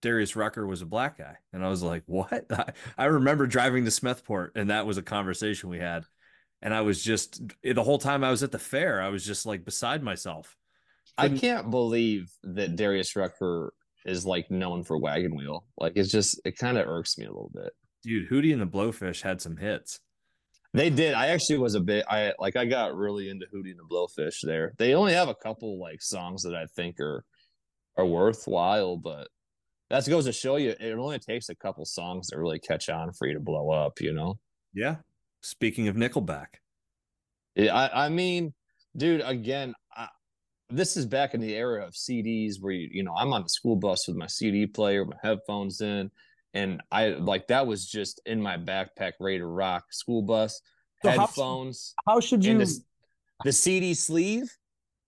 Darius 0.00 0.34
Rucker 0.34 0.66
was 0.66 0.80
a 0.80 0.86
black 0.86 1.18
guy. 1.18 1.36
And 1.52 1.62
I 1.62 1.68
was 1.68 1.82
like, 1.82 2.04
what? 2.06 2.46
I, 2.50 2.72
I 2.96 3.04
remember 3.06 3.46
driving 3.46 3.84
to 3.84 3.90
Smethport 3.90 4.50
and 4.54 4.70
that 4.70 4.86
was 4.86 4.96
a 4.96 5.02
conversation 5.02 5.68
we 5.68 5.78
had. 5.78 6.04
And 6.62 6.74
I 6.74 6.82
was 6.82 7.02
just 7.02 7.42
eh, 7.64 7.72
the 7.72 7.82
whole 7.82 7.98
time 7.98 8.22
I 8.24 8.30
was 8.30 8.42
at 8.42 8.52
the 8.52 8.58
fair, 8.58 9.00
I 9.00 9.08
was 9.08 9.24
just 9.24 9.46
like 9.46 9.64
beside 9.64 10.02
myself. 10.02 10.56
I 11.18 11.28
can't 11.28 11.70
believe 11.70 12.30
that 12.42 12.76
Darius 12.76 13.14
Rucker 13.14 13.74
is 14.06 14.24
like 14.24 14.50
known 14.50 14.84
for 14.84 14.98
Wagon 14.98 15.36
Wheel. 15.36 15.64
Like 15.78 15.92
it's 15.96 16.10
just 16.10 16.40
it 16.44 16.56
kind 16.56 16.78
of 16.78 16.86
irks 16.86 17.18
me 17.18 17.26
a 17.26 17.30
little 17.30 17.50
bit. 17.52 17.72
Dude, 18.02 18.30
Hootie 18.30 18.52
and 18.52 18.62
the 18.62 18.66
Blowfish 18.66 19.22
had 19.22 19.40
some 19.40 19.56
hits. 19.56 20.00
They 20.72 20.88
did. 20.88 21.14
I 21.14 21.28
actually 21.28 21.58
was 21.58 21.74
a 21.74 21.80
bit. 21.80 22.04
I 22.08 22.32
like. 22.38 22.56
I 22.56 22.64
got 22.64 22.94
really 22.94 23.28
into 23.28 23.46
Hootie 23.46 23.72
and 23.72 23.78
the 23.78 23.84
Blowfish. 23.90 24.40
There, 24.42 24.72
they 24.78 24.94
only 24.94 25.12
have 25.12 25.28
a 25.28 25.34
couple 25.34 25.80
like 25.80 26.00
songs 26.00 26.42
that 26.44 26.54
I 26.54 26.66
think 26.66 27.00
are 27.00 27.24
are 27.96 28.06
worthwhile, 28.06 28.96
but 28.96 29.28
that 29.90 30.08
goes 30.08 30.26
to 30.26 30.32
show 30.32 30.56
you 30.56 30.74
it 30.78 30.92
only 30.92 31.18
takes 31.18 31.48
a 31.48 31.56
couple 31.56 31.84
songs 31.84 32.28
to 32.28 32.38
really 32.38 32.60
catch 32.60 32.88
on 32.88 33.12
for 33.12 33.26
you 33.26 33.34
to 33.34 33.40
blow 33.40 33.70
up. 33.70 34.00
You 34.00 34.12
know. 34.12 34.38
Yeah. 34.72 34.96
Speaking 35.42 35.88
of 35.88 35.96
Nickelback, 35.96 36.46
Yeah, 37.54 37.74
I, 37.74 38.06
I 38.06 38.08
mean, 38.08 38.52
dude, 38.96 39.22
again, 39.24 39.74
I, 39.96 40.08
this 40.68 40.96
is 40.96 41.06
back 41.06 41.34
in 41.34 41.40
the 41.40 41.54
era 41.54 41.84
of 41.86 41.94
CDs 41.94 42.54
where 42.60 42.72
you, 42.72 42.88
you 42.92 43.02
know 43.02 43.14
I'm 43.16 43.32
on 43.32 43.42
the 43.42 43.48
school 43.48 43.76
bus 43.76 44.06
with 44.06 44.16
my 44.16 44.26
CD 44.26 44.66
player, 44.66 45.04
my 45.04 45.16
headphones 45.22 45.80
in, 45.80 46.10
and 46.54 46.82
I 46.92 47.08
like 47.10 47.46
that 47.48 47.66
was 47.66 47.86
just 47.86 48.20
in 48.26 48.40
my 48.42 48.56
backpack, 48.56 49.12
ready 49.20 49.38
to 49.38 49.46
rock. 49.46 49.84
School 49.92 50.22
bus, 50.22 50.60
So 51.02 51.10
how- 51.10 51.20
headphones, 51.26 51.94
How 52.06 52.20
should 52.20 52.44
you? 52.44 52.52
and 52.52 52.60
the, 52.60 52.78
the 53.44 53.52
CD 53.52 53.94
sleeve. 53.94 54.50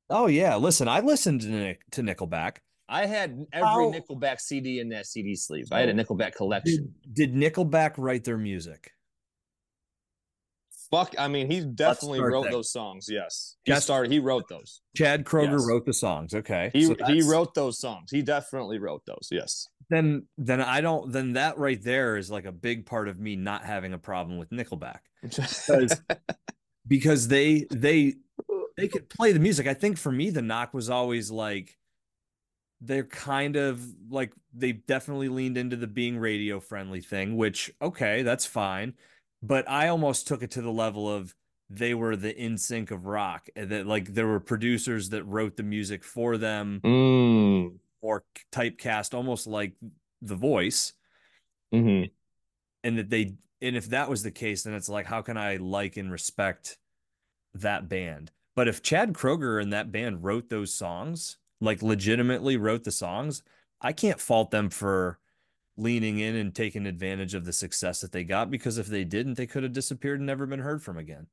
oh 0.08 0.26
yeah, 0.28 0.56
listen, 0.56 0.88
I 0.88 1.00
listened 1.00 1.42
to 1.42 1.48
Nick, 1.48 1.82
to 1.92 2.02
Nickelback. 2.02 2.56
I 2.88 3.06
had 3.06 3.44
every 3.52 3.66
How- 3.68 3.92
Nickelback 3.92 4.40
CD 4.40 4.80
in 4.80 4.88
that 4.90 5.06
CD 5.06 5.34
sleeve. 5.36 5.66
I 5.72 5.80
had 5.80 5.88
a 5.88 5.92
oh, 5.92 6.04
Nickelback 6.04 6.34
collection. 6.34 6.94
Did, 7.12 7.32
did 7.32 7.34
Nickelback 7.34 7.94
write 7.98 8.24
their 8.24 8.38
music? 8.38 8.90
Fuck, 10.92 11.14
I 11.18 11.26
mean, 11.26 11.50
he 11.50 11.60
definitely 11.64 12.20
wrote 12.20 12.42
there. 12.42 12.52
those 12.52 12.70
songs. 12.70 13.08
Yes, 13.10 13.56
he 13.64 13.70
That's- 13.72 13.82
started. 13.84 14.12
He 14.12 14.18
wrote 14.20 14.46
those. 14.48 14.82
Chad 14.94 15.24
Kroeger 15.24 15.58
Yes. 15.58 15.66
wrote 15.66 15.86
the 15.86 15.94
songs. 15.94 16.34
Okay, 16.34 16.70
He 16.74 16.84
so 16.84 16.94
he 17.06 17.22
wrote 17.22 17.54
those 17.54 17.78
songs. 17.80 18.10
He 18.10 18.22
definitely 18.22 18.78
wrote 18.78 19.02
those. 19.06 19.28
Yes. 19.32 19.66
Then 19.88 20.26
then 20.38 20.60
I 20.60 20.80
don't. 20.82 21.10
Then 21.10 21.32
that 21.32 21.58
right 21.58 21.82
there 21.82 22.16
is 22.16 22.30
like 22.30 22.44
a 22.44 22.52
big 22.52 22.86
part 22.86 23.08
of 23.08 23.18
me 23.18 23.36
not 23.36 23.64
having 23.64 23.92
a 23.94 23.98
problem 23.98 24.38
with 24.38 24.50
Nickelback 24.50 25.00
because 25.22 26.00
because 26.86 27.28
they 27.28 27.66
they 27.70 28.14
they 28.76 28.88
could 28.88 29.08
play 29.08 29.32
the 29.32 29.40
music. 29.40 29.66
I 29.66 29.74
think 29.74 29.96
for 29.98 30.12
me 30.12 30.30
the 30.30 30.42
knock 30.42 30.72
was 30.74 30.90
always 30.90 31.30
like 31.30 31.78
they're 32.80 33.04
kind 33.04 33.56
of 33.56 33.80
like 34.10 34.32
they 34.52 34.72
definitely 34.72 35.28
leaned 35.28 35.56
into 35.56 35.76
the 35.76 35.86
being 35.86 36.18
radio 36.18 36.58
friendly 36.60 37.00
thing, 37.00 37.36
which 37.36 37.70
okay, 37.80 38.22
that's 38.22 38.44
fine. 38.46 38.94
But 39.42 39.68
I 39.68 39.88
almost 39.88 40.28
took 40.28 40.42
it 40.42 40.52
to 40.52 40.62
the 40.62 40.70
level 40.70 41.12
of 41.12 41.34
they 41.68 41.94
were 41.94 42.16
the 42.16 42.34
NSYNC 42.34 42.90
of 42.90 43.06
rock, 43.06 43.48
that 43.56 43.86
like 43.86 44.12
there 44.12 44.26
were 44.26 44.40
producers 44.40 45.08
that 45.10 45.24
wrote 45.24 45.56
the 45.56 45.62
music 45.62 46.04
for 46.04 46.36
them 46.36 46.80
mm. 46.84 47.74
or 48.00 48.24
typecast 48.52 49.14
almost 49.14 49.46
like 49.46 49.72
The 50.20 50.36
Voice, 50.36 50.92
hmm 51.72 52.04
and 52.84 52.98
that 52.98 53.10
they 53.10 53.34
and 53.60 53.76
if 53.76 53.86
that 53.90 54.10
was 54.10 54.22
the 54.22 54.30
case, 54.30 54.64
then 54.64 54.74
it's 54.74 54.88
like 54.88 55.06
how 55.06 55.22
can 55.22 55.36
I 55.36 55.56
like 55.56 55.96
and 55.96 56.10
respect 56.10 56.78
that 57.54 57.88
band? 57.88 58.32
But 58.54 58.68
if 58.68 58.82
Chad 58.82 59.14
Kroeger 59.14 59.62
and 59.62 59.72
that 59.72 59.90
band 59.90 60.22
wrote 60.24 60.50
those 60.50 60.74
songs, 60.74 61.38
like 61.60 61.80
legitimately 61.80 62.56
wrote 62.56 62.84
the 62.84 62.90
songs, 62.90 63.42
I 63.80 63.92
can't 63.92 64.20
fault 64.20 64.50
them 64.50 64.68
for 64.68 65.18
leaning 65.76 66.18
in 66.18 66.36
and 66.36 66.54
taking 66.54 66.86
advantage 66.86 67.34
of 67.34 67.44
the 67.44 67.52
success 67.52 68.00
that 68.00 68.12
they 68.12 68.24
got 68.24 68.50
because 68.50 68.78
if 68.78 68.86
they 68.86 69.04
didn't, 69.04 69.34
they 69.34 69.46
could 69.46 69.62
have 69.62 69.72
disappeared 69.72 70.18
and 70.20 70.26
never 70.26 70.46
been 70.46 70.60
heard 70.60 70.82
from 70.82 70.98
again. 70.98 71.26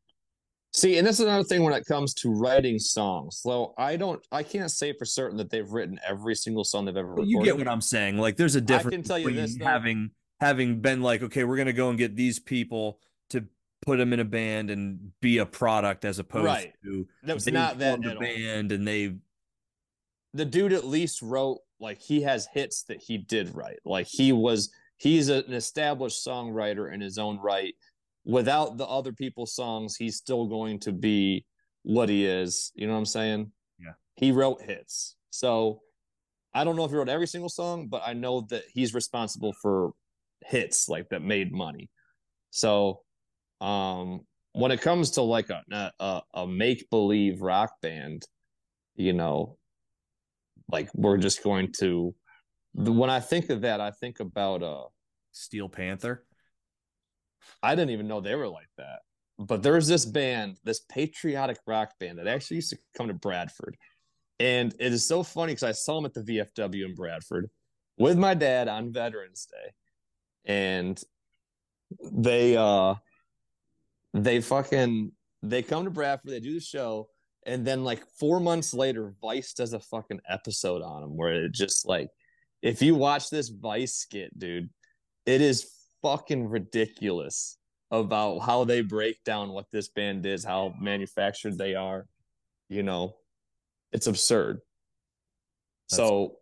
See, 0.72 0.98
and 1.00 1.06
this 1.08 1.20
is 1.20 1.26
another 1.26 1.44
thing 1.44 1.64
when 1.64 1.74
it 1.74 1.86
comes 1.86 2.14
to 2.16 2.30
writing 2.32 2.78
songs. 2.78 3.40
So 3.42 3.74
I 3.78 3.96
don't, 3.98 4.24
I 4.32 4.44
can't 4.44 4.70
say 4.70 4.94
for 4.94 5.04
certain 5.04 5.36
that 5.38 5.50
they've 5.50 5.70
written 5.70 6.00
every 6.08 6.36
single 6.36 6.64
song 6.64 6.86
they've 6.86 6.96
ever 6.96 7.08
But 7.16 7.24
recorded. 7.24 7.32
you 7.32 7.44
get 7.44 7.58
what 7.58 7.68
I'm 7.68 7.82
saying. 7.82 8.18
Like 8.18 8.38
there's 8.38 8.56
a 8.56 8.62
difference 8.62 8.94
I 8.94 8.98
can 8.98 9.04
tell 9.04 9.20
you 9.20 9.32
this, 9.34 9.58
though. 9.58 9.66
having 9.66 10.12
having 10.40 10.80
been 10.80 11.02
like, 11.02 11.24
okay, 11.24 11.44
we're 11.44 11.58
gonna 11.58 11.74
go 11.74 11.90
and 11.90 11.98
get 11.98 12.16
these 12.16 12.40
people 12.40 13.00
to 13.32 13.46
put 13.82 13.98
them 13.98 14.14
in 14.14 14.20
a 14.20 14.26
band 14.26 14.70
and 14.70 15.12
be 15.22 15.40
a 15.40 15.46
product 15.46 16.06
as 16.06 16.20
opposed 16.20 16.46
Right. 16.46 16.74
to 16.84 17.08
That's 17.24 17.46
they 17.46 17.52
not 17.52 17.80
that 17.80 17.94
formed 17.96 18.06
a 18.06 18.14
all. 18.14 18.20
band 18.22 18.72
and 18.72 18.88
they 18.88 19.16
the 20.36 20.46
dude 20.46 20.72
at 20.74 20.86
least 20.86 21.22
wrote 21.24 21.60
like 21.80 22.02
he 22.02 22.22
has 22.22 22.48
hits 22.54 22.84
that 22.84 23.02
he 23.02 23.18
did 23.18 23.56
write. 23.56 23.80
Like 23.86 24.08
he 24.08 24.32
was 24.32 24.72
he's 24.98 25.30
an 25.30 25.54
established 25.54 26.26
songwriter 26.26 26.94
in 26.94 27.02
his 27.02 27.18
own 27.18 27.40
right. 27.40 27.74
Without 28.26 28.78
the 28.78 28.86
other 28.86 29.14
people's 29.14 29.56
songs, 29.56 29.96
he's 29.96 30.18
still 30.18 30.48
going 30.48 30.80
to 30.80 30.92
be 30.92 31.46
what 31.84 32.10
he 32.10 32.26
is. 32.26 32.72
You 32.76 32.88
know 32.88 32.94
what 32.94 33.00
I'm 33.00 33.06
saying? 33.06 33.52
Yeah. 33.80 33.94
He 34.16 34.32
wrote 34.32 34.62
hits. 34.62 35.16
So 35.30 35.82
I 36.54 36.64
don't 36.64 36.76
know 36.76 36.84
if 36.84 36.92
he 36.92 36.98
wrote 36.98 37.10
every 37.10 37.28
single 37.28 37.50
song, 37.50 37.88
but 37.88 38.02
I 38.06 38.14
know 38.14 38.42
that 38.50 38.64
he's 38.74 38.94
responsible 38.94 39.54
for 39.62 39.92
hits 40.46 40.90
like 40.90 41.10
that 41.10 41.22
made 41.22 41.52
money. 41.52 41.90
So 42.52 43.02
um 43.62 44.22
when 44.54 44.72
it 44.72 44.82
comes 44.82 45.12
to 45.12 45.22
like 45.22 45.50
a 45.50 45.92
a, 46.00 46.22
a 46.34 46.48
make 46.48 46.90
believe 46.90 47.42
rock 47.42 47.72
band, 47.82 48.24
you 48.96 49.14
know, 49.14 49.59
like 50.72 50.90
we're 50.94 51.18
just 51.18 51.44
going 51.44 51.74
to 51.80 52.14
when 52.74 53.10
I 53.10 53.20
think 53.20 53.50
of 53.50 53.62
that, 53.62 53.82
I 53.82 53.92
think 53.92 54.20
about 54.20 54.64
uh 54.64 54.84
Steel 55.32 55.70
Panther. 55.70 56.26
I 57.64 57.76
didn't 57.76 57.92
even 57.92 58.08
know 58.08 58.22
they 58.22 58.36
were 58.36 58.48
like 58.48 58.70
that. 58.78 59.00
But 59.38 59.64
there's 59.64 59.88
this 59.88 60.06
band, 60.06 60.58
this 60.64 60.82
patriotic 60.90 61.58
rock 61.66 61.94
band 62.00 62.20
that 62.20 62.28
actually 62.28 62.58
used 62.58 62.72
to 62.72 62.78
come 62.96 63.08
to 63.08 63.14
Bradford. 63.14 63.78
And 64.40 64.74
it 64.80 64.94
is 64.94 65.08
so 65.08 65.24
funny 65.24 65.54
because 65.54 65.64
I 65.64 65.72
saw 65.72 65.96
them 65.96 66.06
at 66.06 66.14
the 66.14 66.22
VFW 66.22 66.86
in 66.86 66.96
Bradford 66.96 67.50
with 67.98 68.18
my 68.18 68.34
dad 68.34 68.68
on 68.68 68.92
Veterans 68.92 69.48
Day. 69.52 69.72
And 70.46 71.02
they 72.12 72.56
uh 72.56 72.96
they 74.14 74.42
fucking 74.42 75.12
they 75.42 75.62
come 75.62 75.86
to 75.86 75.90
Bradford, 75.90 76.32
they 76.32 76.40
do 76.40 76.54
the 76.54 76.60
show, 76.60 77.10
and 77.50 77.66
then 77.66 77.84
like 77.84 78.04
four 78.20 78.40
months 78.40 78.74
later, 78.74 79.14
Vice 79.22 79.54
does 79.54 79.74
a 79.74 79.80
fucking 79.80 80.22
episode 80.30 80.82
on 80.82 81.02
them 81.02 81.18
where 81.18 81.46
it 81.46 81.52
just 81.54 81.88
like 81.88 82.10
if 82.62 82.82
you 82.82 82.96
watch 82.96 83.30
this 83.30 83.50
Vice 83.50 83.96
skit, 83.96 84.38
dude, 84.38 84.70
it 85.26 85.42
is 85.42 85.70
fucking 86.02 86.48
ridiculous 86.48 87.58
about 87.92 88.40
how 88.40 88.64
they 88.66 88.82
break 88.82 89.24
down 89.24 89.50
what 89.50 89.66
this 89.72 89.88
band 89.90 90.26
is, 90.26 90.44
how 90.46 90.74
manufactured 90.80 91.58
they 91.58 91.76
are. 91.76 92.06
You 92.70 92.84
know, 92.84 93.16
it's 93.92 94.08
absurd. 94.08 94.60
so 95.88 96.36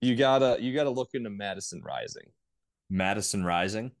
you 0.00 0.16
gotta 0.16 0.56
you 0.60 0.74
gotta 0.74 0.90
look 0.90 1.10
into 1.14 1.30
Madison 1.30 1.80
Rising. 1.84 2.26
Madison 2.90 3.44
Rising. 3.44 3.92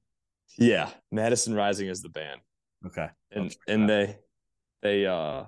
Yeah, 0.58 0.90
Madison 1.12 1.54
Rising 1.54 1.88
is 1.88 2.02
the 2.02 2.08
band, 2.08 2.40
Okay. 2.86 3.08
and 3.30 3.54
and 3.68 3.88
they 3.88 4.18
they 4.82 5.06
uh 5.06 5.44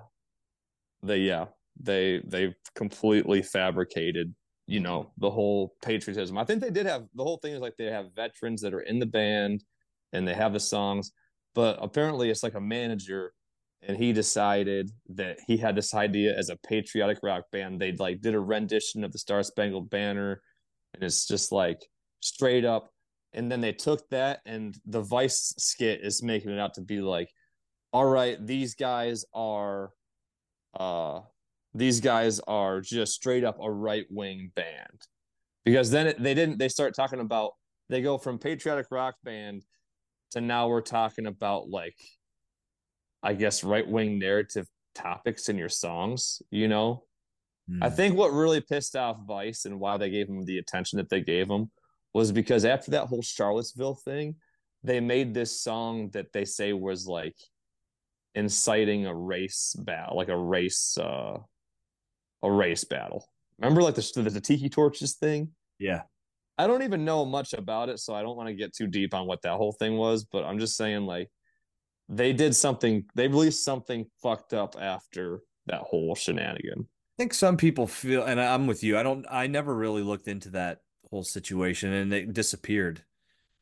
they 1.03 1.17
yeah 1.17 1.45
they 1.79 2.21
they've 2.25 2.55
completely 2.73 3.41
fabricated 3.41 4.33
you 4.67 4.79
know 4.79 5.11
the 5.17 5.29
whole 5.29 5.75
patriotism. 5.83 6.37
I 6.37 6.43
think 6.43 6.61
they 6.61 6.71
did 6.71 6.85
have 6.85 7.05
the 7.13 7.23
whole 7.23 7.37
thing 7.37 7.53
is 7.53 7.61
like 7.61 7.77
they 7.77 7.85
have 7.85 8.15
veterans 8.15 8.61
that 8.61 8.73
are 8.73 8.81
in 8.81 8.99
the 8.99 9.05
band 9.05 9.63
and 10.13 10.27
they 10.27 10.33
have 10.33 10.53
the 10.53 10.59
songs, 10.59 11.11
but 11.53 11.77
apparently 11.81 12.29
it's 12.29 12.43
like 12.43 12.55
a 12.55 12.61
manager 12.61 13.33
and 13.81 13.97
he 13.97 14.13
decided 14.13 14.89
that 15.09 15.37
he 15.45 15.57
had 15.57 15.75
this 15.75 15.93
idea 15.93 16.35
as 16.35 16.49
a 16.49 16.57
patriotic 16.67 17.19
rock 17.21 17.43
band. 17.51 17.79
They 17.79 17.91
like 17.91 18.21
did 18.21 18.33
a 18.33 18.39
rendition 18.39 19.03
of 19.03 19.11
the 19.11 19.19
Star 19.19 19.43
Spangled 19.43 19.89
Banner 19.89 20.41
and 20.93 21.03
it's 21.03 21.27
just 21.27 21.51
like 21.51 21.85
straight 22.21 22.65
up 22.65 22.89
and 23.33 23.51
then 23.51 23.61
they 23.61 23.73
took 23.73 24.09
that 24.09 24.39
and 24.45 24.75
the 24.85 25.01
Vice 25.01 25.53
skit 25.57 25.99
is 26.01 26.23
making 26.23 26.51
it 26.51 26.59
out 26.59 26.73
to 26.75 26.81
be 26.81 27.01
like 27.01 27.29
all 27.95 28.05
right, 28.05 28.45
these 28.45 28.75
guys 28.75 29.23
are 29.33 29.91
uh 30.77 31.21
these 31.73 32.01
guys 32.01 32.41
are 32.41 32.81
just 32.81 33.13
straight 33.13 33.45
up 33.45 33.57
a 33.61 33.71
right 33.71 34.05
wing 34.09 34.51
band 34.53 34.99
because 35.63 35.89
then 35.91 36.07
it, 36.07 36.21
they 36.21 36.33
didn't 36.33 36.57
they 36.57 36.67
start 36.67 36.93
talking 36.93 37.21
about 37.21 37.51
they 37.87 38.01
go 38.01 38.17
from 38.17 38.37
patriotic 38.37 38.87
rock 38.91 39.15
band 39.23 39.63
to 40.31 40.41
now 40.41 40.67
we're 40.67 40.81
talking 40.81 41.25
about 41.25 41.69
like 41.69 41.95
i 43.23 43.33
guess 43.33 43.63
right 43.63 43.87
wing 43.87 44.19
narrative 44.19 44.67
topics 44.93 45.47
in 45.47 45.57
your 45.57 45.69
songs 45.69 46.41
you 46.51 46.67
know 46.67 47.03
Hmm. 47.67 47.81
i 47.81 47.89
think 47.89 48.15
what 48.15 48.31
really 48.31 48.61
pissed 48.61 48.95
off 48.95 49.17
vice 49.25 49.65
and 49.65 49.79
why 49.79 49.97
they 49.97 50.09
gave 50.11 50.27
him 50.29 50.43
the 50.43 50.59
attention 50.59 50.97
that 50.97 51.09
they 51.09 51.21
gave 51.21 51.49
him 51.49 51.71
was 52.13 52.31
because 52.31 52.63
after 52.63 52.91
that 52.91 53.07
whole 53.07 53.23
charlottesville 53.23 53.95
thing 53.95 54.35
they 54.83 54.99
made 54.99 55.33
this 55.33 55.61
song 55.61 56.09
that 56.11 56.31
they 56.31 56.45
say 56.45 56.73
was 56.73 57.07
like 57.07 57.35
inciting 58.35 59.05
a 59.05 59.15
race 59.15 59.75
battle 59.79 60.17
like 60.17 60.29
a 60.29 60.37
race 60.37 60.97
uh 60.97 61.37
a 62.43 62.51
race 62.51 62.83
battle. 62.83 63.27
Remember, 63.59 63.81
like 63.81 63.95
the 63.95 64.11
the, 64.15 64.29
the 64.29 64.41
tiki 64.41 64.69
torches 64.69 65.15
thing. 65.15 65.49
Yeah. 65.79 66.03
I 66.57 66.67
don't 66.67 66.83
even 66.83 67.03
know 67.03 67.25
much 67.25 67.53
about 67.53 67.89
it, 67.89 67.99
so 67.99 68.13
I 68.13 68.21
don't 68.21 68.37
want 68.37 68.47
to 68.47 68.55
get 68.55 68.73
too 68.73 68.87
deep 68.87 69.13
on 69.13 69.27
what 69.27 69.41
that 69.41 69.55
whole 69.55 69.73
thing 69.73 69.97
was. 69.97 70.23
But 70.23 70.45
I'm 70.45 70.59
just 70.59 70.77
saying, 70.77 71.05
like, 71.05 71.29
they 72.07 72.31
did 72.31 72.55
something. 72.55 73.05
They 73.15 73.27
released 73.27 73.65
something 73.65 74.05
fucked 74.21 74.53
up 74.53 74.75
after 74.79 75.41
that 75.65 75.81
whole 75.81 76.15
shenanigan. 76.15 76.87
I 76.87 77.15
think 77.17 77.33
some 77.33 77.57
people 77.57 77.87
feel, 77.87 78.23
and 78.23 78.39
I'm 78.39 78.67
with 78.67 78.83
you. 78.83 78.97
I 78.97 79.03
don't. 79.03 79.25
I 79.29 79.47
never 79.47 79.75
really 79.75 80.03
looked 80.03 80.27
into 80.27 80.49
that 80.51 80.79
whole 81.09 81.23
situation, 81.23 81.91
and 81.91 82.13
it 82.13 82.33
disappeared. 82.33 83.03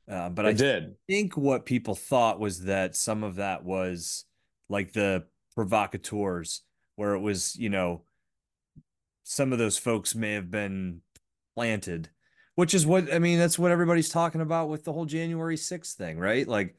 Uh, 0.08 0.30
but 0.30 0.46
I 0.46 0.50
I 0.50 0.54
did. 0.54 0.96
think 1.08 1.38
what 1.38 1.66
people 1.66 1.96
thought 1.96 2.40
was 2.40 2.64
that 2.64 2.96
some 2.96 3.24
of 3.24 3.36
that 3.36 3.64
was 3.64 4.26
like 4.70 4.94
the 4.94 5.26
provocateurs, 5.56 6.62
where 6.96 7.14
it 7.14 7.20
was, 7.20 7.56
you 7.56 7.70
know, 7.70 8.04
some 9.24 9.54
of 9.54 9.60
those 9.60 9.78
folks 9.78 10.16
may 10.16 10.34
have 10.34 10.52
been 10.52 11.02
planted, 11.56 12.10
which 12.56 12.74
is 12.74 12.86
what 12.86 13.14
I 13.14 13.20
mean. 13.20 13.40
That's 13.40 13.60
what 13.60 13.72
everybody's 13.72 14.10
talking 14.10 14.42
about 14.42 14.70
with 14.70 14.84
the 14.84 14.94
whole 14.94 15.06
January 15.06 15.58
6th 15.58 15.94
thing, 15.94 16.20
right? 16.20 16.48
Like, 16.48 16.76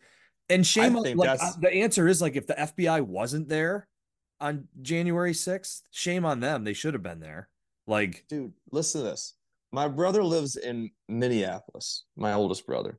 and 0.49 0.67
shame 0.67 0.97
on 0.97 1.17
like 1.17 1.41
uh, 1.41 1.53
the 1.59 1.73
answer 1.73 2.07
is 2.07 2.21
like 2.21 2.37
if 2.37 2.47
the 2.47 2.55
FBI 2.55 3.01
wasn't 3.01 3.49
there, 3.49 3.89
on 4.41 4.69
January 4.83 5.33
6th. 5.33 5.83
Shame 5.91 6.25
on 6.25 6.41
them. 6.41 6.65
They 6.65 6.75
should 6.75 6.95
have 6.95 7.03
been 7.03 7.21
there. 7.21 7.49
Like, 7.87 8.25
dude, 8.29 8.53
listen 8.71 9.03
to 9.03 9.09
this. 9.09 9.35
My 9.73 9.89
brother 9.89 10.23
lives 10.23 10.57
in 10.57 10.91
Minneapolis, 11.09 12.05
my 12.17 12.35
oldest 12.35 12.67
brother. 12.67 12.99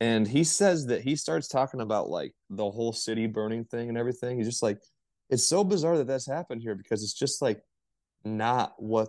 And 0.00 0.26
he 0.26 0.44
says 0.44 0.86
that 0.86 1.02
he 1.02 1.16
starts 1.16 1.48
talking 1.48 1.80
about 1.80 2.08
like 2.08 2.32
the 2.50 2.70
whole 2.70 2.92
city 2.92 3.26
burning 3.26 3.64
thing 3.64 3.88
and 3.88 3.96
everything. 3.96 4.36
He's 4.36 4.48
just 4.48 4.62
like, 4.62 4.78
it's 5.30 5.46
so 5.46 5.64
bizarre 5.64 5.96
that 5.98 6.06
that's 6.06 6.26
happened 6.26 6.62
here 6.62 6.74
because 6.74 7.02
it's 7.02 7.14
just 7.14 7.40
like 7.40 7.60
not 8.24 8.74
what 8.78 9.08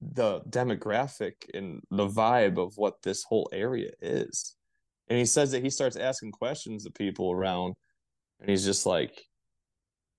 the 0.00 0.42
demographic 0.42 1.32
and 1.54 1.82
the 1.90 2.06
vibe 2.06 2.58
of 2.58 2.76
what 2.76 3.02
this 3.02 3.24
whole 3.24 3.48
area 3.52 3.90
is. 4.00 4.54
And 5.08 5.18
he 5.18 5.24
says 5.24 5.52
that 5.52 5.62
he 5.62 5.70
starts 5.70 5.96
asking 5.96 6.32
questions 6.32 6.84
to 6.84 6.90
people 6.90 7.32
around, 7.32 7.74
and 8.40 8.50
he's 8.50 8.64
just 8.64 8.86
like, 8.86 9.24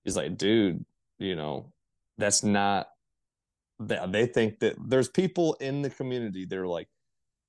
he's 0.02 0.16
like, 0.16 0.36
dude, 0.36 0.84
you 1.18 1.36
know, 1.36 1.72
that's 2.16 2.42
not. 2.42 2.88
that 3.80 4.10
They 4.10 4.26
think 4.26 4.58
that 4.60 4.74
there's 4.84 5.08
people 5.08 5.54
in 5.60 5.82
the 5.82 5.90
community 5.90 6.44
they're 6.44 6.66
like, 6.66 6.88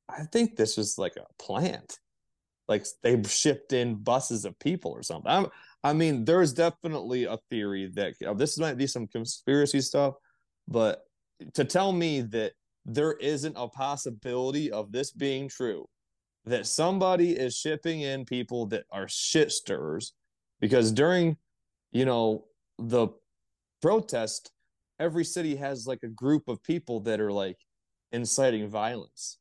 I 0.08 0.24
think 0.24 0.56
this 0.56 0.78
is 0.78 0.98
like 0.98 1.16
a 1.16 1.26
plant, 1.44 1.98
like 2.70 2.86
they 3.04 3.22
shipped 3.24 3.74
in 3.74 3.96
buses 3.96 4.46
of 4.46 4.58
people 4.60 4.92
or 4.92 5.04
something. 5.04 5.30
I'm, 5.30 5.48
I 5.84 5.92
mean, 5.92 6.24
there's 6.24 6.54
definitely 6.54 7.26
a 7.26 7.38
theory 7.50 7.92
that 7.96 8.14
oh, 8.26 8.36
this 8.36 8.58
might 8.58 8.78
be 8.78 8.88
some 8.88 9.08
conspiracy 9.08 9.82
stuff, 9.82 10.14
but 10.68 11.02
to 11.56 11.66
tell 11.66 11.92
me 11.92 12.22
that 12.22 12.54
there 12.86 13.14
isn't 13.14 13.56
a 13.58 13.68
possibility 13.68 14.72
of 14.72 14.92
this 14.92 15.12
being 15.12 15.50
true 15.50 15.86
that 16.46 16.66
somebody 16.66 17.32
is 17.32 17.56
shipping 17.56 18.02
in 18.02 18.26
people 18.26 18.66
that 18.68 18.84
are 18.92 19.08
shit 19.08 19.52
stirrers 19.52 20.14
because 20.60 20.92
during 20.92 21.38
you 21.92 22.06
know 22.06 22.46
the 22.78 23.10
protest 23.82 24.52
every 25.00 25.24
city 25.24 25.56
has 25.56 25.86
like 25.86 26.00
a 26.04 26.08
group 26.08 26.48
of 26.48 26.64
people 26.64 27.00
that 27.02 27.20
are 27.20 27.32
like 27.32 27.58
inciting 28.12 28.68
violence 28.70 29.39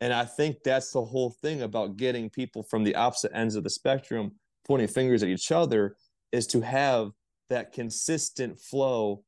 and 0.00 0.12
i 0.12 0.24
think 0.24 0.56
that's 0.64 0.92
the 0.92 1.04
whole 1.04 1.30
thing 1.42 1.62
about 1.62 1.96
getting 1.96 2.30
people 2.30 2.62
from 2.62 2.84
the 2.84 2.94
opposite 2.94 3.32
ends 3.34 3.54
of 3.54 3.64
the 3.64 3.70
spectrum 3.70 4.32
pointing 4.66 4.88
fingers 4.88 5.22
at 5.22 5.28
each 5.28 5.50
other 5.50 5.96
is 6.32 6.46
to 6.46 6.60
have 6.60 7.10
that 7.48 7.72
consistent 7.72 8.58
flow 8.60 9.24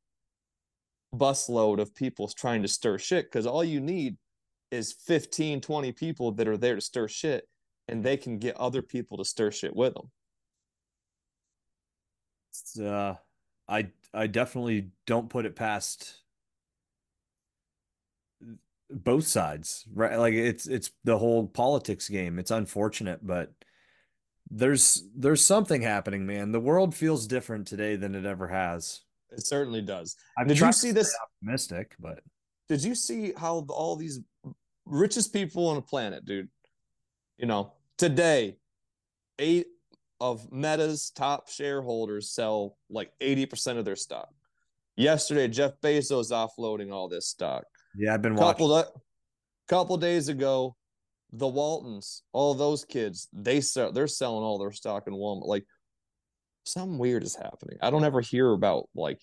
busload 1.15 1.81
of 1.81 1.95
people 1.95 2.29
trying 2.29 2.63
to 2.63 2.69
stir 2.69 2.99
shit. 2.99 3.27
Because 3.27 3.47
all 3.47 3.65
you 3.65 3.81
need 3.81 4.17
is 4.71 4.93
15 4.93 5.61
20 5.61 5.93
people 5.93 6.33
that 6.33 6.47
are 6.47 6.57
there 6.57 6.77
to 6.77 6.81
stir 6.81 7.09
shit 7.09 7.49
and 7.89 8.05
they 8.05 8.17
can 8.17 8.39
get 8.39 8.57
other 8.57 8.83
people 8.83 9.17
to 9.19 9.25
stir 9.25 9.51
shit 9.51 9.75
with 9.75 9.95
them. 9.95 10.11
Uh 12.85 13.15
i 13.69 13.89
i 14.13 14.27
definitely 14.27 14.91
don't 15.07 15.31
put 15.31 15.47
it 15.47 15.57
past 15.57 16.23
both 18.91 19.27
sides 19.27 19.85
right 19.95 20.19
like 20.19 20.35
it's 20.35 20.67
it's 20.67 20.91
the 21.05 21.17
whole 21.17 21.47
politics 21.47 22.09
game 22.09 22.39
it's 22.39 22.51
unfortunate 22.51 23.25
but 23.25 23.53
there's 24.51 25.05
there's 25.15 25.45
something 25.45 25.81
happening 25.81 26.27
man 26.27 26.51
the 26.51 26.59
world 26.59 26.95
feels 26.95 27.27
different 27.27 27.67
today 27.67 27.95
than 27.95 28.15
it 28.15 28.27
ever 28.27 28.49
has 28.49 29.03
it 29.33 29.47
certainly 29.47 29.83
does. 29.83 30.17
I'm 30.37 30.47
did 30.47 30.59
you 30.59 30.73
see 30.73 30.91
this? 30.91 31.15
Optimistic, 31.23 31.95
but 31.99 32.21
did 32.69 32.83
you 32.83 32.95
see 32.95 33.33
how 33.37 33.65
all 33.69 33.97
these 33.97 34.21
richest 34.85 35.33
people 35.33 35.69
on 35.69 35.77
the 35.77 35.83
planet, 35.83 36.25
dude? 36.25 36.49
You 37.39 37.47
know, 37.47 37.73
today, 37.97 38.57
eight 39.39 39.67
of 40.21 40.51
Meta's 40.53 41.11
top 41.11 41.49
shareholders 41.49 42.31
sell 42.31 42.77
like 42.91 43.13
80% 43.21 43.79
of 43.79 43.85
their 43.85 43.97
stock. 43.97 44.29
Yesterday, 44.97 45.49
Jeff 45.49 45.73
Bezos 45.83 46.31
offloading 46.31 46.93
all 46.93 47.09
this 47.09 47.27
stock. 47.27 47.65
Yeah, 47.97 48.15
I've 48.15 48.23
been 48.23 48.37
couple 48.37 48.71
watching. 48.71 48.93
Couple 49.69 49.97
days 49.97 50.29
ago, 50.29 50.77
the 51.33 51.47
Waltons, 51.47 52.23
all 52.33 52.55
those 52.55 52.85
kids, 52.85 53.29
they 53.33 53.61
sell, 53.61 53.93
they're 53.93 54.07
selling 54.09 54.43
all 54.43 54.59
their 54.59 54.73
stock 54.73 55.07
in 55.07 55.15
Walmart. 55.15 55.47
Like 55.47 55.65
something 56.65 56.99
weird 56.99 57.23
is 57.23 57.37
happening. 57.37 57.79
I 57.81 57.91
don't 57.91 58.05
ever 58.05 58.21
hear 58.21 58.53
about 58.53 58.89
like 58.95 59.21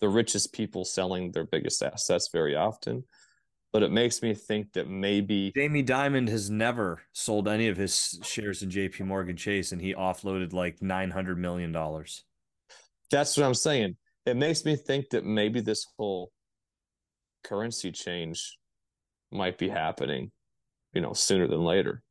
the 0.00 0.08
richest 0.08 0.52
people 0.52 0.84
selling 0.84 1.32
their 1.32 1.44
biggest 1.44 1.82
assets 1.82 2.28
very 2.32 2.54
often, 2.54 3.04
but 3.72 3.82
it 3.82 3.90
makes 3.90 4.22
me 4.22 4.34
think 4.34 4.72
that 4.74 4.88
maybe 4.88 5.52
Jamie 5.56 5.84
Dimon 5.84 6.28
has 6.28 6.50
never 6.50 7.00
sold 7.12 7.48
any 7.48 7.68
of 7.68 7.76
his 7.76 8.18
shares 8.22 8.62
in 8.62 8.70
JP 8.70 9.06
Morgan 9.06 9.36
Chase 9.36 9.72
and 9.72 9.80
he 9.80 9.94
offloaded 9.94 10.52
like 10.52 10.82
900 10.82 11.38
million 11.38 11.72
dollars. 11.72 12.24
That's 13.10 13.36
what 13.36 13.46
I'm 13.46 13.54
saying. 13.54 13.96
It 14.26 14.36
makes 14.36 14.66
me 14.66 14.76
think 14.76 15.10
that 15.10 15.24
maybe 15.24 15.60
this 15.60 15.86
whole 15.96 16.30
currency 17.48 17.92
change 17.92 18.58
might 19.30 19.58
be 19.58 19.68
happening, 19.68 20.30
you 20.92 21.00
know, 21.00 21.12
sooner 21.12 21.46
than 21.46 21.64
later. 21.64 22.02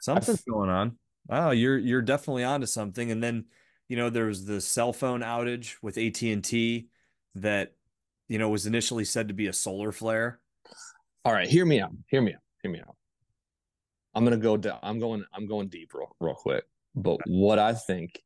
Something's 0.00 0.42
going 0.42 0.70
on. 0.70 0.98
Wow, 1.26 1.50
you're 1.50 1.78
you're 1.78 2.02
definitely 2.02 2.44
onto 2.44 2.66
something. 2.66 3.10
And 3.10 3.22
then, 3.22 3.46
you 3.88 3.96
know, 3.96 4.10
there 4.10 4.26
was 4.26 4.44
the 4.46 4.60
cell 4.60 4.92
phone 4.92 5.20
outage 5.20 5.74
with 5.82 5.98
AT&T 5.98 6.88
that, 7.36 7.72
you 8.28 8.38
know, 8.38 8.48
was 8.48 8.66
initially 8.66 9.04
said 9.04 9.28
to 9.28 9.34
be 9.34 9.46
a 9.46 9.52
solar 9.52 9.92
flare. 9.92 10.40
All 11.24 11.32
right, 11.32 11.48
hear 11.48 11.66
me 11.66 11.80
out. 11.80 11.92
Hear 12.08 12.22
me 12.22 12.32
out. 12.32 12.40
Hear 12.62 12.72
me 12.72 12.80
out. 12.80 12.96
I'm 14.14 14.24
gonna 14.24 14.36
go 14.38 14.56
down. 14.56 14.78
I'm 14.82 14.98
going. 14.98 15.24
I'm 15.34 15.46
going 15.46 15.68
deep 15.68 15.92
real, 15.94 16.16
real 16.20 16.34
quick. 16.34 16.64
But 16.94 17.20
what 17.26 17.58
I 17.58 17.74
think 17.74 18.20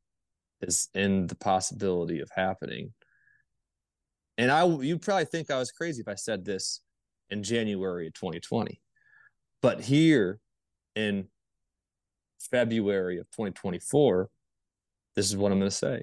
is 0.61 0.89
in 0.95 1.27
the 1.27 1.35
possibility 1.35 2.21
of 2.21 2.31
happening, 2.35 2.93
and 4.37 4.51
I, 4.51 4.67
you 4.67 4.99
probably 4.99 5.27
think 5.27 5.51
I 5.51 5.59
was 5.59 5.71
crazy 5.71 6.01
if 6.01 6.09
I 6.09 6.15
said 6.15 6.45
this 6.45 6.81
in 7.31 7.43
January 7.43 8.07
of 8.09 8.15
2020, 8.15 8.81
but 9.63 9.81
here 9.81 10.41
in 10.97 11.29
February 12.51 13.19
of 13.19 13.27
2024, 13.31 14.29
this 15.15 15.27
is 15.27 15.37
what 15.37 15.53
I'm 15.53 15.59
going 15.59 15.71
to 15.71 15.77
say. 15.77 16.03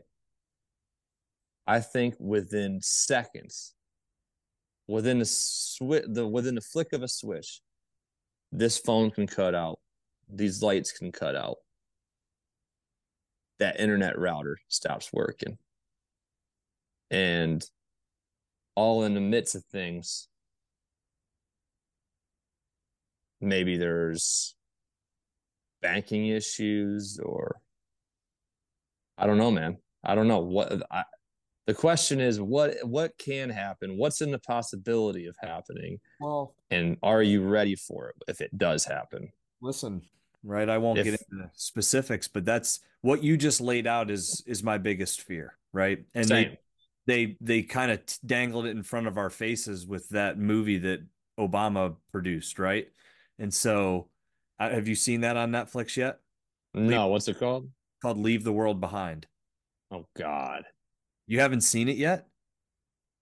I 1.68 1.80
think 1.80 2.16
within 2.20 2.80
seconds, 2.82 3.74
within 4.88 5.20
the 5.20 5.26
switch, 5.26 6.06
the 6.08 6.28
within 6.28 6.56
the 6.56 6.62
flick 6.62 6.94
of 6.94 7.04
a 7.04 7.08
switch, 7.08 7.62
this 8.52 8.78
phone 8.78 9.12
can 9.12 9.28
cut 9.28 9.56
out, 9.56 9.80
these 10.28 10.62
lights 10.62 10.92
can 10.92 11.12
cut 11.12 11.36
out, 11.36 11.58
that 13.60 13.80
internet 13.80 14.18
router 14.18 14.58
stops 14.68 15.12
working, 15.14 15.58
and 17.10 17.64
all 18.76 19.04
in 19.04 19.14
the 19.14 19.22
midst 19.22 19.56
of 19.56 19.64
things, 19.66 20.28
maybe 23.40 23.78
there's 23.78 24.56
banking 25.82 26.28
issues 26.28 27.20
or 27.24 27.58
I 29.18 29.28
don't 29.28 29.38
know, 29.38 29.52
man. 29.52 29.78
I 30.04 30.16
don't 30.16 30.28
know 30.28 30.40
what 30.40 30.82
I, 30.90 31.04
the 31.68 31.74
question 31.74 32.20
is 32.20 32.42
what 32.42 32.76
what 32.84 33.18
can 33.18 33.50
happen? 33.50 33.98
What's 33.98 34.22
in 34.22 34.32
the 34.32 34.40
possibility 34.40 35.28
of 35.28 35.36
happening? 35.40 36.00
Well, 36.20 36.56
and 36.70 36.98
are 37.04 37.22
you 37.22 37.44
ready 37.44 37.76
for 37.76 38.10
it 38.10 38.16
if 38.28 38.42
it 38.42 38.58
does 38.58 38.84
happen? 38.84 39.32
Listen, 39.62 40.02
right? 40.44 40.68
I 40.70 40.78
won't 40.80 41.00
if, 41.00 41.06
get 41.06 41.22
into 41.32 41.50
specifics, 41.54 42.28
but 42.28 42.46
that's 42.46 42.80
what 43.02 43.24
you 43.24 43.38
just 43.38 43.62
laid 43.62 43.86
out 43.86 44.10
is 44.10 44.44
is 44.48 44.64
my 44.64 44.78
biggest 44.78 45.22
fear, 45.22 45.56
right? 45.72 46.04
And 46.16 46.28
same. 46.28 46.58
They 47.08 47.38
they 47.42 47.64
kind 47.64 47.92
of 47.92 48.02
dangled 48.26 48.66
it 48.66 48.72
in 48.72 48.84
front 48.84 49.08
of 49.08 49.18
our 49.18 49.30
faces 49.30 49.86
with 49.86 50.10
that 50.10 50.38
movie 50.38 50.78
that 50.80 51.04
Obama 51.40 51.96
produced, 52.12 52.60
right? 52.60 52.88
And 53.40 53.54
so 53.54 54.10
uh, 54.60 54.70
have 54.70 54.88
you 54.88 54.96
seen 54.96 55.22
that 55.22 55.38
on 55.38 55.52
Netflix 55.52 55.98
yet? 55.98 56.20
No, 56.74 57.04
Leave, 57.04 57.12
what's 57.12 57.28
it 57.28 57.40
called? 57.40 57.70
Called 58.02 58.18
Leave 58.18 58.44
the 58.44 58.54
World 58.54 58.80
Behind. 58.80 59.26
Oh 59.92 60.06
God. 60.16 60.64
You 61.28 61.40
haven't 61.40 61.62
seen 61.62 61.88
it 61.88 61.98
yet? 61.98 62.28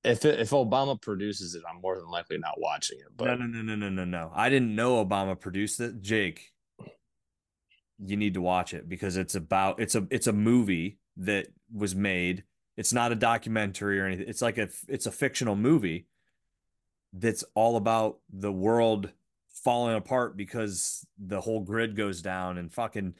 If 0.04 0.24
it, 0.24 0.40
if 0.40 0.52
Obama 0.52 1.00
produces 1.00 1.56
it, 1.56 1.64
I'm 1.70 1.82
more 1.82 1.98
than 1.98 2.10
likely 2.10 2.38
not 2.38 2.60
watching 2.60 3.00
it. 3.00 3.08
But 3.16 3.26
no, 3.26 3.36
no, 3.36 3.46
no, 3.46 3.62
no, 3.62 3.76
no, 3.76 3.90
no, 3.90 4.06
no. 4.06 4.32
I 4.34 4.50
didn't 4.50 4.74
know 4.74 5.04
Obama 5.04 5.40
produced 5.40 5.80
it. 5.80 6.02
Jake, 6.02 6.52
you 8.04 8.16
need 8.16 8.36
to 8.36 8.42
watch 8.42 8.74
it 8.74 8.88
because 8.88 9.18
it's 9.18 9.36
about 9.36 9.80
it's 9.80 9.96
a 9.96 10.08
it's 10.10 10.28
a 10.28 10.34
movie 10.34 11.00
that 11.18 11.48
was 11.74 11.96
made. 11.96 12.44
It's 12.80 12.94
not 12.94 13.12
a 13.12 13.16
documentary 13.16 14.00
or 14.00 14.06
anything. 14.06 14.30
It's 14.30 14.42
like 14.42 14.58
a 14.58 14.70
it's 14.88 15.06
a 15.06 15.12
fictional 15.12 15.58
movie 15.58 16.08
that's 17.12 17.44
all 17.54 17.76
about 17.76 18.20
the 18.32 18.54
world 18.54 19.12
falling 19.50 19.98
apart 19.98 20.38
because 20.38 21.06
the 21.18 21.42
whole 21.42 21.60
grid 21.60 21.98
goes 21.98 22.22
down 22.22 22.58
and 22.58 22.72
fucking 22.72 23.16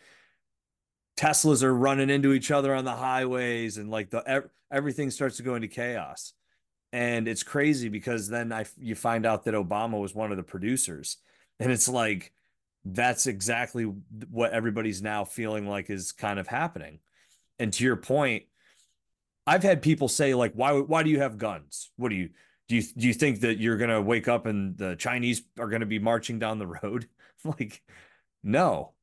Teslas 1.18 1.62
are 1.62 1.76
running 1.76 2.10
into 2.10 2.32
each 2.32 2.52
other 2.52 2.74
on 2.74 2.86
the 2.86 2.96
highways 2.96 3.78
and 3.78 3.92
like 3.92 4.12
the 4.12 4.50
everything 4.72 5.12
starts 5.12 5.36
to 5.36 5.44
go 5.44 5.56
into 5.56 5.68
chaos. 5.68 6.32
And 6.94 7.28
it's 7.28 7.44
crazy 7.44 7.90
because 7.90 8.30
then 8.30 8.54
I 8.54 8.64
you 8.80 8.96
find 8.96 9.26
out 9.26 9.44
that 9.44 9.56
Obama 9.56 10.00
was 10.00 10.16
one 10.16 10.32
of 10.32 10.38
the 10.38 10.44
producers 10.44 11.18
and 11.60 11.70
it's 11.70 11.90
like 11.90 12.32
that's 12.86 13.28
exactly 13.28 13.84
what 14.32 14.54
everybody's 14.54 15.02
now 15.02 15.26
feeling 15.26 15.68
like 15.68 15.90
is 15.90 16.14
kind 16.14 16.40
of 16.40 16.48
happening. 16.48 17.00
And 17.60 17.74
to 17.74 17.84
your 17.84 17.98
point, 17.98 18.46
I've 19.48 19.64
had 19.64 19.82
people 19.82 20.08
say 20.08 20.34
like, 20.34 20.54
why 20.54 20.74
why 20.74 21.04
do 21.04 21.10
you 21.10 21.20
have 21.20 21.38
guns? 21.38 21.92
What 21.98 22.10
do 22.10 22.16
you 22.16 22.30
do 22.68 22.76
you 22.76 22.84
do 22.84 23.08
you 23.08 23.14
think 23.14 23.42
that 23.42 23.58
you're 23.58 23.78
gonna 23.78 24.02
wake 24.02 24.28
up 24.28 24.46
and 24.46 24.78
the 24.78 24.96
Chinese 24.96 25.42
are 25.58 25.70
gonna 25.70 25.86
be 25.86 26.00
marching 26.00 26.40
down 26.40 26.60
the 26.60 26.68
road? 26.68 27.08
like, 27.44 27.82
no. 28.44 28.94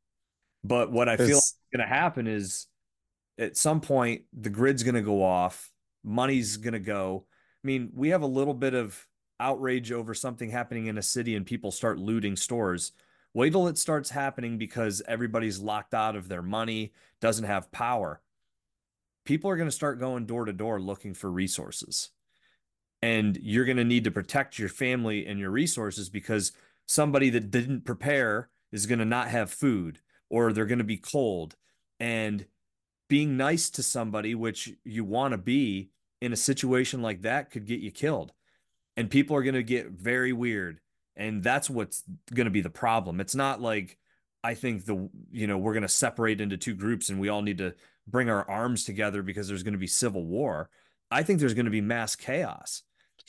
But 0.62 0.90
what 0.90 1.08
I 1.08 1.16
feel 1.16 1.26
like 1.26 1.36
is 1.36 1.54
gonna 1.72 1.88
happen 1.88 2.26
is 2.26 2.66
at 3.38 3.56
some 3.56 3.80
point 3.80 4.22
the 4.32 4.50
grid's 4.50 4.82
gonna 4.82 5.02
go 5.02 5.22
off, 5.22 5.70
money's 6.04 6.56
gonna 6.56 6.78
go. 6.78 7.26
I 7.62 7.66
mean, 7.66 7.90
we 7.94 8.10
have 8.10 8.22
a 8.22 8.26
little 8.26 8.54
bit 8.54 8.74
of 8.74 9.06
outrage 9.40 9.92
over 9.92 10.14
something 10.14 10.50
happening 10.50 10.86
in 10.86 10.98
a 10.98 11.02
city 11.02 11.34
and 11.34 11.44
people 11.44 11.70
start 11.70 11.98
looting 11.98 12.36
stores. 12.36 12.92
Wait 13.34 13.50
till 13.50 13.68
it 13.68 13.76
starts 13.76 14.08
happening 14.08 14.56
because 14.56 15.02
everybody's 15.06 15.58
locked 15.58 15.92
out 15.92 16.16
of 16.16 16.28
their 16.28 16.42
money, 16.42 16.92
doesn't 17.20 17.44
have 17.44 17.70
power. 17.70 18.20
People 19.26 19.50
are 19.50 19.56
going 19.56 19.68
to 19.68 19.74
start 19.74 20.00
going 20.00 20.24
door 20.24 20.46
to 20.46 20.52
door 20.52 20.80
looking 20.80 21.12
for 21.12 21.30
resources. 21.30 22.10
And 23.02 23.36
you're 23.42 23.66
going 23.66 23.76
to 23.76 23.84
need 23.84 24.04
to 24.04 24.10
protect 24.10 24.58
your 24.58 24.70
family 24.70 25.26
and 25.26 25.38
your 25.38 25.50
resources 25.50 26.08
because 26.08 26.52
somebody 26.86 27.28
that 27.30 27.50
didn't 27.50 27.84
prepare 27.84 28.48
is 28.72 28.86
going 28.86 29.00
to 29.00 29.04
not 29.04 29.28
have 29.28 29.50
food 29.50 29.98
or 30.30 30.52
they're 30.52 30.64
going 30.64 30.78
to 30.78 30.84
be 30.84 30.96
cold. 30.96 31.56
And 32.00 32.46
being 33.08 33.36
nice 33.36 33.68
to 33.70 33.82
somebody, 33.82 34.34
which 34.34 34.72
you 34.84 35.04
want 35.04 35.32
to 35.32 35.38
be 35.38 35.90
in 36.20 36.32
a 36.32 36.36
situation 36.36 37.02
like 37.02 37.22
that, 37.22 37.50
could 37.50 37.66
get 37.66 37.80
you 37.80 37.90
killed. 37.90 38.32
And 38.96 39.10
people 39.10 39.36
are 39.36 39.42
going 39.42 39.54
to 39.54 39.62
get 39.62 39.90
very 39.90 40.32
weird. 40.32 40.80
And 41.16 41.42
that's 41.42 41.68
what's 41.68 42.02
going 42.32 42.46
to 42.46 42.50
be 42.50 42.60
the 42.60 42.70
problem. 42.70 43.20
It's 43.20 43.34
not 43.34 43.60
like 43.60 43.98
I 44.42 44.54
think 44.54 44.84
the, 44.84 45.08
you 45.30 45.46
know, 45.46 45.58
we're 45.58 45.72
going 45.72 45.82
to 45.82 45.88
separate 45.88 46.40
into 46.40 46.56
two 46.56 46.74
groups 46.74 47.08
and 47.08 47.20
we 47.20 47.28
all 47.28 47.42
need 47.42 47.58
to 47.58 47.74
bring 48.06 48.30
our 48.30 48.48
arms 48.48 48.84
together 48.84 49.22
because 49.22 49.48
there's 49.48 49.62
going 49.62 49.72
to 49.72 49.78
be 49.78 49.86
civil 49.86 50.24
war. 50.24 50.70
I 51.10 51.22
think 51.22 51.40
there's 51.40 51.54
going 51.54 51.66
to 51.66 51.70
be 51.70 51.80
mass 51.80 52.16
chaos 52.16 52.82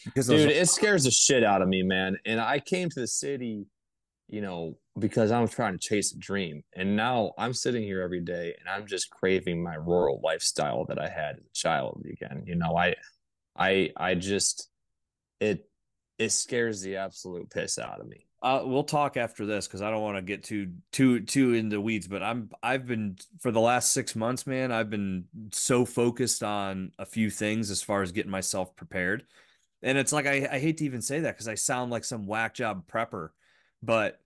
because 0.05 0.27
dude 0.27 0.49
it 0.49 0.69
scares 0.69 1.03
the 1.03 1.11
shit 1.11 1.43
out 1.43 1.61
of 1.61 1.67
me 1.67 1.83
man. 1.83 2.17
And 2.25 2.39
i 2.39 2.59
came 2.59 2.89
to 2.89 2.99
the 2.99 3.07
city 3.07 3.65
you 4.27 4.41
know 4.41 4.77
because 4.99 5.31
i'm 5.31 5.47
trying 5.47 5.73
to 5.73 5.79
chase 5.79 6.13
a 6.13 6.17
dream. 6.17 6.63
And 6.75 6.95
now 6.95 7.33
i'm 7.37 7.53
sitting 7.53 7.83
here 7.83 8.01
every 8.01 8.21
day 8.21 8.55
and 8.59 8.69
i'm 8.69 8.85
just 8.87 9.09
craving 9.09 9.61
my 9.61 9.75
rural 9.75 10.19
lifestyle 10.23 10.85
that 10.85 10.99
i 10.99 11.09
had 11.09 11.37
as 11.37 11.45
a 11.45 11.53
child 11.53 12.03
again. 12.09 12.43
You 12.45 12.55
know 12.55 12.75
i 12.75 12.95
i 13.55 13.91
i 13.97 14.15
just 14.15 14.69
it 15.39 15.69
it 16.17 16.31
scares 16.31 16.81
the 16.81 16.97
absolute 16.97 17.49
piss 17.49 17.77
out 17.77 17.99
of 17.99 18.07
me 18.07 18.26
uh, 18.41 18.61
we'll 18.63 18.83
talk 18.83 19.17
after 19.17 19.45
this 19.45 19.67
because 19.67 19.81
I 19.81 19.89
don't 19.89 20.03
want 20.03 20.17
to 20.17 20.21
get 20.21 20.43
too 20.43 20.73
too 20.91 21.21
too 21.21 21.53
in 21.53 21.69
the 21.69 21.81
weeds. 21.81 22.07
But 22.07 22.21
I'm 22.21 22.49
I've 22.61 22.85
been 22.85 23.17
for 23.39 23.51
the 23.51 23.59
last 23.59 23.93
six 23.93 24.15
months, 24.15 24.45
man. 24.45 24.71
I've 24.71 24.89
been 24.89 25.25
so 25.51 25.85
focused 25.85 26.43
on 26.43 26.91
a 26.99 27.05
few 27.05 27.29
things 27.29 27.71
as 27.71 27.81
far 27.81 28.03
as 28.03 28.11
getting 28.11 28.31
myself 28.31 28.75
prepared, 28.75 29.25
and 29.81 29.97
it's 29.97 30.13
like 30.13 30.27
I, 30.27 30.47
I 30.51 30.59
hate 30.59 30.77
to 30.77 30.85
even 30.85 31.01
say 31.01 31.21
that 31.21 31.35
because 31.35 31.47
I 31.47 31.55
sound 31.55 31.91
like 31.91 32.03
some 32.03 32.27
whack 32.27 32.53
job 32.53 32.87
prepper, 32.87 33.29
but 33.81 34.19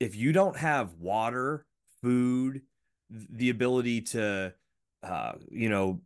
if 0.00 0.16
you 0.16 0.32
don't 0.32 0.56
have 0.56 0.94
water, 0.94 1.66
food, 2.02 2.62
the 3.10 3.50
ability 3.50 4.02
to, 4.02 4.54
uh, 5.02 5.32
you 5.50 5.68
know, 5.68 6.00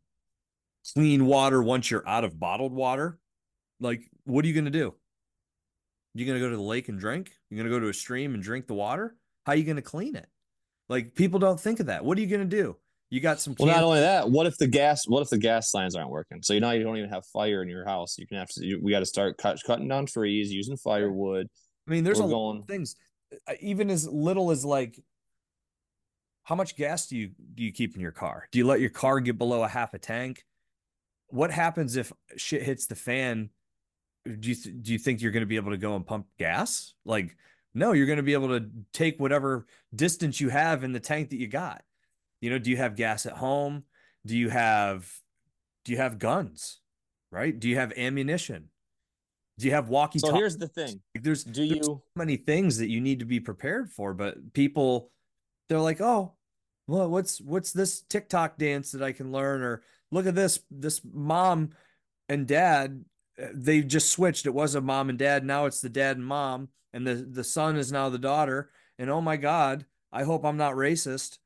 clean 0.94 1.26
water 1.26 1.62
once 1.62 1.90
you're 1.90 2.08
out 2.08 2.24
of 2.24 2.40
bottled 2.40 2.72
water, 2.72 3.18
like 3.80 4.02
what 4.24 4.44
are 4.44 4.48
you 4.48 4.54
gonna 4.54 4.70
do? 4.70 4.94
You 6.14 6.26
gonna 6.26 6.40
go 6.40 6.50
to 6.50 6.56
the 6.56 6.62
lake 6.62 6.88
and 6.88 6.98
drink? 6.98 7.32
You're 7.48 7.58
gonna 7.58 7.74
go 7.74 7.80
to 7.80 7.88
a 7.88 7.94
stream 7.94 8.34
and 8.34 8.42
drink 8.42 8.66
the 8.66 8.74
water? 8.74 9.16
How 9.44 9.52
are 9.52 9.56
you 9.56 9.64
gonna 9.64 9.82
clean 9.82 10.16
it? 10.16 10.26
Like 10.88 11.14
people 11.14 11.38
don't 11.38 11.60
think 11.60 11.80
of 11.80 11.86
that. 11.86 12.04
What 12.04 12.18
are 12.18 12.20
you 12.20 12.26
gonna 12.26 12.44
do? 12.44 12.76
You 13.10 13.20
got 13.20 13.40
some. 13.40 13.54
well 13.58 13.68
not 13.68 13.82
only 13.84 14.00
that 14.00 14.30
what 14.30 14.46
if 14.46 14.56
the 14.56 14.66
gas 14.66 15.06
what 15.06 15.20
if 15.20 15.28
the 15.28 15.36
gas 15.36 15.74
lines 15.74 15.94
aren't 15.94 16.08
working 16.08 16.42
so 16.42 16.54
you 16.54 16.60
know 16.60 16.70
you 16.70 16.82
don't 16.82 16.96
even 16.96 17.10
have 17.10 17.26
fire 17.26 17.62
in 17.62 17.68
your 17.68 17.84
house 17.84 18.16
you 18.16 18.26
can 18.26 18.38
have 18.38 18.48
to 18.48 18.64
you, 18.64 18.80
we 18.82 18.90
got 18.90 19.00
to 19.00 19.06
start 19.06 19.36
cut, 19.36 19.60
cutting 19.66 19.86
down 19.86 20.06
trees 20.06 20.50
using 20.50 20.78
firewood 20.78 21.46
I 21.86 21.90
mean, 21.90 22.04
there's 22.04 22.20
a 22.20 22.24
we're 22.24 22.36
lot 22.36 22.58
of 22.60 22.66
things, 22.66 22.96
uh, 23.48 23.54
even 23.60 23.90
as 23.90 24.08
little 24.08 24.50
as 24.50 24.64
like, 24.64 24.98
how 26.44 26.54
much 26.54 26.76
gas 26.76 27.06
do 27.06 27.16
you 27.16 27.30
do 27.54 27.62
you 27.62 27.72
keep 27.72 27.94
in 27.94 28.00
your 28.00 28.12
car? 28.12 28.48
Do 28.52 28.58
you 28.58 28.66
let 28.66 28.80
your 28.80 28.90
car 28.90 29.20
get 29.20 29.38
below 29.38 29.62
a 29.62 29.68
half 29.68 29.94
a 29.94 29.98
tank? 29.98 30.44
What 31.28 31.50
happens 31.50 31.96
if 31.96 32.12
shit 32.36 32.62
hits 32.62 32.86
the 32.86 32.94
fan? 32.94 33.50
Do 34.24 34.48
you 34.48 34.54
th- 34.54 34.76
do 34.82 34.92
you 34.92 34.98
think 34.98 35.20
you're 35.20 35.32
going 35.32 35.42
to 35.42 35.46
be 35.46 35.56
able 35.56 35.72
to 35.72 35.78
go 35.78 35.96
and 35.96 36.06
pump 36.06 36.26
gas? 36.38 36.94
Like, 37.04 37.36
no, 37.74 37.92
you're 37.92 38.06
going 38.06 38.18
to 38.18 38.22
be 38.22 38.34
able 38.34 38.48
to 38.48 38.68
take 38.92 39.18
whatever 39.18 39.66
distance 39.94 40.40
you 40.40 40.48
have 40.48 40.84
in 40.84 40.92
the 40.92 41.00
tank 41.00 41.30
that 41.30 41.38
you 41.38 41.48
got. 41.48 41.82
You 42.40 42.50
know, 42.50 42.58
do 42.58 42.70
you 42.70 42.76
have 42.76 42.96
gas 42.96 43.26
at 43.26 43.32
home? 43.32 43.84
Do 44.24 44.36
you 44.36 44.48
have 44.48 45.10
do 45.84 45.92
you 45.92 45.98
have 45.98 46.18
guns? 46.18 46.80
Right? 47.30 47.58
Do 47.58 47.68
you 47.68 47.76
have 47.76 47.92
ammunition? 47.96 48.68
Do 49.58 49.66
you 49.66 49.72
have 49.74 49.88
walkie 49.88 50.18
so 50.18 50.34
here's 50.34 50.56
the 50.56 50.68
thing 50.68 51.00
There's 51.14 51.44
do 51.44 51.66
there's 51.66 51.86
you 51.86 52.02
many 52.16 52.36
things 52.36 52.78
that 52.78 52.88
you 52.88 53.00
need 53.00 53.20
to 53.20 53.24
be 53.24 53.40
prepared 53.40 53.90
for, 53.90 54.14
but 54.14 54.52
people 54.52 55.10
they're 55.68 55.80
like, 55.80 56.00
"Oh, 56.00 56.34
well, 56.86 57.08
what's 57.08 57.40
what's 57.40 57.72
this 57.72 58.02
TikTok 58.02 58.58
dance 58.58 58.92
that 58.92 59.02
I 59.02 59.12
can 59.12 59.32
learn 59.32 59.62
or 59.62 59.82
look 60.10 60.26
at 60.26 60.34
this 60.34 60.60
this 60.70 61.00
mom 61.04 61.70
and 62.28 62.46
dad 62.46 63.04
they 63.52 63.82
just 63.82 64.10
switched. 64.10 64.46
It 64.46 64.54
was 64.54 64.74
a 64.74 64.80
mom 64.80 65.08
and 65.08 65.18
dad, 65.18 65.44
now 65.44 65.66
it's 65.66 65.80
the 65.80 65.88
dad 65.88 66.16
and 66.16 66.26
mom 66.26 66.68
and 66.92 67.06
the 67.06 67.14
the 67.14 67.44
son 67.44 67.76
is 67.76 67.90
now 67.90 68.08
the 68.08 68.18
daughter 68.18 68.70
and 68.98 69.10
oh 69.10 69.20
my 69.20 69.36
god, 69.36 69.86
I 70.12 70.24
hope 70.24 70.44
I'm 70.44 70.56
not 70.56 70.74
racist. 70.74 71.38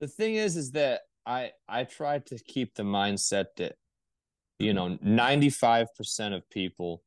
the 0.00 0.08
thing 0.08 0.34
is 0.34 0.56
is 0.56 0.72
that 0.72 1.02
i 1.24 1.50
i 1.68 1.84
try 1.84 2.18
to 2.18 2.38
keep 2.38 2.74
the 2.74 2.82
mindset 2.82 3.46
that 3.56 3.74
you 4.58 4.72
know 4.72 4.96
95% 5.04 6.34
of 6.34 6.48
people 6.48 7.02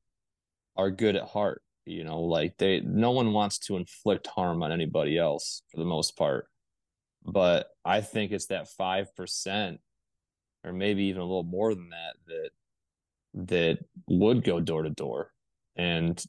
are 0.76 0.92
good 0.92 1.16
at 1.16 1.24
heart 1.24 1.62
you 1.86 2.04
know 2.04 2.22
like 2.22 2.58
they 2.58 2.80
no 2.82 3.12
one 3.12 3.34
wants 3.34 3.60
to 3.60 3.78
inflict 3.78 4.28
harm 4.28 4.62
on 4.64 4.72
anybody 4.72 5.18
else 5.18 5.64
for 5.72 5.78
the 5.78 5.86
most 5.86 6.18
part 6.18 6.48
but 7.26 7.68
i 7.86 8.02
think 8.02 8.32
it's 8.32 8.48
that 8.48 8.68
5% 8.80 9.78
or 10.64 10.74
maybe 10.74 11.04
even 11.06 11.22
a 11.22 11.26
little 11.26 11.44
more 11.44 11.74
than 11.74 11.90
that 11.90 12.16
that 12.28 12.50
that 13.34 13.80
would 14.08 14.44
go 14.44 14.60
door 14.60 14.84
to 14.84 14.90
door 14.90 15.32
and 15.76 16.24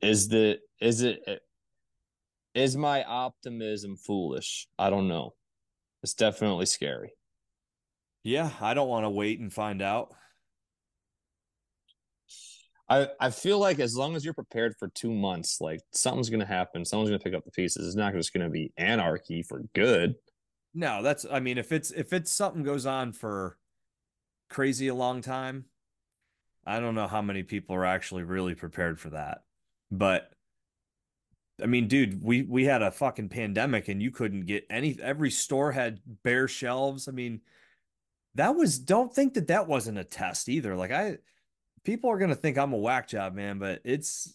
is 0.00 0.28
the 0.28 0.58
is 0.80 1.02
it 1.02 1.22
eh, 1.26 1.36
is 2.54 2.76
my 2.76 3.04
optimism 3.04 3.96
foolish 3.96 4.66
i 4.78 4.88
don't 4.88 5.08
know 5.08 5.34
it's 6.02 6.14
definitely 6.14 6.66
scary. 6.66 7.12
Yeah, 8.24 8.50
I 8.60 8.74
don't 8.74 8.88
want 8.88 9.04
to 9.04 9.10
wait 9.10 9.40
and 9.40 9.52
find 9.52 9.80
out. 9.80 10.12
I, 12.88 13.08
I 13.20 13.30
feel 13.30 13.58
like 13.58 13.78
as 13.78 13.96
long 13.96 14.16
as 14.16 14.24
you're 14.24 14.34
prepared 14.34 14.74
for 14.78 14.88
two 14.88 15.12
months, 15.12 15.60
like 15.60 15.80
something's 15.92 16.28
gonna 16.28 16.44
happen, 16.44 16.84
someone's 16.84 17.10
gonna 17.10 17.20
pick 17.20 17.34
up 17.34 17.44
the 17.44 17.50
pieces. 17.50 17.86
It's 17.86 17.96
not 17.96 18.12
just 18.12 18.32
gonna 18.32 18.50
be 18.50 18.72
anarchy 18.76 19.42
for 19.42 19.62
good. 19.74 20.14
No, 20.74 21.02
that's 21.02 21.26
I 21.30 21.40
mean, 21.40 21.58
if 21.58 21.72
it's 21.72 21.90
if 21.90 22.12
it's 22.12 22.32
something 22.32 22.62
goes 22.62 22.86
on 22.86 23.12
for 23.12 23.58
crazy 24.48 24.88
a 24.88 24.94
long 24.94 25.20
time, 25.20 25.66
I 26.66 26.80
don't 26.80 26.94
know 26.94 27.08
how 27.08 27.22
many 27.22 27.42
people 27.42 27.74
are 27.76 27.84
actually 27.84 28.22
really 28.22 28.54
prepared 28.54 28.98
for 29.00 29.10
that. 29.10 29.42
But 29.90 30.30
I 31.62 31.66
mean, 31.66 31.88
dude, 31.88 32.22
we 32.22 32.42
we 32.42 32.64
had 32.64 32.82
a 32.82 32.90
fucking 32.90 33.28
pandemic 33.28 33.88
and 33.88 34.02
you 34.02 34.10
couldn't 34.10 34.46
get 34.46 34.66
any 34.70 34.98
every 35.00 35.30
store 35.30 35.72
had 35.72 36.00
bare 36.22 36.48
shelves. 36.48 37.08
I 37.08 37.12
mean, 37.12 37.42
that 38.34 38.56
was 38.56 38.78
don't 38.78 39.14
think 39.14 39.34
that 39.34 39.48
that 39.48 39.68
wasn't 39.68 39.98
a 39.98 40.04
test 40.04 40.48
either. 40.48 40.74
Like 40.74 40.92
I 40.92 41.18
people 41.84 42.10
are 42.10 42.18
going 42.18 42.30
to 42.30 42.36
think 42.36 42.58
I'm 42.58 42.72
a 42.72 42.78
whack 42.78 43.08
job, 43.08 43.34
man, 43.34 43.58
but 43.58 43.80
it's 43.84 44.34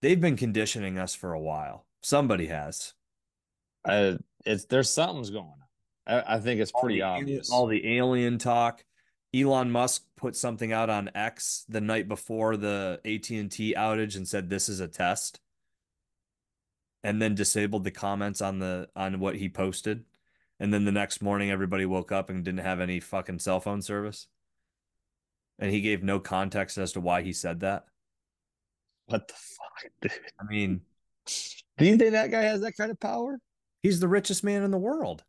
they've 0.00 0.20
been 0.20 0.36
conditioning 0.36 0.98
us 0.98 1.14
for 1.14 1.32
a 1.32 1.40
while. 1.40 1.86
Somebody 2.02 2.46
has. 2.46 2.94
I, 3.84 4.16
it's 4.44 4.64
there's 4.66 4.90
something's 4.92 5.30
going 5.30 5.44
on. 5.44 5.54
I, 6.06 6.36
I 6.36 6.40
think 6.40 6.60
it's 6.60 6.72
pretty 6.72 7.02
all 7.02 7.14
the, 7.14 7.20
obvious. 7.20 7.50
All 7.50 7.66
the 7.66 7.96
alien 7.98 8.38
talk. 8.38 8.84
Elon 9.34 9.70
Musk 9.70 10.04
put 10.16 10.36
something 10.36 10.72
out 10.72 10.90
on 10.90 11.10
X 11.14 11.64
the 11.68 11.80
night 11.80 12.06
before 12.06 12.56
the 12.56 13.00
AT&T 13.04 13.74
outage 13.76 14.14
and 14.14 14.28
said 14.28 14.50
this 14.50 14.68
is 14.68 14.80
a 14.80 14.88
test. 14.88 15.40
And 17.02 17.20
then 17.20 17.34
disabled 17.34 17.84
the 17.84 17.90
comments 17.90 18.40
on 18.40 18.58
the 18.58 18.88
on 18.94 19.18
what 19.18 19.36
he 19.36 19.48
posted. 19.48 20.04
And 20.60 20.72
then 20.72 20.84
the 20.84 20.92
next 20.92 21.20
morning 21.22 21.50
everybody 21.50 21.84
woke 21.84 22.12
up 22.12 22.30
and 22.30 22.44
didn't 22.44 22.60
have 22.60 22.78
any 22.78 23.00
fucking 23.00 23.40
cell 23.40 23.58
phone 23.58 23.82
service. 23.82 24.28
And 25.58 25.72
he 25.72 25.80
gave 25.80 26.04
no 26.04 26.20
context 26.20 26.78
as 26.78 26.92
to 26.92 27.00
why 27.00 27.22
he 27.22 27.32
said 27.32 27.60
that. 27.60 27.86
what 29.06 29.26
the 29.26 29.34
fuck, 29.34 29.92
dude? 30.00 30.12
I 30.40 30.44
mean, 30.44 30.82
Do 31.78 31.84
you 31.84 31.96
think 31.96 32.12
that 32.12 32.30
guy 32.30 32.42
has 32.42 32.60
that 32.60 32.76
kind 32.76 32.90
of 32.90 33.00
power? 33.00 33.38
He's 33.82 34.00
the 34.00 34.08
richest 34.08 34.44
man 34.44 34.62
in 34.62 34.70
the 34.70 34.78
world. 34.78 35.24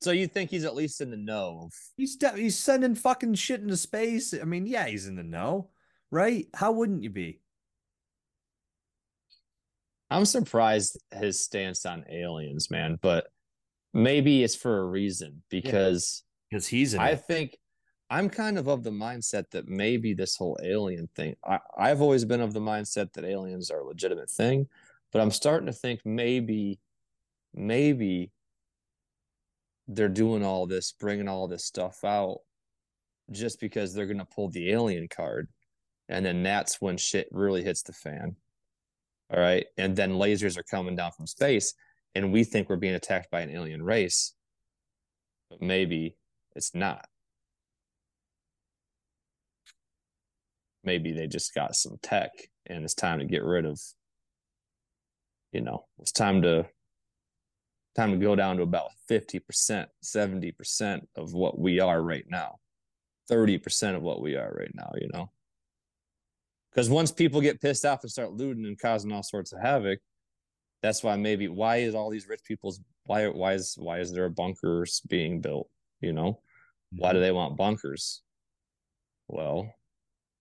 So 0.00 0.10
you 0.10 0.26
think 0.26 0.50
he's 0.50 0.64
at 0.64 0.74
least 0.74 1.00
in 1.00 1.10
the 1.10 1.16
know? 1.16 1.70
He's 1.96 2.16
de- 2.16 2.36
he's 2.36 2.58
sending 2.58 2.94
fucking 2.94 3.34
shit 3.34 3.60
into 3.60 3.76
space. 3.76 4.34
I 4.34 4.44
mean, 4.44 4.66
yeah, 4.66 4.86
he's 4.86 5.06
in 5.06 5.16
the 5.16 5.22
know, 5.22 5.70
right? 6.10 6.46
How 6.54 6.72
wouldn't 6.72 7.02
you 7.02 7.10
be? 7.10 7.40
I'm 10.10 10.26
surprised 10.26 10.98
his 11.10 11.42
stance 11.42 11.86
on 11.86 12.04
aliens, 12.10 12.70
man. 12.70 12.98
But 13.00 13.28
maybe 13.94 14.42
it's 14.42 14.56
for 14.56 14.78
a 14.78 14.84
reason 14.84 15.42
because 15.48 16.22
because 16.50 16.66
he's 16.66 16.94
in 16.94 17.00
I 17.00 17.10
it. 17.10 17.24
think 17.26 17.56
I'm 18.10 18.28
kind 18.28 18.58
of 18.58 18.68
of 18.68 18.82
the 18.82 18.90
mindset 18.90 19.44
that 19.52 19.66
maybe 19.66 20.12
this 20.12 20.36
whole 20.36 20.58
alien 20.62 21.08
thing. 21.16 21.34
I, 21.44 21.58
I've 21.76 22.02
always 22.02 22.24
been 22.24 22.40
of 22.40 22.52
the 22.52 22.60
mindset 22.60 23.12
that 23.14 23.24
aliens 23.24 23.70
are 23.70 23.80
a 23.80 23.86
legitimate 23.86 24.30
thing, 24.30 24.68
but 25.12 25.22
I'm 25.22 25.30
starting 25.30 25.66
to 25.66 25.72
think 25.72 26.00
maybe, 26.04 26.78
maybe 27.54 28.32
they're 29.88 30.08
doing 30.08 30.44
all 30.44 30.66
this, 30.66 30.92
bringing 30.92 31.28
all 31.28 31.48
this 31.48 31.64
stuff 31.64 32.04
out, 32.04 32.38
just 33.30 33.60
because 33.60 33.94
they're 33.94 34.06
gonna 34.06 34.26
pull 34.26 34.48
the 34.50 34.70
alien 34.70 35.08
card, 35.08 35.48
and 36.08 36.24
then 36.24 36.42
that's 36.42 36.80
when 36.80 36.96
shit 36.96 37.28
really 37.30 37.62
hits 37.62 37.82
the 37.82 37.92
fan. 37.92 38.36
All 39.32 39.40
right, 39.40 39.66
and 39.78 39.96
then 39.96 40.12
lasers 40.12 40.58
are 40.58 40.64
coming 40.64 40.96
down 40.96 41.12
from 41.12 41.26
space, 41.26 41.74
and 42.14 42.32
we 42.32 42.44
think 42.44 42.68
we're 42.68 42.76
being 42.76 42.94
attacked 42.94 43.30
by 43.30 43.40
an 43.40 43.50
alien 43.50 43.82
race, 43.82 44.34
but 45.50 45.62
maybe 45.62 46.16
it's 46.54 46.74
not. 46.74 47.06
maybe 50.84 51.12
they 51.12 51.26
just 51.26 51.54
got 51.54 51.74
some 51.74 51.96
tech 52.02 52.30
and 52.66 52.84
it's 52.84 52.94
time 52.94 53.18
to 53.18 53.24
get 53.24 53.42
rid 53.42 53.64
of 53.64 53.80
you 55.52 55.60
know 55.60 55.84
it's 55.98 56.12
time 56.12 56.42
to 56.42 56.66
time 57.96 58.12
to 58.12 58.16
go 58.16 58.34
down 58.34 58.56
to 58.56 58.62
about 58.62 58.90
50% 59.10 59.86
70% 60.02 61.00
of 61.16 61.32
what 61.32 61.58
we 61.58 61.80
are 61.80 62.02
right 62.02 62.24
now 62.28 62.56
30% 63.30 63.96
of 63.96 64.02
what 64.02 64.20
we 64.20 64.36
are 64.36 64.54
right 64.56 64.74
now 64.74 64.90
you 65.00 65.08
know 65.12 65.30
because 66.70 66.90
once 66.90 67.12
people 67.12 67.40
get 67.40 67.60
pissed 67.60 67.84
off 67.84 68.02
and 68.02 68.10
start 68.10 68.32
looting 68.32 68.66
and 68.66 68.78
causing 68.78 69.12
all 69.12 69.22
sorts 69.22 69.52
of 69.52 69.60
havoc 69.60 70.00
that's 70.82 71.02
why 71.02 71.16
maybe 71.16 71.48
why 71.48 71.76
is 71.76 71.94
all 71.94 72.10
these 72.10 72.28
rich 72.28 72.42
people's 72.46 72.80
why 73.04 73.26
why 73.28 73.54
is 73.54 73.74
why 73.78 74.00
is 74.00 74.12
there 74.12 74.28
bunkers 74.28 75.00
being 75.08 75.40
built 75.40 75.68
you 76.00 76.12
know 76.12 76.40
why 76.92 77.12
do 77.12 77.16
mm-hmm. 77.16 77.22
they 77.22 77.32
want 77.32 77.56
bunkers 77.56 78.22
well 79.28 79.72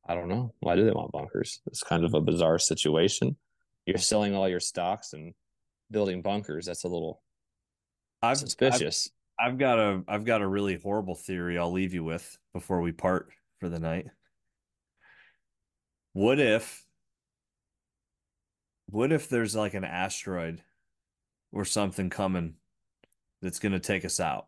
I 0.06 0.16
don't 0.16 0.28
know. 0.28 0.54
Why 0.60 0.76
do 0.76 0.84
they 0.84 0.92
want 0.92 1.12
bunkers? 1.12 1.62
It's 1.68 1.84
kind 1.84 2.04
of 2.04 2.14
a 2.14 2.22
bizarre 2.22 2.60
situation. 2.60 3.38
You're 3.86 3.98
selling 3.98 4.36
all 4.36 4.50
your 4.50 4.60
stocks 4.60 5.14
and 5.14 5.34
building 5.92 6.22
bunkers. 6.22 6.66
That's 6.66 6.84
a 6.84 6.90
little 6.90 7.22
I've, 8.24 8.38
suspicious. 8.38 9.10
I've, 9.38 9.54
I've 9.54 9.58
got 9.58 9.80
a 9.80 10.04
I've 10.08 10.26
got 10.26 10.42
a 10.42 10.48
really 10.48 10.78
horrible 10.78 11.16
theory 11.16 11.58
I'll 11.60 11.72
leave 11.72 11.94
you 11.94 12.04
with 12.04 12.38
before 12.54 12.82
we 12.82 12.92
part 12.92 13.30
for 13.60 13.70
the 13.70 13.80
night. 13.80 14.08
What 16.14 16.40
if 16.40 16.86
what 18.90 19.12
if 19.12 19.28
there's 19.28 19.56
like 19.56 19.74
an 19.74 19.84
asteroid 19.84 20.62
or 21.52 21.66
something 21.66 22.10
coming 22.10 22.56
that's 23.42 23.60
going 23.60 23.74
to 23.74 23.80
take 23.80 24.06
us 24.06 24.20
out? 24.20 24.48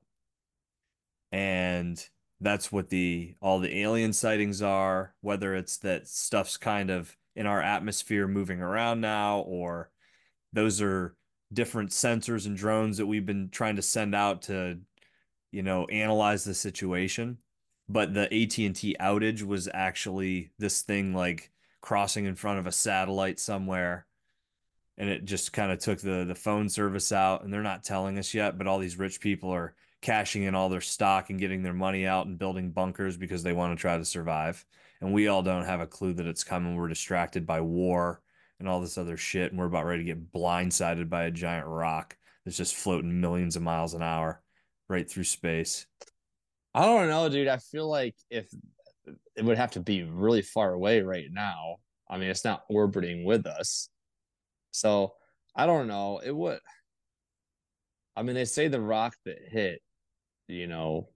And 1.31 2.03
that's 2.39 2.71
what 2.71 2.89
the 2.89 3.35
all 3.41 3.59
the 3.59 3.81
alien 3.81 4.13
sightings 4.13 4.61
are 4.61 5.13
whether 5.21 5.55
it's 5.55 5.77
that 5.77 6.07
stuff's 6.07 6.57
kind 6.57 6.89
of 6.89 7.15
in 7.35 7.45
our 7.45 7.61
atmosphere 7.61 8.27
moving 8.27 8.61
around 8.61 9.01
now 9.01 9.39
or 9.39 9.89
those 10.53 10.81
are 10.81 11.15
different 11.53 11.91
sensors 11.91 12.45
and 12.45 12.57
drones 12.57 12.97
that 12.97 13.05
we've 13.05 13.25
been 13.25 13.49
trying 13.49 13.75
to 13.75 13.81
send 13.81 14.15
out 14.15 14.43
to 14.43 14.79
you 15.51 15.63
know 15.63 15.85
analyze 15.85 16.43
the 16.43 16.53
situation 16.53 17.37
but 17.87 18.13
the 18.13 18.23
AT&T 18.23 18.95
outage 18.99 19.43
was 19.43 19.69
actually 19.71 20.51
this 20.57 20.81
thing 20.81 21.13
like 21.13 21.51
crossing 21.81 22.25
in 22.25 22.35
front 22.35 22.59
of 22.59 22.65
a 22.65 22.71
satellite 22.71 23.39
somewhere 23.39 24.07
and 24.97 25.09
it 25.09 25.23
just 25.25 25.53
kind 25.53 25.71
of 25.71 25.79
took 25.79 25.99
the 25.99 26.25
the 26.25 26.35
phone 26.35 26.67
service 26.67 27.11
out 27.11 27.43
and 27.43 27.53
they're 27.53 27.61
not 27.61 27.83
telling 27.83 28.17
us 28.17 28.33
yet 28.33 28.57
but 28.57 28.67
all 28.67 28.79
these 28.79 28.97
rich 28.97 29.21
people 29.21 29.51
are 29.51 29.75
cashing 30.05 30.43
in 30.43 30.53
all 30.53 30.69
their 30.69 30.81
stock 30.81 31.31
and 31.31 31.39
getting 31.39 31.63
their 31.63 31.73
money 31.73 32.05
out 32.05 32.27
and 32.27 32.37
building 32.37 32.69
bunkers 32.69 33.17
because 33.17 33.41
they 33.41 33.53
want 33.53 33.75
to 33.75 33.81
try 33.81 33.97
to 33.97 34.05
survive. 34.05 34.63
And 35.01 35.11
we 35.11 35.27
all 35.27 35.41
don't 35.41 35.65
have 35.65 35.81
a 35.81 35.87
clue 35.87 36.13
that 36.13 36.27
it's 36.27 36.43
coming. 36.43 36.75
We're 36.75 36.87
distracted 36.87 37.47
by 37.47 37.61
war 37.61 38.21
and 38.59 38.67
all 38.69 38.81
this 38.81 38.97
other 38.97 39.17
shit. 39.17 39.51
And 39.51 39.59
we're 39.59 39.65
about 39.67 39.85
ready 39.85 40.03
to 40.03 40.13
get 40.13 40.31
blindsided 40.31 41.09
by 41.09 41.25
a 41.25 41.31
giant 41.31 41.67
rock 41.67 42.17
that's 42.43 42.57
just 42.57 42.75
floating 42.75 43.19
millions 43.21 43.55
of 43.55 43.61
miles 43.61 43.93
an 43.93 44.01
hour 44.01 44.41
right 44.87 45.09
through 45.09 45.23
space. 45.23 45.85
I 46.73 46.85
don't 46.85 47.07
know, 47.07 47.29
dude. 47.29 47.47
I 47.47 47.57
feel 47.57 47.89
like 47.89 48.15
if 48.29 48.47
it 49.35 49.43
would 49.43 49.57
have 49.57 49.71
to 49.71 49.79
be 49.79 50.03
really 50.03 50.41
far 50.41 50.73
away 50.73 51.01
right 51.01 51.27
now. 51.31 51.77
I 52.09 52.17
mean, 52.17 52.29
it's 52.29 52.45
not 52.45 52.63
orbiting 52.69 53.23
with 53.25 53.45
us. 53.47 53.89
So 54.71 55.13
I 55.55 55.65
don't 55.65 55.87
know. 55.87 56.21
It 56.23 56.35
would. 56.35 56.59
I 58.15 58.23
mean, 58.23 58.35
they 58.35 58.45
say 58.45 58.67
the 58.67 58.79
rock 58.81 59.15
that 59.25 59.37
hit 59.49 59.81
you 60.47 60.67
know, 60.67 61.09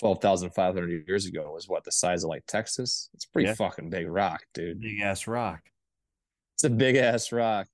12,500 0.00 1.06
years 1.06 1.26
ago 1.26 1.52
was 1.52 1.68
what 1.68 1.84
the 1.84 1.92
size 1.92 2.24
of 2.24 2.30
like 2.30 2.44
Texas. 2.46 3.10
It's 3.14 3.26
pretty 3.26 3.48
Yeah. 3.48 3.54
fucking 3.54 3.90
big 3.90 4.08
rock, 4.08 4.44
dude. 4.54 4.80
Big 4.80 5.00
ass 5.00 5.26
rock. 5.26 5.60
It's 6.56 6.64
a 6.64 6.70
big 6.70 6.96
ass 6.96 7.32
rock. 7.32 7.66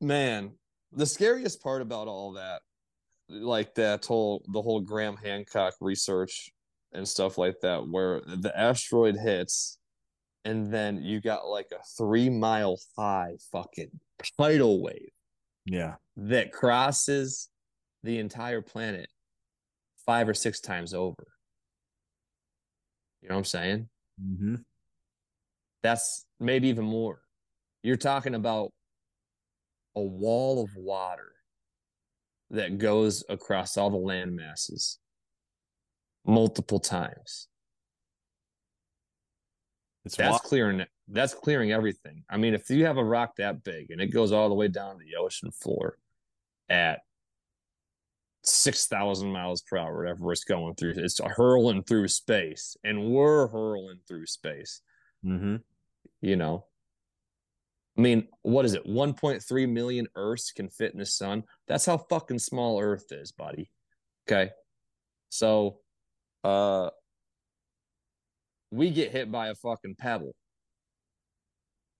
Man, 0.00 0.52
the 0.92 1.04
scariest 1.06 1.60
part 1.60 1.82
about 1.82 2.06
all 2.06 2.34
that, 2.34 2.62
like 3.28 3.74
that 3.74 4.04
whole 4.04 4.44
the 4.52 4.62
whole 4.62 4.80
Graham 4.80 5.16
Hancock 5.16 5.74
research 5.80 6.52
and 6.92 7.06
stuff 7.08 7.36
like 7.36 7.56
that, 7.62 7.88
where 7.88 8.20
the 8.20 8.52
asteroid 8.56 9.16
hits, 9.16 9.78
and 10.44 10.72
then 10.72 11.02
you 11.02 11.20
got 11.20 11.48
like 11.48 11.72
a 11.72 11.82
three 11.98 12.30
mile 12.30 12.78
high 12.96 13.32
fucking 13.50 13.90
tidal 14.38 14.80
wave 14.80 15.10
Yeah. 15.66 15.94
that 16.16 16.52
crosses 16.52 17.48
the 18.04 18.20
entire 18.20 18.62
planet 18.62 19.08
five 20.06 20.28
or 20.28 20.34
six 20.34 20.60
times 20.60 20.94
over. 20.94 21.26
You 23.22 23.28
know 23.30 23.34
what 23.34 23.38
I'm 23.40 23.44
saying? 23.44 23.88
Mm-hmm. 24.22 24.54
That's 25.82 26.26
maybe 26.38 26.68
even 26.68 26.84
more. 26.84 27.22
You're 27.84 27.96
talking 27.96 28.34
about 28.34 28.72
a 29.94 30.00
wall 30.00 30.64
of 30.64 30.70
water 30.74 31.32
that 32.50 32.78
goes 32.78 33.22
across 33.28 33.76
all 33.76 33.90
the 33.90 33.98
land 33.98 34.34
masses 34.34 34.98
multiple 36.26 36.80
times. 36.80 37.48
It's 40.06 40.16
That's 40.16 40.32
wa- 40.32 40.38
clearing 40.38 40.84
that's 41.08 41.34
clearing 41.34 41.72
everything. 41.72 42.24
I 42.30 42.38
mean, 42.38 42.54
if 42.54 42.70
you 42.70 42.86
have 42.86 42.96
a 42.96 43.04
rock 43.04 43.36
that 43.36 43.62
big 43.62 43.90
and 43.90 44.00
it 44.00 44.06
goes 44.06 44.32
all 44.32 44.48
the 44.48 44.54
way 44.54 44.68
down 44.68 44.98
to 44.98 45.04
the 45.04 45.16
ocean 45.16 45.50
floor 45.50 45.98
at 46.70 47.00
six 48.44 48.86
thousand 48.86 49.30
miles 49.30 49.60
per 49.60 49.76
hour, 49.76 49.98
whatever 49.98 50.32
it's 50.32 50.44
going 50.44 50.74
through, 50.74 50.94
it's 50.96 51.20
hurling 51.22 51.82
through 51.82 52.08
space, 52.08 52.78
and 52.82 53.10
we're 53.10 53.48
hurling 53.48 53.98
through 54.08 54.24
space. 54.24 54.80
mm-hmm. 55.22 55.56
You 56.22 56.36
know, 56.36 56.64
I 57.96 58.00
mean, 58.00 58.26
what 58.42 58.64
is 58.64 58.74
it? 58.74 58.84
One 58.84 59.14
point 59.14 59.42
three 59.42 59.66
million 59.66 60.08
Earths 60.16 60.50
can 60.50 60.68
fit 60.68 60.92
in 60.92 60.98
the 60.98 61.06
sun. 61.06 61.44
That's 61.68 61.86
how 61.86 61.98
fucking 61.98 62.40
small 62.40 62.80
Earth 62.80 63.12
is, 63.12 63.32
buddy. 63.32 63.70
Okay, 64.28 64.50
so, 65.28 65.78
uh, 66.42 66.90
we 68.70 68.90
get 68.90 69.12
hit 69.12 69.30
by 69.30 69.48
a 69.48 69.54
fucking 69.54 69.94
pebble, 69.96 70.34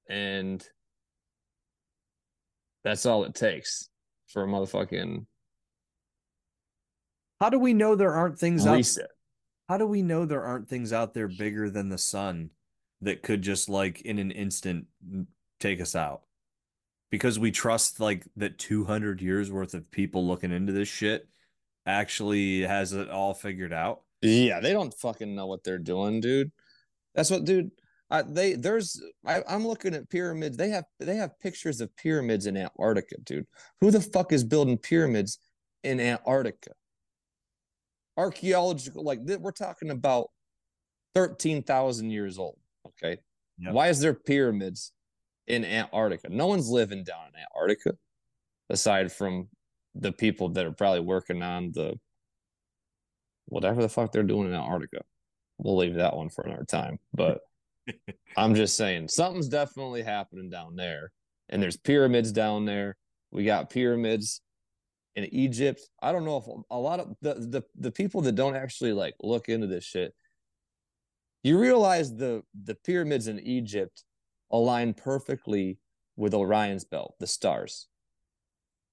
and 0.08 0.66
that's 2.82 3.06
all 3.06 3.24
it 3.24 3.34
takes 3.34 3.88
for 4.28 4.42
a 4.42 4.46
motherfucking 4.46 5.26
How 7.40 7.50
do 7.50 7.58
we 7.58 7.74
know 7.74 7.94
there 7.94 8.14
aren't 8.14 8.38
things 8.38 8.66
out. 8.66 8.84
How 9.68 9.78
do 9.78 9.86
we 9.86 10.02
know 10.02 10.24
there 10.24 10.42
aren't 10.42 10.68
things 10.68 10.92
out 10.92 11.14
there 11.14 11.28
bigger 11.28 11.70
than 11.70 11.88
the 11.88 11.98
sun 11.98 12.50
that 13.00 13.22
could 13.22 13.42
just 13.42 13.68
like 13.68 14.02
in 14.02 14.18
an 14.18 14.30
instant 14.30 14.86
take 15.60 15.81
us 15.81 15.94
out? 15.94 16.22
Because 17.10 17.39
we 17.39 17.51
trust 17.51 18.01
like 18.01 18.26
that 18.36 18.59
200 18.59 19.20
years 19.20 19.51
worth 19.51 19.74
of 19.74 19.90
people 19.90 20.26
looking 20.26 20.51
into 20.52 20.72
this 20.72 20.89
shit 20.89 21.28
actually 21.86 22.62
has 22.62 22.93
it 22.93 23.09
all 23.10 23.35
figured 23.35 23.72
out. 23.72 24.02
Yeah, 24.22 24.60
they 24.60 24.72
don't 24.72 24.93
fucking 24.94 25.35
know 25.35 25.47
what 25.47 25.62
they're 25.64 25.78
doing, 25.78 26.20
dude. 26.20 26.51
That's 27.14 27.31
what, 27.31 27.44
dude. 27.44 27.70
I, 28.10 28.22
they 28.22 28.55
there's 28.55 29.02
I, 29.26 29.43
I'm 29.48 29.66
looking 29.66 29.94
at 29.94 30.09
pyramids. 30.10 30.56
They 30.56 30.68
have 30.70 30.85
they 31.01 31.16
have 31.16 31.39
pictures 31.40 31.81
of 31.81 31.94
pyramids 31.97 32.47
in 32.47 32.56
Antarctica, 32.56 33.16
dude. 33.24 33.47
Who 33.81 33.90
the 33.90 34.01
fuck 34.01 34.32
is 34.32 34.44
building 34.44 34.76
pyramids 34.78 35.39
in 35.82 36.01
Antarctica? 36.01 36.72
Archaeological, 38.16 39.02
like 39.02 39.20
we're 39.22 39.51
talking 39.51 39.90
about 39.90 40.28
thirteen 41.14 41.62
thousand 41.62 42.10
years 42.10 42.39
old. 42.39 42.59
Okay, 42.86 43.18
Yep. 43.59 43.72
why 43.72 43.89
is 43.89 44.01
there 44.01 44.14
pyramids 44.14 44.93
in 45.46 45.64
Antarctica? 45.64 46.28
No 46.28 46.46
one's 46.46 46.68
living 46.68 47.04
down 47.04 47.28
in 47.28 47.40
Antarctica, 47.40 47.96
aside 48.70 49.12
from 49.12 49.48
the 49.94 50.12
people 50.12 50.48
that 50.50 50.66
are 50.66 50.72
probably 50.72 51.00
working 51.00 51.42
on 51.42 51.72
the 51.72 51.98
whatever 53.46 53.82
the 53.82 53.88
fuck 53.88 54.12
they're 54.12 54.22
doing 54.22 54.48
in 54.48 54.54
Antarctica. 54.54 55.02
We'll 55.58 55.76
leave 55.76 55.94
that 55.94 56.16
one 56.16 56.30
for 56.30 56.44
another 56.44 56.64
time. 56.64 56.98
But 57.12 57.40
I'm 58.36 58.54
just 58.54 58.76
saying 58.76 59.08
something's 59.08 59.48
definitely 59.48 60.02
happening 60.02 60.50
down 60.50 60.76
there. 60.76 61.12
And 61.48 61.62
there's 61.62 61.76
pyramids 61.76 62.32
down 62.32 62.64
there. 62.64 62.96
We 63.30 63.44
got 63.44 63.70
pyramids 63.70 64.40
in 65.16 65.24
Egypt. 65.26 65.80
I 66.02 66.12
don't 66.12 66.24
know 66.24 66.38
if 66.38 66.44
a 66.70 66.78
lot 66.78 67.00
of 67.00 67.14
the 67.20 67.34
the 67.34 67.62
the 67.78 67.90
people 67.90 68.22
that 68.22 68.34
don't 68.34 68.56
actually 68.56 68.92
like 68.92 69.14
look 69.20 69.48
into 69.48 69.66
this 69.66 69.84
shit. 69.84 70.14
You 71.42 71.58
realize 71.58 72.14
the 72.14 72.42
the 72.64 72.74
pyramids 72.74 73.28
in 73.28 73.38
Egypt 73.40 74.04
align 74.50 74.94
perfectly 74.94 75.78
with 76.16 76.34
Orion's 76.34 76.84
belt, 76.84 77.14
the 77.18 77.26
stars. 77.26 77.88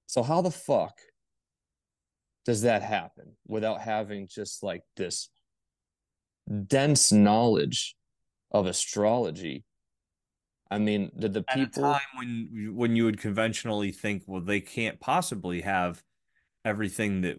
So 0.06 0.22
how 0.22 0.42
the 0.42 0.50
fuck 0.50 0.98
does 2.44 2.62
that 2.62 2.82
happen 2.82 3.36
without 3.46 3.80
having 3.80 4.26
just 4.28 4.62
like 4.62 4.82
this 4.96 5.28
dense 6.66 7.12
knowledge 7.12 7.96
of 8.50 8.66
astrology? 8.66 9.64
I 10.70 10.78
mean, 10.78 11.10
did 11.18 11.34
the 11.34 11.44
At 11.48 11.60
a 11.60 11.66
people 11.66 11.82
time 11.82 12.00
when 12.16 12.72
when 12.74 12.96
you 12.96 13.04
would 13.04 13.20
conventionally 13.20 13.92
think, 13.92 14.24
well, 14.26 14.40
they 14.40 14.60
can't 14.60 14.98
possibly 15.00 15.60
have 15.60 16.02
everything 16.64 17.20
that 17.22 17.36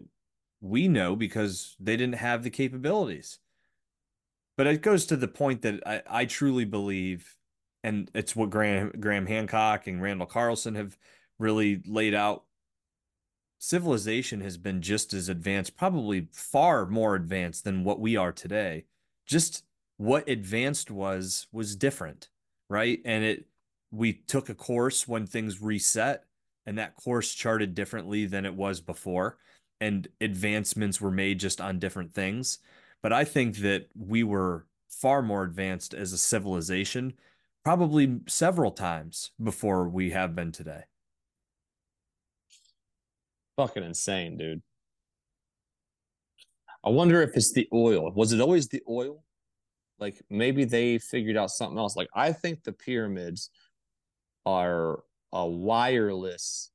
we 0.60 0.88
know 0.88 1.16
because 1.16 1.76
they 1.80 1.96
didn't 1.96 2.16
have 2.16 2.42
the 2.42 2.50
capabilities. 2.50 3.38
But 4.56 4.68
it 4.68 4.82
goes 4.82 5.06
to 5.06 5.16
the 5.16 5.28
point 5.28 5.62
that 5.62 5.82
I, 5.84 6.02
I 6.08 6.24
truly 6.26 6.64
believe, 6.64 7.36
and 7.84 8.10
it's 8.14 8.34
what 8.34 8.50
Graham 8.50 8.90
Graham 8.98 9.26
Hancock 9.26 9.86
and 9.86 10.02
Randall 10.02 10.26
Carlson 10.26 10.74
have 10.74 10.96
really 11.38 11.82
laid 11.86 12.14
out. 12.14 12.44
Civilization 13.58 14.40
has 14.40 14.56
been 14.56 14.82
just 14.82 15.12
as 15.12 15.28
advanced, 15.28 15.76
probably 15.76 16.28
far 16.32 16.86
more 16.86 17.14
advanced 17.14 17.64
than 17.64 17.84
what 17.84 18.00
we 18.00 18.16
are 18.16 18.32
today. 18.32 18.86
Just 19.26 19.64
what 19.98 20.28
advanced 20.28 20.90
was 20.90 21.46
was 21.52 21.76
different, 21.76 22.30
right? 22.68 23.00
And 23.04 23.22
it 23.22 23.46
we 23.92 24.14
took 24.14 24.48
a 24.48 24.54
course 24.54 25.06
when 25.06 25.26
things 25.26 25.62
reset 25.62 26.24
and 26.66 26.78
that 26.78 26.96
course 26.96 27.34
charted 27.34 27.74
differently 27.74 28.26
than 28.26 28.46
it 28.46 28.54
was 28.54 28.80
before 28.80 29.36
and 29.80 30.08
advancements 30.20 31.00
were 31.00 31.10
made 31.10 31.38
just 31.38 31.60
on 31.60 31.78
different 31.78 32.12
things 32.12 32.58
but 33.02 33.12
i 33.12 33.24
think 33.24 33.56
that 33.58 33.86
we 33.96 34.22
were 34.22 34.66
far 34.88 35.22
more 35.22 35.44
advanced 35.44 35.94
as 35.94 36.12
a 36.12 36.18
civilization 36.18 37.12
probably 37.64 38.20
several 38.26 38.70
times 38.70 39.30
before 39.42 39.88
we 39.88 40.10
have 40.10 40.34
been 40.34 40.52
today 40.52 40.84
fucking 43.56 43.84
insane, 43.84 44.36
dude. 44.36 44.62
I 46.84 46.90
wonder 46.90 47.22
if 47.22 47.36
it's 47.36 47.52
the 47.52 47.68
oil. 47.72 48.12
Was 48.14 48.32
it 48.32 48.40
always 48.40 48.68
the 48.68 48.82
oil? 48.88 49.24
Like 49.98 50.20
maybe 50.28 50.64
they 50.64 50.98
figured 50.98 51.36
out 51.36 51.50
something 51.50 51.78
else. 51.78 51.96
Like 51.96 52.08
I 52.14 52.32
think 52.32 52.62
the 52.62 52.72
pyramids 52.72 53.50
are 54.44 55.00
a 55.32 55.46
wireless 55.46 56.70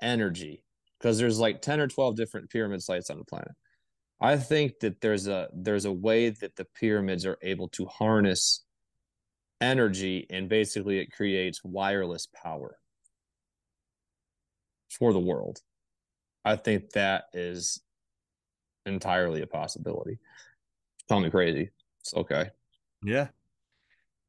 energy 0.00 0.64
because 0.98 1.18
there's 1.18 1.38
like 1.38 1.60
10 1.60 1.80
or 1.80 1.88
12 1.88 2.16
different 2.16 2.50
pyramid 2.50 2.82
sites 2.82 3.10
on 3.10 3.18
the 3.18 3.24
planet. 3.24 3.52
I 4.20 4.38
think 4.38 4.80
that 4.80 5.02
there's 5.02 5.26
a 5.26 5.48
there's 5.52 5.84
a 5.84 5.92
way 5.92 6.30
that 6.30 6.56
the 6.56 6.64
pyramids 6.64 7.26
are 7.26 7.36
able 7.42 7.68
to 7.70 7.84
harness 7.86 8.64
energy 9.60 10.26
and 10.30 10.48
basically 10.48 10.98
it 10.98 11.12
creates 11.12 11.64
wireless 11.64 12.26
power 12.26 12.78
for 14.90 15.12
the 15.12 15.18
world. 15.20 15.60
I 16.44 16.56
think 16.56 16.90
that 16.90 17.24
is 17.32 17.80
entirely 18.84 19.42
a 19.42 19.46
possibility. 19.46 20.18
Call 21.08 21.20
me 21.20 21.30
crazy. 21.30 21.70
It's 22.00 22.14
okay. 22.14 22.50
yeah 23.02 23.28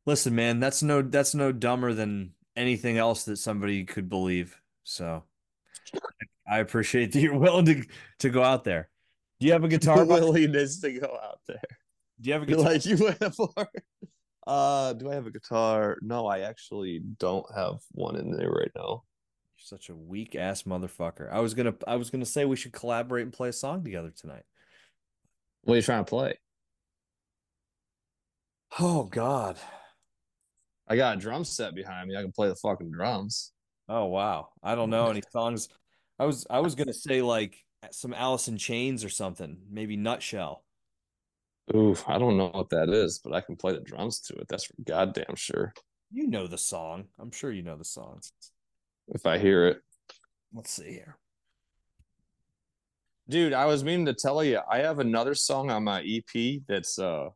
listen 0.07 0.33
man 0.33 0.59
that's 0.59 0.81
no 0.81 1.01
that's 1.01 1.35
no 1.35 1.51
dumber 1.51 1.93
than 1.93 2.31
anything 2.55 2.97
else 2.97 3.23
that 3.25 3.37
somebody 3.37 3.83
could 3.85 4.09
believe 4.09 4.59
so 4.83 5.23
i 6.49 6.57
appreciate 6.59 7.11
that 7.13 7.19
you're 7.19 7.37
willing 7.37 7.65
to 7.65 7.83
to 8.19 8.29
go 8.29 8.41
out 8.43 8.63
there 8.63 8.89
do 9.39 9.45
you 9.47 9.53
have 9.53 9.63
a 9.63 9.67
guitar 9.75 10.05
willingness 10.05 10.79
to 10.81 10.91
go 10.91 11.19
out 11.23 11.39
there. 11.47 11.61
do 12.19 12.27
you 12.29 12.33
have 12.33 12.43
a 12.43 12.47
You're 12.47 12.57
guitar 12.57 12.73
like 12.73 12.85
you 12.85 12.97
went 12.97 13.35
for. 13.35 13.53
Uh, 14.47 14.93
do 14.93 15.11
I 15.11 15.15
have 15.15 15.27
a 15.27 15.31
guitar? 15.31 15.97
No, 16.01 16.25
I 16.25 16.39
actually 16.39 17.01
don't 17.19 17.45
have 17.53 17.79
one 17.91 18.15
in 18.15 18.31
there 18.31 18.49
right 18.49 18.71
now. 18.77 19.03
You're 19.57 19.57
such 19.57 19.89
a 19.89 19.95
weak 19.95 20.35
ass 20.35 20.63
motherfucker. 20.63 21.29
I 21.29 21.41
was 21.41 21.53
gonna 21.53 21.75
I 21.85 21.97
was 21.97 22.09
gonna 22.09 22.25
say 22.25 22.45
we 22.45 22.55
should 22.55 22.71
collaborate 22.71 23.23
and 23.23 23.33
play 23.33 23.49
a 23.49 23.53
song 23.53 23.83
together 23.83 24.13
tonight. 24.15 24.43
What 25.63 25.73
are 25.73 25.77
you 25.77 25.83
trying 25.83 26.05
to 26.05 26.09
play? 26.09 26.39
Oh 28.79 29.03
God. 29.03 29.57
I 30.87 30.95
got 30.95 31.17
a 31.17 31.19
drum 31.19 31.43
set 31.43 31.75
behind 31.75 32.07
me. 32.07 32.15
I 32.15 32.21
can 32.21 32.31
play 32.31 32.47
the 32.47 32.55
fucking 32.55 32.91
drums. 32.91 33.51
Oh 33.89 34.05
wow. 34.05 34.47
I 34.63 34.75
don't 34.75 34.89
know 34.89 35.09
any 35.09 35.23
songs. 35.29 35.67
I 36.19 36.25
was 36.25 36.47
I 36.49 36.61
was 36.61 36.75
gonna 36.75 36.93
say 36.93 37.21
like 37.21 37.65
some 37.91 38.13
Alice 38.13 38.47
in 38.47 38.57
Chains 38.57 39.03
or 39.03 39.09
something. 39.09 39.57
Maybe 39.69 39.97
Nutshell. 39.97 40.63
Ooh, 41.75 41.95
I 42.07 42.17
don't 42.17 42.37
know 42.37 42.49
what 42.53 42.69
that 42.69 42.89
is, 42.89 43.19
but 43.19 43.33
I 43.33 43.41
can 43.41 43.55
play 43.55 43.73
the 43.73 43.81
drums 43.81 44.19
to 44.21 44.35
it. 44.35 44.47
That's 44.47 44.65
for 44.65 44.75
goddamn 44.85 45.35
sure. 45.35 45.73
You 46.11 46.27
know 46.27 46.47
the 46.47 46.57
song. 46.57 47.05
I'm 47.19 47.31
sure 47.31 47.51
you 47.51 47.63
know 47.63 47.75
the 47.75 47.83
song. 47.83 48.21
If 49.09 49.25
I 49.25 49.37
hear 49.37 49.67
it. 49.67 49.81
Let's 50.53 50.71
see 50.71 50.91
here. 50.91 51.17
Dude, 53.29 53.51
I 53.51 53.65
was 53.65 53.83
meaning 53.83 54.05
to 54.05 54.13
tell 54.13 54.41
you, 54.41 54.61
I 54.69 54.77
have 54.79 54.99
another 54.99 55.35
song 55.35 55.69
on 55.69 55.83
my 55.83 56.01
EP 56.01 56.61
that's 56.67 56.97
uh 56.97 57.29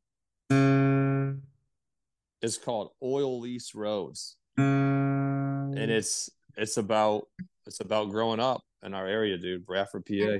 it's 2.42 2.58
called 2.58 2.92
Oil 3.04 3.42
Lease 3.42 3.76
Roads. 3.76 4.38
And 4.58 5.78
it's 5.78 6.30
it's 6.56 6.78
about 6.78 7.28
it's 7.66 7.82
about 7.82 8.10
growing 8.10 8.40
up 8.40 8.62
in 8.84 8.94
our 8.94 9.08
area, 9.08 9.38
dude, 9.38 9.66
Bradford, 9.66 10.06
PA. 10.06 10.40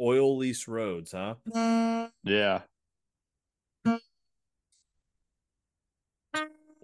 Oil 0.00 0.36
lease 0.36 0.66
roads, 0.68 1.12
huh? 1.12 1.34
Yeah. 2.24 2.62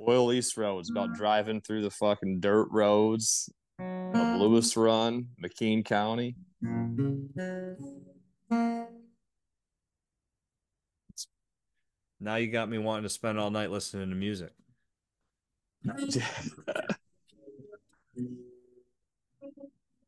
Oil 0.09 0.27
Lease 0.27 0.57
Roads 0.57 0.89
about 0.91 1.15
driving 1.15 1.61
through 1.61 1.83
the 1.83 1.91
fucking 1.91 2.39
dirt 2.39 2.69
roads 2.71 3.51
of 3.81 4.41
Lewis 4.41 4.77
Run, 4.77 5.27
McKean 5.43 5.85
County. 5.85 6.37
Now 12.21 12.37
you 12.37 12.51
got 12.51 12.69
me 12.69 12.79
wanting 12.79 13.03
to 13.03 13.09
spend 13.09 13.39
all 13.39 13.51
night 13.51 13.71
listening 13.71 14.11
to 14.11 14.15
music. 14.17 14.53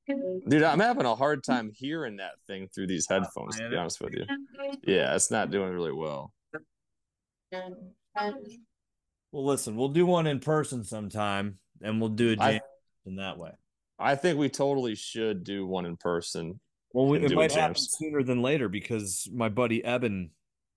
Dude, 0.08 0.62
I'm 0.62 0.80
having 0.80 1.04
a 1.04 1.14
hard 1.14 1.44
time 1.44 1.70
hearing 1.74 2.16
that 2.16 2.32
thing 2.46 2.68
through 2.74 2.86
these 2.86 3.06
headphones, 3.08 3.58
to 3.58 3.68
be 3.68 3.76
honest 3.76 4.00
with 4.00 4.14
you. 4.14 4.24
Yeah, 4.82 5.14
it's 5.14 5.30
not 5.30 5.50
doing 5.50 5.72
really 5.72 5.92
well. 5.92 6.32
Well, 7.52 8.36
listen, 9.32 9.76
we'll 9.76 9.88
do 9.88 10.06
one 10.06 10.26
in 10.26 10.40
person 10.40 10.84
sometime, 10.84 11.58
and 11.82 12.00
we'll 12.00 12.10
do 12.10 12.30
a 12.30 12.42
I- 12.42 12.52
jam 12.52 12.60
in 13.06 13.16
that 13.16 13.38
way. 13.38 13.50
I 13.98 14.14
think 14.14 14.38
we 14.38 14.48
totally 14.48 14.94
should 14.94 15.42
do 15.42 15.66
one 15.66 15.84
in 15.84 15.96
person. 15.96 16.60
Well, 16.92 17.06
we, 17.06 17.18
it 17.18 17.32
might 17.32 17.52
happen 17.52 17.76
s- 17.76 17.96
sooner 17.98 18.22
than 18.22 18.42
later 18.42 18.68
because 18.68 19.28
my 19.32 19.48
buddy 19.48 19.84
Eben, 19.84 20.30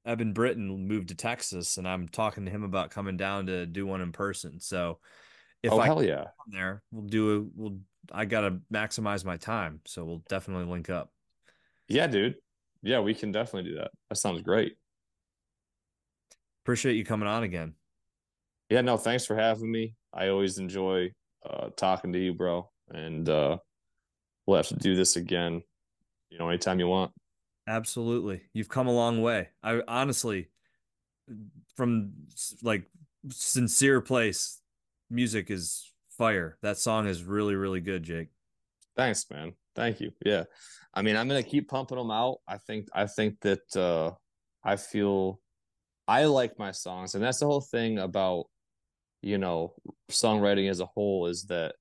Eben 0.06 0.34
Britton 0.34 0.88
moved 0.88 1.10
to 1.10 1.16
Texas, 1.16 1.78
and 1.78 1.88
I'm 1.88 2.08
talking 2.08 2.46
to 2.46 2.52
him 2.52 2.64
about 2.64 2.90
coming 2.90 3.18
down 3.18 3.46
to 3.46 3.66
do 3.66 3.86
one 3.86 4.02
in 4.02 4.12
person. 4.12 4.60
So 4.60 5.00
if 5.64 5.72
oh, 5.72 5.80
I 5.80 5.86
hell 5.86 6.04
yeah. 6.04 6.24
come 6.24 6.52
there, 6.52 6.82
we'll 6.92 7.08
do 7.08 7.38
a 7.38 7.46
we'll. 7.56 7.78
I 8.12 8.26
gotta 8.26 8.60
maximize 8.74 9.26
my 9.26 9.38
time, 9.38 9.82
so 9.86 10.04
we'll 10.06 10.24
definitely 10.30 10.66
link 10.66 10.90
up. 10.90 11.12
Yeah, 11.88 12.08
dude. 12.08 12.36
Yeah, 12.82 13.02
we 13.02 13.14
can 13.14 13.32
definitely 13.32 13.72
do 13.72 13.78
that. 13.78 13.92
That 14.10 14.16
sounds 14.16 14.42
great. 14.42 14.76
Appreciate 16.64 16.96
you 16.96 17.06
coming 17.06 17.28
on 17.28 17.44
again. 17.44 17.74
Yeah, 18.70 18.82
no, 18.82 18.98
thanks 18.98 19.26
for 19.26 19.36
having 19.36 19.72
me. 19.72 19.96
I 20.14 20.30
always 20.30 20.58
enjoy 20.58 21.12
uh 21.46 21.70
talking 21.76 22.14
to 22.14 22.20
you, 22.20 22.34
bro. 22.34 22.70
And 22.90 23.28
uh 23.28 23.58
we'll 24.46 24.58
have 24.58 24.68
to 24.68 24.76
do 24.76 24.96
this 24.96 25.16
again, 25.16 25.64
you 26.30 26.38
know, 26.38 26.50
anytime 26.50 26.80
you 26.80 26.88
want. 26.88 27.12
Absolutely, 27.68 28.42
you've 28.54 28.70
come 28.70 28.88
a 28.88 28.94
long 28.94 29.22
way. 29.22 29.50
I 29.64 29.82
honestly, 29.88 30.50
from 31.76 32.14
like 32.62 32.86
sincere 33.30 34.02
place, 34.02 34.62
music 35.10 35.52
is 35.52 35.91
fire. 36.22 36.56
That 36.62 36.78
song 36.78 37.08
is 37.08 37.24
really 37.24 37.56
really 37.56 37.82
good, 37.82 38.04
Jake. 38.04 38.28
Thanks, 38.96 39.26
man. 39.32 39.54
Thank 39.76 40.02
you. 40.02 40.12
Yeah. 40.24 40.44
I 40.94 41.02
mean, 41.02 41.16
I'm 41.16 41.28
gonna 41.28 41.42
keep 41.42 41.68
pumping 41.68 41.98
them 41.98 42.12
out. 42.12 42.38
I 42.48 42.58
think 42.58 42.90
I 42.94 43.08
think 43.08 43.40
that 43.42 43.76
uh 43.76 44.12
I 44.64 44.76
feel 44.76 45.40
I 46.08 46.26
like 46.26 46.60
my 46.60 46.72
songs, 46.72 47.16
and 47.16 47.24
that's 47.24 47.40
the 47.40 47.48
whole 47.48 47.62
thing 47.62 47.98
about 47.98 48.46
you 49.24 49.40
know 49.40 49.74
songwriting 50.12 50.70
as 50.70 50.80
a 50.80 50.86
whole 50.86 51.26
is 51.26 51.46
that 51.46 51.74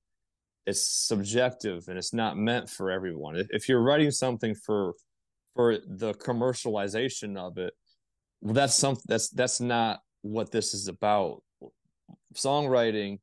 it's 0.65 0.85
subjective 0.85 1.87
and 1.87 1.97
it's 1.97 2.13
not 2.13 2.35
meant 2.35 2.67
for 2.69 2.89
everyone. 2.89 3.35
If, 3.49 3.67
you're 3.67 3.81
writing 3.81 4.09
something 4.09 4.55
for 4.55 4.93
for 5.55 5.77
the 5.85 6.13
commercialization 6.13 7.37
of 7.37 7.57
it, 7.57 7.73
well, 8.41 8.55
that's 8.55 8.73
something 8.73 9.03
that's 9.07 9.29
that's 9.29 9.61
not 9.61 9.99
what 10.23 10.49
this 10.51 10.73
is 10.73 10.87
about. 10.87 11.43
Songwriting 12.33 13.19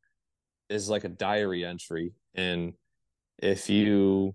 is 0.69 0.89
like 0.89 1.05
a 1.05 1.09
diary 1.09 1.65
entry, 1.65 2.13
and 2.35 2.75
if 3.39 3.71
you 3.71 4.35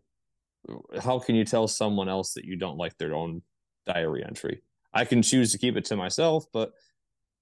how 1.02 1.20
can 1.20 1.36
you 1.36 1.44
tell 1.44 1.68
someone 1.68 2.08
else 2.08 2.34
that 2.34 2.46
you 2.46 2.56
don't 2.56 2.78
like 2.78 2.98
their 2.98 3.14
own 3.14 3.42
diary 3.86 4.24
entry? 4.26 4.62
I 4.94 5.06
can 5.06 5.22
choose 5.22 5.52
to 5.52 5.58
keep 5.58 5.76
it 5.76 5.86
to 5.86 5.96
myself, 5.96 6.46
but 6.54 6.72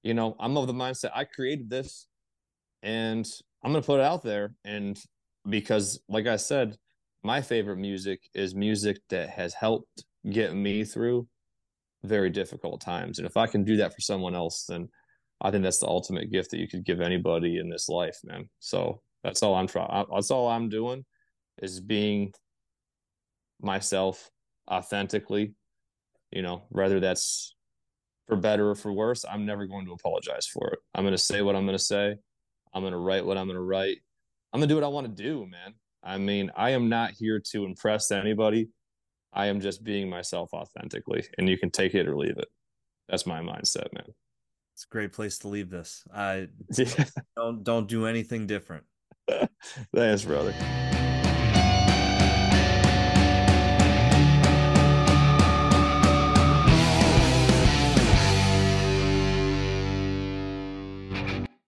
you 0.03 0.13
know, 0.13 0.35
I'm 0.39 0.57
of 0.57 0.67
the 0.67 0.73
mindset 0.73 1.11
I 1.13 1.25
created 1.25 1.69
this 1.69 2.07
and 2.81 3.27
I'm 3.63 3.71
going 3.71 3.83
to 3.83 3.85
put 3.85 3.99
it 3.99 4.05
out 4.05 4.23
there. 4.23 4.55
And 4.65 4.99
because, 5.47 5.99
like 6.09 6.27
I 6.27 6.37
said, 6.37 6.77
my 7.23 7.41
favorite 7.41 7.77
music 7.77 8.21
is 8.33 8.55
music 8.55 8.97
that 9.09 9.29
has 9.29 9.53
helped 9.53 10.05
get 10.29 10.55
me 10.55 10.83
through 10.83 11.27
very 12.03 12.31
difficult 12.31 12.81
times. 12.81 13.19
And 13.19 13.27
if 13.27 13.37
I 13.37 13.45
can 13.45 13.63
do 13.63 13.77
that 13.77 13.93
for 13.93 14.01
someone 14.01 14.33
else, 14.33 14.65
then 14.67 14.89
I 15.41 15.51
think 15.51 15.63
that's 15.63 15.79
the 15.79 15.87
ultimate 15.87 16.31
gift 16.31 16.51
that 16.51 16.59
you 16.59 16.67
could 16.67 16.85
give 16.85 17.01
anybody 17.01 17.57
in 17.57 17.69
this 17.69 17.89
life, 17.89 18.19
man. 18.23 18.49
So 18.59 19.01
that's 19.23 19.41
all 19.41 19.55
I'm 19.55 19.67
trying. 19.67 20.05
That's 20.13 20.31
all 20.31 20.47
I'm 20.47 20.69
doing 20.69 21.03
is 21.61 21.79
being 21.79 22.33
myself 23.59 24.29
authentically, 24.69 25.53
you 26.31 26.41
know, 26.41 26.63
whether 26.69 26.99
that's 26.99 27.55
for 28.27 28.35
better 28.35 28.69
or 28.69 28.75
for 28.75 28.93
worse, 28.93 29.25
I'm 29.29 29.45
never 29.45 29.65
going 29.65 29.85
to 29.87 29.93
apologize 29.93 30.47
for 30.47 30.69
it. 30.69 30.79
I'm 30.95 31.03
going 31.03 31.13
to 31.13 31.17
say 31.17 31.41
what 31.41 31.55
I'm 31.55 31.65
going 31.65 31.77
to 31.77 31.83
say. 31.83 32.15
I'm 32.73 32.81
going 32.81 32.93
to 32.93 32.99
write 32.99 33.25
what 33.25 33.37
I'm 33.37 33.47
going 33.47 33.57
to 33.57 33.61
write. 33.61 33.97
I'm 34.53 34.59
going 34.59 34.69
to 34.69 34.73
do 34.73 34.77
what 34.79 34.85
I 34.85 34.89
want 34.89 35.07
to 35.07 35.23
do, 35.23 35.45
man. 35.47 35.73
I 36.03 36.17
mean, 36.17 36.51
I 36.55 36.71
am 36.71 36.89
not 36.89 37.11
here 37.11 37.41
to 37.51 37.65
impress 37.65 38.11
anybody. 38.11 38.69
I 39.33 39.47
am 39.47 39.59
just 39.59 39.83
being 39.83 40.09
myself 40.09 40.53
authentically, 40.53 41.25
and 41.37 41.47
you 41.47 41.57
can 41.57 41.71
take 41.71 41.93
it 41.93 42.07
or 42.07 42.17
leave 42.17 42.37
it. 42.37 42.47
That's 43.07 43.25
my 43.25 43.41
mindset, 43.41 43.93
man. 43.93 44.05
It's 44.81 44.87
a 44.87 44.93
great 44.93 45.13
place 45.13 45.37
to 45.39 45.47
leave 45.47 45.69
this. 45.69 46.03
I 46.11 46.47
don't 47.35 47.63
don't 47.63 47.87
do 47.87 48.07
anything 48.07 48.47
different. 48.47 48.83
Thanks, 49.93 50.25
brother. 50.25 50.55